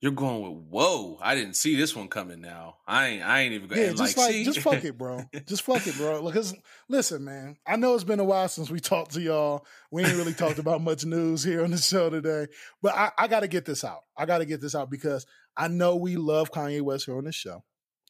You're 0.02 0.10
going 0.10 0.42
with 0.42 0.64
whoa! 0.68 1.16
I 1.22 1.36
didn't 1.36 1.54
see 1.54 1.76
this 1.76 1.94
one 1.94 2.08
coming. 2.08 2.40
Now 2.40 2.78
I 2.88 3.06
ain't. 3.06 3.22
I 3.22 3.40
ain't 3.42 3.54
even 3.54 3.68
going. 3.68 3.80
Yeah, 3.80 3.92
just 3.92 4.16
like, 4.16 4.34
like, 4.34 4.44
just 4.44 4.58
fuck 4.58 4.82
it, 4.84 4.98
bro. 4.98 5.22
Just 5.46 5.62
fuck 5.62 5.86
it, 5.86 5.96
bro. 5.96 6.24
Because 6.24 6.56
listen, 6.88 7.24
man, 7.24 7.56
I 7.64 7.76
know 7.76 7.94
it's 7.94 8.02
been 8.02 8.18
a 8.18 8.24
while 8.24 8.48
since 8.48 8.68
we 8.68 8.80
talked 8.80 9.12
to 9.12 9.20
y'all. 9.20 9.64
We 9.92 10.02
ain't 10.04 10.16
really 10.16 10.34
talked 10.34 10.58
about 10.58 10.80
much 10.82 11.04
news 11.04 11.44
here 11.44 11.62
on 11.62 11.70
the 11.70 11.76
show 11.78 12.10
today, 12.10 12.48
but 12.82 12.96
I, 12.96 13.12
I 13.16 13.28
got 13.28 13.40
to 13.40 13.48
get 13.48 13.64
this 13.64 13.84
out. 13.84 14.00
I 14.16 14.26
got 14.26 14.38
to 14.38 14.44
get 14.44 14.60
this 14.60 14.74
out 14.74 14.90
because 14.90 15.24
I 15.56 15.68
know 15.68 15.94
we 15.94 16.16
love 16.16 16.50
Kanye 16.50 16.82
West 16.82 17.06
here 17.06 17.16
on 17.16 17.22
the 17.24 17.30
show, 17.32 17.62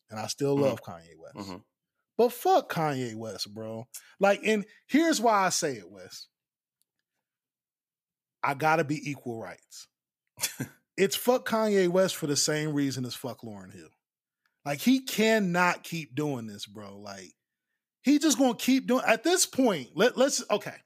and 0.09 0.19
I 0.19 0.29
still 0.29 0.57
Mhm. 0.57 0.63
love 0.63 0.83
Kanye 0.83 1.13
West. 1.19 1.47
Mhm. 1.51 1.63
But 2.17 2.33
fuck 2.33 2.73
Kanye 2.73 3.15
West, 3.17 3.53
bro. 3.53 3.87
Like, 4.19 4.41
and 4.47 4.65
here's 4.87 5.21
why 5.21 5.45
I 5.45 5.51
say 5.51 5.75
it, 5.75 5.91
Wes. 5.91 6.29
I 8.43 8.55
gotta 8.55 8.85
be 8.85 8.99
equal 9.11 9.39
rights. 9.39 9.89
it's 11.03 11.17
fuck 11.17 11.49
Kanye 11.49 11.89
West 11.89 12.17
for 12.17 12.27
the 12.27 12.37
same 12.37 12.73
reason 12.73 13.05
as 13.05 13.15
fuck 13.15 13.41
Lauryn 13.43 13.73
Hill. 13.75 13.89
Like, 14.65 14.81
he 14.81 15.01
cannot 15.01 15.83
keep 15.83 16.15
doing 16.15 16.47
this, 16.47 16.67
bro. 16.67 16.99
Like, 16.99 17.33
he 18.03 18.19
just 18.19 18.39
gonna 18.39 18.55
keep 18.55 18.87
doing 18.87 19.03
at 19.07 19.25
this 19.25 19.45
point. 19.47 19.89
Let, 19.95 20.17
let's 20.17 20.43
okay. 20.51 20.77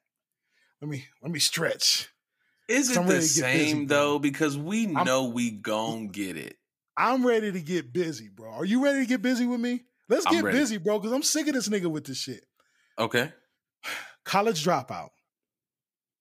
Let 0.80 0.88
me 0.88 1.04
let 1.22 1.30
me 1.32 1.38
stretch. 1.38 2.08
Is 2.68 2.90
it 2.90 2.94
the 2.94 3.00
get 3.00 3.08
busy, 3.08 3.40
same 3.40 3.86
though? 3.86 4.18
Because 4.18 4.56
we 4.58 4.86
I'm- 4.94 5.04
know 5.06 5.26
we 5.26 5.50
gon' 5.50 6.08
get 6.08 6.36
it. 6.36 6.56
I'm 6.96 7.26
ready 7.26 7.52
to 7.52 7.60
get 7.60 7.92
busy, 7.92 8.28
bro. 8.28 8.50
Are 8.52 8.64
you 8.64 8.82
ready 8.82 9.00
to 9.00 9.06
get 9.06 9.20
busy 9.22 9.46
with 9.46 9.60
me? 9.60 9.84
Let's 10.08 10.24
get 10.26 10.44
busy, 10.44 10.78
bro, 10.78 10.98
because 10.98 11.12
I'm 11.12 11.22
sick 11.22 11.46
of 11.48 11.52
this 11.54 11.68
nigga 11.68 11.90
with 11.90 12.04
this 12.06 12.16
shit. 12.18 12.44
Okay. 12.98 13.32
College 14.24 14.64
dropout, 14.64 15.10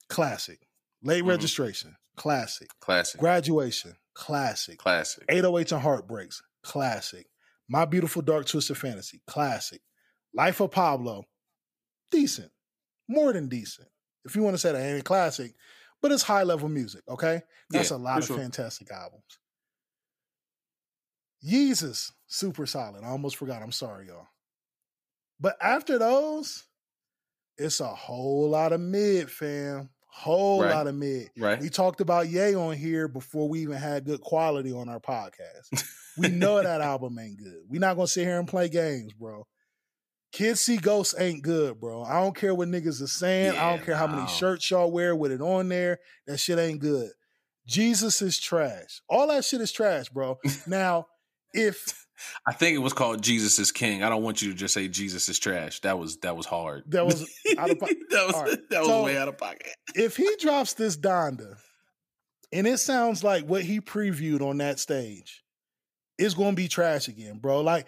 classic. 0.10 0.60
Late 1.02 1.24
Mhm. 1.24 1.28
registration, 1.30 1.96
classic. 2.16 2.70
Classic. 2.80 3.20
Graduation, 3.20 3.96
classic. 4.14 4.78
Classic. 4.80 5.24
808 5.30 5.72
and 5.74 5.82
heartbreaks, 5.82 6.42
classic. 6.64 7.28
My 7.68 7.86
beautiful 7.86 8.22
dark 8.22 8.46
twisted 8.46 8.78
fantasy, 8.78 9.22
classic. 9.28 9.82
Life 10.34 10.60
of 10.60 10.72
Pablo, 10.72 11.24
decent, 12.12 12.52
more 13.08 13.34
than 13.34 13.48
decent. 13.48 13.88
If 14.26 14.36
you 14.36 14.42
want 14.42 14.56
to 14.56 14.58
say 14.58 14.72
that 14.72 14.82
ain't 14.82 15.00
a 15.00 15.04
classic, 15.04 15.54
but 16.02 16.12
it's 16.12 16.24
high 16.24 16.44
level 16.44 16.70
music. 16.70 17.04
Okay, 17.08 17.42
that's 17.70 17.92
Yeah, 17.92 17.98
a 17.98 18.00
lot 18.00 18.18
of 18.20 18.26
sure. 18.26 18.38
fantastic 18.38 18.92
albums. 18.92 19.40
Yeezus, 21.44 22.12
super 22.28 22.66
solid. 22.66 23.04
I 23.04 23.08
almost 23.08 23.38
forgot. 23.38 23.62
I'm 23.62 23.72
sorry, 23.72 24.08
y'all. 24.08 24.28
But 25.40 25.58
after 25.62 25.98
those, 26.00 26.64
it's 27.58 27.80
a 27.80 27.88
whole 27.88 28.50
lot 28.50 28.74
of 28.74 28.82
mid, 28.82 29.30
fam. 29.30 29.90
Whole 30.18 30.62
Right. 30.64 30.74
lot 30.74 30.88
of 30.88 30.96
mid. 30.96 31.30
Right. 31.38 31.60
We 31.60 31.70
talked 31.70 32.00
about 32.02 32.30
Ye 32.30 32.56
on 32.56 32.76
here 32.76 33.08
before 33.08 33.50
we 33.50 33.60
even 33.62 33.76
had 33.78 34.06
good 34.06 34.22
quality 34.22 34.72
on 34.72 34.88
our 34.88 35.00
podcast. 35.02 35.84
We 36.18 36.28
know 36.30 36.64
that 36.64 36.80
album 36.82 37.20
ain't 37.20 37.38
good. 37.38 37.64
We're 37.70 37.82
not 37.82 37.96
gonna 37.96 38.08
sit 38.08 38.24
here 38.26 38.40
and 38.40 38.48
play 38.48 38.70
games, 38.70 39.12
bro. 39.14 39.46
Kids 40.32 40.62
See 40.62 40.78
Ghosts 40.78 41.16
ain't 41.20 41.44
good, 41.44 41.80
bro. 41.80 42.04
I 42.04 42.22
don't 42.22 42.36
care 42.36 42.56
what 42.56 42.68
niggas 42.70 43.02
are 43.02 43.08
saying. 43.08 43.56
I 43.58 43.70
don't 43.76 43.86
care 43.86 43.96
how 43.96 44.08
many 44.08 44.28
shirts 44.28 44.70
y'all 44.72 44.92
wear 44.92 45.16
with 45.16 45.32
it 45.32 45.42
on 45.42 45.70
there. 45.70 46.00
That 46.28 46.38
shit 46.40 46.60
ain't 46.60 46.80
good. 46.80 47.10
Jesus 47.68 48.22
is 48.22 48.40
trash. 48.40 49.02
All 49.10 49.28
that 49.28 49.44
shit 49.46 49.60
is 49.62 49.72
trash, 49.72 50.08
bro. 50.10 50.38
Now, 50.68 51.08
if 51.54 52.05
I 52.48 52.54
think 52.54 52.76
it 52.76 52.80
was 52.80 52.94
called 52.94 53.22
Jesus 53.22 53.60
is 53.60 53.72
King. 53.72 54.04
I 54.04 54.10
don't 54.10 54.24
want 54.24 54.42
you 54.42 54.50
to 54.52 54.56
just 54.56 54.74
say 54.74 54.88
Jesus 54.88 55.28
is 55.30 55.38
trash. 55.40 55.80
That 55.82 56.00
was 56.00 56.18
that 56.18 56.36
was 56.38 56.46
hard. 56.46 56.84
That 56.88 57.06
was 57.06 57.22
out 57.58 57.70
of 57.70 57.80
po- 57.80 57.88
that 58.10 58.28
was 58.28 58.36
right. 58.36 58.70
that 58.70 58.80
was 58.80 58.88
So- 58.90 59.04
way 59.04 59.18
out 59.18 59.28
of 59.28 59.38
pocket. 59.38 59.68
if 59.96 60.16
he 60.18 60.30
drops 60.40 60.74
this 60.74 60.96
Donda, 60.98 61.58
and 62.52 62.66
it 62.68 62.78
sounds 62.78 63.24
like 63.24 63.46
what 63.46 63.64
he 63.64 63.82
previewed 63.82 64.42
on 64.42 64.58
that 64.60 64.80
stage, 64.80 65.44
is 66.18 66.34
gonna 66.34 66.54
be 66.54 66.68
trash 66.68 67.08
again, 67.08 67.38
bro. 67.40 67.62
Like 67.62 67.88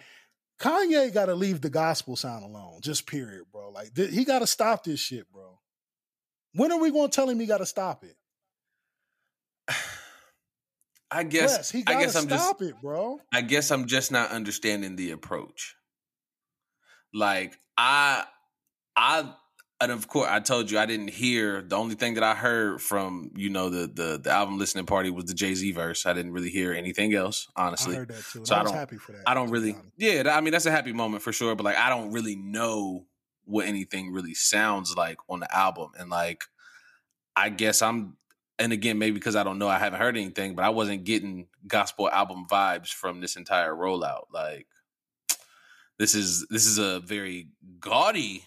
Kanye 0.60 1.12
got 1.14 1.26
to 1.26 1.34
leave 1.34 1.60
the 1.60 1.70
gospel 1.70 2.16
sound 2.16 2.44
alone, 2.44 2.80
just 2.82 3.06
period, 3.06 3.44
bro. 3.52 3.70
Like 3.70 3.94
th- 3.94 4.10
he 4.10 4.24
got 4.24 4.40
to 4.40 4.46
stop 4.46 4.84
this 4.84 5.00
shit, 5.00 5.30
bro. 5.32 5.58
When 6.54 6.72
are 6.72 6.80
we 6.80 6.90
gonna 6.90 7.08
tell 7.08 7.28
him 7.30 7.38
he 7.40 7.46
got 7.46 7.58
to 7.58 7.66
stop 7.66 8.04
it? 8.04 8.16
I 11.10 11.22
guess 11.24 11.70
he 11.70 11.80
I 11.86 11.92
got 11.92 11.98
to 12.00 12.04
guess 12.06 12.16
I'm 12.16 12.28
just 12.28 12.44
stop 12.44 12.62
it, 12.62 12.74
bro. 12.82 13.18
I 13.32 13.40
guess 13.40 13.70
I'm 13.70 13.86
just 13.86 14.12
not 14.12 14.30
understanding 14.30 14.96
the 14.96 15.10
approach. 15.12 15.74
Like 17.14 17.58
I 17.76 18.24
I 18.96 19.32
and 19.80 19.92
of 19.92 20.08
course 20.08 20.28
I 20.30 20.40
told 20.40 20.70
you 20.70 20.78
I 20.78 20.86
didn't 20.86 21.08
hear 21.10 21.62
the 21.62 21.76
only 21.76 21.94
thing 21.94 22.14
that 22.14 22.22
I 22.24 22.34
heard 22.34 22.82
from, 22.82 23.30
you 23.36 23.48
know, 23.48 23.70
the 23.70 23.86
the, 23.86 24.18
the 24.22 24.30
album 24.30 24.58
listening 24.58 24.84
party 24.86 25.08
was 25.10 25.24
the 25.24 25.34
Jay-Z 25.34 25.72
verse. 25.72 26.04
I 26.04 26.12
didn't 26.12 26.32
really 26.32 26.50
hear 26.50 26.72
anything 26.74 27.14
else, 27.14 27.46
honestly. 27.56 27.94
I 27.94 27.98
heard 28.00 28.08
that 28.08 28.24
too. 28.30 28.44
So 28.44 28.54
I 28.54 28.58
I 28.58 28.62
was 28.62 28.72
don't- 28.72 28.78
happy 28.78 28.96
for 28.96 29.12
that. 29.12 29.22
I 29.26 29.34
don't 29.34 29.50
really. 29.50 29.76
Yeah, 29.96 30.24
I 30.36 30.40
mean 30.42 30.52
that's 30.52 30.66
a 30.66 30.70
happy 30.70 30.92
moment 30.92 31.22
for 31.22 31.32
sure, 31.32 31.54
but 31.54 31.64
like 31.64 31.76
I 31.78 31.88
don't 31.88 32.12
really 32.12 32.36
know 32.36 33.06
what 33.44 33.66
anything 33.66 34.12
really 34.12 34.34
sounds 34.34 34.94
like 34.94 35.16
on 35.30 35.40
the 35.40 35.56
album 35.56 35.92
and 35.98 36.10
like 36.10 36.44
I 37.34 37.48
guess 37.48 37.80
I'm 37.80 38.18
and 38.58 38.72
again 38.72 38.98
maybe 38.98 39.14
because 39.14 39.36
I 39.36 39.44
don't 39.44 39.58
know 39.58 39.68
I 39.68 39.78
haven't 39.78 40.00
heard 40.00 40.16
anything, 40.16 40.54
but 40.54 40.64
I 40.64 40.70
wasn't 40.70 41.04
getting 41.04 41.48
gospel 41.66 42.08
album 42.08 42.46
vibes 42.50 42.88
from 42.88 43.20
this 43.20 43.36
entire 43.36 43.74
rollout. 43.74 44.24
Like 44.32 44.66
this 45.98 46.14
is 46.14 46.46
this 46.50 46.66
is 46.66 46.78
a 46.78 47.00
very 47.00 47.48
gaudy 47.80 48.44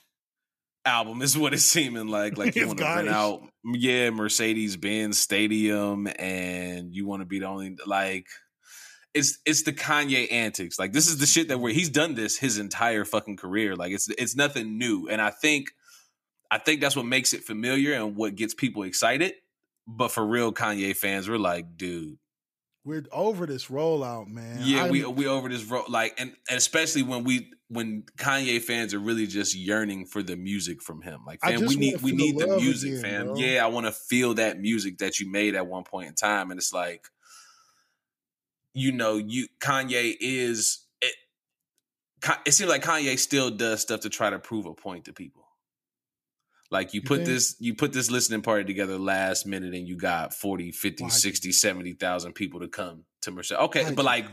album 0.84 1.22
is 1.22 1.38
what 1.38 1.54
it's 1.54 1.64
seeming 1.64 2.08
like 2.08 2.38
like 2.40 2.56
you 2.56 2.66
want 2.66 2.80
to 2.80 2.86
rent 2.86 3.08
out 3.08 3.44
yeah 3.64 4.10
Mercedes 4.10 4.78
Benz 4.78 5.20
Stadium 5.20 6.08
and 6.18 6.96
you 6.96 7.06
want 7.06 7.22
to 7.22 7.26
be 7.26 7.38
the 7.40 7.46
only 7.46 7.78
like 7.86 8.26
it's 9.14 9.40
it's 9.46 9.64
the 9.64 9.74
Kanye 9.74 10.32
antics. 10.32 10.80
Like 10.80 10.94
this 10.94 11.08
is 11.08 11.18
the 11.18 11.26
shit 11.26 11.50
that 11.50 11.60
where 11.60 11.74
he's 11.74 11.90
done 11.90 12.16
this 12.16 12.38
his 12.38 12.58
entire 12.58 13.06
fucking 13.06 13.38
career. 13.38 13.76
Like 13.76 13.92
it's 13.92 14.10
it's 14.10 14.36
nothing 14.36 14.78
new. 14.78 15.08
And 15.10 15.22
I 15.22 15.32
think 15.32 15.72
I 16.50 16.58
think 16.58 16.82
that's 16.82 16.96
what 16.96 17.06
makes 17.06 17.34
it 17.34 17.44
familiar 17.44 17.94
and 17.94 18.16
what 18.16 18.36
gets 18.36 18.54
people 18.54 18.84
excited. 18.84 19.34
But 19.98 20.12
for 20.12 20.26
real 20.26 20.54
Kanye 20.54 20.96
fans, 20.96 21.30
we're 21.30 21.38
like, 21.38 21.78
dude, 21.78 22.18
We're 22.84 23.04
over 23.12 23.46
this 23.46 23.68
rollout, 23.68 24.28
man. 24.28 24.60
yeah, 24.64 24.90
we 24.90 25.04
I'm- 25.04 25.16
we 25.16 25.28
over 25.28 25.50
this 25.50 25.64
road. 25.66 25.90
Like, 25.90 26.14
and, 26.20 26.32
and 26.50 26.58
especially 26.58 27.04
when 27.04 27.24
we 27.24 27.52
when 27.68 28.04
Kanye 28.18 28.62
fans 28.62 28.94
are 28.94 29.00
really 29.00 29.28
just 29.28 29.56
yearning 29.56 30.06
for 30.06 30.22
the 30.22 30.36
music 30.36 30.82
from 30.82 31.02
him. 31.02 31.22
Like, 31.26 31.40
fam, 31.42 31.66
we 31.66 31.76
need 31.76 32.02
we 32.02 32.12
need 32.12 32.38
the 32.38 32.48
music, 32.58 32.92
again, 33.00 33.02
fam. 33.04 33.26
bro. 33.28 33.36
Yeah, 33.38 33.64
I 33.64 33.68
want 33.68 33.86
to 33.86 33.92
feel 33.92 34.34
that 34.36 34.60
music 34.60 34.98
that 35.00 35.20
you 35.20 35.30
made 35.32 35.56
at 35.56 35.68
one 35.68 35.84
point 35.84 36.08
in 36.10 36.16
time, 36.16 36.52
and 36.52 36.58
it's 36.58 36.74
like, 36.74 37.06
you 38.74 38.92
know, 38.92 39.18
you 39.18 39.48
Kanye 39.60 40.16
is 40.20 40.86
it. 41.02 41.16
It 42.46 42.52
seems 42.54 42.70
like 42.70 42.84
Kanye 42.84 43.18
still 43.20 43.52
does 43.52 43.82
stuff 43.82 44.02
to 44.02 44.10
try 44.10 44.30
to 44.30 44.40
prove 44.40 44.66
a 44.66 44.74
point 44.74 45.06
to 45.06 45.14
people. 45.14 45.41
Like 46.72 46.94
you 46.94 47.02
put 47.02 47.18
think? 47.18 47.28
this 47.28 47.56
you 47.60 47.76
put 47.76 47.92
this 47.92 48.10
listening 48.10 48.42
party 48.42 48.64
together 48.64 48.98
last 48.98 49.46
minute 49.46 49.74
and 49.74 49.86
you 49.86 49.98
got 49.98 50.34
40, 50.34 50.72
50, 50.72 51.04
Why'd 51.04 51.14
60, 51.14 51.52
70,000 51.52 52.34
people 52.34 52.62
to 52.62 52.70
come 52.70 53.04
to 53.22 53.32
Mercedes. 53.32 53.62
Okay, 53.64 53.94
but 53.94 54.06
like? 54.06 54.26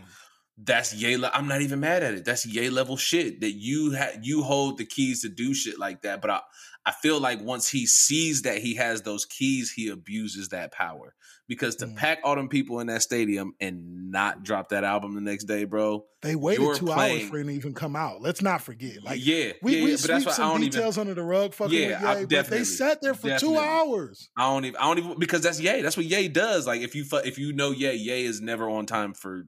That's 0.61 0.93
Ye. 0.93 1.17
Le- 1.17 1.31
I'm 1.33 1.47
not 1.47 1.63
even 1.63 1.81
mad 1.81 2.03
at 2.03 2.15
it. 2.15 2.25
That's 2.25 2.45
Ye 2.45 2.69
level 2.71 2.97
shit 2.97 3.41
that 3.43 3.53
you 3.53 3.95
ha- 3.97 4.19
you 4.23 4.43
hold 4.43 4.79
the 4.79 4.85
keys 4.87 5.23
to 5.23 5.29
do 5.29 5.55
shit 5.55 5.79
like 5.79 6.03
that. 6.03 6.21
But 6.21 6.31
I 6.31 6.41
I 6.87 6.93
feel 6.93 7.21
like 7.21 7.41
once 7.43 7.69
he 7.69 7.87
sees 7.87 8.43
that 8.43 8.59
he 8.59 8.75
has 8.77 9.03
those 9.03 9.25
keys, 9.27 9.71
he 9.71 9.89
abuses 9.89 10.49
that 10.49 10.73
power 10.73 11.15
because 11.47 11.77
to 11.77 11.87
Mm. 11.87 11.97
pack 11.97 12.19
all 12.25 12.35
them 12.35 12.49
people 12.49 12.81
in 12.81 12.87
that 12.87 13.03
stadium 13.03 13.53
and 13.61 14.11
not 14.11 14.43
drop 14.43 14.71
that 14.71 14.85
album 14.85 15.15
the 15.15 15.21
next 15.21 15.45
day, 15.45 15.65
bro. 15.65 16.05
they 16.23 16.35
waited 16.35 16.75
two 16.77 16.87
playing- 16.87 17.21
hours 17.23 17.31
for 17.31 17.39
it 17.39 17.45
to 17.45 17.51
even 17.51 17.75
come 17.75 17.95
out. 17.95 18.21
Let's 18.23 18.43
not 18.43 18.63
forget. 18.63 19.05
Like 19.05 19.25
yeah, 19.25 19.53
we, 19.63 19.77
yeah, 19.77 19.85
we 19.85 19.91
yeah, 19.91 19.97
but 20.01 20.09
that's 20.09 20.25
sweep 20.25 20.29
I 20.29 20.33
some 20.37 20.49
don't 20.51 20.61
even. 20.63 20.71
details 20.73 20.99
under 20.99 21.15
the 21.15 21.23
rug, 21.23 21.55
fucking 21.55 21.79
Yeah, 21.79 22.01
with 22.01 22.09
I- 22.09 22.15
Ye, 22.15 22.21
but 22.23 22.29
definitely, 22.31 22.59
they 22.59 22.65
sat 22.65 23.01
there 23.03 23.15
for 23.15 23.39
two 23.39 23.57
hours. 23.57 24.31
I 24.37 24.49
don't 24.51 24.65
even. 24.65 24.77
I 24.81 24.85
don't 24.85 24.99
even 24.99 25.19
because 25.21 25.43
that's 25.43 25.61
Ye. 25.61 25.83
That's 25.83 25.97
what 25.97 26.07
Ye 26.07 26.27
does. 26.29 26.67
Like 26.67 26.81
if 26.81 26.95
you 26.97 27.05
if 27.25 27.39
you 27.39 27.53
know 27.53 27.71
Ye, 27.71 27.93
Ye 27.95 28.25
is 28.25 28.41
never 28.41 28.69
on 28.69 28.87
time 28.87 29.13
for 29.15 29.45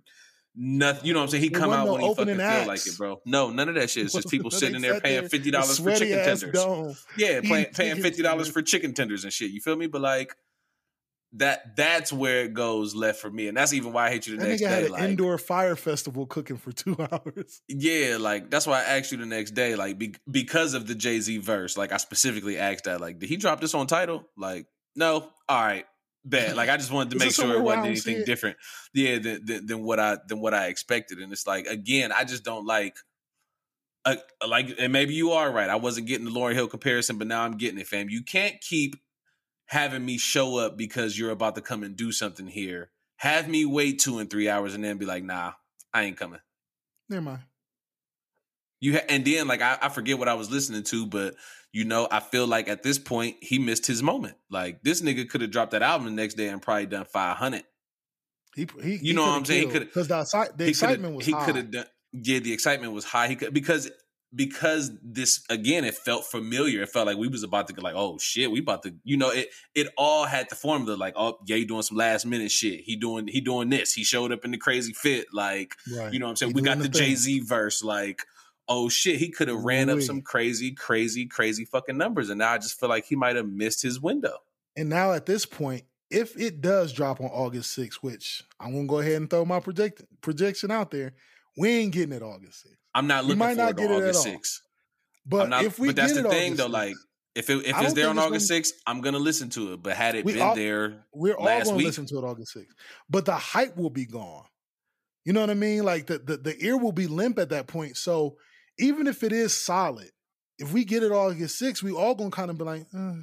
nothing. 0.54 1.06
You 1.06 1.12
know 1.12 1.20
what 1.20 1.24
I'm 1.24 1.30
saying? 1.30 1.42
He 1.42 1.50
come 1.50 1.70
out 1.72 1.86
no 1.86 1.92
when 1.92 2.00
he 2.02 2.08
fucking 2.08 2.22
opening 2.34 2.36
feel 2.58 2.66
like 2.66 2.86
it, 2.86 2.96
bro. 2.96 3.20
No, 3.26 3.50
none 3.50 3.68
of 3.68 3.74
that 3.76 3.90
shit. 3.90 4.04
It's 4.04 4.14
just 4.20 4.28
people 4.28 4.50
sitting 4.50 4.80
there 4.82 5.00
paying 5.00 5.28
fifty 5.28 5.50
dollars 5.50 5.78
for 5.78 5.92
chicken 5.94 6.18
tenders. 6.24 6.52
dome. 6.52 6.96
Yeah, 7.16 7.40
paying 7.40 7.66
paying 7.66 8.02
fifty 8.02 8.22
dollars 8.22 8.48
for 8.48 8.62
chicken 8.62 8.94
tenders 8.94 9.24
and 9.24 9.32
shit. 9.32 9.50
You 9.50 9.60
feel 9.60 9.76
me? 9.76 9.86
But 9.86 10.00
like 10.02 10.34
that 11.34 11.76
that's 11.76 12.12
where 12.12 12.40
it 12.42 12.54
goes 12.54 12.92
left 12.92 13.20
for 13.20 13.30
me, 13.30 13.46
and 13.46 13.56
that's 13.56 13.72
even 13.72 13.92
why 13.92 14.06
I 14.08 14.10
hate 14.10 14.26
you 14.26 14.36
the 14.36 14.42
That 14.42 14.48
next 14.48 14.62
nigga 14.62 14.64
day. 14.66 14.74
had 14.74 14.84
an 14.84 14.90
like, 14.90 15.02
indoor 15.02 15.38
fire 15.38 15.76
festival 15.76 16.26
cooking 16.26 16.56
for 16.56 16.72
two 16.72 16.96
hours. 17.12 17.62
yeah, 17.68 18.16
like 18.18 18.50
that's 18.50 18.66
why 18.66 18.80
I 18.80 18.98
asked 18.98 19.12
you 19.12 19.18
the 19.18 19.26
next 19.26 19.52
day, 19.52 19.76
like 19.76 19.96
be, 19.96 20.14
because 20.28 20.74
of 20.74 20.88
the 20.88 20.96
Jay 20.96 21.20
Z 21.20 21.38
verse. 21.38 21.76
Like 21.78 21.92
I 21.92 21.98
specifically 21.98 22.58
asked 22.58 22.84
that, 22.84 23.00
like, 23.00 23.20
did 23.20 23.28
he 23.28 23.36
drop 23.36 23.60
this 23.60 23.74
on 23.74 23.86
title? 23.86 24.24
Like, 24.36 24.66
no. 24.96 25.28
All 25.48 25.62
right, 25.64 25.84
bet. 26.24 26.56
Like 26.56 26.68
I 26.68 26.76
just 26.76 26.92
wanted 26.92 27.10
to 27.10 27.18
make 27.18 27.32
sure 27.32 27.44
it 27.44 27.48
somewhere 27.48 27.62
where 27.62 27.76
I 27.76 27.80
wasn't 27.80 27.86
anything 27.86 28.22
it? 28.22 28.26
different. 28.26 28.56
Yeah, 28.94 29.18
than, 29.18 29.44
than, 29.44 29.66
than 29.66 29.84
what 29.84 30.00
I 30.00 30.18
than 30.28 30.40
what 30.40 30.54
I 30.54 30.66
expected. 30.66 31.18
And 31.18 31.32
it's 31.32 31.46
like 31.46 31.66
again, 31.66 32.12
I 32.12 32.24
just 32.24 32.44
don't 32.44 32.66
like. 32.66 32.96
Uh, 34.02 34.16
like, 34.48 34.76
and 34.78 34.94
maybe 34.94 35.12
you 35.12 35.32
are 35.32 35.52
right. 35.52 35.68
I 35.68 35.76
wasn't 35.76 36.06
getting 36.06 36.24
the 36.24 36.30
Lauryn 36.30 36.54
Hill 36.54 36.68
comparison, 36.68 37.18
but 37.18 37.26
now 37.26 37.42
I'm 37.42 37.58
getting 37.58 37.78
it, 37.78 37.86
fam. 37.86 38.08
You 38.08 38.22
can't 38.22 38.58
keep 38.62 38.96
having 39.70 40.04
me 40.04 40.18
show 40.18 40.56
up 40.56 40.76
because 40.76 41.16
you're 41.16 41.30
about 41.30 41.54
to 41.54 41.60
come 41.60 41.84
and 41.84 41.94
do 41.96 42.10
something 42.10 42.48
here, 42.48 42.90
have 43.16 43.48
me 43.48 43.64
wait 43.64 44.00
two 44.00 44.18
and 44.18 44.28
three 44.28 44.48
hours 44.48 44.74
and 44.74 44.82
then 44.82 44.98
be 44.98 45.06
like, 45.06 45.22
nah, 45.22 45.52
I 45.94 46.02
ain't 46.02 46.16
coming. 46.16 46.40
Never 47.08 47.22
mind. 47.22 47.42
You 48.80 48.94
ha- 48.94 49.04
and 49.08 49.24
then 49.24 49.46
like 49.46 49.62
I, 49.62 49.78
I 49.82 49.88
forget 49.88 50.18
what 50.18 50.28
I 50.28 50.34
was 50.34 50.50
listening 50.50 50.82
to, 50.84 51.06
but 51.06 51.34
you 51.72 51.84
know 51.84 52.08
I 52.10 52.20
feel 52.20 52.46
like 52.46 52.68
at 52.68 52.82
this 52.82 52.98
point 52.98 53.36
he 53.40 53.58
missed 53.58 53.86
his 53.86 54.02
moment. 54.02 54.36
Like 54.50 54.82
this 54.82 55.02
nigga 55.02 55.28
could 55.28 55.42
have 55.42 55.50
dropped 55.50 55.72
that 55.72 55.82
album 55.82 56.06
the 56.06 56.12
next 56.12 56.34
day 56.34 56.48
and 56.48 56.60
probably 56.62 56.86
done 56.86 57.04
five 57.04 57.36
hundred. 57.36 57.64
He, 58.56 58.66
he, 58.82 58.98
You 59.02 59.14
know 59.14 59.22
what 59.22 59.36
I'm 59.36 59.44
saying? 59.44 59.70
He 59.70 59.78
because 59.78 60.08
the, 60.08 60.52
the 60.56 60.66
excitement 60.68 61.14
was 61.14 61.26
he 61.26 61.32
could 61.32 61.56
have 61.56 61.70
done 61.70 61.86
yeah 62.12 62.40
the 62.40 62.52
excitement 62.52 62.92
was 62.92 63.04
high 63.04 63.28
he 63.28 63.36
could 63.36 63.54
because 63.54 63.88
because 64.34 64.90
this 65.02 65.44
again 65.50 65.84
it 65.84 65.94
felt 65.94 66.24
familiar 66.24 66.82
it 66.82 66.88
felt 66.88 67.06
like 67.06 67.16
we 67.16 67.28
was 67.28 67.42
about 67.44 67.66
to 67.68 67.72
get 67.72 67.82
like 67.84 67.94
oh 67.96 68.16
shit 68.18 68.50
we 68.50 68.60
about 68.60 68.82
to 68.82 68.94
you 69.04 69.16
know 69.16 69.30
it 69.30 69.48
it 69.76 69.86
all 69.96 70.24
had 70.24 70.48
the 70.48 70.54
formula 70.56 70.96
like 70.96 71.14
oh 71.16 71.38
yeah 71.46 71.56
he 71.56 71.64
doing 71.64 71.82
some 71.82 71.96
last 71.96 72.24
minute 72.26 72.50
shit 72.50 72.80
he 72.80 72.96
doing 72.96 73.26
he 73.28 73.40
doing 73.40 73.68
this 73.70 73.92
he 73.92 74.02
showed 74.04 74.32
up 74.32 74.44
in 74.44 74.50
the 74.52 74.56
crazy 74.58 74.92
fit 74.92 75.26
like 75.32 75.74
Right. 75.92 76.12
you 76.12 76.18
know 76.18 76.26
what 76.26 76.30
i'm 76.30 76.36
saying 76.36 76.50
He 76.50 76.54
we 76.56 76.62
got 76.62 76.78
the 76.78 76.84
the 76.84 76.88
jay-z 76.90 77.40
verse 77.40 77.82
like 77.82 78.22
oh 78.70 78.88
shit 78.88 79.16
he 79.18 79.28
could 79.30 79.48
have 79.48 79.62
ran 79.64 79.90
up 79.90 80.00
some 80.00 80.22
crazy 80.22 80.70
crazy 80.72 81.26
crazy 81.26 81.64
fucking 81.66 81.98
numbers 81.98 82.30
and 82.30 82.38
now 82.38 82.52
i 82.52 82.56
just 82.56 82.80
feel 82.80 82.88
like 82.88 83.04
he 83.04 83.16
might 83.16 83.36
have 83.36 83.48
missed 83.48 83.82
his 83.82 84.00
window 84.00 84.38
And 84.76 84.88
now 84.88 85.12
at 85.12 85.26
this 85.26 85.44
point, 85.44 85.82
if 86.10 86.38
it 86.40 86.60
does 86.60 86.92
drop 86.92 87.20
on 87.20 87.26
August 87.28 87.76
6th, 87.76 87.96
which 87.96 88.42
I'm 88.58 88.72
gonna 88.72 88.86
go 88.86 89.00
ahead 89.00 89.14
and 89.16 89.28
throw 89.28 89.44
my 89.44 89.60
project 89.60 90.02
projection 90.22 90.70
out 90.70 90.90
there, 90.90 91.12
we 91.56 91.68
ain't 91.68 91.92
getting 91.92 92.14
it 92.14 92.22
August 92.22 92.66
6th. 92.66 92.76
i'm 92.94 93.06
not 93.06 93.24
looking 93.24 93.38
might 93.38 93.56
forward 93.56 93.76
not 93.76 93.82
get 93.82 93.90
it 93.90 93.94
august 94.02 94.26
all. 94.26 94.32
6th 94.32 94.60
But 95.26 95.48
not, 95.50 95.64
if 95.64 95.78
we 95.78 95.88
but 95.88 95.96
that's 95.96 96.12
get 96.14 96.22
the 96.22 96.28
it 96.28 96.32
thing 96.32 96.52
August 96.52 96.58
though. 96.58 96.68
6th, 96.68 96.72
Like 96.72 96.94
if 97.34 97.50
it, 97.50 97.66
if 97.66 97.80
it's 97.82 97.92
there 97.94 98.08
on 98.08 98.16
it's 98.18 98.26
August 98.26 98.50
6th, 98.50 98.72
I'm 98.86 99.00
gonna 99.02 99.18
listen 99.18 99.50
to 99.50 99.72
it. 99.74 99.82
But 99.82 99.96
had 99.96 100.14
it 100.14 100.24
been 100.26 100.40
all- 100.40 100.54
there, 100.56 101.04
we're 101.12 101.34
all 101.34 101.46
gonna 101.46 101.76
week. 101.76 101.86
listen 101.86 102.06
to 102.06 102.18
it 102.18 102.24
August 102.24 102.56
6th. 102.56 102.66
But 103.08 103.24
the 103.24 103.34
hype 103.36 103.76
will 103.76 103.90
be 103.90 104.06
gone. 104.06 104.44
You 105.24 105.32
know 105.32 105.40
what 105.40 105.50
I 105.50 105.54
mean? 105.54 105.84
Like 105.84 106.06
the, 106.06 106.18
the 106.18 106.36
the 106.38 106.64
ear 106.64 106.76
will 106.76 106.92
be 106.92 107.06
limp 107.06 107.38
at 107.38 107.50
that 107.50 107.66
point. 107.66 107.96
So 107.96 108.36
even 108.80 109.06
if 109.06 109.22
it 109.22 109.32
is 109.32 109.54
solid, 109.54 110.10
if 110.58 110.72
we 110.72 110.84
get 110.84 111.02
it 111.02 111.12
all 111.12 111.30
August 111.30 111.60
6th, 111.60 111.82
we 111.82 111.92
all 111.92 112.14
gonna 112.14 112.30
kind 112.30 112.50
of 112.50 112.58
be 112.58 112.64
like, 112.64 112.86
uh, 112.94 113.14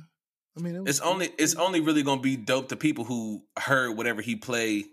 I 0.55 0.59
mean, 0.59 0.75
it 0.75 0.79
was- 0.81 0.89
it's 0.89 0.99
only 1.01 1.29
it's 1.37 1.55
only 1.55 1.81
really 1.81 2.03
gonna 2.03 2.21
be 2.21 2.35
dope 2.35 2.69
to 2.69 2.75
people 2.75 3.03
who 3.03 3.43
heard 3.57 3.95
whatever 3.95 4.21
he 4.21 4.35
played, 4.35 4.85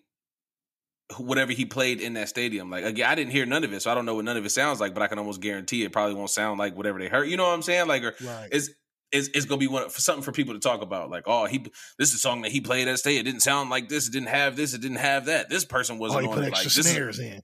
whatever 1.17 1.53
he 1.53 1.65
played 1.65 2.01
in 2.01 2.15
that 2.15 2.29
stadium. 2.29 2.71
Like 2.71 2.85
again, 2.85 3.09
I 3.09 3.15
didn't 3.15 3.33
hear 3.33 3.47
none 3.47 3.65
of 3.65 3.73
it, 3.73 3.81
so 3.81 3.91
I 3.91 3.95
don't 3.95 4.05
know 4.05 4.15
what 4.15 4.25
none 4.25 4.37
of 4.37 4.45
it 4.45 4.51
sounds 4.51 4.81
like. 4.81 4.93
But 4.93 5.03
I 5.03 5.07
can 5.07 5.19
almost 5.19 5.41
guarantee 5.41 5.85
it 5.85 5.93
probably 5.93 6.15
won't 6.15 6.31
sound 6.31 6.59
like 6.59 6.77
whatever 6.77 6.99
they 6.99 7.09
heard. 7.09 7.29
You 7.29 7.37
know 7.37 7.47
what 7.47 7.55
I'm 7.55 7.63
saying? 7.63 7.89
Like, 7.89 8.03
or 8.03 8.15
right. 8.23 8.49
it's 8.53 8.71
it's, 9.15 9.29
it's 9.29 9.47
gonna 9.47 9.59
be 9.59 9.69
one 9.69 9.89
for 9.89 10.01
something 10.01 10.23
for 10.23 10.33
people 10.33 10.55
to 10.55 10.61
talk 10.61 10.83
about. 10.83 11.09
Like, 11.09 11.25
oh, 11.27 11.47
he 11.47 11.65
this 11.99 12.09
is 12.11 12.17
a 12.17 12.19
song 12.19 12.43
that 12.43 12.53
he 12.53 12.61
played 12.61 12.89
at 12.89 12.99
state. 12.99 13.19
It 13.19 13.23
didn't 13.23 13.41
sound 13.41 13.71
like 13.71 13.89
this. 13.89 14.09
It 14.09 14.13
didn't 14.13 14.29
have 14.29 14.57
this. 14.57 14.75
It 14.75 14.81
didn't 14.81 14.99
have 14.99 15.27
that. 15.27 15.49
This 15.49 15.65
person 15.65 15.97
oh, 15.97 16.01
wasn't 16.01 16.23
he 16.23 16.29
on 16.29 16.35
put 16.35 16.45
it. 16.45 16.53
Like 16.53 16.65
this 16.65 16.77
is, 16.77 16.91
snares 16.91 17.19
in. 17.21 17.41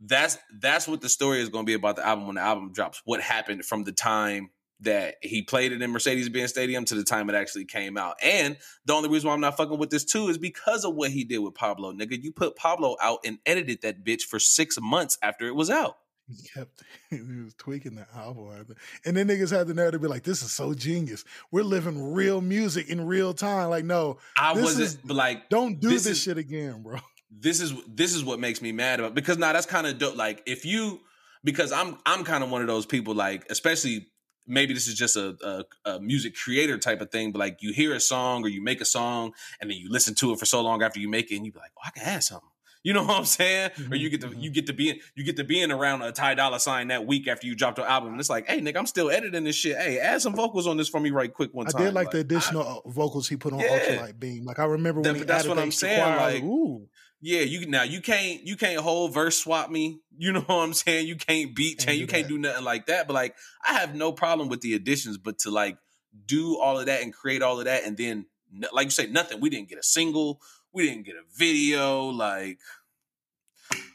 That's 0.00 0.36
that's 0.60 0.86
what 0.86 1.00
the 1.00 1.08
story 1.08 1.40
is 1.40 1.48
going 1.48 1.64
to 1.64 1.70
be 1.70 1.74
about 1.74 1.96
the 1.96 2.06
album 2.06 2.26
when 2.26 2.36
the 2.36 2.42
album 2.42 2.72
drops. 2.72 3.00
What 3.04 3.20
happened 3.20 3.64
from 3.64 3.84
the 3.84 3.92
time 3.92 4.50
that 4.80 5.14
he 5.22 5.40
played 5.40 5.72
it 5.72 5.80
in 5.80 5.90
Mercedes-Benz 5.90 6.50
Stadium 6.50 6.84
to 6.84 6.94
the 6.94 7.02
time 7.02 7.30
it 7.30 7.34
actually 7.34 7.64
came 7.64 7.96
out. 7.96 8.16
And 8.22 8.58
the 8.84 8.92
only 8.92 9.08
reason 9.08 9.26
why 9.28 9.32
I'm 9.34 9.40
not 9.40 9.56
fucking 9.56 9.78
with 9.78 9.88
this 9.88 10.04
too 10.04 10.28
is 10.28 10.36
because 10.36 10.84
of 10.84 10.94
what 10.94 11.10
he 11.10 11.24
did 11.24 11.38
with 11.38 11.54
Pablo. 11.54 11.92
Nigga, 11.94 12.22
you 12.22 12.30
put 12.30 12.56
Pablo 12.56 12.94
out 13.00 13.20
and 13.24 13.38
edited 13.46 13.80
that 13.82 14.04
bitch 14.04 14.22
for 14.24 14.38
six 14.38 14.78
months 14.78 15.16
after 15.22 15.46
it 15.46 15.54
was 15.54 15.70
out. 15.70 15.96
He 16.28 16.46
kept 16.46 16.82
he 17.10 17.20
was 17.20 17.54
tweaking 17.56 17.94
the 17.94 18.06
album. 18.14 18.74
And 19.06 19.16
then 19.16 19.28
niggas 19.28 19.50
had 19.50 19.66
the 19.66 19.72
nerve 19.72 19.92
to 19.92 19.98
be 19.98 20.08
like, 20.08 20.24
this 20.24 20.42
is 20.42 20.52
so 20.52 20.74
genius. 20.74 21.24
We're 21.50 21.62
living 21.62 22.12
real 22.12 22.42
music 22.42 22.90
in 22.90 23.06
real 23.06 23.32
time. 23.32 23.70
Like, 23.70 23.86
no, 23.86 24.18
I 24.36 24.52
This 24.52 24.62
wasn't 24.64 24.84
is- 24.84 25.04
like 25.10 25.48
don't 25.48 25.80
do 25.80 25.88
This 25.88 26.04
this, 26.04 26.18
is- 26.18 26.22
shit 26.22 26.36
again, 26.36 26.82
bro. 26.82 26.98
This 27.30 27.60
is 27.60 27.72
this 27.88 28.14
is 28.14 28.24
what 28.24 28.38
makes 28.40 28.62
me 28.62 28.72
mad 28.72 29.00
about 29.00 29.14
because 29.14 29.38
now 29.38 29.52
that's 29.52 29.66
kind 29.66 29.86
of 29.86 29.98
dope. 29.98 30.16
Like 30.16 30.42
if 30.46 30.64
you 30.64 31.00
because 31.44 31.72
I'm 31.72 31.98
I'm 32.06 32.24
kind 32.24 32.42
of 32.44 32.50
one 32.50 32.60
of 32.62 32.66
those 32.68 32.86
people 32.86 33.14
like 33.14 33.46
especially 33.50 34.06
maybe 34.46 34.72
this 34.74 34.86
is 34.86 34.94
just 34.94 35.16
a, 35.16 35.64
a 35.84 35.90
a 35.96 36.00
music 36.00 36.34
creator 36.36 36.78
type 36.78 37.00
of 37.00 37.10
thing, 37.10 37.32
but 37.32 37.38
like 37.40 37.58
you 37.62 37.72
hear 37.72 37.94
a 37.94 38.00
song 38.00 38.44
or 38.44 38.48
you 38.48 38.62
make 38.62 38.80
a 38.80 38.84
song 38.84 39.32
and 39.60 39.70
then 39.70 39.76
you 39.78 39.90
listen 39.90 40.14
to 40.16 40.32
it 40.32 40.38
for 40.38 40.46
so 40.46 40.60
long 40.62 40.82
after 40.82 41.00
you 41.00 41.08
make 41.08 41.30
it 41.32 41.36
and 41.36 41.44
you 41.46 41.52
be 41.52 41.58
like, 41.58 41.72
oh, 41.76 41.82
I 41.84 41.90
can 41.90 42.04
add 42.04 42.22
something. 42.22 42.48
You 42.84 42.92
know 42.92 43.02
what 43.06 43.16
I'm 43.18 43.24
saying? 43.24 43.72
Or 43.90 43.96
you 43.96 44.08
get 44.08 44.20
to 44.20 44.28
you 44.36 44.48
get 44.50 44.66
to 44.68 44.72
be 44.72 45.00
you 45.16 45.24
get 45.24 45.34
to 45.38 45.42
being 45.44 45.72
around 45.72 46.02
a 46.02 46.12
Ty 46.12 46.34
Dolla 46.34 46.60
Sign 46.60 46.86
that 46.88 47.04
week 47.04 47.26
after 47.26 47.44
you 47.48 47.56
dropped 47.56 47.80
an 47.80 47.84
album, 47.86 48.12
and 48.12 48.20
it's 48.20 48.30
like, 48.30 48.46
hey, 48.48 48.60
nigga, 48.60 48.76
I'm 48.76 48.86
still 48.86 49.10
editing 49.10 49.42
this 49.42 49.56
shit. 49.56 49.76
Hey, 49.76 49.98
add 49.98 50.22
some 50.22 50.36
vocals 50.36 50.68
on 50.68 50.76
this 50.76 50.88
for 50.88 51.00
me 51.00 51.10
right 51.10 51.32
quick 51.34 51.52
one 51.52 51.66
time. 51.66 51.82
I 51.82 51.84
did 51.86 51.94
like, 51.94 52.12
the 52.12 52.18
additional 52.20 52.62
uh 52.86 52.88
vocals 52.88 53.28
he 53.28 53.36
put 53.36 53.52
on 53.52 53.58
Yeah. 53.58 53.80
Ultralight 53.80 54.20
Beam. 54.20 54.44
Like 54.44 54.60
I 54.60 54.66
remember 54.66 55.02
That- 55.02 55.14
when 55.14 55.20
he 55.22 55.24
that's 55.26 55.40
added 55.40 55.48
what 55.48 55.58
I'm 55.58 55.72
saying, 55.72 56.00
choir, 56.00 56.12
I 56.16 56.32
like, 56.34 56.42
ooh, 56.44 56.88
Yeah, 57.20 57.40
you 57.40 57.66
now 57.66 57.82
you 57.82 58.00
can't 58.00 58.46
you 58.46 58.56
can't 58.56 58.80
hold 58.80 59.14
verse 59.14 59.38
swap 59.38 59.70
me. 59.70 60.00
You 60.18 60.32
know 60.32 60.40
what 60.40 60.64
I'm 60.64 60.72
saying? 60.72 61.08
You 61.08 61.16
can't 61.16 61.54
beat 61.54 61.80
do 61.80 61.92
You 61.92 62.06
can't 62.06 62.26
do 62.26 62.38
nothing 62.38 62.64
like 62.64 62.86
that. 62.86 63.06
But 63.06 63.12
like, 63.12 63.36
I 63.62 63.74
have 63.74 63.94
no 63.94 64.12
problem 64.12 64.48
with 64.48 64.62
the 64.62 64.72
additions, 64.72 65.18
but 65.18 65.40
to 65.40 65.50
like 65.50 65.76
do 66.24 66.58
all 66.58 66.78
of 66.78 66.86
that 66.86 67.02
and 67.02 67.12
create 67.12 67.42
all 67.42 67.58
of 67.58 67.66
that, 67.66 67.84
and 67.84 67.98
then 67.98 68.24
like 68.72 68.86
you 68.86 68.90
say, 68.90 69.08
nothing. 69.08 69.40
We 69.40 69.50
didn't 69.50 69.68
get 69.68 69.78
a 69.78 69.82
single. 69.82 70.40
We 70.72 70.88
didn't 70.88 71.04
get 71.04 71.16
a 71.16 71.22
video. 71.36 72.06
Like, 72.06 72.60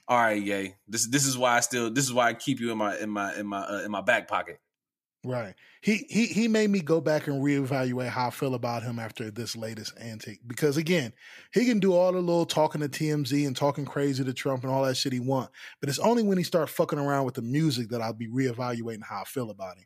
all 0.08 0.18
right, 0.18 0.42
yay. 0.42 0.76
This 0.88 1.08
this 1.08 1.26
is 1.26 1.38
why 1.38 1.58
I 1.58 1.62
still 1.62 1.90
this 1.90 2.06
is 2.06 2.14
why 2.14 2.28
I 2.28 2.34
keep 2.34 2.60
you 2.60 2.72
in 2.72 2.78
my 2.78 2.96
in 2.98 3.10
my 3.10 3.34
in 3.36 3.48
my 3.48 3.62
uh, 3.62 3.82
in 3.84 3.90
my 3.90 4.02
back 4.02 4.28
pocket. 4.28 4.60
Right. 5.24 5.54
He 5.82 6.06
he 6.10 6.26
he 6.28 6.48
made 6.48 6.70
me 6.70 6.80
go 6.80 7.02
back 7.02 7.28
and 7.28 7.44
reevaluate 7.44 8.10
how 8.10 8.28
I 8.28 8.30
feel 8.32 8.56
about 8.56 8.84
him 8.84 9.00
after 9.00 9.32
this 9.32 9.56
latest 9.56 9.94
antic. 10.00 10.40
Because 10.46 10.78
again, 10.78 11.14
he 11.54 11.66
can 11.66 11.80
do 11.80 11.94
all 11.94 12.12
the 12.12 12.20
little 12.20 12.46
talking 12.46 12.82
to 12.82 12.90
TMZ 12.90 13.46
and 13.46 13.56
talking 13.56 13.86
crazy 13.86 14.24
to 14.24 14.34
Trump 14.34 14.64
and 14.64 14.72
all 14.72 14.84
that 14.84 14.98
shit 14.98 15.14
he 15.14 15.20
want. 15.20 15.50
But 15.80 15.90
it's 15.90 16.00
only 16.00 16.24
when 16.24 16.38
he 16.38 16.44
start 16.44 16.70
fucking 16.70 17.00
around 17.00 17.26
with 17.26 17.36
the 17.36 17.42
music 17.42 17.90
that 17.90 18.02
I'll 18.02 18.14
be 18.14 18.30
reevaluating 18.30 19.04
how 19.08 19.22
I 19.22 19.26
feel 19.26 19.50
about 19.50 19.78
him. 19.78 19.86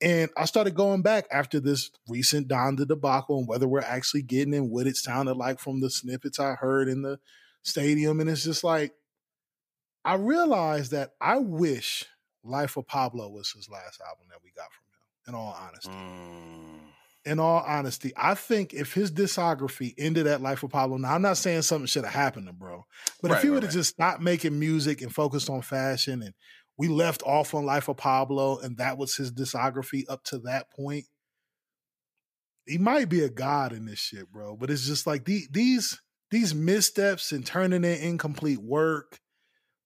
And 0.00 0.30
I 0.36 0.44
started 0.44 0.74
going 0.74 1.00
back 1.00 1.26
after 1.30 1.58
this 1.58 1.90
recent 2.08 2.48
Donda 2.48 2.86
debacle 2.86 3.38
and 3.38 3.48
whether 3.48 3.66
we're 3.66 3.80
actually 3.80 4.22
getting 4.22 4.52
in 4.52 4.68
what 4.70 4.86
it 4.86 4.96
sounded 4.96 5.36
like 5.36 5.58
from 5.58 5.80
the 5.80 5.88
snippets 5.88 6.38
I 6.38 6.52
heard 6.52 6.88
in 6.88 7.00
the 7.02 7.18
stadium. 7.62 8.20
And 8.20 8.28
it's 8.28 8.44
just 8.44 8.62
like, 8.62 8.92
I 10.04 10.14
realized 10.14 10.92
that 10.92 11.12
I 11.20 11.38
wish 11.38 12.04
Life 12.46 12.76
of 12.76 12.86
Pablo 12.86 13.28
was 13.28 13.50
his 13.50 13.68
last 13.68 14.00
album 14.00 14.26
that 14.30 14.38
we 14.42 14.50
got 14.56 14.68
from 14.72 14.84
him, 14.92 15.28
in 15.28 15.34
all 15.34 15.56
honesty. 15.60 15.90
Mm. 15.90 16.80
In 17.24 17.40
all 17.40 17.64
honesty, 17.66 18.12
I 18.16 18.34
think 18.34 18.72
if 18.72 18.92
his 18.94 19.10
discography 19.10 19.94
ended 19.98 20.28
at 20.28 20.40
Life 20.40 20.62
of 20.62 20.70
Pablo, 20.70 20.96
now 20.96 21.14
I'm 21.14 21.22
not 21.22 21.36
saying 21.36 21.62
something 21.62 21.86
should 21.86 22.04
have 22.04 22.14
happened 22.14 22.46
to 22.46 22.52
bro, 22.52 22.86
but 23.20 23.30
Right, 23.32 23.36
if 23.38 23.42
he 23.42 23.50
would 23.50 23.64
have 23.64 23.72
right. 23.72 23.78
just 23.78 23.90
stopped 23.90 24.22
making 24.22 24.58
music 24.58 25.02
and 25.02 25.12
focused 25.12 25.50
on 25.50 25.62
fashion 25.62 26.22
and 26.22 26.34
we 26.78 26.88
left 26.88 27.22
off 27.24 27.54
on 27.54 27.64
Life 27.66 27.88
of 27.88 27.96
Pablo 27.96 28.58
and 28.58 28.76
that 28.76 28.96
was 28.96 29.16
his 29.16 29.32
discography 29.32 30.04
up 30.08 30.22
to 30.24 30.38
that 30.40 30.70
point, 30.70 31.06
he 32.66 32.78
might 32.78 33.08
be 33.08 33.22
a 33.22 33.28
god 33.28 33.72
in 33.72 33.86
this 33.86 33.98
shit, 33.98 34.30
bro. 34.30 34.56
But 34.56 34.70
it's 34.70 34.86
just 34.86 35.06
like 35.06 35.24
the, 35.24 35.42
these 35.50 36.00
these 36.30 36.54
missteps 36.54 37.32
and 37.32 37.46
turning 37.46 37.84
in 37.84 38.00
incomplete 38.00 38.58
work, 38.58 39.20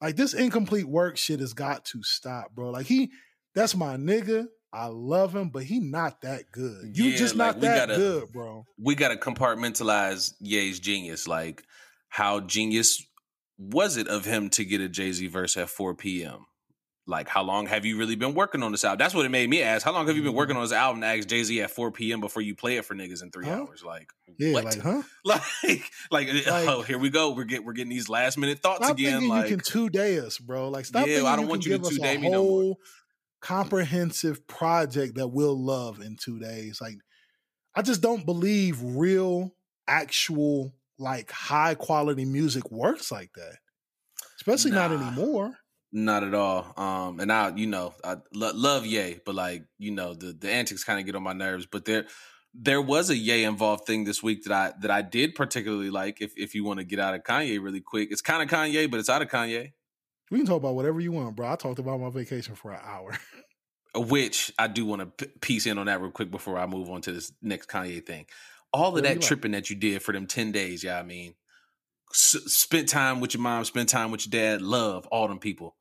like 0.00 0.16
this 0.16 0.34
incomplete 0.34 0.88
work 0.88 1.16
shit 1.16 1.40
has 1.40 1.52
got 1.54 1.84
to 1.86 2.02
stop, 2.02 2.54
bro. 2.54 2.70
Like 2.70 2.86
he, 2.86 3.10
that's 3.54 3.74
my 3.76 3.96
nigga. 3.96 4.46
I 4.72 4.86
love 4.86 5.34
him, 5.34 5.48
but 5.50 5.64
he 5.64 5.80
not 5.80 6.20
that 6.22 6.44
good. 6.52 6.96
You 6.96 7.06
Yeah, 7.06 7.16
just 7.16 7.34
like, 7.34 7.56
not 7.56 7.60
that 7.62 7.88
gotta- 7.88 7.98
good, 7.98 8.32
bro. 8.32 8.64
we 8.78 8.94
got 8.94 9.08
to 9.08 9.16
compartmentalize 9.16 10.32
Ye's 10.40 10.78
genius. 10.80 11.26
Like, 11.26 11.64
how 12.08 12.40
genius 12.40 13.04
was 13.58 13.96
it 13.96 14.06
of 14.08 14.24
him 14.24 14.48
to 14.50 14.64
get 14.64 14.80
a 14.80 14.88
Jay 14.88 15.10
Z 15.12 15.26
verse 15.26 15.56
at 15.56 15.68
4 15.70 15.94
p.m.? 15.96 16.46
Like, 17.10 17.28
how 17.28 17.42
long 17.42 17.66
have 17.66 17.84
you 17.84 17.98
really 17.98 18.14
been 18.14 18.34
working 18.34 18.62
on 18.62 18.70
this 18.72 18.84
album? 18.84 18.98
That's 18.98 19.14
what 19.14 19.26
it 19.26 19.30
made 19.30 19.50
me 19.50 19.62
ask. 19.62 19.84
How 19.84 19.92
long 19.92 20.06
have 20.06 20.16
you 20.16 20.22
been 20.22 20.32
working 20.32 20.52
mm-hmm. 20.54 20.62
on 20.62 20.68
this 20.68 20.72
album 20.72 21.02
ask 21.02 21.26
Jay 21.28 21.42
Z 21.42 21.60
at 21.60 21.70
4 21.70 21.90
p.m. 21.90 22.20
before 22.20 22.40
you 22.40 22.54
play 22.54 22.76
it 22.76 22.84
for 22.84 22.94
niggas 22.94 23.22
in 23.22 23.30
three 23.30 23.46
Huh? 23.46 23.62
hours? 23.62 23.82
Like, 23.84 24.10
Yeah, 24.38 24.52
what? 24.52 24.64
like, 24.64 24.80
huh? 24.80 25.02
like, 25.24 25.42
like, 26.10 26.28
eh, 26.28 26.50
Like- 26.50 26.68
oh, 26.68 26.82
here 26.82 26.98
we 26.98 27.10
go. 27.10 27.32
We're 27.32 27.44
getting 27.44 27.66
we're 27.66 27.72
getting 27.72 27.90
these 27.90 28.08
last 28.08 28.38
minute 28.38 28.60
thoughts 28.60 28.84
Stop 28.84 28.96
again. 28.96 29.28
Like, 29.28 29.50
you 29.50 29.56
can 29.56 29.64
two 29.64 29.90
day 29.90 30.18
us, 30.20 30.38
bro. 30.38 30.68
Like, 30.70 30.86
stop 30.86 31.06
Yeah, 31.08 31.24
I 31.24 31.34
don't 31.36 31.46
you 31.46 31.50
want 31.50 31.66
you 31.66 31.72
to 31.72 31.78
give 31.78 31.86
us 31.86 31.96
two-day 31.96 32.16
me 32.18 32.28
no 32.30 32.44
more. 32.44 32.76
comprehensive 33.40 34.46
project 34.46 35.16
that 35.16 35.28
we'll 35.28 35.58
love 35.58 36.00
in 36.00 36.16
two 36.16 36.38
days. 36.38 36.80
Like, 36.80 36.96
I 37.74 37.82
just 37.82 38.00
don't 38.00 38.24
believe 38.24 38.78
real, 38.82 39.54
actual, 39.88 40.72
like 40.98 41.30
high 41.30 41.74
quality 41.74 42.24
music 42.24 42.70
works 42.70 43.10
like 43.10 43.32
that. 43.34 43.56
Especially 44.36 44.70
not 44.70 44.92
anymore. 44.92 45.56
Not 45.92 46.22
at 46.22 46.34
all. 46.34 46.72
Um, 46.76 47.18
and 47.18 47.32
I, 47.32 47.54
you 47.56 47.66
know, 47.66 47.94
I 48.04 48.16
lo- 48.32 48.52
love 48.54 48.86
Ye, 48.86 49.18
but 49.24 49.34
like, 49.34 49.64
you 49.78 49.90
know, 49.90 50.14
the 50.14 50.32
the 50.32 50.50
antics 50.50 50.84
kind 50.84 51.00
of 51.00 51.06
get 51.06 51.16
on 51.16 51.22
my 51.22 51.32
nerves. 51.32 51.66
But 51.66 51.84
there, 51.84 52.06
there 52.54 52.80
was 52.80 53.10
a 53.10 53.16
Ye 53.16 53.42
involved 53.44 53.86
thing 53.86 54.04
this 54.04 54.22
week 54.22 54.44
that 54.44 54.52
I 54.52 54.72
that 54.82 54.90
I 54.90 55.02
did 55.02 55.34
particularly 55.34 55.90
like. 55.90 56.20
If 56.20 56.32
if 56.36 56.54
you 56.54 56.64
want 56.64 56.78
to 56.78 56.84
get 56.84 57.00
out 57.00 57.14
of 57.14 57.24
Kanye 57.24 57.60
really 57.60 57.80
quick, 57.80 58.08
it's 58.12 58.22
kind 58.22 58.42
of 58.42 58.48
Kanye, 58.48 58.88
but 58.88 59.00
it's 59.00 59.08
out 59.08 59.22
of 59.22 59.28
Kanye. 59.28 59.72
We 60.30 60.38
can 60.38 60.46
talk 60.46 60.58
about 60.58 60.76
whatever 60.76 61.00
you 61.00 61.10
want, 61.10 61.34
bro. 61.34 61.50
I 61.50 61.56
talked 61.56 61.80
about 61.80 61.98
my 62.00 62.10
vacation 62.10 62.54
for 62.54 62.70
an 62.72 62.80
hour. 62.84 63.18
Which 63.96 64.52
I 64.56 64.68
do 64.68 64.86
want 64.86 65.00
to 65.18 65.26
p- 65.26 65.32
piece 65.40 65.66
in 65.66 65.76
on 65.76 65.86
that 65.86 66.00
real 66.00 66.12
quick 66.12 66.30
before 66.30 66.56
I 66.56 66.66
move 66.66 66.88
on 66.88 67.00
to 67.02 67.12
this 67.12 67.32
next 67.42 67.68
Kanye 67.68 68.06
thing. 68.06 68.26
All 68.72 68.96
of 68.96 69.02
that 69.02 69.08
you 69.08 69.14
like. 69.16 69.26
tripping 69.26 69.50
that 69.52 69.68
you 69.68 69.74
did 69.74 70.00
for 70.00 70.12
them 70.12 70.28
ten 70.28 70.52
days, 70.52 70.84
yeah, 70.84 71.00
I 71.00 71.02
mean, 71.02 71.34
spent 72.12 72.88
time 72.88 73.20
with 73.20 73.34
your 73.34 73.42
mom, 73.42 73.64
spent 73.64 73.88
time 73.88 74.10
with 74.10 74.26
your 74.26 74.30
dad, 74.30 74.62
love 74.62 75.06
all 75.08 75.28
them 75.28 75.38
people, 75.38 75.76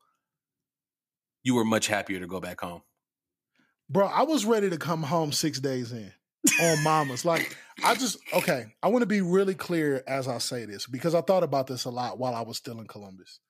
you 1.42 1.54
were 1.54 1.64
much 1.64 1.86
happier 1.86 2.20
to 2.20 2.26
go 2.26 2.40
back 2.40 2.60
home. 2.60 2.82
Bro, 3.88 4.06
I 4.06 4.22
was 4.22 4.44
ready 4.44 4.70
to 4.70 4.76
come 4.78 5.02
home 5.02 5.32
six 5.32 5.58
days 5.58 5.90
in 5.92 6.12
on 6.60 6.84
mamas. 6.84 7.24
Like, 7.24 7.56
I 7.82 7.94
just, 7.94 8.18
okay, 8.32 8.66
I 8.82 8.88
want 8.88 9.02
to 9.02 9.06
be 9.06 9.20
really 9.20 9.54
clear 9.54 10.04
as 10.06 10.28
I 10.28 10.38
say 10.38 10.64
this 10.64 10.86
because 10.86 11.14
I 11.14 11.22
thought 11.22 11.42
about 11.42 11.66
this 11.66 11.84
a 11.84 11.90
lot 11.90 12.18
while 12.18 12.34
I 12.34 12.42
was 12.42 12.56
still 12.56 12.78
in 12.80 12.86
Columbus. 12.86 13.40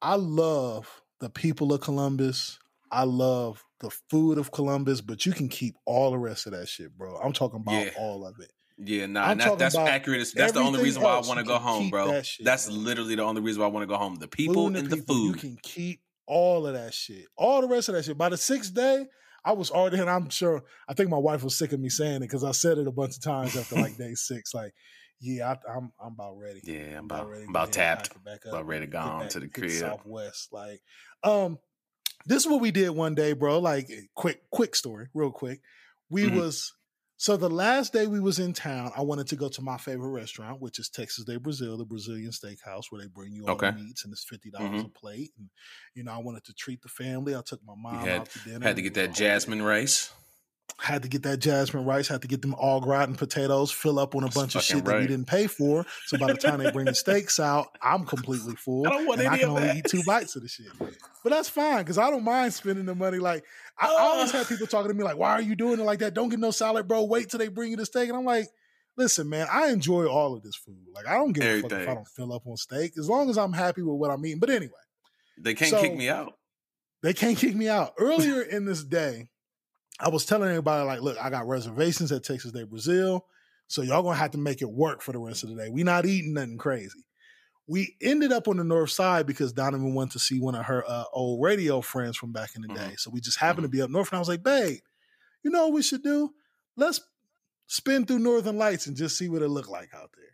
I 0.00 0.14
love 0.14 1.02
the 1.20 1.28
people 1.28 1.72
of 1.74 1.82
Columbus. 1.82 2.58
I 2.90 3.04
love 3.04 3.62
the 3.80 3.90
food 4.10 4.38
of 4.38 4.50
Columbus, 4.52 5.00
but 5.02 5.26
you 5.26 5.32
can 5.32 5.48
keep 5.48 5.76
all 5.84 6.10
the 6.10 6.18
rest 6.18 6.46
of 6.46 6.52
that 6.52 6.68
shit, 6.68 6.96
bro. 6.96 7.16
I'm 7.18 7.32
talking 7.34 7.60
about 7.60 7.72
Yeah. 7.84 7.90
all 7.98 8.26
of 8.26 8.40
it. 8.40 8.50
Yeah, 8.82 9.06
nah, 9.06 9.24
I'm 9.24 9.38
that, 9.38 9.58
that's 9.58 9.74
about 9.74 9.88
accurate. 9.88 10.26
That's 10.34 10.52
the 10.52 10.60
only 10.60 10.82
reason 10.82 11.02
why 11.02 11.10
I 11.10 11.20
want 11.26 11.38
to 11.38 11.44
go 11.44 11.58
home, 11.58 11.90
bro. 11.90 12.08
that 12.12 12.28
that's 12.42 12.68
literally 12.70 13.14
the 13.14 13.22
only 13.24 13.42
reason 13.42 13.60
why 13.60 13.66
I 13.68 13.70
want 13.70 13.82
to 13.82 13.86
go 13.86 13.98
home. 13.98 14.14
The 14.16 14.28
people 14.28 14.54
Food 14.68 14.76
and 14.76 14.88
the 14.90 14.96
people, 14.96 15.16
You 15.16 15.32
can 15.34 15.58
keep 15.62 16.00
all 16.26 16.66
of 16.66 16.74
that 16.74 16.94
shit. 16.94 17.26
All 17.36 17.60
the 17.60 17.68
rest 17.68 17.88
of 17.88 17.94
that 17.94 18.04
shit. 18.04 18.16
By 18.16 18.28
the 18.30 18.36
sixth 18.38 18.72
day, 18.74 19.06
I 19.44 19.52
was 19.52 19.70
already, 19.70 19.98
and 19.98 20.08
I'm 20.08 20.30
sure, 20.30 20.62
I 20.88 20.94
think 20.94 21.10
my 21.10 21.18
wife 21.18 21.42
was 21.42 21.56
sick 21.58 21.72
of 21.72 21.80
me 21.80 21.88
saying 21.88 22.16
it 22.16 22.20
because 22.20 22.44
I 22.44 22.52
said 22.52 22.78
it 22.78 22.86
a 22.86 22.92
bunch 22.92 23.16
of 23.16 23.22
times 23.22 23.56
after 23.56 23.74
like 23.76 23.96
day 23.98 24.14
six. 24.14 24.54
Like, 24.54 24.72
yeah, 25.20 25.50
I, 25.50 25.70
I'm 25.76 25.92
I'm 26.02 26.12
about 26.14 26.38
ready. 26.38 26.60
Yeah, 26.64 26.98
I'm 26.98 27.04
about, 27.04 27.28
ready 27.28 27.44
I'm 27.44 27.50
about 27.50 27.72
tapped. 27.72 28.10
back 28.24 28.46
up 28.46 28.52
About 28.52 28.66
ready 28.66 28.86
to 28.86 28.92
go 28.92 28.98
back- 29.20 29.30
to 29.30 29.40
the 29.40 29.48
crib. 29.48 29.70
Southwest. 29.72 30.48
Like, 30.52 30.80
um, 31.22 31.58
this 32.26 32.44
is 32.44 32.50
what 32.50 32.60
we 32.60 32.70
did 32.70 32.90
one 32.90 33.14
day, 33.14 33.32
bro. 33.34 33.58
Like, 33.58 33.90
quick, 34.14 34.42
quick 34.50 34.74
story, 34.74 35.08
real 35.12 35.30
quick. 35.30 35.60
We 36.10 36.24
Mhm. 36.24 36.36
was 36.36 36.72
so 37.20 37.36
the 37.36 37.50
last 37.50 37.92
day 37.92 38.06
we 38.06 38.18
was 38.18 38.38
in 38.38 38.54
town, 38.54 38.92
I 38.96 39.02
wanted 39.02 39.26
to 39.26 39.36
go 39.36 39.50
to 39.50 39.60
my 39.60 39.76
favorite 39.76 40.08
restaurant, 40.08 40.58
which 40.58 40.78
is 40.78 40.88
Texas 40.88 41.26
de 41.26 41.38
Brazil, 41.38 41.76
the 41.76 41.84
Brazilian 41.84 42.30
steakhouse, 42.30 42.84
where 42.88 43.02
they 43.02 43.08
bring 43.08 43.34
you 43.34 43.46
all 43.46 43.56
the 43.56 43.72
meats 43.72 44.04
and 44.04 44.12
it's 44.14 44.24
fifty 44.24 44.50
dollars 44.50 44.70
a 44.70 44.84
mm-hmm. 44.84 44.88
plate. 44.98 45.32
And 45.36 45.50
you 45.94 46.02
know, 46.02 46.12
I 46.12 46.16
wanted 46.16 46.44
to 46.44 46.54
treat 46.54 46.80
the 46.80 46.88
family. 46.88 47.36
I 47.36 47.42
took 47.44 47.60
my 47.62 47.74
mom 47.76 48.06
had- 48.06 48.20
out 48.22 48.30
to 48.30 48.38
dinner. 48.38 48.66
Had 48.66 48.76
to 48.76 48.82
get 48.82 48.94
that 48.94 49.12
jasmine 49.12 49.60
rice. 49.60 50.10
Had 50.78 51.02
to 51.02 51.08
get 51.08 51.22
that 51.24 51.38
jasmine 51.38 51.84
rice, 51.84 52.08
had 52.08 52.22
to 52.22 52.28
get 52.28 52.42
them 52.42 52.54
all 52.54 52.80
gratin 52.80 53.14
potatoes, 53.14 53.70
fill 53.70 53.98
up 53.98 54.14
on 54.14 54.22
a 54.22 54.26
That's 54.26 54.36
bunch 54.36 54.54
of 54.56 54.62
shit 54.62 54.84
that 54.84 55.00
we 55.00 55.06
didn't 55.06 55.26
pay 55.26 55.46
for. 55.46 55.84
So 56.06 56.18
by 56.18 56.28
the 56.28 56.38
time 56.38 56.58
they 56.62 56.70
bring 56.70 56.86
the 56.86 56.94
steaks 56.94 57.38
out, 57.40 57.68
I'm 57.82 58.04
completely 58.06 58.54
full. 58.56 58.86
I 58.86 58.90
don't 58.90 59.06
want 59.06 59.20
and 59.20 59.28
I 59.28 59.32
any 59.32 59.40
can 59.40 59.50
of 59.50 59.56
only 59.56 59.68
that. 59.68 59.76
eat 59.76 59.84
two 59.88 60.02
bites 60.04 60.36
of 60.36 60.42
the 60.42 60.48
shit. 60.48 60.66
But 60.78 61.30
that's 61.30 61.48
fine 61.48 61.78
because 61.78 61.98
I 61.98 62.10
don't 62.10 62.24
mind 62.24 62.54
spending 62.54 62.86
the 62.86 62.94
money. 62.94 63.18
Like 63.18 63.44
I, 63.78 63.86
I 63.88 64.00
always 64.00 64.30
have 64.32 64.48
people 64.48 64.66
talking 64.66 64.88
to 64.90 64.94
me 64.94 65.04
like, 65.04 65.16
"Why 65.18 65.32
are 65.32 65.42
you 65.42 65.56
doing 65.56 65.80
it 65.80 65.84
like 65.84 65.98
that? 66.00 66.14
Don't 66.14 66.28
get 66.28 66.38
no 66.38 66.50
salad, 66.50 66.86
bro. 66.88 67.04
Wait 67.04 67.28
till 67.30 67.38
they 67.38 67.48
bring 67.48 67.70
you 67.70 67.76
the 67.76 67.86
steak." 67.86 68.08
And 68.08 68.16
I'm 68.18 68.24
like, 68.24 68.46
"Listen, 68.96 69.28
man, 69.28 69.46
I 69.50 69.68
enjoy 69.70 70.06
all 70.06 70.34
of 70.34 70.42
this 70.42 70.56
food. 70.56 70.76
Like 70.94 71.06
I 71.06 71.14
don't 71.14 71.32
give 71.32 71.44
a 71.44 71.60
fuck 71.62 71.72
if 71.72 71.88
I 71.88 71.94
don't 71.94 72.08
fill 72.08 72.32
up 72.32 72.46
on 72.46 72.56
steak 72.56 72.92
as 72.98 73.08
long 73.08 73.30
as 73.30 73.38
I'm 73.38 73.52
happy 73.52 73.82
with 73.82 73.96
what 73.96 74.10
I'm 74.10 74.24
eating." 74.26 74.38
But 74.40 74.50
anyway, 74.50 74.72
They 75.38 75.54
can't 75.54 75.70
So- 75.70 75.80
kick 75.80 75.96
me 75.96 76.08
out. 76.08 76.34
they 77.02 77.14
can't 77.14 77.36
kick 77.38 77.54
me 77.54 77.66
out. 77.68 77.94
Earlier 77.98 78.42
in 78.42 78.66
this 78.66 78.84
day, 78.84 79.29
I 80.00 80.08
was 80.08 80.24
telling 80.24 80.48
everybody, 80.48 80.86
like, 80.86 81.02
look, 81.02 81.18
I 81.20 81.30
got 81.30 81.46
reservations 81.46 82.10
at 82.12 82.24
Texas 82.24 82.52
de 82.52 82.66
Brazil. 82.66 83.26
So 83.68 83.82
y'all 83.82 84.02
gonna 84.02 84.16
have 84.16 84.32
to 84.32 84.38
make 84.38 84.62
it 84.62 84.70
work 84.70 85.00
for 85.02 85.12
the 85.12 85.18
rest 85.18 85.44
of 85.44 85.50
the 85.50 85.56
day. 85.56 85.68
We 85.70 85.84
not 85.84 86.06
eating 86.06 86.34
nothing 86.34 86.58
crazy. 86.58 87.04
We 87.68 87.94
ended 88.02 88.32
up 88.32 88.48
on 88.48 88.56
the 88.56 88.64
north 88.64 88.90
side 88.90 89.26
because 89.26 89.52
Donovan 89.52 89.94
went 89.94 90.10
to 90.12 90.18
see 90.18 90.40
one 90.40 90.56
of 90.56 90.64
her 90.64 90.84
uh, 90.88 91.04
old 91.12 91.40
radio 91.40 91.80
friends 91.80 92.16
from 92.16 92.32
back 92.32 92.56
in 92.56 92.62
the 92.62 92.68
mm-hmm. 92.68 92.88
day. 92.88 92.94
So 92.96 93.10
we 93.10 93.20
just 93.20 93.38
happened 93.38 93.62
to 93.64 93.68
mm-hmm. 93.68 93.78
be 93.78 93.82
up 93.82 93.90
north, 93.90 94.10
and 94.10 94.16
I 94.16 94.18
was 94.18 94.28
like, 94.28 94.42
babe, 94.42 94.80
you 95.44 95.50
know 95.52 95.66
what 95.66 95.74
we 95.74 95.82
should 95.82 96.02
do? 96.02 96.32
Let's 96.76 97.00
spin 97.68 98.06
through 98.06 98.18
Northern 98.18 98.58
Lights 98.58 98.88
and 98.88 98.96
just 98.96 99.16
see 99.16 99.28
what 99.28 99.42
it 99.42 99.48
looked 99.48 99.68
like 99.68 99.90
out 99.94 100.10
there. 100.16 100.26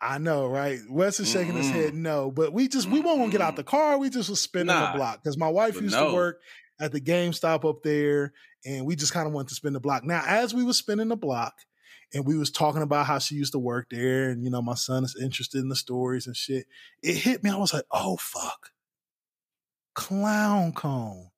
I 0.00 0.16
know, 0.18 0.46
right? 0.46 0.80
Wes 0.88 1.20
is 1.20 1.30
shaking 1.30 1.54
his 1.54 1.66
Mm-mm. 1.66 1.72
head 1.72 1.92
mm-hmm. 1.92 2.02
no, 2.02 2.30
but 2.30 2.52
we 2.52 2.66
just 2.66 2.88
we 2.88 3.00
won't 3.00 3.30
get 3.30 3.42
out 3.42 3.56
the 3.56 3.62
car. 3.62 3.98
We 3.98 4.08
just 4.08 4.30
was 4.30 4.40
spinning 4.40 4.68
Nah. 4.68 4.92
the 4.92 4.98
block 4.98 5.22
because 5.22 5.36
my 5.36 5.48
wife 5.48 5.74
But 5.74 5.82
used 5.84 5.94
no. 5.94 6.08
to 6.08 6.14
work 6.14 6.40
at 6.80 6.92
the 6.92 7.00
GameStop 7.00 7.68
up 7.68 7.82
there, 7.82 8.32
and 8.64 8.86
we 8.86 8.96
just 8.96 9.12
kind 9.12 9.26
of 9.26 9.32
wanted 9.32 9.48
to 9.48 9.54
spin 9.54 9.72
the 9.72 9.80
block. 9.80 10.04
Now, 10.04 10.22
as 10.26 10.54
we 10.54 10.64
was 10.64 10.76
spinning 10.76 11.08
the 11.08 11.16
block, 11.16 11.54
and 12.14 12.26
we 12.26 12.36
was 12.36 12.50
talking 12.50 12.82
about 12.82 13.06
how 13.06 13.18
she 13.18 13.34
used 13.36 13.52
to 13.52 13.58
work 13.58 13.86
there, 13.90 14.30
and 14.30 14.44
you 14.44 14.50
know, 14.50 14.60
my 14.62 14.74
son 14.74 15.02
is 15.04 15.16
interested 15.20 15.60
in 15.60 15.68
the 15.68 15.76
stories 15.76 16.26
and 16.26 16.36
shit. 16.36 16.66
It 17.02 17.16
hit 17.16 17.42
me. 17.42 17.50
I 17.50 17.56
was 17.56 17.72
like, 17.72 17.84
oh 17.90 18.16
fuck, 18.18 18.70
clown 19.94 20.72
cone. 20.72 21.28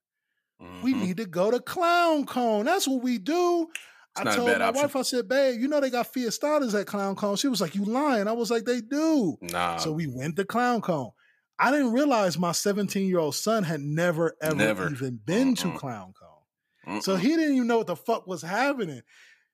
We 0.82 0.94
Mhm. 0.94 1.02
need 1.02 1.16
to 1.18 1.26
go 1.26 1.50
to 1.50 1.60
Clown 1.60 2.24
Cone. 2.24 2.64
That's 2.64 2.88
what 2.88 3.02
we 3.02 3.18
do. 3.18 3.68
I 4.16 4.24
told 4.34 4.48
my 4.48 4.54
option. 4.64 4.82
wife, 4.82 4.96
I 4.96 5.02
said, 5.02 5.28
babe, 5.28 5.60
you 5.60 5.68
know 5.68 5.80
they 5.80 5.90
got 5.90 6.10
Fiestadas 6.12 6.78
at 6.80 6.86
Clown 6.86 7.16
Cone. 7.16 7.36
She 7.36 7.48
was 7.48 7.60
like, 7.60 7.74
you 7.74 7.84
lying. 7.84 8.28
I 8.28 8.32
was 8.32 8.50
like, 8.50 8.64
they 8.64 8.80
do. 8.80 9.36
Nah. 9.42 9.76
so 9.76 9.92
we 9.92 10.06
went 10.06 10.36
to 10.36 10.44
Clown 10.44 10.80
Cone. 10.80 11.10
I 11.58 11.70
didn't 11.70 11.92
realize 11.92 12.38
my 12.38 12.52
17 12.52 13.08
year 13.08 13.18
old 13.18 13.34
son 13.34 13.64
had 13.64 13.80
never, 13.80 14.36
ever 14.40 14.54
Never. 14.54 14.90
even 14.90 15.16
been 15.16 15.54
to. 15.56 15.72
Clown 15.76 16.14
Cone. 16.18 16.23
Mm-mm. 16.86 17.02
So 17.02 17.16
he 17.16 17.28
didn't 17.28 17.54
even 17.54 17.66
know 17.66 17.78
what 17.78 17.86
the 17.86 17.96
fuck 17.96 18.26
was 18.26 18.42
happening. 18.42 19.02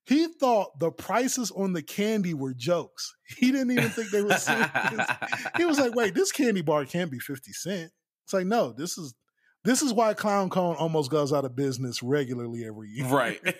He 0.07 0.27
thought 0.27 0.79
the 0.81 0.91
prices 0.91 1.51
on 1.51 1.73
the 1.73 1.83
candy 1.83 2.35
were 2.35 2.55
jokes. 2.55 3.15
He 3.39 3.53
didn't 3.53 3.71
even 3.73 3.91
think 3.91 4.11
they 4.11 4.23
were 4.23 4.35
serious. 4.35 4.71
he 5.57 5.65
was 5.65 5.79
like, 5.79 5.95
wait, 5.95 6.15
this 6.15 6.33
candy 6.33 6.63
bar 6.63 6.85
can't 6.85 7.11
be 7.11 7.19
50 7.19 7.53
cent. 7.53 7.91
It's 8.25 8.33
like, 8.33 8.47
no, 8.47 8.73
this 8.73 8.97
is 8.99 9.15
this 9.63 9.83
is 9.83 9.93
why 9.93 10.15
Clown 10.15 10.49
Cone 10.49 10.75
almost 10.77 11.11
goes 11.11 11.35
out 11.35 11.45
of 11.45 11.55
business 11.55 12.03
regularly 12.03 12.65
every 12.65 12.89
year. 12.89 13.07
right. 13.07 13.41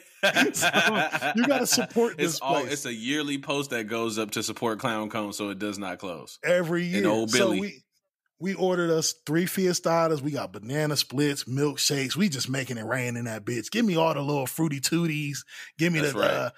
So, 0.53 0.69
you 1.35 1.47
gotta 1.47 1.67
support 1.67 2.15
it's 2.19 2.35
this 2.35 2.41
all 2.41 2.61
place. 2.61 2.73
it's 2.75 2.85
a 2.85 2.93
yearly 2.93 3.39
post 3.39 3.71
that 3.71 3.85
goes 3.85 4.19
up 4.19 4.33
to 4.33 4.43
support 4.43 4.79
Clown 4.79 5.09
Cone 5.09 5.33
so 5.33 5.49
it 5.49 5.59
does 5.59 5.79
not 5.79 5.99
close. 5.99 6.39
Every 6.45 6.85
year. 6.85 7.09
Old 7.09 7.31
So 7.31 7.39
Billy. 7.39 7.61
we 7.61 7.83
we 8.41 8.55
ordered 8.55 8.91
us 8.91 9.15
three 9.27 9.45
Fiestadas. 9.45 10.23
We 10.23 10.31
got 10.31 10.53
banana 10.53 10.97
splits, 10.97 11.45
milkshakes. 11.45 12.17
We 12.17 12.29
just 12.31 12.49
making 12.49 12.79
it 12.79 12.87
rain 12.87 13.17
in 13.17 13.27
that 13.27 13.45
bitch. 13.45 13.71
Give 13.71 13.85
me 13.85 13.97
all 13.97 14.15
the 14.15 14.23
little 14.23 14.47
fruity 14.47 14.81
tooties. 14.81 15.39
Give 15.79 15.93
me 15.93 16.01
That's 16.01 16.15
the 16.15 16.19
right. 16.19 16.31
uh, 16.31 16.51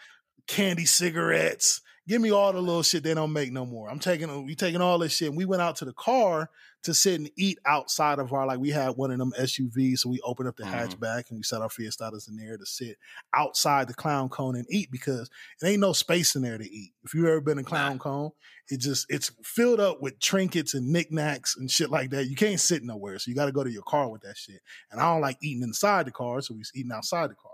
candy 0.47 0.87
cigarettes. 0.87 1.81
Give 2.12 2.20
me 2.20 2.30
all 2.30 2.52
the 2.52 2.60
little 2.60 2.82
shit 2.82 3.05
they 3.05 3.14
don't 3.14 3.32
make 3.32 3.52
no 3.52 3.64
more. 3.64 3.89
I'm 3.89 3.98
taking 3.98 4.44
we 4.44 4.55
taking 4.55 4.82
all 4.82 4.98
this 4.98 5.16
shit. 5.16 5.28
And 5.28 5.36
we 5.36 5.47
went 5.47 5.62
out 5.62 5.76
to 5.76 5.86
the 5.86 5.94
car 5.94 6.51
to 6.82 6.93
sit 6.93 7.18
and 7.18 7.30
eat 7.39 7.59
outside 7.64 8.18
of 8.18 8.30
our 8.34 8.44
like 8.47 8.59
we 8.59 8.68
had 8.68 8.98
one 8.98 9.10
of 9.10 9.16
them 9.16 9.32
SUVs, 9.39 10.01
so 10.01 10.10
we 10.10 10.20
opened 10.20 10.47
up 10.47 10.56
the 10.56 10.64
Mhm. 10.64 10.90
hatchback 10.90 11.30
and 11.30 11.39
we 11.39 11.43
set 11.43 11.62
our 11.62 11.70
Fiestadas 11.70 12.28
in 12.28 12.36
there 12.36 12.59
to 12.59 12.66
sit 12.66 12.98
outside 13.32 13.89
the 13.89 13.94
clown 13.94 14.28
cone 14.28 14.56
and 14.56 14.66
eat 14.68 14.90
because 14.90 15.30
it 15.62 15.66
ain't 15.66 15.80
no 15.80 15.94
space 15.94 16.36
in 16.36 16.43
there 16.43 16.59
to 16.59 16.70
eat. 16.70 16.93
If 17.02 17.14
you've 17.14 17.24
ever 17.24 17.40
been 17.40 17.59
in 17.59 17.64
clown 17.64 17.98
cone, 17.98 18.32
it 18.68 18.80
just 18.80 19.06
it's 19.09 19.30
filled 19.43 19.80
up 19.80 20.02
with 20.02 20.20
trinkets 20.20 20.74
and 20.74 20.93
knickknacks 20.93 21.56
and 21.56 21.70
shit 21.70 21.89
like 21.89 22.10
that. 22.10 22.26
You 22.26 22.36
can't 22.36 22.60
sit 22.60 22.82
nowhere, 22.82 23.18
so 23.20 23.30
you 23.30 23.34
got 23.34 23.47
to 23.47 23.52
go 23.52 23.64
to 23.64 23.72
your 23.72 23.84
car 23.84 24.10
with 24.10 24.20
that 24.20 24.36
shit. 24.36 24.60
And 24.90 25.01
I 25.01 25.05
don't 25.05 25.22
like 25.22 25.39
eating 25.40 25.62
inside 25.62 26.05
the 26.09 26.12
car, 26.12 26.43
so 26.43 26.52
we 26.52 26.59
was 26.59 26.72
eating 26.74 26.93
outside 26.93 27.30
the 27.30 27.36
car. 27.36 27.52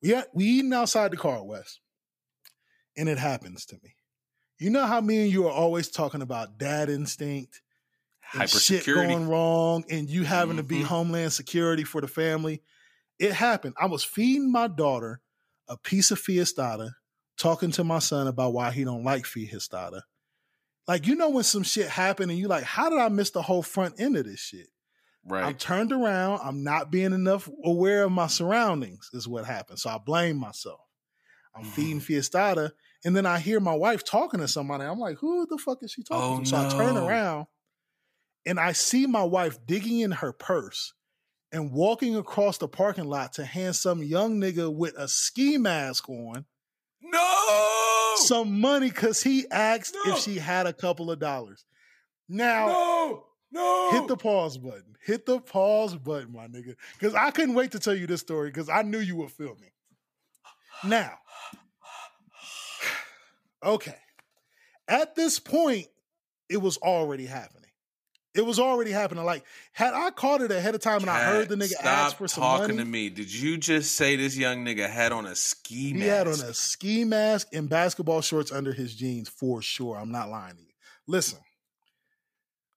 We 0.00 0.10
had, 0.10 0.26
we 0.32 0.44
eating 0.44 0.72
outside 0.72 1.10
the 1.10 1.16
car, 1.16 1.42
Wes, 1.44 1.80
and 2.96 3.08
it 3.08 3.18
happens 3.18 3.66
to 3.66 3.74
me. 3.82 3.95
You 4.58 4.70
know 4.70 4.86
how 4.86 5.00
me 5.00 5.22
and 5.24 5.32
you 5.32 5.46
are 5.46 5.52
always 5.52 5.88
talking 5.90 6.22
about 6.22 6.58
dad 6.58 6.88
instinct 6.88 7.62
and 8.32 8.48
shit 8.50 8.84
going 8.86 9.28
wrong, 9.28 9.84
and 9.90 10.08
you 10.08 10.24
having 10.24 10.56
to 10.56 10.62
be 10.62 10.80
Mhm. 10.80 10.86
homeland 10.86 11.32
security 11.32 11.84
for 11.84 12.00
the 12.00 12.08
family. 12.08 12.62
It 13.18 13.32
happened. 13.32 13.74
I 13.78 13.86
was 13.86 14.04
feeding 14.04 14.50
my 14.50 14.68
daughter 14.68 15.20
a 15.68 15.76
piece 15.76 16.10
of 16.10 16.20
fiestada, 16.20 16.92
talking 17.36 17.70
to 17.72 17.84
my 17.84 17.98
son 17.98 18.26
about 18.26 18.52
why 18.52 18.70
he 18.70 18.84
don't 18.84 19.04
like 19.04 19.24
fiestada. 19.24 20.02
Like 20.88 21.06
you 21.06 21.14
know 21.16 21.30
when 21.30 21.44
some 21.44 21.62
shit 21.64 21.88
happened 21.88 22.30
and 22.30 22.38
you 22.38 22.48
like, 22.48 22.64
how 22.64 22.88
did 22.90 22.98
I 22.98 23.08
miss 23.08 23.30
the 23.30 23.42
whole 23.42 23.62
front 23.62 24.00
end 24.00 24.16
of 24.16 24.24
this 24.26 24.40
shit? 24.40 24.68
Right. 25.24 25.44
I'm 25.44 25.54
turned 25.56 25.92
around. 25.92 26.40
I'm 26.42 26.62
not 26.62 26.90
being 26.92 27.12
enough 27.12 27.48
aware 27.64 28.04
of 28.04 28.12
my 28.12 28.28
surroundings. 28.28 29.10
Is 29.12 29.26
what 29.26 29.44
happened. 29.44 29.80
So 29.80 29.90
I 29.90 29.98
blame 29.98 30.36
myself. 30.36 30.80
I'm 31.54 31.64
feeding 31.64 32.00
fiestada, 32.00 32.72
and 33.06 33.16
then 33.16 33.24
I 33.24 33.38
hear 33.38 33.60
my 33.60 33.74
wife 33.74 34.04
talking 34.04 34.40
to 34.40 34.48
somebody. 34.48 34.84
I'm 34.84 34.98
like, 34.98 35.16
who 35.18 35.46
the 35.46 35.56
fuck 35.56 35.82
is 35.82 35.92
she 35.92 36.02
talking 36.02 36.38
Oh, 36.38 36.40
to? 36.40 36.46
So 36.46 36.56
I 36.56 36.68
turn 36.68 36.96
around, 36.96 37.46
and 38.44 38.60
I 38.60 38.72
see 38.72 39.06
my 39.06 39.22
wife 39.22 39.64
digging 39.64 40.00
in 40.00 40.10
her 40.10 40.32
purse 40.32 40.92
and 41.52 41.72
walking 41.72 42.16
across 42.16 42.58
the 42.58 42.68
parking 42.68 43.04
lot 43.04 43.32
to 43.34 43.44
hand 43.44 43.76
some 43.76 44.02
young 44.02 44.40
nigga 44.40 44.70
with 44.74 44.94
a 44.98 45.06
ski 45.08 45.56
mask 45.56 46.08
on 46.08 46.44
No. 47.00 48.14
some 48.16 48.60
money 48.60 48.88
because 48.90 49.22
he 49.22 49.46
asked 49.50 49.96
No. 50.04 50.12
if 50.14 50.18
she 50.22 50.38
had 50.38 50.66
a 50.66 50.72
couple 50.72 51.10
of 51.10 51.18
dollars. 51.20 51.64
Now 52.28 52.66
no. 52.66 53.26
No. 53.52 53.90
hit 53.92 54.08
the 54.08 54.16
pause 54.16 54.58
button. 54.58 54.96
Hit 55.04 55.24
the 55.24 55.38
pause 55.40 55.94
button, 55.94 56.32
my 56.32 56.48
nigga. 56.48 56.74
Because 56.98 57.14
I 57.14 57.30
couldn't 57.30 57.54
wait 57.54 57.70
to 57.70 57.78
tell 57.78 57.94
you 57.94 58.08
this 58.08 58.20
story 58.20 58.50
because 58.50 58.68
I 58.68 58.82
knew 58.82 58.98
you 58.98 59.14
would 59.16 59.30
feel 59.30 59.54
me. 59.60 59.68
Now, 60.84 61.12
okay. 63.64 63.96
At 64.88 65.14
this 65.16 65.38
point, 65.40 65.86
it 66.48 66.58
was 66.58 66.76
already 66.78 67.26
happening. 67.26 67.62
It 68.34 68.44
was 68.44 68.58
already 68.60 68.90
happening. 68.90 69.24
Like, 69.24 69.44
had 69.72 69.94
I 69.94 70.10
caught 70.10 70.42
it 70.42 70.50
ahead 70.52 70.74
of 70.74 70.82
time 70.82 71.00
and 71.00 71.08
I 71.10 71.24
heard 71.24 71.48
the 71.48 71.56
nigga 71.56 71.72
ask 71.82 72.18
for 72.18 72.28
some 72.28 72.42
talking 72.42 72.76
money, 72.76 72.78
to 72.78 72.84
me. 72.84 73.08
Did 73.08 73.32
you 73.32 73.56
just 73.56 73.92
say 73.96 74.14
this 74.16 74.36
young 74.36 74.64
nigga 74.64 74.88
had 74.90 75.10
on 75.10 75.24
a 75.26 75.34
ski 75.34 75.94
mask? 75.94 76.02
he 76.02 76.08
had 76.08 76.26
on 76.28 76.34
a 76.34 76.52
ski 76.54 77.04
mask 77.04 77.48
and 77.54 77.68
basketball 77.68 78.20
shorts 78.20 78.52
under 78.52 78.72
his 78.74 78.94
jeans 78.94 79.28
for 79.30 79.62
sure. 79.62 79.96
I'm 79.96 80.12
not 80.12 80.28
lying 80.28 80.54
to 80.56 80.60
you. 80.62 80.68
listen. 81.06 81.38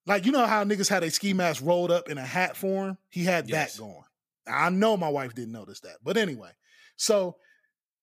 Like 0.06 0.24
you 0.26 0.32
know 0.32 0.46
how 0.46 0.64
niggas 0.64 0.88
had 0.88 1.02
a 1.02 1.10
ski 1.10 1.34
mask 1.34 1.62
rolled 1.64 1.90
up 1.90 2.08
in 2.08 2.16
a 2.18 2.24
hat 2.24 2.56
form? 2.56 2.96
He 3.10 3.24
had 3.24 3.48
Yes. 3.48 3.74
that 3.74 3.80
going. 3.82 4.04
I 4.48 4.70
know 4.70 4.96
my 4.96 5.08
wife 5.10 5.34
didn't 5.34 5.52
notice 5.52 5.80
that. 5.80 5.96
But 6.02 6.16
anyway, 6.16 6.50
so 6.96 7.36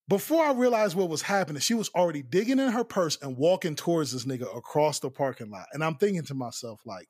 before 0.09 0.43
I 0.43 0.53
realized 0.53 0.95
what 0.95 1.09
was 1.09 1.21
happening, 1.21 1.59
she 1.59 1.73
was 1.73 1.89
already 1.89 2.23
digging 2.23 2.59
in 2.59 2.69
her 2.69 2.84
purse 2.84 3.17
and 3.21 3.38
walking 3.38 3.75
towards 3.75 4.13
this 4.13 4.25
nigga 4.25 4.55
across 4.55 4.99
the 4.99 5.09
parking 5.09 5.49
lot. 5.49 5.65
And 5.73 5.84
I'm 5.84 5.95
thinking 5.95 6.23
to 6.23 6.34
myself, 6.34 6.81
like, 6.85 7.07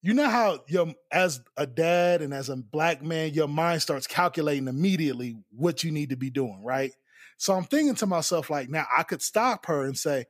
you 0.00 0.12
know 0.14 0.28
how 0.28 0.60
your 0.68 0.92
as 1.10 1.40
a 1.56 1.66
dad 1.66 2.20
and 2.20 2.34
as 2.34 2.48
a 2.48 2.56
black 2.56 3.02
man, 3.02 3.32
your 3.32 3.48
mind 3.48 3.82
starts 3.82 4.06
calculating 4.06 4.68
immediately 4.68 5.36
what 5.50 5.82
you 5.82 5.90
need 5.90 6.10
to 6.10 6.16
be 6.16 6.30
doing, 6.30 6.62
right? 6.62 6.92
So 7.38 7.54
I'm 7.54 7.64
thinking 7.64 7.94
to 7.96 8.06
myself, 8.06 8.50
like, 8.50 8.68
now 8.68 8.86
I 8.96 9.02
could 9.02 9.22
stop 9.22 9.66
her 9.66 9.84
and 9.84 9.96
say, 9.96 10.26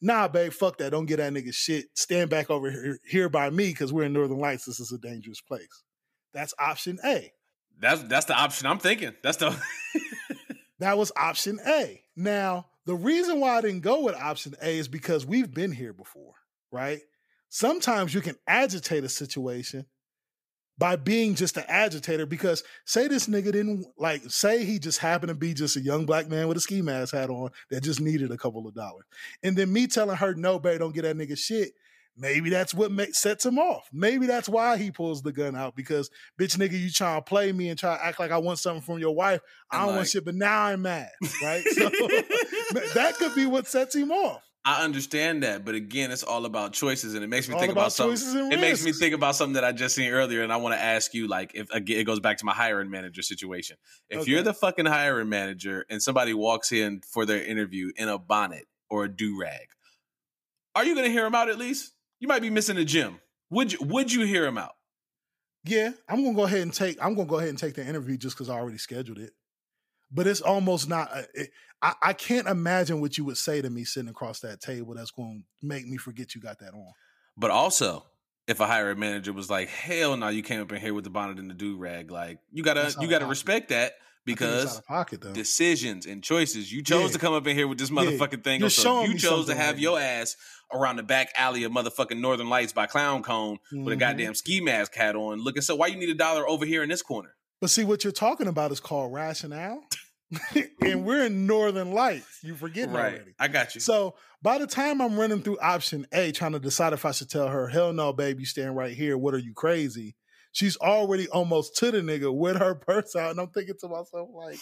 nah, 0.00 0.28
babe, 0.28 0.52
fuck 0.52 0.78
that. 0.78 0.90
Don't 0.90 1.06
get 1.06 1.18
that 1.18 1.32
nigga 1.32 1.54
shit. 1.54 1.86
Stand 1.94 2.30
back 2.30 2.50
over 2.50 2.70
here, 2.70 2.98
here 3.06 3.28
by 3.28 3.50
me 3.50 3.68
because 3.68 3.92
we're 3.92 4.04
in 4.04 4.12
Northern 4.12 4.38
Lights. 4.38 4.64
This 4.64 4.80
is 4.80 4.92
a 4.92 4.98
dangerous 4.98 5.40
place. 5.40 5.84
That's 6.32 6.54
option 6.58 6.98
A. 7.04 7.32
That's 7.80 8.02
that's 8.04 8.26
the 8.26 8.34
option 8.34 8.66
I'm 8.66 8.78
thinking. 8.78 9.14
That's 9.22 9.36
the 9.36 9.50
That 10.78 10.98
was 10.98 11.12
option 11.16 11.58
A. 11.66 12.02
Now, 12.16 12.66
the 12.86 12.94
reason 12.94 13.40
why 13.40 13.56
I 13.56 13.60
didn't 13.60 13.80
go 13.80 14.02
with 14.02 14.14
option 14.14 14.54
A 14.62 14.78
is 14.78 14.88
because 14.88 15.26
we've 15.26 15.52
been 15.52 15.72
here 15.72 15.92
before, 15.92 16.34
right? 16.70 17.00
Sometimes 17.48 18.14
you 18.14 18.20
can 18.20 18.36
agitate 18.46 19.04
a 19.04 19.08
situation 19.08 19.86
by 20.78 20.94
being 20.94 21.34
just 21.34 21.56
an 21.56 21.64
agitator 21.68 22.24
because 22.24 22.62
say 22.84 23.08
this 23.08 23.26
nigga 23.26 23.50
didn't 23.52 23.84
like 23.98 24.22
say 24.28 24.64
he 24.64 24.78
just 24.78 25.00
happened 25.00 25.28
to 25.28 25.34
be 25.34 25.52
just 25.52 25.76
a 25.76 25.80
young 25.80 26.06
black 26.06 26.28
man 26.28 26.46
with 26.46 26.56
a 26.56 26.60
ski 26.60 26.80
mask 26.82 27.14
hat 27.14 27.30
on 27.30 27.50
that 27.70 27.82
just 27.82 28.00
needed 28.00 28.30
a 28.30 28.36
couple 28.36 28.66
of 28.66 28.74
dollars. 28.74 29.04
And 29.42 29.56
then 29.56 29.72
me 29.72 29.88
telling 29.88 30.16
her, 30.16 30.34
no, 30.34 30.58
babe, 30.58 30.78
don't 30.78 30.94
get 30.94 31.02
that 31.02 31.16
nigga 31.16 31.36
shit. 31.36 31.72
Maybe 32.20 32.50
that's 32.50 32.74
what 32.74 32.90
ma- 32.90 33.04
sets 33.12 33.46
him 33.46 33.58
off. 33.58 33.88
Maybe 33.92 34.26
that's 34.26 34.48
why 34.48 34.76
he 34.76 34.90
pulls 34.90 35.22
the 35.22 35.30
gun 35.32 35.54
out 35.54 35.76
because 35.76 36.10
bitch 36.38 36.56
nigga, 36.58 36.72
you 36.78 36.90
trying 36.90 37.20
to 37.20 37.24
play 37.24 37.52
me 37.52 37.68
and 37.68 37.78
try 37.78 37.96
to 37.96 38.04
act 38.04 38.18
like 38.18 38.32
I 38.32 38.38
want 38.38 38.58
something 38.58 38.82
from 38.82 38.98
your 38.98 39.14
wife. 39.14 39.40
I 39.70 39.78
don't 39.78 39.88
like- 39.88 39.96
want 39.96 40.08
shit, 40.08 40.24
but 40.24 40.34
now 40.34 40.64
I'm 40.64 40.82
mad, 40.82 41.10
right? 41.42 41.62
So 41.64 41.88
that 42.94 43.14
could 43.18 43.34
be 43.34 43.46
what 43.46 43.66
sets 43.68 43.94
him 43.94 44.10
off. 44.10 44.42
I 44.64 44.82
understand 44.84 45.44
that, 45.44 45.64
but 45.64 45.74
again, 45.76 46.10
it's 46.10 46.24
all 46.24 46.44
about 46.44 46.74
choices, 46.74 47.14
and 47.14 47.24
it 47.24 47.28
makes 47.28 47.48
me 47.48 47.54
All 47.54 47.60
think 47.60 47.72
about 47.72 47.96
about, 47.98 48.18
something. 48.18 48.52
It 48.52 48.60
makes 48.60 48.84
me 48.84 48.92
think 48.92 49.14
about 49.14 49.34
something 49.34 49.54
that 49.54 49.64
I 49.64 49.72
just 49.72 49.94
seen 49.94 50.10
earlier, 50.10 50.42
and 50.42 50.52
I 50.52 50.56
want 50.58 50.74
to 50.74 50.80
ask 50.82 51.14
you, 51.14 51.26
like, 51.26 51.52
if 51.54 51.70
again, 51.70 51.98
it 51.98 52.04
goes 52.04 52.20
back 52.20 52.36
to 52.38 52.44
my 52.44 52.52
hiring 52.52 52.90
manager 52.90 53.22
situation. 53.22 53.76
If 54.10 54.22
Okay. 54.22 54.30
you're 54.30 54.42
the 54.42 54.52
fucking 54.52 54.84
hiring 54.84 55.30
manager 55.30 55.86
and 55.88 56.02
somebody 56.02 56.34
walks 56.34 56.70
in 56.72 57.00
for 57.12 57.24
their 57.24 57.42
interview 57.42 57.92
in 57.96 58.08
a 58.10 58.18
bonnet 58.18 58.66
or 58.90 59.04
a 59.04 59.08
do 59.08 59.40
rag, 59.40 59.68
are 60.74 60.84
you 60.84 60.94
going 60.94 61.06
to 61.06 61.12
hear 61.12 61.22
them 61.22 61.34
out 61.36 61.48
at 61.48 61.56
least? 61.56 61.94
You 62.20 62.28
might 62.28 62.42
be 62.42 62.50
missing 62.50 62.76
a 62.76 62.84
gym. 62.84 63.20
Would 63.50 63.72
you? 63.72 63.78
Would 63.82 64.12
you 64.12 64.26
hear 64.26 64.44
him 64.46 64.58
out? 64.58 64.72
Yeah, 65.64 65.90
I'm 66.08 66.22
gonna 66.22 66.34
go 66.36 66.44
ahead 66.44 66.60
and 66.60 66.72
take. 66.72 66.96
I'm 67.02 67.14
gonna 67.14 67.28
go 67.28 67.36
ahead 67.38 67.50
and 67.50 67.58
take 67.58 67.74
the 67.74 67.86
interview 67.86 68.16
just 68.16 68.36
because 68.36 68.48
I 68.48 68.54
already 68.54 68.78
scheduled 68.78 69.18
it. 69.18 69.32
But 70.10 70.26
it's 70.26 70.40
almost 70.40 70.88
not. 70.88 71.10
uh, 71.12 71.22
It, 71.34 71.50
I, 71.80 71.94
I 72.02 72.12
can't 72.12 72.48
imagine 72.48 73.00
what 73.00 73.16
you 73.18 73.24
would 73.24 73.36
say 73.36 73.62
to 73.62 73.70
me 73.70 73.84
sitting 73.84 74.08
across 74.08 74.40
that 74.40 74.60
table. 74.60 74.94
That's 74.94 75.10
going 75.12 75.44
to 75.60 75.66
make 75.66 75.86
me 75.86 75.96
forget 75.96 76.34
you 76.34 76.40
got 76.40 76.58
that 76.58 76.74
on. 76.74 76.92
But 77.36 77.50
also, 77.52 78.04
if 78.48 78.58
a 78.58 78.66
hiring 78.66 78.98
manager 78.98 79.32
was 79.32 79.48
like, 79.48 79.68
"Hell 79.68 80.16
no, 80.16 80.28
you 80.28 80.42
came 80.42 80.60
up 80.60 80.72
in 80.72 80.80
here 80.80 80.94
with 80.94 81.04
the 81.04 81.10
bonnet 81.10 81.38
and 81.38 81.48
the 81.48 81.54
do 81.54 81.76
rag," 81.76 82.10
like 82.10 82.38
you 82.50 82.62
gotta 82.62 82.94
you 83.00 83.08
gotta 83.08 83.26
respect 83.26 83.68
that 83.68 83.92
I 84.32 84.36
think 84.36 84.40
it's 84.40 84.42
out 84.42 84.62
because 84.62 84.80
pocket 84.82 85.32
decisions 85.34 86.06
and 86.06 86.22
choices. 86.22 86.72
You 86.72 86.82
chose 86.82 87.10
Yeah. 87.10 87.12
to 87.14 87.18
come 87.18 87.34
up 87.34 87.46
in 87.46 87.56
here 87.56 87.66
with 87.68 87.78
this 87.78 87.90
Yeah. 87.90 87.96
motherfucking 88.02 88.44
thing. 88.44 88.60
You're 88.60 88.70
so 88.70 89.04
you 89.04 89.18
chose 89.18 89.46
to 89.46 89.54
have 89.54 89.74
right 89.74 89.78
your 89.78 89.98
ass 90.00 90.36
around 90.72 90.96
the 90.96 91.02
back 91.02 91.30
alley 91.36 91.64
of 91.64 91.72
motherfucking 91.72 92.18
Northern 92.20 92.48
Lights 92.48 92.72
by 92.72 92.86
Clown 92.86 93.22
Cone 93.22 93.58
with 93.72 93.92
a 93.94 93.96
Mhm. 93.96 94.00
goddamn 94.00 94.34
ski 94.34 94.60
mask 94.60 94.94
hat 94.94 95.16
on, 95.16 95.38
looking 95.42 95.62
so. 95.62 95.74
Why 95.76 95.86
you 95.86 95.96
need 95.96 96.10
a 96.10 96.14
dollar 96.14 96.48
over 96.48 96.64
here 96.66 96.82
in 96.82 96.88
this 96.88 97.02
corner? 97.02 97.34
But 97.60 97.70
see, 97.70 97.84
what 97.84 98.04
you're 98.04 98.12
talking 98.12 98.46
about 98.46 98.70
is 98.70 98.78
called 98.80 99.12
rationale, 99.12 99.80
and 100.82 101.04
we're 101.04 101.24
in 101.26 101.46
Northern 101.46 101.92
Lights. 101.92 102.38
You 102.42 102.54
forgetting 102.54 102.94
already. 102.94 103.32
I 103.38 103.48
got 103.48 103.74
you. 103.74 103.80
So 103.80 104.14
by 104.42 104.58
the 104.58 104.66
time 104.66 105.00
I'm 105.00 105.18
running 105.18 105.42
through 105.42 105.58
option 105.58 106.06
A, 106.12 106.30
trying 106.32 106.52
to 106.52 106.60
decide 106.60 106.92
if 106.92 107.04
I 107.04 107.12
should 107.12 107.30
tell 107.30 107.48
her, 107.48 107.68
hell 107.68 107.92
no, 107.92 108.12
babe, 108.12 108.38
you 108.38 108.46
stand 108.46 108.76
right 108.76 108.94
here. 108.96 109.16
What 109.18 109.34
are 109.34 109.38
you 109.38 109.54
crazy? 109.54 110.14
She's 110.58 110.76
already 110.78 111.28
almost 111.28 111.76
to 111.76 111.92
the 111.92 111.98
nigga 112.00 112.34
with 112.34 112.56
her 112.56 112.74
purse 112.74 113.14
out. 113.14 113.30
And 113.30 113.38
I'm 113.38 113.46
thinking 113.50 113.76
to 113.80 113.86
myself, 113.88 114.28
like, 114.34 114.58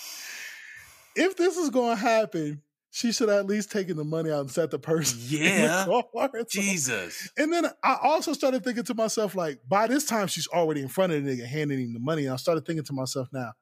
if 1.15 1.39
this 1.39 1.57
is 1.57 1.71
to 1.97 1.97
happen, 1.97 2.61
she 2.91 3.13
should 3.13 3.31
at 3.31 3.47
least 3.47 3.71
taken 3.73 3.97
the 3.97 4.05
money 4.05 4.31
out 4.31 4.41
and 4.41 4.51
set 4.51 4.71
the 4.71 4.79
purse. 4.79 5.13
in 5.33 5.39
the 5.39 5.45
Yeah. 5.47 5.87
So- 5.87 6.03
Jesus. 6.51 7.31
and 7.39 7.51
then 7.51 7.65
I 7.83 7.97
also 8.03 8.35
started 8.35 8.63
thinking 8.63 8.85
to 8.85 8.95
myself, 8.95 9.35
like, 9.35 9.61
by 9.67 9.87
this 9.87 10.05
time 10.05 10.27
she's 10.27 10.47
already 10.49 10.83
in 10.83 10.89
front 10.89 11.15
of 11.15 11.25
the 11.25 11.31
nigga 11.31 11.47
handing 11.47 11.79
him 11.81 11.95
the 11.95 12.01
money. 12.01 12.27
And 12.27 12.35
I 12.35 12.37
started 12.37 12.67
thinking 12.67 12.85
to 12.85 12.93
myself, 12.93 13.29
now, 13.33 13.53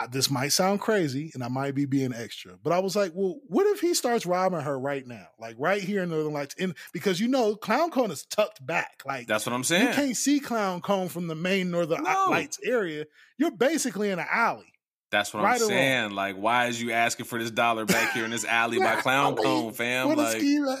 I, 0.00 0.06
this 0.06 0.30
might 0.30 0.48
sound 0.52 0.80
crazy 0.80 1.30
and 1.34 1.44
I 1.44 1.48
might 1.48 1.74
be 1.74 1.84
being 1.84 2.12
extra, 2.14 2.56
but 2.62 2.72
I 2.72 2.78
was 2.78 2.96
like, 2.96 3.12
well, 3.14 3.36
what 3.48 3.66
if 3.66 3.80
he 3.80 3.92
starts 3.94 4.24
robbing 4.26 4.60
her 4.60 4.78
right 4.78 5.06
now? 5.06 5.26
Like 5.38 5.56
right 5.58 5.82
here 5.82 6.02
in 6.02 6.08
Northern 6.10 6.32
Lights? 6.32 6.54
And 6.58 6.74
because 6.92 7.20
you 7.20 7.28
know, 7.28 7.54
Clown 7.54 7.90
Cone 7.90 8.10
is 8.10 8.24
tucked 8.24 8.64
back. 8.66 9.02
Like 9.06 9.26
That's 9.26 9.44
what 9.46 9.52
I'm 9.54 9.64
saying. 9.64 9.88
you 9.88 9.94
can't 9.94 10.16
see 10.16 10.40
Clown 10.40 10.80
Cone 10.80 11.08
from 11.08 11.26
the 11.26 11.34
main 11.34 11.70
Northern 11.70 12.02
No. 12.02 12.26
Lights 12.30 12.58
area. 12.64 13.04
You're 13.38 13.50
basically 13.50 14.10
in 14.10 14.18
an 14.18 14.26
alley. 14.30 14.66
That's 15.10 15.34
what 15.34 15.42
Right 15.42 15.56
I'm 15.56 15.60
wrong? 15.62 15.68
saying. 15.70 16.10
Like, 16.12 16.36
why 16.36 16.66
is 16.66 16.80
you 16.80 16.92
asking 16.92 17.26
for 17.26 17.36
this 17.36 17.50
dollar 17.50 17.84
back 17.84 18.12
here 18.12 18.24
in 18.24 18.30
this 18.30 18.44
alley 18.44 18.78
by 18.78 18.94
Clown 19.02 19.34
Cone, 19.34 19.72
fam? 19.72 20.06
What 20.08 20.18
Like. 20.18 20.40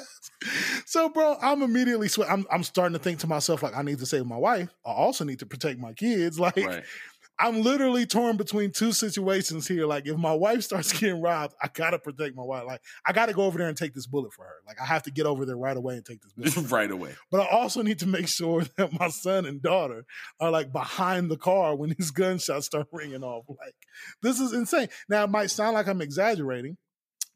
So, 0.86 1.08
bro, 1.10 1.36
I'm 1.42 1.62
immediately 1.62 2.08
swe- 2.08 2.24
I'm 2.26 2.46
I'm 2.50 2.62
starting 2.62 2.94
to 2.96 2.98
think 3.02 3.18
to 3.20 3.26
myself 3.26 3.62
like 3.62 3.76
I 3.76 3.82
need 3.82 3.98
to 3.98 4.06
save 4.06 4.24
my 4.24 4.36
wife. 4.38 4.70
I 4.86 4.90
also 4.92 5.24
need 5.24 5.40
to 5.40 5.46
protect 5.46 5.78
my 5.78 5.92
kids. 5.92 6.38
Like 6.40 6.56
right. 6.56 6.82
I'm 7.40 7.62
literally 7.62 8.04
torn 8.04 8.36
between 8.36 8.70
two 8.70 8.92
situations 8.92 9.66
here. 9.66 9.86
Like 9.86 10.06
if 10.06 10.18
my 10.18 10.34
wife 10.34 10.62
starts 10.62 10.92
getting 11.00 11.22
robbed, 11.22 11.54
I 11.60 11.68
gotta 11.72 11.98
protect 11.98 12.36
my 12.36 12.42
wife. 12.42 12.64
Like 12.66 12.82
I 13.06 13.12
gotta 13.12 13.32
go 13.32 13.44
over 13.44 13.56
there 13.56 13.68
and 13.68 13.76
take 13.76 13.94
this 13.94 14.06
bullet 14.06 14.34
for 14.34 14.44
her. 14.44 14.56
Like 14.66 14.78
I 14.80 14.84
have 14.84 15.02
to 15.04 15.10
get 15.10 15.24
over 15.24 15.46
there 15.46 15.56
right 15.56 15.76
away 15.76 15.96
and 15.96 16.04
take 16.04 16.20
this 16.20 16.32
bullet. 16.52 16.70
right 16.70 16.90
away. 16.90 17.14
but 17.30 17.40
I 17.40 17.48
also 17.48 17.82
need 17.82 17.98
to 18.00 18.06
make 18.06 18.28
sure 18.28 18.64
that 18.76 18.98
my 18.98 19.08
son 19.08 19.46
and 19.46 19.62
daughter 19.62 20.04
are 20.38 20.50
like 20.50 20.70
behind 20.70 21.30
the 21.30 21.38
car 21.38 21.74
when 21.74 21.94
these 21.98 22.10
gunshots 22.10 22.66
start 22.66 22.88
ringing 22.92 23.24
off. 23.24 23.46
Like 23.48 23.74
this 24.22 24.38
is 24.38 24.52
insane. 24.52 24.88
Now 25.08 25.24
it 25.24 25.30
might 25.30 25.50
sound 25.50 25.74
like 25.74 25.88
I'm 25.88 26.02
exaggerating, 26.02 26.76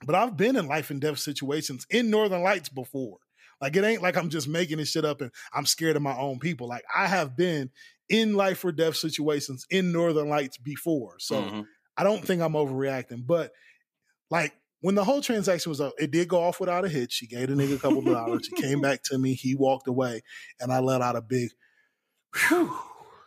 but 0.05 0.14
I've 0.14 0.36
been 0.36 0.56
in 0.56 0.68
life 0.68 0.90
and 0.90 1.01
death 1.01 1.18
situations 1.18 1.86
in 1.89 2.10
Northern 2.10 2.43
Lights 2.43 2.68
before. 2.68 3.18
Like 3.60 3.76
it 3.76 3.85
ain't 3.85 4.02
like 4.02 4.18
I'm 4.18 4.28
just 4.28 4.48
making 4.48 4.76
this 4.76 4.90
shit 4.90 5.06
up 5.06 5.22
and 5.22 5.31
I'm 5.55 5.64
scared 5.64 5.97
of 5.97 6.02
my 6.02 6.16
own 6.16 6.39
people. 6.39 6.68
Like 6.68 6.85
I 6.94 7.06
have 7.06 7.35
been 7.36 7.70
in 8.09 8.35
life 8.35 8.64
or 8.64 8.72
death 8.72 8.97
situations 8.97 9.66
in 9.70 9.93
Northern 9.93 10.28
Lights 10.28 10.59
before. 10.59 11.18
So 11.18 11.43
Mhm. 11.43 11.66
I 11.97 12.05
don't 12.05 12.24
think 12.24 12.43
I'm 12.43 12.52
overreacting. 12.52 13.26
But 13.26 13.52
like 14.31 14.52
when 14.81 14.94
the 14.94 15.05
whole 15.05 15.22
transaction 15.22 15.70
was 15.70 15.81
up, 15.81 15.94
it 15.98 16.10
did 16.10 16.28
go 16.28 16.43
off 16.43 16.60
without 16.60 16.85
a 16.85 16.89
hitch. 16.89 17.12
She 17.12 17.26
gave 17.26 17.48
the 17.48 17.55
nigga 17.55 17.76
a 17.76 17.78
couple 17.78 17.98
of 18.01 18.05
dollars. 18.05 18.47
She 18.47 18.60
came 18.62 18.81
back 18.82 19.02
to 19.05 19.18
me. 19.18 19.35
He 19.35 19.55
walked 19.55 19.89
away, 19.89 20.22
and 20.60 20.70
I 20.72 20.81
let 20.81 21.01
out 21.01 21.16
a 21.16 21.22
big, 21.22 21.51
whew, 22.48 22.76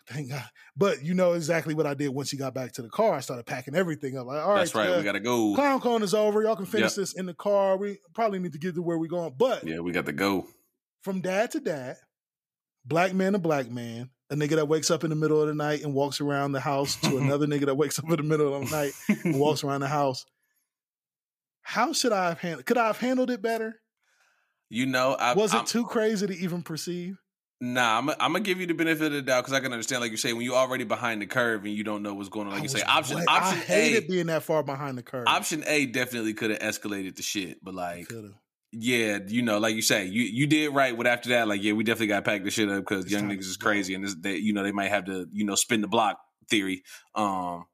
thank 0.08 0.30
God. 0.30 0.44
But 0.76 1.04
you 1.04 1.14
know 1.16 1.34
exactly 1.34 1.74
what 1.74 1.88
I 1.88 1.96
did 1.96 2.10
once 2.10 2.30
she 2.30 2.38
got 2.38 2.54
back 2.54 2.74
to 2.74 2.82
the 2.84 2.90
car. 2.90 3.16
I 3.16 3.22
started 3.22 3.46
packing 3.48 3.74
everything 3.76 4.18
up. 4.18 4.28
Like, 4.28 4.44
all 4.44 4.50
right, 4.52 4.60
That's 4.60 4.76
right. 4.76 4.90
uh, 4.90 4.98
we 4.98 5.04
gotta 5.04 5.20
go. 5.20 5.56
Clown 5.56 5.80
Cone 5.82 6.04
is 6.04 6.14
over. 6.14 6.44
Y'all 6.44 6.56
can 6.56 6.66
finish 6.68 6.92
Yep. 6.92 6.96
this 6.96 7.14
in 7.14 7.26
the 7.26 7.34
car. 7.34 7.78
We 7.78 7.98
probably 8.14 8.38
need 8.40 8.54
to 8.54 8.60
get 8.60 8.76
to 8.76 8.82
where 8.84 8.98
we're 9.00 9.08
going. 9.10 9.34
But 9.38 9.66
Yeah, 9.66 9.80
we 9.80 9.92
got 9.92 10.06
to 10.06 10.14
go. 10.14 10.48
from 11.02 11.22
dad 11.22 11.50
to 11.52 11.60
dad, 11.60 11.98
black 12.86 13.14
man 13.16 13.34
to 13.34 13.40
black 13.40 13.72
man, 13.72 14.12
a 14.30 14.36
nigga 14.36 14.56
that 14.56 14.68
wakes 14.68 14.92
up 14.92 15.04
in 15.04 15.10
the 15.10 15.16
middle 15.16 15.42
of 15.42 15.48
the 15.48 15.54
night 15.54 15.84
and 15.84 15.94
walks 15.94 16.20
around 16.20 16.52
the 16.52 16.60
house 16.60 16.96
to 16.98 17.18
another 17.20 17.48
nigga 17.48 17.66
that 17.66 17.76
wakes 17.76 17.98
up 18.00 18.06
in 18.10 18.18
the 18.18 18.24
middle 18.24 18.54
of 18.54 18.70
the 18.70 18.76
night 18.76 18.92
and 19.24 19.40
walks 19.40 19.64
around 19.64 19.82
the 19.82 19.88
house. 19.88 20.26
How 21.62 21.94
should 21.94 22.12
I 22.14 22.30
have 22.30 22.40
handled? 22.40 22.66
Could 22.66 22.78
I 22.78 22.88
have 22.88 22.98
handled 22.98 23.30
it 23.30 23.42
better? 23.42 23.80
You 24.70 24.86
know, 24.86 25.14
I, 25.14 25.34
Was 25.34 25.54
it 25.54 25.60
I'm, 25.60 25.66
too 25.66 25.86
crazy 25.86 26.28
to 26.28 26.36
even 26.36 26.62
perceive? 26.62 27.18
nah. 27.62 27.98
I'm, 27.98 28.10
I'm 28.10 28.18
gonna 28.34 28.42
give 28.42 28.60
you 28.60 28.68
the 28.68 28.74
benefit 28.74 29.08
of 29.08 29.12
the 29.14 29.22
doubt 29.22 29.44
because 29.44 29.54
I 29.54 29.62
can 29.62 29.72
understand, 29.72 30.02
like 30.02 30.12
you 30.12 30.18
say, 30.18 30.34
when 30.34 30.44
you're 30.44 30.56
already 30.56 30.84
behind 30.84 31.22
the 31.22 31.26
curve 31.26 31.64
and 31.66 31.74
you 31.74 31.84
don't 31.84 32.04
know 32.04 32.14
what's 32.14 32.30
going 32.30 32.48
on. 32.48 32.54
Like 32.54 32.62
I 32.62 32.64
you 32.64 32.70
say, 32.70 32.82
option 32.82 33.18
option 33.28 33.60
I 33.60 33.62
A, 33.62 33.66
hated 33.66 34.08
being 34.08 34.28
that 34.28 34.44
far 34.44 34.62
behind 34.64 34.98
the 34.98 35.04
curve. 35.04 35.26
option 35.28 35.64
A 35.68 35.86
definitely 35.86 36.34
could 36.34 36.52
have 36.52 36.60
escalated 36.60 37.16
the 37.16 37.24
shit, 37.24 37.64
but 37.64 37.74
like, 37.74 38.10
Coulda. 38.10 38.34
Yeah, 38.72 39.20
you 39.28 39.42
know, 39.42 39.60
like 39.60 39.76
you 39.76 39.82
say, 39.82 40.06
you 40.06 40.24
you 40.24 40.48
did 40.48 40.74
right. 40.74 40.96
But 40.96 41.08
after 41.08 41.30
that, 41.30 41.48
like, 41.48 41.64
yeah, 41.64 41.74
we 41.74 41.84
definitely 41.84 42.08
got 42.08 42.18
to 42.18 42.30
pack 42.30 42.44
the 42.44 42.52
shit 42.52 42.70
up 42.70 42.80
because 42.80 43.10
young 43.10 43.30
niggas 43.30 43.40
is 43.42 43.58
crazy 43.58 43.94
and 43.94 44.04
this, 44.04 44.16
they, 44.20 44.36
you 44.38 44.54
know, 44.54 44.64
they 44.64 44.72
might 44.72 44.90
have 44.90 45.06
to, 45.06 45.28
you 45.32 45.46
know, 45.46 45.56
spin 45.56 45.82
the 45.82 45.88
block 45.88 46.20
theory. 46.50 46.84
Um, 47.16 47.66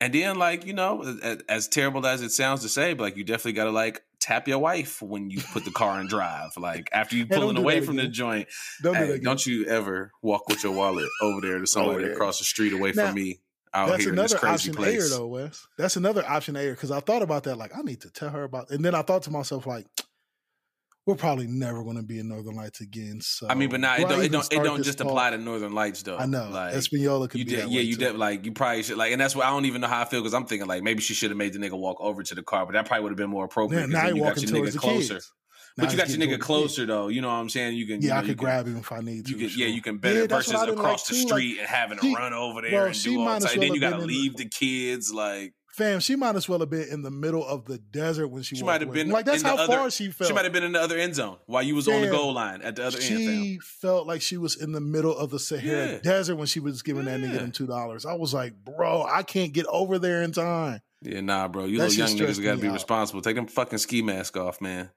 and 0.00 0.14
then 0.14 0.38
like 0.38 0.66
you 0.66 0.72
know, 0.72 1.02
as, 1.22 1.42
as 1.48 1.68
terrible 1.68 2.06
as 2.06 2.22
it 2.22 2.30
sounds 2.30 2.62
to 2.62 2.68
say, 2.68 2.94
but 2.94 3.04
like 3.04 3.16
you 3.16 3.24
definitely 3.24 3.52
got 3.52 3.64
to 3.64 3.70
like 3.70 4.02
tap 4.18 4.48
your 4.48 4.58
wife 4.58 5.00
when 5.02 5.30
you 5.30 5.40
put 5.52 5.64
the 5.64 5.70
car 5.70 6.00
in 6.00 6.06
drive. 6.08 6.50
Like 6.56 6.88
after 6.92 7.16
you 7.16 7.26
Hey, 7.28 7.36
pulling 7.36 7.56
do 7.56 7.62
away 7.62 7.80
from 7.80 7.96
the 7.96 8.08
joint, 8.08 8.48
Don't 8.82 8.94
do 8.94 8.98
hey, 8.98 9.10
again. 9.12 9.24
don't 9.24 9.46
you 9.46 9.66
ever 9.66 10.10
walk 10.22 10.48
with 10.48 10.64
your 10.64 10.72
wallet 10.72 11.08
over 11.22 11.40
there 11.42 11.58
to 11.58 11.66
somebody 11.66 12.04
there. 12.04 12.12
across 12.14 12.38
the 12.38 12.44
street 12.44 12.72
away 12.72 12.92
Now, 12.94 13.06
from 13.06 13.14
me 13.14 13.40
out 13.72 13.88
That's 13.90 14.02
here 14.04 14.10
in 14.12 14.16
this 14.16 14.32
another 14.32 14.46
crazy 14.48 14.70
option 14.70 14.74
place. 14.74 15.12
A 15.12 15.18
though, 15.18 15.26
Wes. 15.28 15.66
That's 15.78 15.96
another 15.96 16.24
option 16.26 16.56
A 16.56 16.70
because 16.70 16.90
I 16.90 17.00
thought 17.00 17.22
about 17.22 17.44
that. 17.44 17.56
Like, 17.56 17.76
I 17.76 17.82
need 17.82 18.00
to 18.00 18.10
tell 18.10 18.30
her 18.30 18.42
about, 18.44 18.70
and 18.70 18.84
then 18.84 18.94
I 18.94 19.02
thought 19.02 19.22
to 19.24 19.30
myself, 19.30 19.66
like, 19.66 19.86
we're 21.06 21.16
probably 21.16 21.46
never 21.46 21.82
going 21.82 21.96
to 21.96 22.02
be 22.02 22.18
in 22.18 22.28
Northern 22.28 22.54
Lights 22.54 22.80
again. 22.80 23.20
So 23.20 23.48
I 23.48 23.54
mean, 23.54 23.68
but 23.70 23.80
now 23.80 23.96
it 23.96 24.08
don't 24.08 24.22
it 24.24 24.30
don't 24.32 24.52
it 24.52 24.62
don't 24.62 24.82
just 24.82 24.98
talk? 24.98 25.06
apply 25.08 25.30
to 25.30 25.38
Northern 25.38 25.72
Lights 25.72 26.02
though. 26.02 26.16
I 26.18 26.26
know 26.26 26.48
like 26.50 26.74
Espanola 26.74 27.28
could 27.28 27.40
you 27.40 27.46
be 27.46 27.56
that 27.56 27.70
yeah, 27.70 27.80
you 27.80 27.96
did 27.96 28.16
like 28.16 28.44
you 28.44 28.52
probably 28.52 28.82
should 28.82 28.96
like, 28.96 29.12
and 29.12 29.20
that's 29.20 29.34
why 29.34 29.44
I 29.46 29.50
don't 29.50 29.64
even 29.64 29.80
know 29.80 29.88
how 29.88 30.02
I 30.02 30.04
feel 30.04 30.20
because 30.20 30.34
I'm 30.34 30.46
thinking 30.46 30.68
like 30.68 30.82
maybe 30.82 31.00
she 31.00 31.14
should 31.14 31.30
have 31.30 31.38
made 31.38 31.52
the 31.52 31.58
nigga 31.58 31.78
walk 31.78 31.96
over 32.00 32.22
to 32.22 32.34
the 32.34 32.42
car, 32.42 32.66
but 32.66 32.72
that 32.72 32.86
probably 32.86 33.02
would 33.04 33.10
have 33.12 33.16
been 33.18 33.30
more 33.30 33.44
appropriate. 33.44 33.80
Yeah, 33.80 33.86
now 33.86 34.08
you 34.08 34.22
got 34.22 34.40
your 34.42 34.50
nigga 34.50 34.76
closer, 34.76 35.14
kids. 35.14 35.32
but 35.76 35.84
Now 35.86 35.90
you 35.92 35.96
got 35.96 36.08
your 36.10 36.18
nigga 36.18 36.38
closer 36.40 36.84
though. 36.86 37.08
You 37.08 37.22
know 37.22 37.28
what 37.28 37.34
I'm 37.34 37.48
saying? 37.48 37.76
You 37.76 37.86
can, 37.86 38.02
you 38.02 38.08
Yeah, 38.08 38.14
know, 38.14 38.20
I 38.20 38.26
could 38.26 38.36
grab 38.36 38.66
him 38.66 38.76
if 38.76 38.92
I 38.92 39.00
need 39.00 39.24
to. 39.26 39.32
You 39.32 39.38
can, 39.38 39.48
sure. 39.48 39.66
yeah, 39.66 39.72
you 39.74 39.80
can 39.82 39.98
better 39.98 40.20
Yeah, 40.20 40.26
versus 40.26 40.52
what 40.52 40.62
I 40.62 40.66
didn't 40.66 40.78
across 40.80 41.10
like, 41.10 41.18
the 41.18 41.24
too, 41.24 41.28
like, 41.34 41.40
street 41.40 41.58
and 41.60 41.68
having 41.68 41.98
to 41.98 42.14
run 42.14 42.32
over 42.34 42.60
there 42.60 42.70
bro, 42.70 42.86
and 42.86 43.02
do 43.02 43.18
all 43.18 43.24
might 43.24 43.40
that. 43.40 43.46
as 43.46 43.52
And 43.52 43.60
well 43.60 43.68
then 43.68 43.74
you 43.74 43.80
got 43.80 43.98
to 43.98 44.04
leave 44.04 44.36
the- 44.36 44.44
the 44.44 44.50
kids. 44.50 45.12
Like 45.12 45.54
Fam, 45.72 46.00
she 46.00 46.16
might 46.16 46.34
as 46.34 46.48
well 46.48 46.58
have 46.58 46.68
been 46.70 46.88
in 46.90 47.02
the 47.02 47.10
middle 47.12 47.46
of 47.46 47.64
the 47.64 47.78
desert 47.78 48.26
when 48.28 48.42
she, 48.42 48.56
she 48.56 48.64
might 48.64 48.80
have 48.80 48.92
been 48.92 49.08
like 49.08 49.24
that's 49.24 49.42
how 49.42 49.56
other, 49.56 49.66
far 49.76 49.90
she 49.90 50.10
felt. 50.10 50.26
She 50.28 50.34
might 50.34 50.44
have 50.44 50.52
been 50.52 50.64
in 50.64 50.72
the 50.72 50.80
other 50.80 50.98
end 50.98 51.14
zone 51.14 51.36
while 51.46 51.62
you 51.62 51.76
was 51.76 51.86
on 51.86 52.00
the 52.02 52.08
goal 52.10 52.32
line 52.32 52.60
at 52.62 52.74
the 52.76 52.84
other 52.86 52.98
end. 52.98 53.04
She 53.06 53.58
felt 53.62 54.06
like 54.06 54.20
she 54.20 54.36
was 54.36 54.60
in 54.60 54.72
the 54.72 54.80
middle 54.80 55.16
of 55.16 55.30
the 55.30 55.38
Sahara 55.38 55.92
Yeah. 55.92 55.98
Desert 56.02 56.36
when 56.36 56.46
she 56.48 56.58
was 56.60 56.82
giving 56.82 57.04
that 57.04 57.20
nigga 57.20 57.34
them 57.38 57.52
two 57.52 57.66
dollars. 57.68 58.04
I 58.04 58.14
was 58.14 58.34
like, 58.34 58.54
bro, 58.64 59.04
I 59.08 59.22
can't 59.22 59.52
get 59.52 59.66
over 59.66 59.98
there 60.00 60.22
in 60.22 60.32
time. 60.32 60.80
Yeah, 61.02 61.20
nah, 61.20 61.46
bro. 61.48 61.64
You 61.66 61.78
That 61.78 61.90
little 61.90 62.08
young 62.08 62.18
niggas 62.28 62.42
got 62.42 62.56
to 62.56 62.60
be 62.60 62.66
out. 62.68 62.74
responsible. 62.74 63.22
Take 63.22 63.36
them 63.36 63.46
fucking 63.46 63.78
ski 63.78 64.02
mask 64.02 64.36
off, 64.36 64.60
man. 64.60 64.90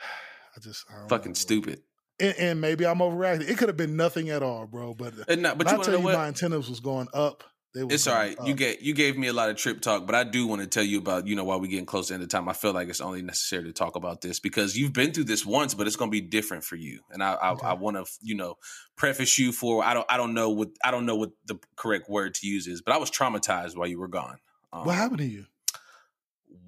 I 0.56 0.60
just 0.60 0.86
I 0.90 0.98
don't 1.00 1.08
Fucking 1.08 1.30
know. 1.32 1.34
stupid. 1.34 1.82
And, 2.20 2.34
and 2.38 2.60
maybe 2.60 2.86
I'm 2.86 2.98
overreacting. 2.98 3.48
It 3.48 3.58
could 3.58 3.68
have 3.68 3.76
been 3.76 3.96
nothing 3.96 4.30
at 4.30 4.42
all, 4.42 4.66
bro. 4.66 4.94
But 4.94 5.14
And 5.28 5.42
not, 5.42 5.58
but 5.58 5.66
I 5.66 5.72
tell 5.76 5.84
know 5.92 5.98
you, 5.98 6.04
what? 6.04 6.14
my 6.14 6.26
antennas 6.28 6.68
was 6.68 6.80
going 6.80 7.08
up. 7.12 7.44
It's 7.76 8.06
all 8.06 8.14
right. 8.14 8.38
right. 8.38 8.48
You 8.48 8.54
get 8.54 8.82
you 8.82 8.94
gave 8.94 9.18
me 9.18 9.26
a 9.26 9.32
lot 9.32 9.50
of 9.50 9.56
trip 9.56 9.80
talk, 9.80 10.06
but 10.06 10.14
I 10.14 10.22
do 10.24 10.46
want 10.46 10.62
to 10.62 10.66
tell 10.68 10.84
you 10.84 10.98
about 10.98 11.26
you 11.26 11.34
know 11.34 11.44
while 11.44 11.60
we're 11.60 11.66
getting 11.70 11.86
close 11.86 12.06
to 12.06 12.12
the 12.12 12.14
end 12.14 12.22
of 12.22 12.28
time. 12.28 12.48
I 12.48 12.52
feel 12.52 12.72
like 12.72 12.88
it's 12.88 13.00
only 13.00 13.20
necessary 13.22 13.64
to 13.64 13.72
talk 13.72 13.96
about 13.96 14.20
this 14.20 14.38
because 14.38 14.76
you've 14.76 14.92
been 14.92 15.12
through 15.12 15.24
this 15.24 15.44
once, 15.44 15.74
but 15.74 15.86
it's 15.86 15.96
going 15.96 16.08
to 16.10 16.12
be 16.12 16.20
different 16.20 16.62
for 16.64 16.76
you. 16.76 17.00
And 17.10 17.22
I 17.22 17.32
I, 17.34 17.52
Okay. 17.52 17.66
I 17.66 17.72
want 17.74 17.96
to 17.96 18.04
you 18.22 18.36
know 18.36 18.56
preface 18.96 19.38
you 19.38 19.50
for 19.52 19.82
I 19.84 19.92
don't 19.94 20.06
I 20.08 20.16
don't 20.16 20.34
know 20.34 20.50
what 20.50 20.68
I 20.84 20.90
don't 20.92 21.04
know 21.06 21.16
what 21.16 21.30
the 21.46 21.58
correct 21.76 22.08
word 22.08 22.34
to 22.34 22.46
use 22.46 22.66
is, 22.68 22.80
but 22.80 22.94
I 22.94 22.98
was 22.98 23.10
traumatized 23.10 23.76
while 23.76 23.88
you 23.88 23.98
were 23.98 24.08
gone. 24.08 24.38
Um, 24.72 24.86
What 24.86 24.94
happened 24.94 25.18
to 25.18 25.26
you? 25.26 25.46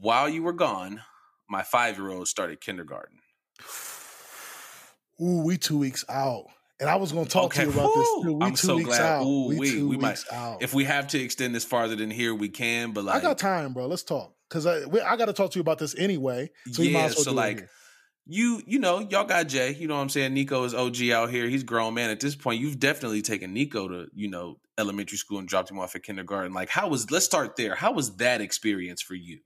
while 0.00 0.28
you 0.28 0.42
were 0.42 0.52
gone? 0.52 1.02
My 1.48 1.62
five 1.62 1.96
year 1.98 2.10
old 2.10 2.26
started 2.26 2.60
kindergarten. 2.60 3.20
Ooh, 5.20 5.42
we 5.44 5.56
two 5.56 5.78
weeks 5.78 6.04
out. 6.08 6.46
And 6.78 6.90
I 6.90 6.96
was 6.96 7.10
going 7.12 7.24
to 7.24 7.30
talk 7.30 7.44
Okay, 7.46 7.64
to 7.64 7.70
you 7.70 7.72
about 7.72 7.94
this 7.94 8.08
too. 8.22 8.32
We 8.34 8.44
I'm 8.46 8.50
two 8.52 8.66
so 8.66 8.76
weeks 8.76 8.88
glad. 8.88 9.00
out. 9.00 9.24
Ooh, 9.24 9.46
we 9.48 9.58
we- 9.58 9.70
two 9.70 9.88
we 9.88 9.96
might- 9.96 10.08
weeks 10.10 10.30
out. 10.32 10.62
If 10.62 10.74
we 10.74 10.84
have 10.84 11.06
to 11.08 11.18
extend 11.20 11.54
this 11.54 11.64
farther 11.64 11.96
than 11.96 12.10
here, 12.10 12.34
we 12.34 12.48
can. 12.48 12.92
But 12.92 13.04
like 13.04 13.16
I 13.16 13.20
got 13.20 13.38
time, 13.38 13.72
bro. 13.72 13.86
Let's 13.86 14.02
talk 14.02 14.34
because 14.48 14.66
I 14.66 14.84
we, 14.86 15.00
I 15.00 15.16
got 15.16 15.26
to 15.26 15.32
talk 15.32 15.50
to 15.52 15.58
you 15.58 15.62
about 15.62 15.78
this 15.78 15.94
anyway. 15.96 16.50
So 16.72 16.82
you 16.82 16.90
might 16.92 16.98
Yeah, 17.00 17.04
as 17.06 17.14
well 17.16 17.24
so 17.24 17.32
like, 17.32 17.66
you 18.26 18.60
you 18.66 18.78
know 18.78 18.98
y'all 19.00 19.24
got 19.24 19.48
Jay. 19.48 19.72
You 19.74 19.88
know 19.88 19.94
what 19.96 20.02
I'm 20.02 20.08
saying. 20.10 20.34
Nico 20.34 20.64
is 20.64 20.74
OG 20.74 21.10
out 21.10 21.30
here. 21.30 21.48
He's 21.48 21.62
grown 21.62 21.94
man 21.94 22.10
at 22.10 22.20
this 22.20 22.34
point. 22.36 22.60
You've 22.60 22.78
definitely 22.78 23.22
taken 23.22 23.54
Nico 23.54 23.88
to 23.88 24.06
you 24.14 24.28
know 24.28 24.58
elementary 24.78 25.16
school 25.16 25.38
and 25.38 25.48
dropped 25.48 25.70
him 25.70 25.78
off 25.78 25.96
at 25.96 26.02
kindergarten. 26.02 26.52
Like 26.52 26.68
how 26.68 26.88
was? 26.88 27.10
Let's 27.10 27.24
start 27.24 27.56
there. 27.56 27.74
How 27.74 27.92
was 27.92 28.16
that 28.16 28.40
experience 28.42 29.00
for 29.00 29.14
you? 29.14 29.40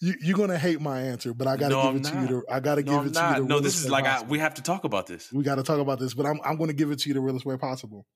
You, 0.00 0.14
you're 0.20 0.36
gonna 0.36 0.58
hate 0.58 0.80
my 0.80 1.00
answer, 1.00 1.34
but 1.34 1.46
I 1.46 1.56
got 1.56 1.68
to 1.70 1.74
No, 1.74 1.80
give 1.80 1.90
I'm 1.90 1.96
it 1.96 2.04
to 2.04 2.16
you. 2.16 2.26
not. 2.26 2.28
To, 2.28 2.44
I 2.50 2.60
got 2.60 2.74
to 2.76 2.82
No, 2.82 2.92
give 2.92 3.00
I'm 3.00 3.06
it 3.08 3.14
to 3.14 3.24
not. 3.24 3.36
you. 3.36 3.42
The 3.42 3.48
No, 3.48 3.60
this 3.60 3.76
is 3.76 3.90
like 3.90 4.04
I, 4.04 4.22
we 4.22 4.38
have 4.38 4.54
to 4.54 4.62
talk 4.62 4.84
about 4.84 5.06
this. 5.06 5.32
we 5.32 5.44
got 5.44 5.56
to 5.56 5.62
talk 5.62 5.78
about 5.80 5.98
this, 5.98 6.14
but 6.14 6.26
I'm 6.26 6.40
I'm 6.44 6.56
going 6.56 6.68
to 6.68 6.74
give 6.74 6.90
it 6.90 7.00
to 7.00 7.08
you 7.08 7.14
the 7.14 7.20
realest 7.20 7.46
way 7.46 7.56
possible. 7.56 8.06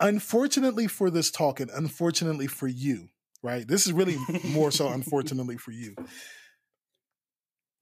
Unfortunately 0.00 0.86
for 0.86 1.10
this 1.10 1.30
talk, 1.30 1.60
and 1.60 1.70
unfortunately 1.70 2.46
for 2.46 2.66
you, 2.66 3.08
right? 3.42 3.66
This 3.66 3.86
is 3.86 3.92
really 3.92 4.16
more 4.44 4.70
so 4.70 4.88
unfortunately 4.88 5.56
for 5.56 5.70
you. 5.70 5.94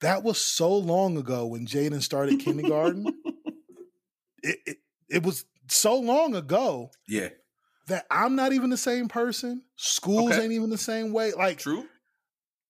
That 0.01 0.23
was 0.23 0.39
so 0.39 0.77
long 0.77 1.17
ago 1.17 1.47
when 1.47 1.67
Jaden 1.67 2.03
started 2.03 2.39
kindergarten. 2.39 3.15
it, 4.43 4.59
it 4.67 4.77
it 5.09 5.23
was 5.23 5.45
so 5.69 5.99
long 5.99 6.35
ago 6.35 6.91
Yeah, 7.07 7.29
that 7.89 8.07
I'm 8.11 8.35
not 8.35 8.53
even 8.53 8.71
the 8.71 8.77
same 8.77 9.09
person. 9.09 9.63
Schools 9.77 10.33
Okay. 10.33 10.43
ain't 10.43 10.53
even 10.53 10.71
the 10.71 10.79
same 10.79 11.13
way. 11.13 11.33
Like 11.33 11.59
true. 11.59 11.87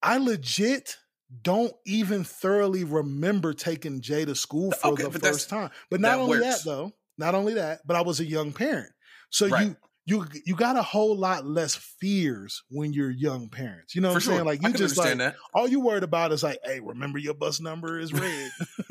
I 0.02 0.18
legit 0.18 0.96
don't 1.42 1.72
even 1.86 2.24
thoroughly 2.24 2.84
remember 2.84 3.54
taking 3.54 4.00
Jay 4.00 4.24
to 4.24 4.34
school 4.34 4.72
for 4.72 4.88
Okay, 4.92 5.04
the 5.04 5.18
first 5.18 5.48
time. 5.48 5.70
But 5.90 6.00
not 6.00 6.16
that 6.16 6.18
only 6.22 6.38
works. 6.40 6.62
that 6.62 6.70
though, 6.70 6.92
not 7.18 7.34
only 7.34 7.54
that, 7.54 7.80
but 7.86 7.96
I 7.96 8.02
was 8.02 8.20
a 8.20 8.24
young 8.24 8.52
parent. 8.52 8.92
So 9.30 9.46
Right. 9.46 9.66
you 9.68 9.76
you 10.04 10.26
you 10.44 10.56
got 10.56 10.76
a 10.76 10.82
whole 10.82 11.16
lot 11.16 11.46
less 11.46 11.76
fears 11.76 12.64
when 12.70 12.92
you're 12.92 13.10
young 13.12 13.48
parents. 13.48 13.94
You 13.94 14.00
know 14.02 14.08
what 14.08 14.14
For 14.14 14.16
I'm 14.16 14.20
sure. 14.22 14.34
saying? 14.34 14.46
Like 14.46 14.62
you 14.62 14.72
just 14.72 14.96
like 14.96 15.12
understand 15.12 15.36
all 15.54 15.68
you 15.68 15.80
worried 15.80 16.02
about 16.02 16.32
is 16.32 16.42
like, 16.42 16.58
hey, 16.64 16.80
remember 16.80 17.18
your 17.18 17.34
bus 17.34 17.60
number 17.60 17.98
is 18.00 18.12
red. 18.12 18.50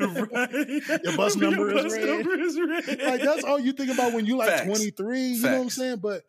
Your 1.04 1.16
bus 1.16 1.36
number 1.36 1.70
is 1.76 1.82
bus 1.82 1.92
red. 1.92 2.06
number 2.08 2.40
is 2.40 2.58
red. 2.58 3.02
like 3.04 3.22
that's 3.22 3.44
all 3.44 3.60
you 3.60 3.72
think 3.72 3.90
about 3.92 4.14
when 4.14 4.24
you 4.26 4.36
like 4.36 4.48
Facts. 4.48 4.64
23. 4.66 5.20
You 5.20 5.42
know 5.42 5.52
what 5.58 5.62
I'm 5.62 5.70
saying? 5.70 5.96
But 5.98 6.22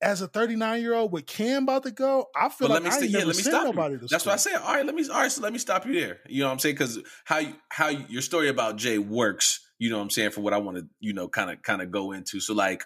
as 0.00 0.22
a 0.22 0.28
39 0.28 0.80
year 0.80 0.94
old 0.94 1.12
with 1.12 1.26
Cam 1.26 1.64
about 1.64 1.82
to 1.84 1.90
go, 1.90 2.26
I 2.34 2.48
feel 2.48 2.68
But 2.68 2.74
like 2.74 2.74
let 2.74 2.82
me 2.82 2.88
I 2.88 2.92
st- 2.92 3.02
ain't 3.04 3.12
yeah, 3.12 3.18
never 3.18 3.26
let 3.28 3.36
me 3.36 3.42
stop 3.42 3.64
nobody 3.64 3.96
That's 4.08 4.26
what 4.26 4.32
I 4.32 4.36
say. 4.36 4.54
All 4.54 4.74
right, 4.74 4.86
let 4.86 4.94
me 4.94 5.08
all 5.08 5.20
right, 5.20 5.32
so 5.32 5.42
let 5.42 5.52
me 5.52 5.58
stop 5.58 5.86
you 5.86 6.00
there. 6.00 6.18
You 6.28 6.40
know 6.40 6.46
what 6.46 6.52
I'm 6.52 6.58
saying? 6.58 6.74
Because 6.76 6.98
how 7.24 7.38
you 7.38 7.54
how 7.70 7.88
you, 7.88 8.04
your 8.08 8.22
story 8.22 8.48
about 8.48 8.76
Jay 8.76 8.98
works. 8.98 9.60
You 9.78 9.90
know 9.90 9.96
what 9.96 10.02
I'm 10.02 10.10
saying 10.10 10.30
for 10.30 10.40
what 10.40 10.52
I 10.52 10.58
want 10.58 10.78
to 10.78 10.86
you 11.00 11.12
know 11.12 11.28
kind 11.28 11.50
of 11.50 11.62
kind 11.62 11.82
of 11.82 11.90
go 11.90 12.12
into. 12.12 12.40
So 12.40 12.54
like, 12.54 12.84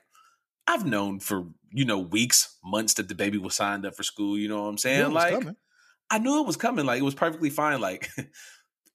I've 0.67 0.87
known 0.87 1.21
for 1.21 1.47
you 1.71 1.85
know 1.85 1.99
weeks, 1.99 2.59
months 2.65 2.95
that 2.95 3.09
the 3.09 3.15
baby 3.15 3.39
was 3.39 3.55
signed 3.55 3.85
up 3.85 3.95
for 3.95 4.03
school. 4.03 4.39
You 4.39 4.49
know 4.49 4.63
what 4.63 4.69
I'm 4.69 4.79
saying? 4.79 5.01
Yeah, 5.01 5.07
like, 5.09 5.35
coming. 5.35 5.57
I 6.11 6.19
knew 6.19 6.41
it 6.41 6.47
was 6.47 6.57
coming. 6.57 6.87
Like 6.87 7.01
it 7.01 7.05
was 7.05 7.15
perfectly 7.15 7.51
fine. 7.51 7.81
Like. 7.81 8.11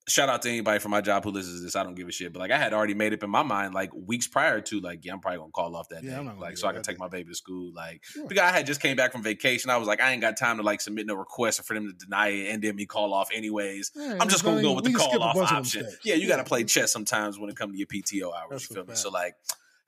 Shout 0.10 0.30
out 0.30 0.42
to 0.44 0.50
anybody 0.50 0.80
from 0.80 0.92
my 0.92 1.02
job 1.02 1.26
who 1.26 1.32
listens 1.32 1.60
to 1.60 1.64
this. 1.66 1.76
I 1.76 1.84
don't 1.84 1.94
give 1.96 2.08
a 2.08 2.14
shit. 2.14 2.32
But 2.32 2.40
like 2.40 2.52
I 2.52 2.58
had 2.58 2.74
already 2.74 2.94
made 2.94 3.14
up 3.14 3.24
in 3.24 3.30
my 3.30 3.44
mind 3.44 3.74
like 3.74 3.92
weeks 3.94 4.26
prior 4.26 4.62
to 4.62 4.80
like, 4.80 5.04
yeah, 5.04 5.12
I'm 5.12 5.20
probably 5.20 5.40
gonna 5.40 5.52
call 5.52 5.76
off 5.76 5.90
that 5.90 6.02
Yeah, 6.04 6.24
day. 6.24 6.32
Like 6.40 6.58
so 6.58 6.68
I 6.70 6.72
can 6.74 6.82
take 6.82 6.96
day. 6.96 7.00
my 7.02 7.10
baby 7.10 7.30
to 7.30 7.36
school. 7.36 7.74
Like 7.74 8.06
Sure. 8.06 8.26
because 8.26 8.44
I 8.44 8.52
had 8.54 8.66
just 8.66 8.82
came 8.82 8.96
back 8.96 9.12
from 9.12 9.22
vacation. 9.22 9.70
I 9.70 9.76
was 9.76 9.86
like, 9.88 10.00
I 10.00 10.14
ain't 10.14 10.22
got 10.22 10.38
time 10.38 10.58
to 10.58 10.64
like 10.64 10.80
submit 10.80 11.08
no 11.08 11.16
request 11.16 11.60
or 11.60 11.64
for 11.64 11.74
them 11.74 11.88
to 11.88 11.94
deny 12.06 12.30
it 12.30 12.54
and 12.54 12.64
then 12.64 12.76
me 12.78 12.86
call 12.86 13.14
off 13.14 13.28
anyways. 13.34 13.92
Yeah, 13.96 14.18
I'm 14.22 14.30
just 14.30 14.46
gonna 14.46 14.62
go 14.62 14.74
with 14.74 14.86
the 14.86 14.94
call 14.94 15.22
off 15.22 15.36
bunch 15.36 15.44
of 15.44 15.50
them 15.50 15.58
option. 15.58 15.88
Yeah, 16.06 16.16
you 16.16 16.28
got 16.30 16.38
to 16.38 16.46
play 16.46 16.64
chess 16.64 16.94
sometimes 16.94 17.38
when 17.38 17.50
it 17.50 17.58
comes 17.58 17.74
to 17.74 17.78
your 17.78 17.88
PTO 17.88 18.34
hours. 18.34 18.48
That's 18.52 18.70
you 18.70 18.76
feel 18.76 18.84
me? 18.84 18.88
fact. 18.90 19.00
So 19.00 19.10
like, 19.10 19.36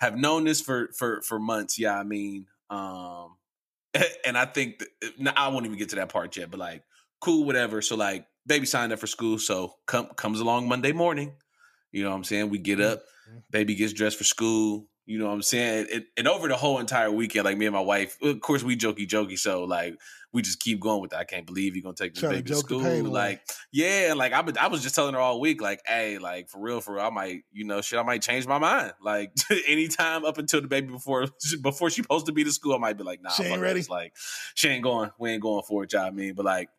have 0.02 0.18
known 0.18 0.44
this 0.44 0.60
for 0.60 0.90
for 0.98 1.22
for 1.22 1.40
months. 1.40 1.80
Yeah, 1.80 1.98
I 1.98 2.04
mean, 2.04 2.48
um, 2.70 3.38
and 4.26 4.38
I 4.38 4.46
think 4.46 4.80
that, 4.80 5.34
I 5.38 5.48
won't 5.48 5.66
even 5.66 5.78
get 5.78 5.90
to 5.90 5.96
that 5.98 6.10
part 6.10 6.36
yet. 6.36 6.52
But 6.52 6.60
like, 6.60 6.84
cool, 7.22 7.46
whatever. 7.46 7.82
So 7.82 7.96
like, 7.96 8.26
baby 8.46 8.66
signed 8.66 8.92
up 8.94 9.00
for 9.00 9.08
school. 9.08 9.38
So 9.40 9.76
come 9.86 10.08
comes 10.16 10.40
along 10.40 10.68
Monday 10.68 10.92
morning. 10.92 11.34
You 11.92 12.04
know 12.04 12.10
what 12.12 12.18
I'm 12.18 12.24
saying? 12.24 12.50
We 12.50 12.60
get 12.60 12.80
up, 12.80 13.02
Mhm. 13.30 13.44
baby 13.50 13.76
gets 13.76 13.94
dressed 13.94 14.18
for 14.18 14.24
school. 14.24 14.88
You 15.06 15.18
know 15.18 15.26
what 15.26 15.34
I'm 15.34 15.42
saying? 15.42 15.88
And, 15.92 16.06
and 16.18 16.28
over 16.28 16.48
the 16.48 16.56
whole 16.56 16.78
entire 16.78 17.10
weekend, 17.10 17.46
like 17.46 17.58
me 17.58 17.66
and 17.66 17.74
my 17.74 17.82
wife, 17.82 18.16
of 18.22 18.40
course, 18.42 18.62
we 18.62 18.78
jokey 18.78 19.08
jokey. 19.08 19.40
So 19.40 19.64
like, 19.64 19.96
we 20.32 20.44
just 20.44 20.60
keep 20.60 20.80
going 20.80 21.02
with 21.02 21.10
that. 21.10 21.20
I 21.22 21.24
can't 21.24 21.48
believe 21.48 21.76
you're 21.76 21.82
gonna 21.82 21.96
take 21.96 22.14
this 22.14 22.22
Trying 22.22 22.34
to 22.34 22.38
baby 22.38 22.50
to 22.50 22.54
joke 22.54 22.66
school. 22.66 22.82
away. 22.82 23.02
Like, 23.02 23.42
yeah, 23.72 24.14
like 24.16 24.34
I, 24.34 24.44
I 24.64 24.68
was 24.68 24.84
just 24.84 24.94
telling 24.94 25.16
her 25.16 25.20
all 25.20 25.40
week, 25.42 25.64
like, 25.64 25.82
hey, 25.88 26.20
like 26.20 26.48
for 26.50 26.62
real, 26.62 26.80
for 26.80 26.94
real, 26.98 27.06
I 27.06 27.10
might, 27.10 27.42
you 27.52 27.66
know, 27.66 27.82
shit, 27.82 27.98
I 27.98 28.04
might 28.04 28.22
change 28.22 28.46
my 28.46 28.60
mind. 28.60 28.94
Like 29.02 29.32
anytime 29.68 30.26
up 30.26 30.38
until 30.38 30.62
the 30.62 30.68
baby 30.68 30.90
before 30.94 31.26
before 31.64 31.90
she 31.90 32.04
supposed 32.04 32.28
to 32.28 32.32
be 32.32 32.44
to 32.44 32.52
school, 32.52 32.76
I 32.76 32.78
might 32.78 32.98
be 33.00 33.04
like, 33.04 33.24
nah, 33.24 33.32
She 33.32 33.46
ain't 33.46 33.62
ready? 33.64 33.80
this. 33.80 33.90
Like, 33.90 34.14
she 34.54 34.68
ain't 34.70 34.84
going. 34.84 35.10
We 35.18 35.32
ain't 35.32 35.42
going 35.42 35.64
for 35.68 35.84
it, 35.86 35.94
y'all. 35.94 36.04
I 36.04 36.12
mean, 36.12 36.36
but 36.36 36.46
like. 36.46 36.70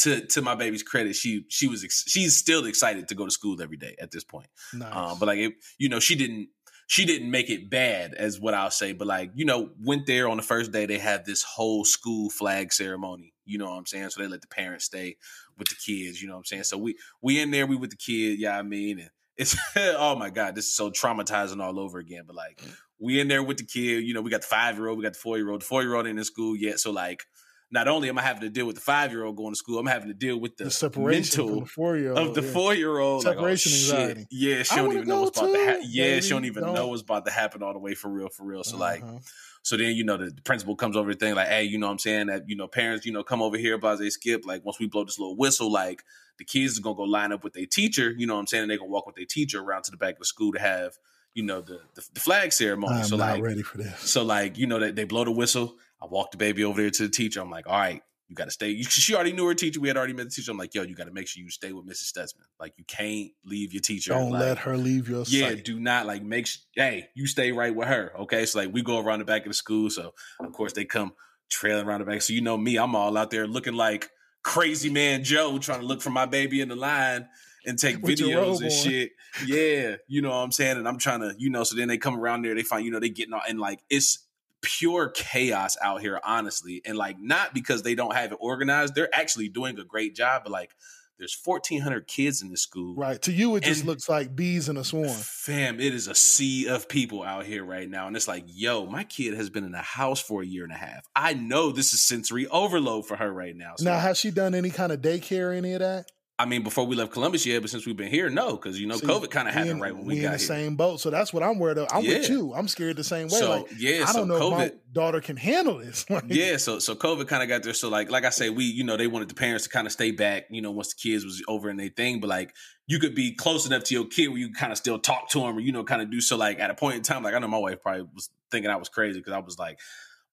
To, 0.00 0.26
to 0.26 0.42
my 0.42 0.54
baby's 0.54 0.82
credit, 0.82 1.16
she 1.16 1.46
she 1.48 1.68
was 1.68 1.82
ex- 1.82 2.04
she's 2.06 2.36
still 2.36 2.66
excited 2.66 3.08
to 3.08 3.14
go 3.14 3.24
to 3.24 3.30
school 3.30 3.62
every 3.62 3.78
day 3.78 3.96
at 3.98 4.10
this 4.10 4.24
point. 4.24 4.48
Nice. 4.74 4.94
Um, 4.94 5.18
but 5.18 5.26
like 5.26 5.38
it, 5.38 5.54
you 5.78 5.88
know, 5.88 6.00
she 6.00 6.14
didn't 6.14 6.48
she 6.86 7.04
didn't 7.04 7.30
make 7.30 7.50
it 7.50 7.68
bad 7.68 8.14
as 8.14 8.40
what 8.40 8.54
I'll 8.54 8.70
say. 8.70 8.92
But 8.92 9.08
like, 9.08 9.32
you 9.34 9.44
know, 9.44 9.70
went 9.82 10.06
there 10.06 10.28
on 10.28 10.36
the 10.36 10.42
first 10.42 10.70
day, 10.70 10.86
they 10.86 10.98
had 10.98 11.24
this 11.24 11.42
whole 11.42 11.84
school 11.84 12.30
flag 12.30 12.72
ceremony. 12.72 13.32
You 13.44 13.58
know 13.58 13.66
what 13.66 13.76
I'm 13.76 13.86
saying? 13.86 14.10
So 14.10 14.22
they 14.22 14.28
let 14.28 14.40
the 14.40 14.48
parents 14.48 14.84
stay 14.84 15.16
with 15.58 15.68
the 15.68 15.74
kids, 15.74 16.20
you 16.20 16.28
know 16.28 16.34
what 16.34 16.40
I'm 16.40 16.44
saying? 16.44 16.64
So 16.64 16.78
we 16.78 16.96
we 17.22 17.40
in 17.40 17.50
there, 17.50 17.66
we 17.66 17.76
with 17.76 17.90
the 17.90 17.96
kid, 17.96 18.38
yeah, 18.38 18.58
I 18.58 18.62
mean, 18.62 19.00
and 19.00 19.10
it's 19.36 19.56
oh 19.76 20.16
my 20.16 20.30
God, 20.30 20.54
this 20.54 20.66
is 20.66 20.74
so 20.74 20.90
traumatizing 20.90 21.62
all 21.62 21.78
over 21.78 21.98
again. 21.98 22.24
But 22.26 22.36
like 22.36 22.60
we 22.98 23.20
in 23.20 23.28
there 23.28 23.42
with 23.42 23.58
the 23.58 23.64
kid, 23.64 24.04
you 24.04 24.14
know, 24.14 24.22
we 24.22 24.30
got 24.30 24.42
the 24.42 24.46
five 24.46 24.76
year 24.76 24.88
old, 24.88 24.98
we 24.98 25.04
got 25.04 25.14
the 25.14 25.18
four 25.18 25.38
year 25.38 25.50
old, 25.50 25.62
the 25.62 25.66
four 25.66 25.82
year 25.82 25.94
old 25.94 26.06
ain't 26.06 26.10
in 26.10 26.16
the 26.16 26.24
school 26.24 26.56
yet. 26.56 26.78
So 26.78 26.90
like 26.90 27.24
not 27.70 27.88
only 27.88 28.08
am 28.08 28.16
I 28.18 28.22
having 28.22 28.42
to 28.42 28.48
deal 28.48 28.64
with 28.66 28.76
the 28.76 28.80
five 28.82 29.10
year 29.10 29.24
old 29.24 29.36
going 29.36 29.50
to 29.52 29.56
school, 29.56 29.78
I'm 29.78 29.86
having 29.86 30.08
to 30.08 30.14
deal 30.14 30.38
with 30.38 30.56
the, 30.56 30.64
the 30.64 30.70
separation 30.70 31.46
mental 31.46 31.48
from 31.48 31.60
the 31.64 31.66
four 31.66 31.96
year 31.96 32.10
old 32.10 32.18
of 32.28 32.34
the 32.34 32.42
four 32.42 32.74
year 32.74 32.98
old 32.98 33.22
Separation 33.22 33.72
anxiety. 33.72 34.26
Yeah, 34.30 34.62
she 34.62 34.76
don't 34.76 34.92
even 34.92 35.08
know 35.08 35.22
what's 35.22 35.38
about 35.38 35.52
to 35.52 35.58
happen. 35.58 35.82
Yeah, 35.86 36.20
she 36.20 36.30
don't 36.30 36.44
even 36.44 36.62
Don't. 36.62 36.74
know 36.74 36.88
what's 36.88 37.02
about 37.02 37.24
to 37.26 37.32
happen 37.32 37.62
all 37.62 37.72
the 37.72 37.78
way 37.78 37.94
for 37.94 38.08
real, 38.08 38.28
for 38.28 38.44
real. 38.44 38.62
So 38.62 38.76
like, 38.76 39.02
Uh-huh. 39.02 39.18
so 39.62 39.76
then 39.76 39.94
you 39.96 40.04
know 40.04 40.16
the, 40.16 40.26
the 40.30 40.42
principal 40.42 40.76
comes 40.76 40.96
over 40.96 41.12
the 41.12 41.18
thing 41.18 41.34
like, 41.34 41.48
hey, 41.48 41.64
you 41.64 41.76
know 41.78 41.86
what 41.86 41.92
I'm 41.92 41.98
saying 41.98 42.26
that 42.28 42.48
you 42.48 42.56
know 42.56 42.68
parents, 42.68 43.04
you 43.04 43.12
know, 43.12 43.22
come 43.24 43.42
over 43.42 43.56
here, 43.58 43.76
blase 43.78 44.14
skip. 44.14 44.46
Like 44.46 44.64
once 44.64 44.78
we 44.78 44.86
blow 44.86 45.04
this 45.04 45.18
little 45.18 45.36
whistle, 45.36 45.70
like 45.70 46.04
the 46.38 46.44
kids 46.44 46.78
are 46.78 46.82
gonna 46.82 46.96
go 46.96 47.02
line 47.02 47.32
up 47.32 47.42
with 47.42 47.54
their 47.54 47.66
teacher. 47.66 48.14
You 48.16 48.26
know 48.26 48.34
what 48.34 48.40
I'm 48.40 48.46
saying? 48.46 48.62
And 48.62 48.70
they're 48.70 48.78
gonna 48.78 48.90
walk 48.90 49.06
with 49.06 49.16
their 49.16 49.26
teacher 49.26 49.60
around 49.60 49.82
to 49.84 49.90
the 49.90 49.96
back 49.96 50.14
of 50.14 50.18
the 50.20 50.24
school 50.26 50.52
to 50.52 50.60
have 50.60 50.92
you 51.34 51.42
know 51.42 51.60
the 51.62 51.80
the, 51.94 52.04
the 52.14 52.20
flag 52.20 52.52
ceremony. 52.52 52.98
I'm 52.98 53.04
so 53.04 53.16
not 53.16 53.32
like, 53.34 53.42
ready 53.42 53.62
for 53.62 53.78
this. 53.78 53.98
so 54.00 54.22
like 54.22 54.56
you 54.56 54.66
know 54.68 54.78
that 54.78 54.94
they 54.94 55.04
blow 55.04 55.24
the 55.24 55.32
whistle. 55.32 55.74
I 56.02 56.06
walk 56.06 56.30
the 56.30 56.36
baby 56.36 56.64
over 56.64 56.80
there 56.80 56.90
to 56.90 57.02
the 57.04 57.08
teacher. 57.08 57.40
I'm 57.40 57.50
like, 57.50 57.66
all 57.66 57.78
right, 57.78 58.02
you 58.28 58.34
got 58.34 58.46
to 58.46 58.50
stay. 58.50 58.80
She 58.82 59.14
already 59.14 59.32
knew 59.32 59.46
her 59.46 59.54
teacher. 59.54 59.80
We 59.80 59.88
had 59.88 59.96
already 59.96 60.12
met 60.12 60.24
the 60.24 60.30
teacher. 60.30 60.50
I'm 60.50 60.58
like, 60.58 60.74
yo, 60.74 60.82
you 60.82 60.94
got 60.94 61.04
to 61.04 61.12
make 61.12 61.28
sure 61.28 61.42
you 61.42 61.50
stay 61.50 61.72
with 61.72 61.86
Mrs. 61.86 62.12
Stutzman. 62.12 62.46
Like, 62.58 62.74
you 62.76 62.84
can't 62.86 63.30
leave 63.44 63.72
your 63.72 63.82
teacher. 63.82 64.12
Don't 64.12 64.30
like, 64.30 64.40
let 64.40 64.58
her 64.58 64.76
leave 64.76 65.08
your 65.08 65.24
yeah, 65.26 65.48
sight. 65.48 65.64
do 65.64 65.78
not 65.78 66.06
like 66.06 66.22
make. 66.22 66.46
Sh- 66.46 66.58
hey, 66.74 67.08
you 67.14 67.26
stay 67.26 67.52
right 67.52 67.74
with 67.74 67.88
her. 67.88 68.12
Okay, 68.20 68.44
so 68.46 68.58
like 68.60 68.72
we 68.72 68.82
go 68.82 69.00
around 69.00 69.20
the 69.20 69.24
back 69.24 69.42
of 69.42 69.48
the 69.48 69.54
school. 69.54 69.90
So 69.90 70.12
of 70.40 70.52
course 70.52 70.72
they 70.72 70.84
come 70.84 71.12
trailing 71.48 71.86
around 71.86 72.00
the 72.00 72.06
back. 72.06 72.22
So 72.22 72.32
you 72.32 72.40
know 72.40 72.56
me, 72.56 72.76
I'm 72.76 72.94
all 72.96 73.16
out 73.16 73.30
there 73.30 73.46
looking 73.46 73.74
like 73.74 74.10
crazy 74.42 74.90
man 74.90 75.24
Joe 75.24 75.58
trying 75.58 75.80
to 75.80 75.86
look 75.86 76.00
for 76.00 76.10
my 76.10 76.24
baby 76.26 76.60
in 76.60 76.68
the 76.68 76.76
line 76.76 77.28
and 77.66 77.78
take 77.78 78.00
With 78.00 78.18
videos 78.18 78.56
and 78.56 78.66
on. 78.66 78.70
shit. 78.70 79.10
Yeah, 79.44 79.96
you 80.06 80.22
know 80.22 80.30
what 80.30 80.36
I'm 80.36 80.52
saying. 80.52 80.78
And 80.78 80.88
I'm 80.88 80.98
trying 80.98 81.20
to, 81.20 81.34
you 81.36 81.50
know. 81.50 81.64
So 81.64 81.76
then 81.76 81.88
they 81.88 81.98
come 81.98 82.18
around 82.18 82.42
there. 82.42 82.54
They 82.54 82.62
find, 82.62 82.84
you 82.84 82.90
know, 82.90 83.00
they 83.00 83.08
getting 83.08 83.34
all 83.34 83.42
and 83.48 83.58
like 83.58 83.80
it's 83.90 84.25
pure 84.62 85.08
chaos 85.10 85.76
out 85.82 86.00
here, 86.00 86.20
honestly. 86.24 86.82
And 86.84 86.96
like 86.96 87.16
not 87.20 87.54
because 87.54 87.82
they 87.82 87.94
don't 87.94 88.14
have 88.14 88.32
it 88.32 88.38
organized. 88.40 88.94
They're 88.94 89.14
actually 89.14 89.48
doing 89.48 89.78
a 89.78 89.84
great 89.84 90.14
job. 90.16 90.42
But 90.44 90.52
like, 90.52 90.72
there's 91.18 91.38
1,400 91.42 92.06
kids 92.06 92.42
in 92.42 92.50
this 92.50 92.60
school. 92.60 92.94
Right. 92.94 93.20
To 93.22 93.32
you, 93.32 93.56
it 93.56 93.62
just 93.62 93.80
And- 93.80 93.88
looks 93.88 94.06
like 94.06 94.36
bees 94.36 94.68
in 94.68 94.76
a 94.76 94.84
swarm. 94.84 95.08
Fam, 95.08 95.80
it 95.80 95.94
is 95.94 96.08
a 96.08 96.14
sea 96.14 96.68
of 96.68 96.90
people 96.90 97.22
out 97.22 97.46
here 97.46 97.64
right 97.64 97.88
now. 97.88 98.06
And 98.06 98.14
it's 98.14 98.28
like, 98.28 98.44
yo, 98.46 98.84
my 98.84 99.04
kid 99.04 99.32
has 99.32 99.48
been 99.48 99.64
in 99.64 99.72
the 99.72 99.78
house 99.78 100.20
for 100.20 100.42
a 100.42 100.46
year 100.46 100.62
and 100.64 100.72
a 100.74 100.76
half. 100.76 101.06
I 101.16 101.32
know 101.32 101.72
this 101.72 101.94
is 101.94 102.02
sensory 102.02 102.46
overload 102.48 103.06
for 103.06 103.16
her 103.16 103.32
right 103.32 103.56
now. 103.56 103.74
So, 103.78 103.86
Now, 103.86 103.98
has 103.98 104.18
she 104.18 104.30
done 104.30 104.54
any 104.54 104.68
kind 104.68 104.92
of 104.92 105.00
daycare, 105.00 105.50
or 105.50 105.52
any 105.52 105.72
of 105.72 105.80
that? 105.80 106.04
I 106.38 106.44
mean, 106.44 106.62
before 106.62 106.86
we 106.86 106.96
left 106.96 107.12
Columbus, 107.12 107.46
yeah, 107.46 107.60
but 107.60 107.70
since 107.70 107.86
we've 107.86 107.96
been 107.96 108.10
here, 108.10 108.28
no, 108.28 108.56
because 108.56 108.78
you 108.78 108.86
know, 108.86 108.96
See, 108.98 109.06
COVID 109.06 109.30
kind 109.30 109.48
of 109.48 109.54
happened 109.54 109.70
in- 109.72 109.80
right 109.80 109.96
when 109.96 110.04
we, 110.04 110.16
in 110.16 110.22
got 110.22 110.32
the 110.32 110.36
here. 110.38 110.46
same 110.46 110.76
boat. 110.76 111.00
So 111.00 111.08
that's 111.08 111.32
what 111.32 111.42
I'm 111.42 111.58
worried 111.58 111.78
of. 111.78 111.88
I'm 111.90 112.04
with 112.06 112.28
you. 112.28 112.52
I'm 112.52 112.68
scared 112.68 112.96
the 112.96 113.04
same 113.04 113.28
way. 113.28 113.38
So 113.38 113.50
like, 113.50 113.66
yeah, 113.78 114.02
I 114.02 114.12
so 114.12 114.18
don't 114.18 114.28
know 114.28 114.38
COVID, 114.40 114.52
if 114.66 114.72
my 114.72 114.78
daughter 114.92 115.20
can 115.22 115.38
handle 115.38 115.78
this. 115.78 116.04
Like, 116.10 116.24
yeah, 116.26 116.58
so 116.58 116.78
so 116.78 116.94
COVID 116.94 117.26
kind 117.26 117.42
of 117.42 117.48
got 117.48 117.62
there. 117.62 117.72
So 117.72 117.88
like 117.88 118.10
like 118.10 118.26
I 118.26 118.30
say, 118.30 118.50
we 118.50 118.64
you 118.64 118.84
know 118.84 118.98
they 118.98 119.06
wanted 119.06 119.30
the 119.30 119.34
parents 119.34 119.64
to 119.64 119.70
kind 119.70 119.86
of 119.86 119.92
stay 119.94 120.10
back. 120.10 120.44
You 120.50 120.60
know, 120.60 120.72
once 120.72 120.92
the 120.94 121.08
kids 121.08 121.24
was 121.24 121.42
over 121.48 121.70
and 121.70 121.80
they 121.80 121.88
thing, 121.88 122.20
but 122.20 122.28
like 122.28 122.54
you 122.86 122.98
could 122.98 123.14
be 123.14 123.34
close 123.34 123.66
enough 123.66 123.84
to 123.84 123.94
your 123.94 124.06
kid 124.06 124.28
where 124.28 124.38
you 124.38 124.52
kind 124.52 124.72
of 124.72 124.76
still 124.78 124.98
talk 124.98 125.30
to 125.30 125.40
him 125.40 125.56
or 125.56 125.60
you 125.60 125.72
know 125.72 125.84
kind 125.84 126.02
of 126.02 126.10
do 126.10 126.20
so. 126.20 126.36
Like 126.36 126.60
at 126.60 126.68
a 126.68 126.74
point 126.74 126.96
in 126.96 127.02
time, 127.02 127.22
like 127.22 127.32
I 127.32 127.38
know 127.38 127.48
my 127.48 127.56
wife 127.58 127.80
probably 127.80 128.02
was 128.14 128.28
thinking 128.50 128.70
I 128.70 128.76
was 128.76 128.90
crazy 128.90 129.20
because 129.20 129.32
I 129.32 129.38
was 129.38 129.58
like. 129.58 129.78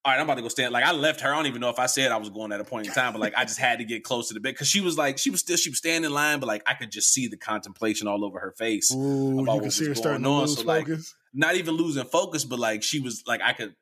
All 0.06 0.12
right, 0.12 0.20
I'm 0.20 0.26
about 0.26 0.36
to 0.36 0.42
go 0.42 0.50
stand. 0.50 0.74
Like 0.74 0.84
I 0.84 0.92
left 0.92 1.22
her. 1.22 1.32
I 1.32 1.36
don't 1.38 1.46
even 1.46 1.62
know 1.62 1.70
if 1.70 1.80
I 1.80 1.86
said 1.86 2.12
I 2.12 2.18
was 2.18 2.30
going 2.30 2.52
at 2.52 2.60
a 2.60 2.66
point 2.66 2.88
in 2.88 2.94
time, 2.94 3.14
but 3.14 3.20
like 3.22 3.34
I 3.38 3.46
just 3.46 3.60
had 3.60 3.80
to 3.80 3.86
get 3.86 4.04
close 4.04 4.28
to 4.28 4.34
the 4.34 4.42
bed 4.42 4.54
because 4.54 4.68
she 4.68 4.82
was 4.82 4.98
like 4.98 5.18
she 5.18 5.30
was 5.30 5.40
still 5.40 5.56
she 5.56 5.70
was 5.70 5.78
standing 5.78 6.10
in 6.10 6.14
line, 6.14 6.40
but 6.40 6.48
like 6.48 6.62
I 6.68 6.74
could 6.74 6.92
just 6.92 7.14
see 7.14 7.28
the 7.28 7.38
contemplation 7.38 8.08
all 8.08 8.26
over 8.26 8.40
her 8.40 8.52
face. 8.52 8.94
Ooh, 8.94 8.98
about 8.98 9.42
you 9.42 9.46
what 9.46 9.56
can 9.56 9.64
was 9.64 9.76
see 9.76 9.84
her 9.86 9.88
going 9.90 9.96
starting 9.96 10.24
to 10.24 10.30
on, 10.30 10.42
lose 10.42 10.58
so, 10.58 10.64
like, 10.64 10.88
focus. 10.88 11.16
not 11.34 11.56
even 11.56 11.76
losing 11.76 12.04
focus, 12.04 12.44
but 12.44 12.60
like 12.60 12.84
she 12.84 13.00
was 13.00 13.24
like 13.26 13.42
I 13.42 13.54
could 13.54 13.76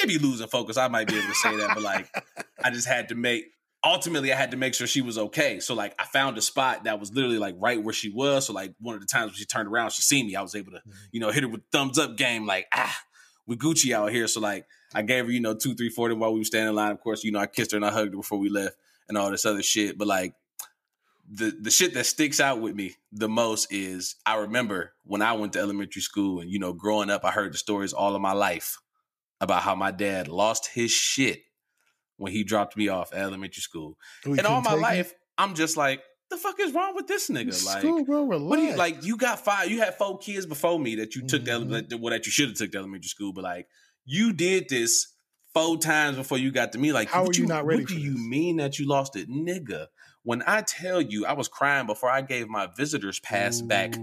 maybe 0.00 0.18
losing 0.18 0.48
focus. 0.48 0.76
I 0.76 0.88
might 0.88 1.06
be 1.06 1.16
able 1.16 1.28
to 1.28 1.34
say 1.34 1.54
that, 1.56 1.74
but 1.74 1.82
like 1.84 2.08
I 2.64 2.70
just 2.70 2.88
had 2.88 3.08
to 3.10 3.14
make 3.14 3.44
ultimately 3.84 4.32
I 4.32 4.36
had 4.36 4.50
to 4.50 4.56
make 4.56 4.74
sure 4.74 4.86
she 4.86 5.02
was 5.02 5.18
okay. 5.18 5.60
So 5.60 5.74
like 5.74 5.94
I 6.00 6.04
found 6.04 6.36
a 6.36 6.42
spot 6.42 6.84
that 6.84 6.98
was 6.98 7.12
literally 7.12 7.38
like 7.38 7.54
right 7.58 7.80
where 7.82 7.94
she 7.94 8.10
was. 8.10 8.46
So 8.46 8.52
like 8.52 8.74
one 8.80 8.96
of 8.96 9.00
the 9.00 9.06
times 9.06 9.30
when 9.30 9.36
she 9.36 9.44
turned 9.44 9.68
around, 9.68 9.92
she 9.92 10.02
seen 10.02 10.26
me. 10.26 10.34
I 10.34 10.42
was 10.42 10.54
able 10.54 10.72
to, 10.72 10.82
you 11.12 11.20
know, 11.20 11.30
hit 11.30 11.44
her 11.44 11.48
with 11.48 11.62
thumbs 11.70 11.98
up 11.98 12.16
game, 12.16 12.44
like, 12.44 12.66
ah, 12.74 12.96
we 13.46 13.56
Gucci 13.56 13.92
out 13.92 14.10
here. 14.12 14.26
So 14.28 14.40
like 14.40 14.66
I 14.94 15.02
gave 15.02 15.26
her, 15.26 15.30
you 15.30 15.40
know, 15.40 15.54
two, 15.54 15.74
three, 15.74 15.88
them 15.90 16.18
while 16.18 16.32
we 16.32 16.40
were 16.40 16.44
standing 16.44 16.70
in 16.70 16.74
line. 16.74 16.92
Of 16.92 17.00
course, 17.00 17.24
you 17.24 17.32
know, 17.32 17.38
I 17.38 17.46
kissed 17.46 17.72
her 17.72 17.76
and 17.76 17.84
I 17.84 17.90
hugged 17.90 18.12
her 18.12 18.16
before 18.16 18.38
we 18.38 18.48
left 18.48 18.76
and 19.08 19.18
all 19.18 19.30
this 19.30 19.44
other 19.44 19.62
shit. 19.62 19.98
But 19.98 20.08
like 20.08 20.34
the 21.30 21.56
the 21.60 21.70
shit 21.70 21.94
that 21.94 22.06
sticks 22.06 22.40
out 22.40 22.60
with 22.60 22.74
me 22.74 22.96
the 23.12 23.28
most 23.28 23.72
is 23.72 24.16
I 24.26 24.36
remember 24.36 24.92
when 25.04 25.22
I 25.22 25.32
went 25.34 25.52
to 25.52 25.60
elementary 25.60 26.02
school 26.02 26.40
and 26.40 26.50
you 26.50 26.58
know 26.58 26.72
growing 26.72 27.08
up 27.08 27.24
I 27.24 27.30
heard 27.30 27.52
the 27.52 27.58
stories 27.58 27.92
all 27.92 28.16
of 28.16 28.20
my 28.20 28.32
life 28.32 28.78
about 29.40 29.62
how 29.62 29.74
my 29.74 29.90
dad 29.92 30.28
lost 30.28 30.68
his 30.68 30.90
shit 30.90 31.42
when 32.16 32.32
he 32.32 32.42
dropped 32.42 32.76
me 32.76 32.88
off 32.88 33.12
at 33.12 33.20
elementary 33.20 33.62
school. 33.62 33.96
We 34.26 34.38
and 34.38 34.46
all 34.46 34.60
my 34.60 34.70
take 34.70 34.78
it. 34.78 34.82
life 34.82 35.14
I'm 35.38 35.54
just 35.54 35.76
like 35.76 36.02
the 36.30 36.36
fuck 36.36 36.58
is 36.60 36.72
wrong 36.72 36.94
with 36.94 37.06
this 37.06 37.28
nigga? 37.28 37.64
Like 37.66 38.06
bro, 38.06 38.24
relax. 38.24 38.48
what 38.48 38.56
do 38.56 38.62
you 38.62 38.76
like? 38.76 39.04
You 39.04 39.16
got 39.16 39.44
five. 39.44 39.70
You 39.70 39.80
had 39.80 39.96
four 39.98 40.18
kids 40.18 40.46
before 40.46 40.78
me 40.78 40.94
that 40.96 41.14
you 41.16 41.26
took 41.26 41.42
Mhm. 41.42 41.88
the 41.88 41.98
well 41.98 42.10
that 42.12 42.24
you 42.26 42.32
should 42.32 42.48
have 42.50 42.56
took 42.58 42.72
to 42.72 42.78
elementary 42.78 43.08
school, 43.08 43.32
but 43.32 43.44
like 43.44 43.66
you 44.04 44.32
did 44.32 44.68
this 44.68 45.08
four 45.52 45.76
times 45.78 46.16
before 46.16 46.38
you 46.38 46.50
got 46.52 46.72
to 46.72 46.78
me. 46.78 46.92
Like, 46.92 47.08
How 47.08 47.24
what 47.24 47.36
are 47.36 47.40
you 47.40 47.46
not 47.46 47.66
ready 47.66 47.82
What 47.82 47.88
do 47.88 47.94
for 47.94 48.00
you 48.00 48.12
this? 48.12 48.20
mean 48.22 48.56
that 48.58 48.78
you 48.78 48.86
lost 48.86 49.16
it, 49.16 49.28
nigga? 49.28 49.86
When 50.22 50.42
I 50.46 50.62
tell 50.62 51.00
you, 51.00 51.26
I 51.26 51.32
was 51.32 51.48
crying 51.48 51.86
before 51.86 52.08
I 52.10 52.20
gave 52.20 52.48
my 52.48 52.68
visitors 52.76 53.18
pass 53.20 53.60
back 53.60 53.94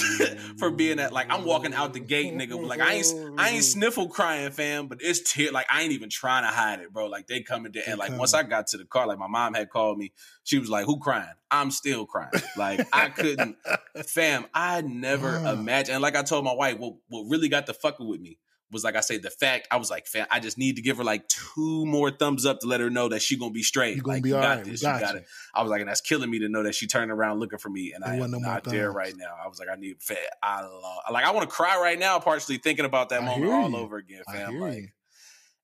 for 0.58 0.70
being 0.70 0.98
that. 0.98 1.12
Like, 1.12 1.30
I'm 1.30 1.44
walking 1.44 1.74
out 1.74 1.92
the 1.92 2.00
gate, 2.00 2.34
nigga. 2.34 2.60
Like, 2.66 2.80
I 2.80 2.94
ain't, 2.94 3.06
I 3.14 3.18
ain't 3.18 3.36
mm-hmm. 3.36 3.60
sniffle 3.60 4.08
crying, 4.08 4.50
fam, 4.50 4.86
but 4.86 4.98
it's 5.00 5.20
tear. 5.20 5.52
Like, 5.52 5.66
I 5.70 5.82
ain't 5.82 5.92
even 5.92 6.10
trying 6.10 6.44
to 6.44 6.48
hide 6.48 6.80
it, 6.80 6.92
bro. 6.92 7.06
Like, 7.06 7.26
they 7.26 7.42
coming 7.42 7.72
there, 7.72 7.84
and 7.86 7.98
like 7.98 8.16
once 8.18 8.34
I 8.34 8.42
got 8.42 8.68
to 8.68 8.76
the 8.76 8.84
car, 8.84 9.06
like 9.06 9.18
my 9.18 9.28
mom 9.28 9.54
had 9.54 9.70
called 9.70 9.98
me. 9.98 10.12
She 10.44 10.58
was 10.58 10.68
like, 10.68 10.86
"Who 10.86 10.98
crying?" 10.98 11.26
I'm 11.50 11.70
still 11.70 12.06
crying. 12.06 12.30
Like, 12.56 12.86
I 12.92 13.08
couldn't, 13.08 13.56
fam. 14.06 14.46
I 14.54 14.80
never 14.82 15.36
imagined. 15.38 15.94
And 15.96 16.02
like 16.02 16.16
I 16.16 16.22
told 16.22 16.44
my 16.44 16.54
wife, 16.54 16.78
what 16.78 16.94
what 17.08 17.24
really 17.28 17.48
got 17.48 17.66
the 17.66 17.74
fucking 17.74 18.06
with 18.06 18.20
me 18.20 18.38
was 18.70 18.84
like 18.84 18.96
I 18.96 19.00
say 19.00 19.18
the 19.18 19.30
fact. 19.30 19.68
I 19.70 19.76
was 19.76 19.90
like, 19.90 20.06
fam, 20.06 20.26
I 20.30 20.40
just 20.40 20.58
need 20.58 20.76
to 20.76 20.82
give 20.82 20.98
her 20.98 21.04
like 21.04 21.28
two 21.28 21.86
more 21.86 22.10
thumbs 22.10 22.44
up 22.44 22.60
to 22.60 22.66
let 22.66 22.80
her 22.80 22.90
know 22.90 23.08
that 23.08 23.22
she 23.22 23.38
gonna 23.38 23.52
be 23.52 23.62
straight. 23.62 23.96
You 23.96 24.02
gonna 24.02 24.16
like, 24.16 24.22
be 24.22 24.30
you 24.30 24.36
all 24.36 24.42
got 24.42 24.56
right. 24.56 24.64
This. 24.64 24.82
got 24.82 25.00
you 25.00 25.06
got 25.06 25.14
you. 25.14 25.20
it. 25.20 25.26
I 25.54 25.62
was 25.62 25.70
like, 25.70 25.80
and 25.80 25.88
that's 25.88 26.00
killing 26.00 26.30
me 26.30 26.40
to 26.40 26.48
know 26.48 26.62
that 26.64 26.74
she 26.74 26.86
turned 26.86 27.10
around 27.10 27.40
looking 27.40 27.58
for 27.58 27.68
me, 27.68 27.92
and 27.94 28.02
There 28.04 28.12
I 28.12 28.16
am 28.16 28.30
no 28.30 28.38
not 28.38 28.64
there 28.64 28.90
right 28.90 29.14
now. 29.16 29.34
I 29.42 29.48
was 29.48 29.58
like, 29.58 29.68
I 29.68 29.76
need 29.76 30.02
fat. 30.02 30.18
I 30.42 30.62
love, 30.62 31.02
like, 31.12 31.24
I 31.24 31.30
want 31.32 31.48
to 31.48 31.54
cry 31.54 31.78
right 31.80 31.98
now, 31.98 32.18
partially 32.18 32.58
thinking 32.58 32.84
about 32.84 33.10
that 33.10 33.22
I 33.22 33.26
moment 33.26 33.52
all 33.52 33.76
over 33.76 33.96
again, 33.96 34.22
fam. 34.30 34.58
Like, 34.58 34.74
you. 34.76 34.88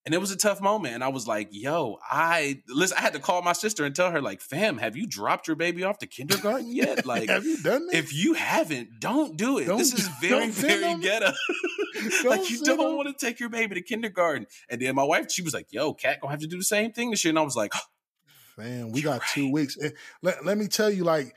And 0.05 0.13
it 0.13 0.17
was 0.17 0.31
a 0.31 0.37
tough 0.37 0.61
moment. 0.61 0.95
And 0.95 1.03
I 1.03 1.07
was 1.07 1.27
like, 1.27 1.49
yo, 1.51 1.97
I 2.03 2.61
listen, 2.67 2.97
I 2.97 3.01
had 3.01 3.13
to 3.13 3.19
call 3.19 3.41
my 3.41 3.53
sister 3.53 3.85
and 3.85 3.95
tell 3.95 4.11
her, 4.11 4.21
like, 4.21 4.41
fam, 4.41 4.77
have 4.77 4.97
you 4.97 5.07
dropped 5.07 5.47
your 5.47 5.55
baby 5.55 5.83
off 5.83 5.99
to 5.99 6.07
kindergarten 6.07 6.73
yet? 6.73 7.05
Like, 7.13 7.29
have 7.29 7.43
you 7.45 7.57
done 7.61 7.87
that? 7.87 7.95
if 7.95 8.13
you 8.13 8.33
haven't, 8.33 8.99
don't 8.99 9.35
do 9.37 9.57
it. 9.57 9.65
Don't 9.65 9.77
this 9.77 9.93
is 9.93 10.07
very, 10.21 10.49
very 10.49 10.99
ghetto. 11.01 11.31
Like 12.25 12.49
you 12.49 12.63
don't 12.63 12.77
them. 12.77 12.97
want 12.97 13.17
to 13.17 13.25
take 13.25 13.39
your 13.39 13.49
baby 13.49 13.75
to 13.75 13.81
kindergarten. 13.81 14.47
And 14.69 14.81
then 14.81 14.95
my 14.95 15.03
wife, 15.03 15.31
she 15.31 15.41
was 15.41 15.53
like, 15.53 15.67
yo, 15.71 15.93
Cat 15.93 16.19
gonna 16.21 16.31
have 16.31 16.41
to 16.41 16.47
do 16.47 16.57
the 16.57 16.63
same 16.63 16.91
thing 16.91 17.11
this 17.11 17.23
year. 17.23 17.29
And 17.29 17.39
I 17.39 17.43
was 17.43 17.55
like, 17.55 17.71
Man, 18.57 18.91
we 18.91 19.01
got 19.01 19.21
two 19.33 19.51
weeks. 19.51 19.77
And 19.77 19.93
let, 20.21 20.45
let 20.45 20.57
me 20.57 20.67
tell 20.67 20.89
you, 20.89 21.03
like, 21.03 21.33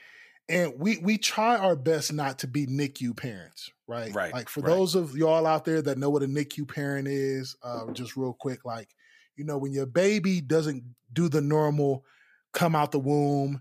and 0.49 0.75
we 0.79 0.99
we 0.99 1.19
try 1.19 1.57
our 1.57 1.77
best 1.77 2.13
not 2.13 2.39
to 2.41 2.47
be 2.47 2.67
NICU 2.67 3.17
parents, 3.17 3.71
right? 3.87 4.15
Right, 4.15 4.33
Like 4.33 4.49
for 4.49 4.61
right. 4.61 4.71
those 4.71 4.95
of 4.95 5.17
y'all 5.17 5.47
out 5.47 5.65
there 5.65 5.83
that 5.83 5.99
know 5.99 6.11
what 6.11 6.23
a 6.23 6.27
NICU 6.27 6.69
parent 6.73 7.09
is, 7.09 7.57
uh, 7.63 7.91
just 7.93 8.17
real 8.17 8.37
quick, 8.39 8.65
like, 8.65 8.95
you 9.37 9.45
know, 9.45 9.59
when 9.59 9.73
your 9.73 9.87
baby 9.87 10.41
doesn't 10.41 10.85
do 11.13 11.29
the 11.29 11.41
normal 11.41 12.05
come 12.53 12.75
out 12.75 12.93
the 12.93 12.99
womb, 12.99 13.61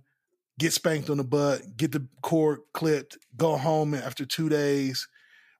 get 0.57 0.73
spanked 0.73 1.09
on 1.09 1.17
the 1.17 1.23
butt, 1.23 1.61
get 1.75 1.91
the 1.91 2.07
cord 2.21 2.59
clipped, 2.73 3.17
go 3.35 3.57
home 3.57 3.93
after 3.93 4.25
two 4.25 4.47
days. 4.47 5.07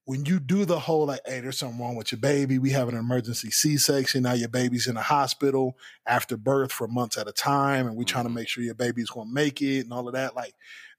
When 0.05 0.25
you 0.25 0.39
do 0.39 0.65
the 0.65 0.79
whole 0.79 1.07
like, 1.07 1.21
hey, 1.25 1.39
there's 1.39 1.57
something 1.57 1.79
wrong 1.79 1.95
with 1.95 2.11
your 2.11 2.19
baby. 2.19 2.59
We 2.59 2.69
have 2.71 2.87
an 2.87 2.95
emergency 2.95 3.49
C-section. 3.49 4.21
Now 4.23 4.33
your 4.33 4.49
baby's 4.49 4.85
in 4.85 4.93
the 4.93 5.01
hospital 5.01 5.77
after 6.05 6.37
birth 6.37 6.71
for 6.71 6.87
months 6.87 7.17
at 7.17 7.27
a 7.27 7.31
time, 7.31 7.87
and 7.87 7.95
we're 7.95 8.03
trying 8.03 8.25
to 8.25 8.29
mm-hmm. 8.29 8.35
make 8.35 8.47
sure 8.47 8.63
your 8.63 8.75
baby's 8.75 9.09
going 9.09 9.27
to 9.27 9.33
make 9.33 9.61
it 9.63 9.81
and 9.81 9.91
all 9.91 10.07
of 10.07 10.13
that. 10.13 10.35
Like 10.35 10.53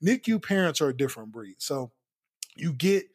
NICU 0.04 0.42
parents 0.42 0.80
are 0.80 0.88
a 0.88 0.96
different 0.96 1.30
breed, 1.30 1.56
so 1.58 1.92
you 2.56 2.72
get 2.72 3.06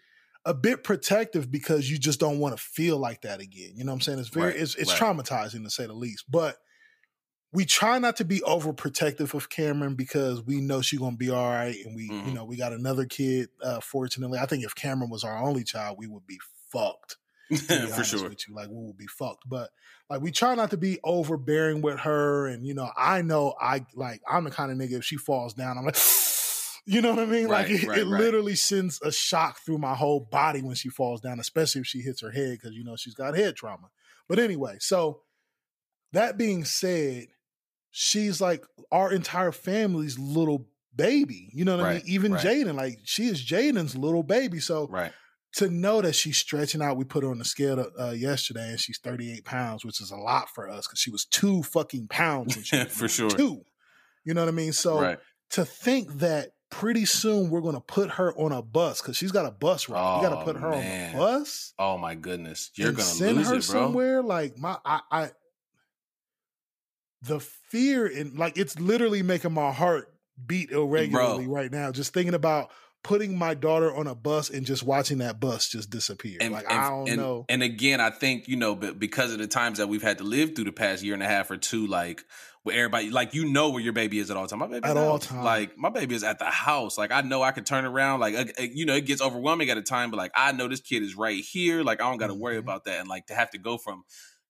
a 0.46 0.54
bit 0.54 0.84
protective 0.84 1.52
because 1.52 1.90
you 1.92 1.98
just 1.98 2.20
don't 2.20 2.40
want 2.40 2.56
to 2.58 2.64
feel 2.64 2.98
like 2.98 3.22
that 3.22 3.42
again. 3.42 3.72
You 3.76 3.84
know 3.84 3.92
what 3.92 3.98
I'm 3.98 4.02
saying? 4.02 4.20
It's 4.20 4.30
very 4.30 4.52
Right, 4.52 4.56
it's 4.60 4.76
it's 4.76 5.00
right. 5.00 5.16
traumatizing 5.16 5.64
to 5.64 5.70
say 5.70 5.86
the 5.86 5.94
least, 5.94 6.26
but 6.32 6.58
we 7.54 7.66
try 7.66 8.00
not 8.00 8.16
to 8.18 8.26
be 8.26 8.40
overprotective 8.42 9.34
of 9.34 9.50
Cameron 9.50 9.96
because 9.96 10.42
we 10.42 10.62
know 10.62 10.82
she's 10.82 11.00
gonna 11.00 11.18
be 11.18 11.30
all 11.30 11.50
right, 11.50 11.76
and 11.86 11.96
we 11.96 12.04
you 12.06 12.12
Mhm. 12.12 12.34
know 12.34 12.46
we 12.46 12.56
got 12.56 12.74
another 12.74 13.06
kid. 13.06 13.50
Uh, 13.62 13.80
fortunately, 13.82 14.40
I 14.40 14.46
think 14.46 14.64
if 14.64 14.76
Cameron 14.76 15.10
was 15.10 15.24
our 15.24 15.38
only 15.38 15.64
child, 15.64 15.98
we 16.00 16.08
would 16.08 16.26
be 16.26 16.40
fucked 16.72 17.18
be 17.50 17.58
for 17.88 18.04
sure. 18.06 18.30
with 18.30 18.48
you. 18.48 18.56
Like 18.56 18.70
we 18.70 18.78
would 18.86 18.98
be 18.98 19.08
fucked. 19.08 19.44
But 19.48 19.72
like 20.10 20.22
we 20.22 20.32
try 20.32 20.56
not 20.56 20.72
to 20.72 20.78
be 20.78 21.00
overbearing 21.04 21.82
with 21.82 22.00
her. 22.00 22.48
And 22.48 22.66
you 22.66 22.74
know, 22.74 22.90
I 22.96 23.22
know 23.22 23.54
I 23.60 23.86
like 23.94 24.22
I'm 24.28 24.46
the 24.46 24.52
kind 24.52 24.72
of 24.72 24.78
nigga 24.78 24.98
if 25.00 25.04
she 25.04 25.18
falls 25.18 25.54
down, 25.54 25.78
I'm 25.78 25.84
like, 25.86 25.98
you 26.86 27.02
know 27.02 27.10
what 27.10 27.20
I 27.20 27.26
mean? 27.26 27.48
like 27.48 27.70
it, 27.70 27.86
right, 27.86 28.00
it 28.00 28.06
right. 28.06 28.20
literally 28.22 28.56
sends 28.56 29.02
a 29.02 29.12
shock 29.12 29.60
through 29.60 29.80
my 29.80 29.94
whole 29.96 30.22
body 30.22 30.62
when 30.62 30.76
she 30.76 30.88
falls 30.90 31.20
down, 31.20 31.40
especially 31.42 31.82
if 31.82 31.88
she 31.88 32.00
hits 32.00 32.22
her 32.22 32.32
head, 32.32 32.52
because 32.60 32.74
you 32.76 32.86
know 32.86 32.96
she's 32.96 33.14
got 33.16 33.36
head 33.36 33.58
trauma. 33.58 33.90
But 34.30 34.40
anyway, 34.40 34.78
so 34.80 35.24
that 36.14 36.38
being 36.38 36.64
said, 36.66 37.28
she's 37.92 38.42
like 38.42 38.64
our 38.92 39.12
entire 39.12 39.52
family's 39.52 40.18
little 40.18 40.68
baby. 40.96 41.50
You 41.54 41.66
know 41.66 41.78
what 41.78 41.86
I 41.86 41.94
mean? 41.96 42.04
Even 42.06 42.34
right. 42.34 42.46
Jaden, 42.46 42.76
like 42.76 43.00
she 43.04 43.26
is 43.28 43.42
Jaden's 43.44 43.96
little 43.96 44.24
baby. 44.24 44.60
So 44.60 44.88
Right. 44.88 45.12
to 45.56 45.70
know 45.70 46.02
that 46.02 46.14
she's 46.16 46.38
stretching 46.38 46.82
out, 46.82 46.98
we 46.98 47.04
put 47.06 47.24
her 47.24 47.30
on 47.32 47.38
the 47.40 47.46
scale 47.46 47.86
uh, 48.00 48.12
yesterday, 48.12 48.70
and 48.70 48.80
she's 48.80 49.00
38 49.00 49.46
pounds, 49.46 49.86
which 49.86 50.02
is 50.02 50.12
a 50.12 50.16
lot 50.18 50.50
for 50.50 50.70
us 50.70 50.88
because 50.88 51.00
she 51.00 51.12
was 51.12 51.26
two 51.26 51.64
fucking 51.64 52.08
pounds. 52.08 52.56
When 52.56 52.64
she 52.66 52.78
was 52.84 52.88
For 52.88 53.08
sure. 53.08 53.30
two. 53.30 53.62
You 54.26 54.34
know 54.34 54.42
what 54.42 54.50
I 54.50 54.52
mean? 54.52 54.74
So 54.74 55.02
right. 55.02 55.20
to 55.52 55.66
think 55.66 56.14
that 56.20 56.50
pretty 56.70 57.04
soon 57.06 57.50
we're 57.50 57.60
going 57.62 57.76
to 57.76 57.82
put 57.82 58.12
her 58.12 58.34
on 58.38 58.52
a 58.54 58.62
bus 58.62 59.02
because 59.02 59.18
she's 59.18 59.32
got 59.34 59.46
a 59.46 59.52
bus 59.52 59.90
route. 59.90 60.22
you 60.22 60.30
got 60.30 60.38
Oh, 60.38 60.40
to 60.40 60.46
put 60.46 60.62
her 60.62 60.70
man. 60.70 61.10
on 61.10 61.16
a 61.16 61.18
bus. 61.18 61.74
Oh 61.80 61.98
my 61.98 62.16
goodness. 62.16 62.72
You're 62.76 62.92
gonna 62.94 63.04
send 63.04 63.38
lose 63.38 63.48
her 63.48 63.56
it, 63.56 63.68
bro. 63.68 63.82
somewhere. 63.82 64.22
Like 64.24 64.58
my, 64.58 64.78
I, 64.86 65.02
I, 65.12 65.30
the 67.22 67.40
fear 67.40 68.08
in 68.08 68.36
like 68.36 68.58
it's 68.58 68.80
literally 68.80 69.22
making 69.24 69.54
my 69.54 69.72
heart 69.72 70.08
beat 70.46 70.72
irregularly 70.72 71.46
Bro. 71.46 71.54
right 71.54 71.72
now. 71.72 71.92
Just 71.92 72.14
thinking 72.14 72.34
about 72.34 72.72
putting 73.04 73.36
my 73.38 73.54
daughter 73.56 73.94
on 73.96 74.06
a 74.08 74.14
bus 74.16 74.50
and 74.52 74.66
just 74.66 74.84
watching 74.84 75.18
that 75.20 75.40
bus 75.40 75.68
just 75.70 75.90
disappear. 75.90 76.38
And, 76.40 76.54
like 76.54 76.66
and- 76.70 76.80
I 76.80 76.90
don't 76.90 77.10
and- 77.10 77.18
know. 77.18 77.46
And 77.50 77.64
again, 77.64 78.00
I 78.00 78.10
think 78.10 78.48
you 78.48 78.56
know, 78.56 78.76
but 78.76 79.00
because 79.00 79.32
of 79.32 79.40
the 79.40 79.48
times 79.48 79.78
that 79.80 79.88
we've 79.90 80.02
had 80.04 80.18
to 80.20 80.24
live 80.24 80.56
through 80.56 80.66
the 80.66 80.72
past 80.72 81.04
year 81.04 81.14
and 81.14 81.24
a 81.24 81.28
half 81.28 81.50
or 81.52 81.58
two, 81.58 81.88
like 81.88 82.24
where 82.64 82.76
everybody, 82.78 83.10
like 83.10 83.34
you 83.34 83.46
know, 83.46 83.72
where 83.72 83.82
your 83.82 83.94
baby 83.94 84.20
is 84.20 84.30
at 84.30 84.38
all 84.38 84.46
time. 84.48 84.60
My 84.60 84.68
baby 84.68 84.88
At 84.88 84.98
all 84.98 85.18
time. 85.18 85.44
Like 85.44 85.78
my 85.80 85.90
baby 85.90 86.14
is 86.14 86.24
at 86.24 86.38
the 86.38 86.46
house. 86.46 86.96
Like 86.98 87.12
I 87.12 87.22
know 87.22 87.42
I 87.42 87.52
can 87.52 87.64
turn 87.64 87.86
around. 87.86 88.20
Like 88.20 88.36
uh, 88.36 88.64
you 88.64 88.86
know, 88.86 88.96
it 88.96 89.06
gets 89.08 89.22
overwhelming 89.22 89.70
at 89.72 89.78
a 89.78 89.82
time, 89.84 90.12
but 90.12 90.18
like 90.18 90.32
I 90.36 90.52
know 90.52 90.68
this 90.68 90.82
kid 90.82 91.02
is 91.02 91.16
right 91.16 91.44
here. 91.44 91.84
Like 91.84 92.02
I 92.02 92.10
don't 92.10 92.18
got 92.20 92.28
to 92.28 92.36
worry 92.36 92.56
Mhm. 92.58 92.60
about 92.60 92.86
that. 92.86 93.00
And 93.00 93.08
like 93.10 93.28
to 93.28 93.36
have 93.36 93.50
to 93.52 93.58
go 93.58 93.78
from 93.80 94.04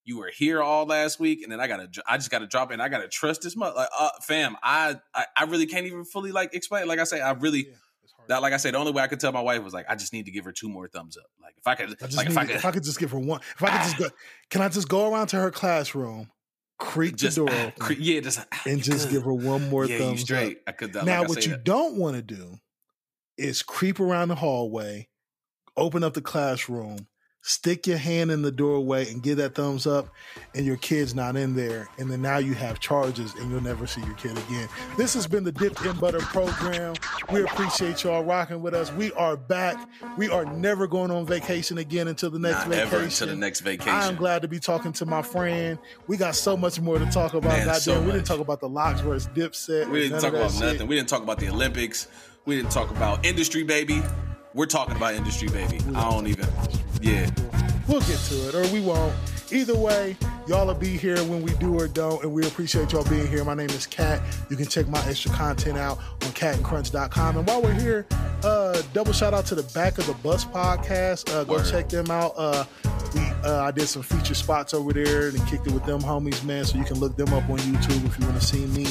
you 0.04 0.18
were 0.18 0.30
here 0.34 0.62
all 0.62 0.86
last 0.86 1.20
week, 1.20 1.42
and 1.42 1.52
then 1.52 1.60
I 1.60 1.66
gotta, 1.68 1.88
I 2.06 2.16
just 2.16 2.30
gotta 2.30 2.46
drop 2.46 2.72
in. 2.72 2.80
I 2.80 2.88
gotta 2.88 3.08
trust 3.08 3.42
this 3.42 3.56
much, 3.56 3.74
Like, 3.74 3.88
uh, 3.98 4.10
fam, 4.22 4.56
I, 4.62 4.96
I, 5.14 5.26
I 5.36 5.44
really 5.44 5.66
can't 5.66 5.86
even 5.86 6.04
fully 6.04 6.32
like 6.32 6.54
explain. 6.54 6.86
Like 6.86 6.98
I 6.98 7.04
say, 7.04 7.20
I 7.20 7.32
really. 7.32 7.66
Yeah. 7.68 7.74
That, 8.28 8.40
like 8.40 8.52
I 8.52 8.56
said, 8.56 8.74
the 8.74 8.78
only 8.78 8.92
way 8.92 9.02
I 9.02 9.08
could 9.08 9.18
tell 9.18 9.32
my 9.32 9.40
wife 9.40 9.64
was 9.64 9.74
like, 9.74 9.86
I 9.88 9.96
just 9.96 10.12
need 10.12 10.26
to 10.26 10.30
give 10.30 10.44
her 10.44 10.52
two 10.52 10.68
more 10.68 10.86
thumbs 10.86 11.16
up. 11.16 11.24
Like 11.42 11.54
if 11.58 11.66
I 11.66 11.74
could, 11.74 11.90
I 12.00 12.06
just 12.06 12.16
like 12.16 12.28
need, 12.28 12.32
if 12.32 12.38
I 12.38 12.44
could 12.46 12.54
if, 12.54 12.64
I 12.64 12.70
could 12.70 12.84
just 12.84 13.00
give 13.00 13.10
her 13.10 13.18
one. 13.18 13.40
If 13.56 13.62
I 13.64 13.70
could 13.70 13.82
just 13.82 13.98
go, 13.98 14.06
can 14.50 14.62
I 14.62 14.68
just 14.68 14.88
go 14.88 15.12
around 15.12 15.26
to 15.28 15.36
her 15.38 15.50
classroom, 15.50 16.30
creak 16.78 17.16
just 17.16 17.34
the 17.34 17.46
door, 17.46 17.50
ah, 17.52 17.66
open, 17.66 17.72
cre- 17.80 17.92
yeah, 17.94 18.20
just 18.20 18.38
and 18.64 18.80
just 18.80 19.08
could. 19.08 19.14
give 19.14 19.24
her 19.24 19.32
one 19.32 19.68
more 19.70 19.86
yeah, 19.86 19.98
thumbs 19.98 20.20
up? 20.20 20.26
straight. 20.26 20.58
I 20.68 20.72
could. 20.72 20.94
Like 20.94 21.04
now, 21.04 21.24
I 21.24 21.26
what 21.26 21.44
you 21.44 21.52
that. 21.52 21.64
don't 21.64 21.96
want 21.96 22.14
to 22.14 22.22
do 22.22 22.58
is 23.36 23.62
creep 23.62 23.98
around 23.98 24.28
the 24.28 24.36
hallway, 24.36 25.08
open 25.76 26.04
up 26.04 26.14
the 26.14 26.22
classroom, 26.22 27.08
stick 27.42 27.86
your 27.86 27.98
hand 27.98 28.30
in 28.30 28.42
the 28.42 28.50
doorway, 28.52 29.10
and 29.10 29.22
give 29.22 29.36
that 29.38 29.54
thumbs 29.54 29.86
up, 29.86 30.08
and 30.54 30.64
your 30.64 30.76
kid's 30.76 31.14
not 31.14 31.36
in 31.36 31.54
there, 31.54 31.88
and 31.98 32.10
then 32.10 32.22
now 32.22 32.38
you 32.38 32.54
have 32.54 32.80
charges, 32.80 33.34
and 33.34 33.50
you'll 33.50 33.62
never 33.62 33.86
see 33.86 34.00
your 34.02 34.14
kid 34.14 34.32
again. 34.32 34.68
This 34.96 35.12
has 35.14 35.26
been 35.26 35.44
the 35.44 35.52
Dipped 35.52 35.84
in 35.84 35.96
Butter 35.98 36.20
program. 36.20 36.94
We 37.32 37.42
appreciate 37.42 38.04
y'all 38.04 38.24
rocking 38.24 38.62
with 38.62 38.74
us. 38.74 38.92
We 38.92 39.12
are 39.12 39.36
back. 39.36 39.76
We 40.16 40.28
are 40.28 40.44
never 40.44 40.86
going 40.86 41.10
on 41.10 41.26
vacation 41.26 41.78
again 41.78 42.08
until 42.08 42.30
the 42.30 42.38
next 42.38 42.58
Not 42.58 42.68
vacation. 42.68 42.94
ever 42.94 43.04
until 43.04 43.26
the 43.28 43.36
next 43.36 43.60
vacation. 43.60 43.92
I'm 43.92 44.16
glad 44.16 44.42
to 44.42 44.48
be 44.48 44.60
talking 44.60 44.92
to 44.94 45.06
my 45.06 45.22
friend. 45.22 45.78
We 46.06 46.16
got 46.16 46.36
so 46.36 46.56
much 46.56 46.80
more 46.80 46.98
to 46.98 47.06
talk 47.06 47.34
about. 47.34 47.66
Man, 47.66 47.74
so 47.74 48.00
we 48.00 48.12
didn't 48.12 48.26
talk 48.26 48.40
about 48.40 48.60
the 48.60 48.68
LOX 48.68 49.00
versus 49.00 49.28
Dipset. 49.34 49.88
we 49.90 50.02
didn't 50.02 50.20
talk 50.20 50.32
about 50.32 50.52
shit. 50.52 50.60
nothing. 50.60 50.86
We 50.86 50.96
didn't 50.96 51.08
talk 51.08 51.22
about 51.22 51.38
the 51.38 51.48
Olympics. 51.48 52.06
We 52.44 52.56
didn't 52.56 52.70
talk 52.70 52.90
about 52.90 53.24
industry, 53.24 53.62
baby. 53.62 54.02
We're 54.54 54.66
talking 54.66 54.96
about 54.96 55.14
industry, 55.14 55.48
baby. 55.48 55.80
I 55.94 56.10
don't 56.10 56.26
even. 56.26 56.46
Yeah. 57.02 57.28
We'll 57.88 58.00
get 58.02 58.18
to 58.28 58.48
it, 58.48 58.54
or 58.54 58.72
we 58.72 58.80
won't. 58.80 59.12
Either 59.50 59.76
way, 59.76 60.16
y'all 60.46 60.66
will 60.66 60.74
be 60.74 60.96
here 60.96 61.18
when 61.24 61.42
we 61.42 61.52
do 61.54 61.78
or 61.78 61.88
don't, 61.88 62.22
and 62.22 62.32
we 62.32 62.46
appreciate 62.46 62.92
y'all 62.92 63.04
being 63.04 63.26
here. 63.26 63.44
My 63.44 63.54
name 63.54 63.68
is 63.70 63.86
Kat. 63.86 64.22
You 64.48 64.56
can 64.56 64.66
check 64.66 64.86
my 64.88 65.04
extra 65.06 65.32
content 65.32 65.76
out 65.76 65.98
on 65.98 66.30
catandcrunch.com. 66.30 67.36
And 67.36 67.46
while 67.46 67.60
we're 67.60 67.74
here, 67.74 68.06
uh, 68.44 68.80
double 68.94 69.12
shout 69.12 69.34
out 69.34 69.44
to 69.46 69.56
the 69.56 69.64
Back 69.74 69.98
of 69.98 70.06
the 70.06 70.14
Bus 70.14 70.44
podcast. 70.44 71.34
Uh, 71.34 71.42
go 71.42 71.54
Word. 71.54 71.68
check 71.68 71.88
them 71.88 72.08
out. 72.10 72.34
Uh, 72.36 72.64
we 73.14 73.20
uh, 73.44 73.64
I 73.64 73.72
did 73.72 73.88
some 73.88 74.02
feature 74.02 74.34
spots 74.34 74.72
over 74.72 74.92
there 74.92 75.28
and 75.28 75.46
kicked 75.48 75.66
it 75.66 75.72
with 75.72 75.84
them 75.84 76.00
homies, 76.00 76.42
man. 76.44 76.64
So 76.64 76.78
you 76.78 76.84
can 76.84 77.00
look 77.00 77.16
them 77.16 77.34
up 77.34 77.50
on 77.50 77.58
YouTube 77.58 78.06
if 78.06 78.18
you 78.18 78.26
want 78.26 78.40
to 78.40 78.46
see 78.46 78.64
me 78.66 78.86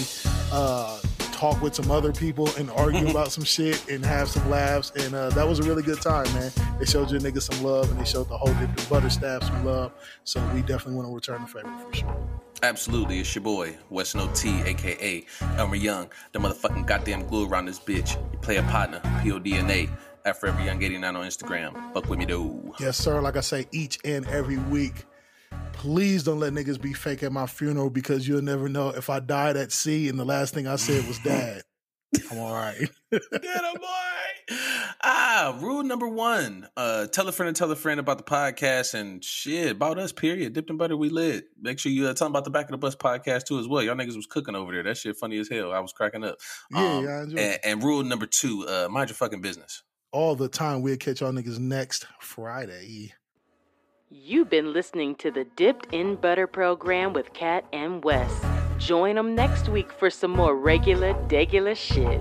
uh, 0.51 0.99
talk 1.41 1.59
with 1.59 1.73
some 1.73 1.89
other 1.89 2.13
people 2.13 2.47
and 2.59 2.69
argue 2.69 3.07
about 3.09 3.31
some 3.31 3.43
shit 3.43 3.89
and 3.89 4.05
have 4.05 4.29
some 4.29 4.47
laughs. 4.47 4.91
And 4.95 5.15
uh, 5.15 5.31
that 5.31 5.47
was 5.47 5.59
a 5.59 5.63
really 5.63 5.81
good 5.81 5.99
time, 5.99 6.31
man. 6.33 6.51
They 6.77 6.85
showed 6.85 7.09
your 7.09 7.19
niggas 7.19 7.51
some 7.51 7.63
love 7.63 7.89
and 7.89 7.99
they 7.99 8.05
showed 8.05 8.29
the 8.29 8.37
whole 8.37 8.53
Dipped 8.53 8.79
in 8.79 8.89
Butter 8.89 9.09
staff 9.09 9.43
some 9.43 9.65
love. 9.65 9.91
So 10.23 10.39
we 10.53 10.61
definitely 10.61 10.95
want 10.95 11.07
to 11.07 11.15
return 11.15 11.41
the 11.41 11.47
favor 11.47 11.75
for 11.79 11.93
sure. 11.95 12.27
Absolutely, 12.61 13.19
it's 13.19 13.33
your 13.33 13.43
boy, 13.43 13.75
Weston 13.89 14.21
OT, 14.21 14.61
aka 14.61 15.25
Elmer 15.57 15.75
Young, 15.75 16.11
the 16.31 16.37
motherfucking 16.37 16.85
goddamn 16.85 17.25
glue 17.25 17.49
around 17.49 17.65
this 17.65 17.79
bitch. 17.79 18.21
You 18.31 18.37
play 18.37 18.57
a 18.57 18.63
partner, 18.63 18.99
PODNA, 18.99 19.89
at 20.25 20.39
Forever 20.39 20.63
Young 20.63 20.83
89 20.83 21.15
on 21.15 21.25
Instagram. 21.25 21.93
Fuck 21.95 22.07
with 22.07 22.19
me, 22.19 22.25
though. 22.25 22.75
Yes, 22.79 22.97
sir. 22.97 23.19
Like 23.19 23.35
I 23.35 23.41
say, 23.41 23.65
each 23.71 23.97
and 24.05 24.27
every 24.27 24.57
week. 24.57 25.05
Please 25.73 26.23
don't 26.23 26.39
let 26.39 26.53
niggas 26.53 26.79
be 26.79 26.93
fake 26.93 27.23
at 27.23 27.31
my 27.31 27.47
funeral 27.47 27.89
because 27.89 28.27
you'll 28.27 28.41
never 28.43 28.69
know 28.69 28.89
if 28.89 29.09
I 29.09 29.19
died 29.19 29.57
at 29.57 29.71
sea 29.71 30.09
and 30.09 30.19
the 30.19 30.25
last 30.25 30.53
thing 30.53 30.67
I 30.67 30.75
said 30.75 31.07
was 31.07 31.17
dad. 31.19 31.63
I'm 32.29 32.37
all 32.39 32.53
right. 32.53 32.77
Get 33.11 33.21
a 33.33 33.79
boy. 33.79 34.57
Ah, 35.03 35.57
rule 35.61 35.81
number 35.83 36.07
one. 36.07 36.67
Uh 36.75 37.07
tell 37.07 37.27
a 37.27 37.31
friend 37.31 37.47
and 37.47 37.55
tell 37.57 37.71
a 37.71 37.75
friend 37.75 37.99
about 37.99 38.17
the 38.17 38.23
podcast 38.23 38.93
and 38.93 39.23
shit 39.23 39.71
about 39.71 39.97
us, 39.97 40.11
period. 40.11 40.53
Dipped 40.53 40.69
in 40.69 40.77
butter, 40.77 40.97
we 40.97 41.09
lit. 41.09 41.45
Make 41.59 41.79
sure 41.79 41.91
you 41.91 42.07
uh, 42.07 42.13
tell 42.13 42.25
them 42.25 42.33
about 42.33 42.43
the 42.43 42.51
back 42.51 42.65
of 42.65 42.71
the 42.71 42.77
bus 42.77 42.95
podcast 42.95 43.45
too 43.45 43.59
as 43.59 43.67
well. 43.67 43.81
Y'all 43.81 43.95
niggas 43.95 44.15
was 44.15 44.27
cooking 44.27 44.55
over 44.55 44.71
there. 44.73 44.83
That 44.83 44.97
shit 44.97 45.15
funny 45.17 45.39
as 45.39 45.49
hell. 45.49 45.71
I 45.71 45.79
was 45.79 45.93
cracking 45.93 46.23
up. 46.23 46.35
Yeah, 46.71 46.79
Um, 46.91 47.05
yeah, 47.05 47.11
I 47.11 47.23
enjoyed 47.23 47.39
and, 47.39 47.59
and 47.63 47.83
rule 47.83 48.03
number 48.03 48.25
two, 48.25 48.65
uh, 48.67 48.87
mind 48.91 49.09
your 49.09 49.15
fucking 49.15 49.41
business. 49.41 49.81
All 50.11 50.35
the 50.35 50.49
time. 50.49 50.81
We'll 50.81 50.97
catch 50.97 51.21
y'all 51.21 51.31
niggas 51.31 51.59
next 51.59 52.05
Friday. 52.19 53.13
You've 54.13 54.49
been 54.49 54.73
listening 54.73 55.15
to 55.19 55.31
the 55.31 55.45
Dipped 55.45 55.93
in 55.93 56.17
Butter 56.17 56.45
program 56.45 57.13
with 57.13 57.31
Kat 57.31 57.63
and 57.71 58.03
Wes. 58.03 58.29
Join 58.77 59.15
them 59.15 59.35
next 59.35 59.69
week 59.69 59.89
for 59.89 60.09
some 60.09 60.31
more 60.31 60.53
regular, 60.53 61.13
degular 61.29 61.77
shit. 61.77 62.19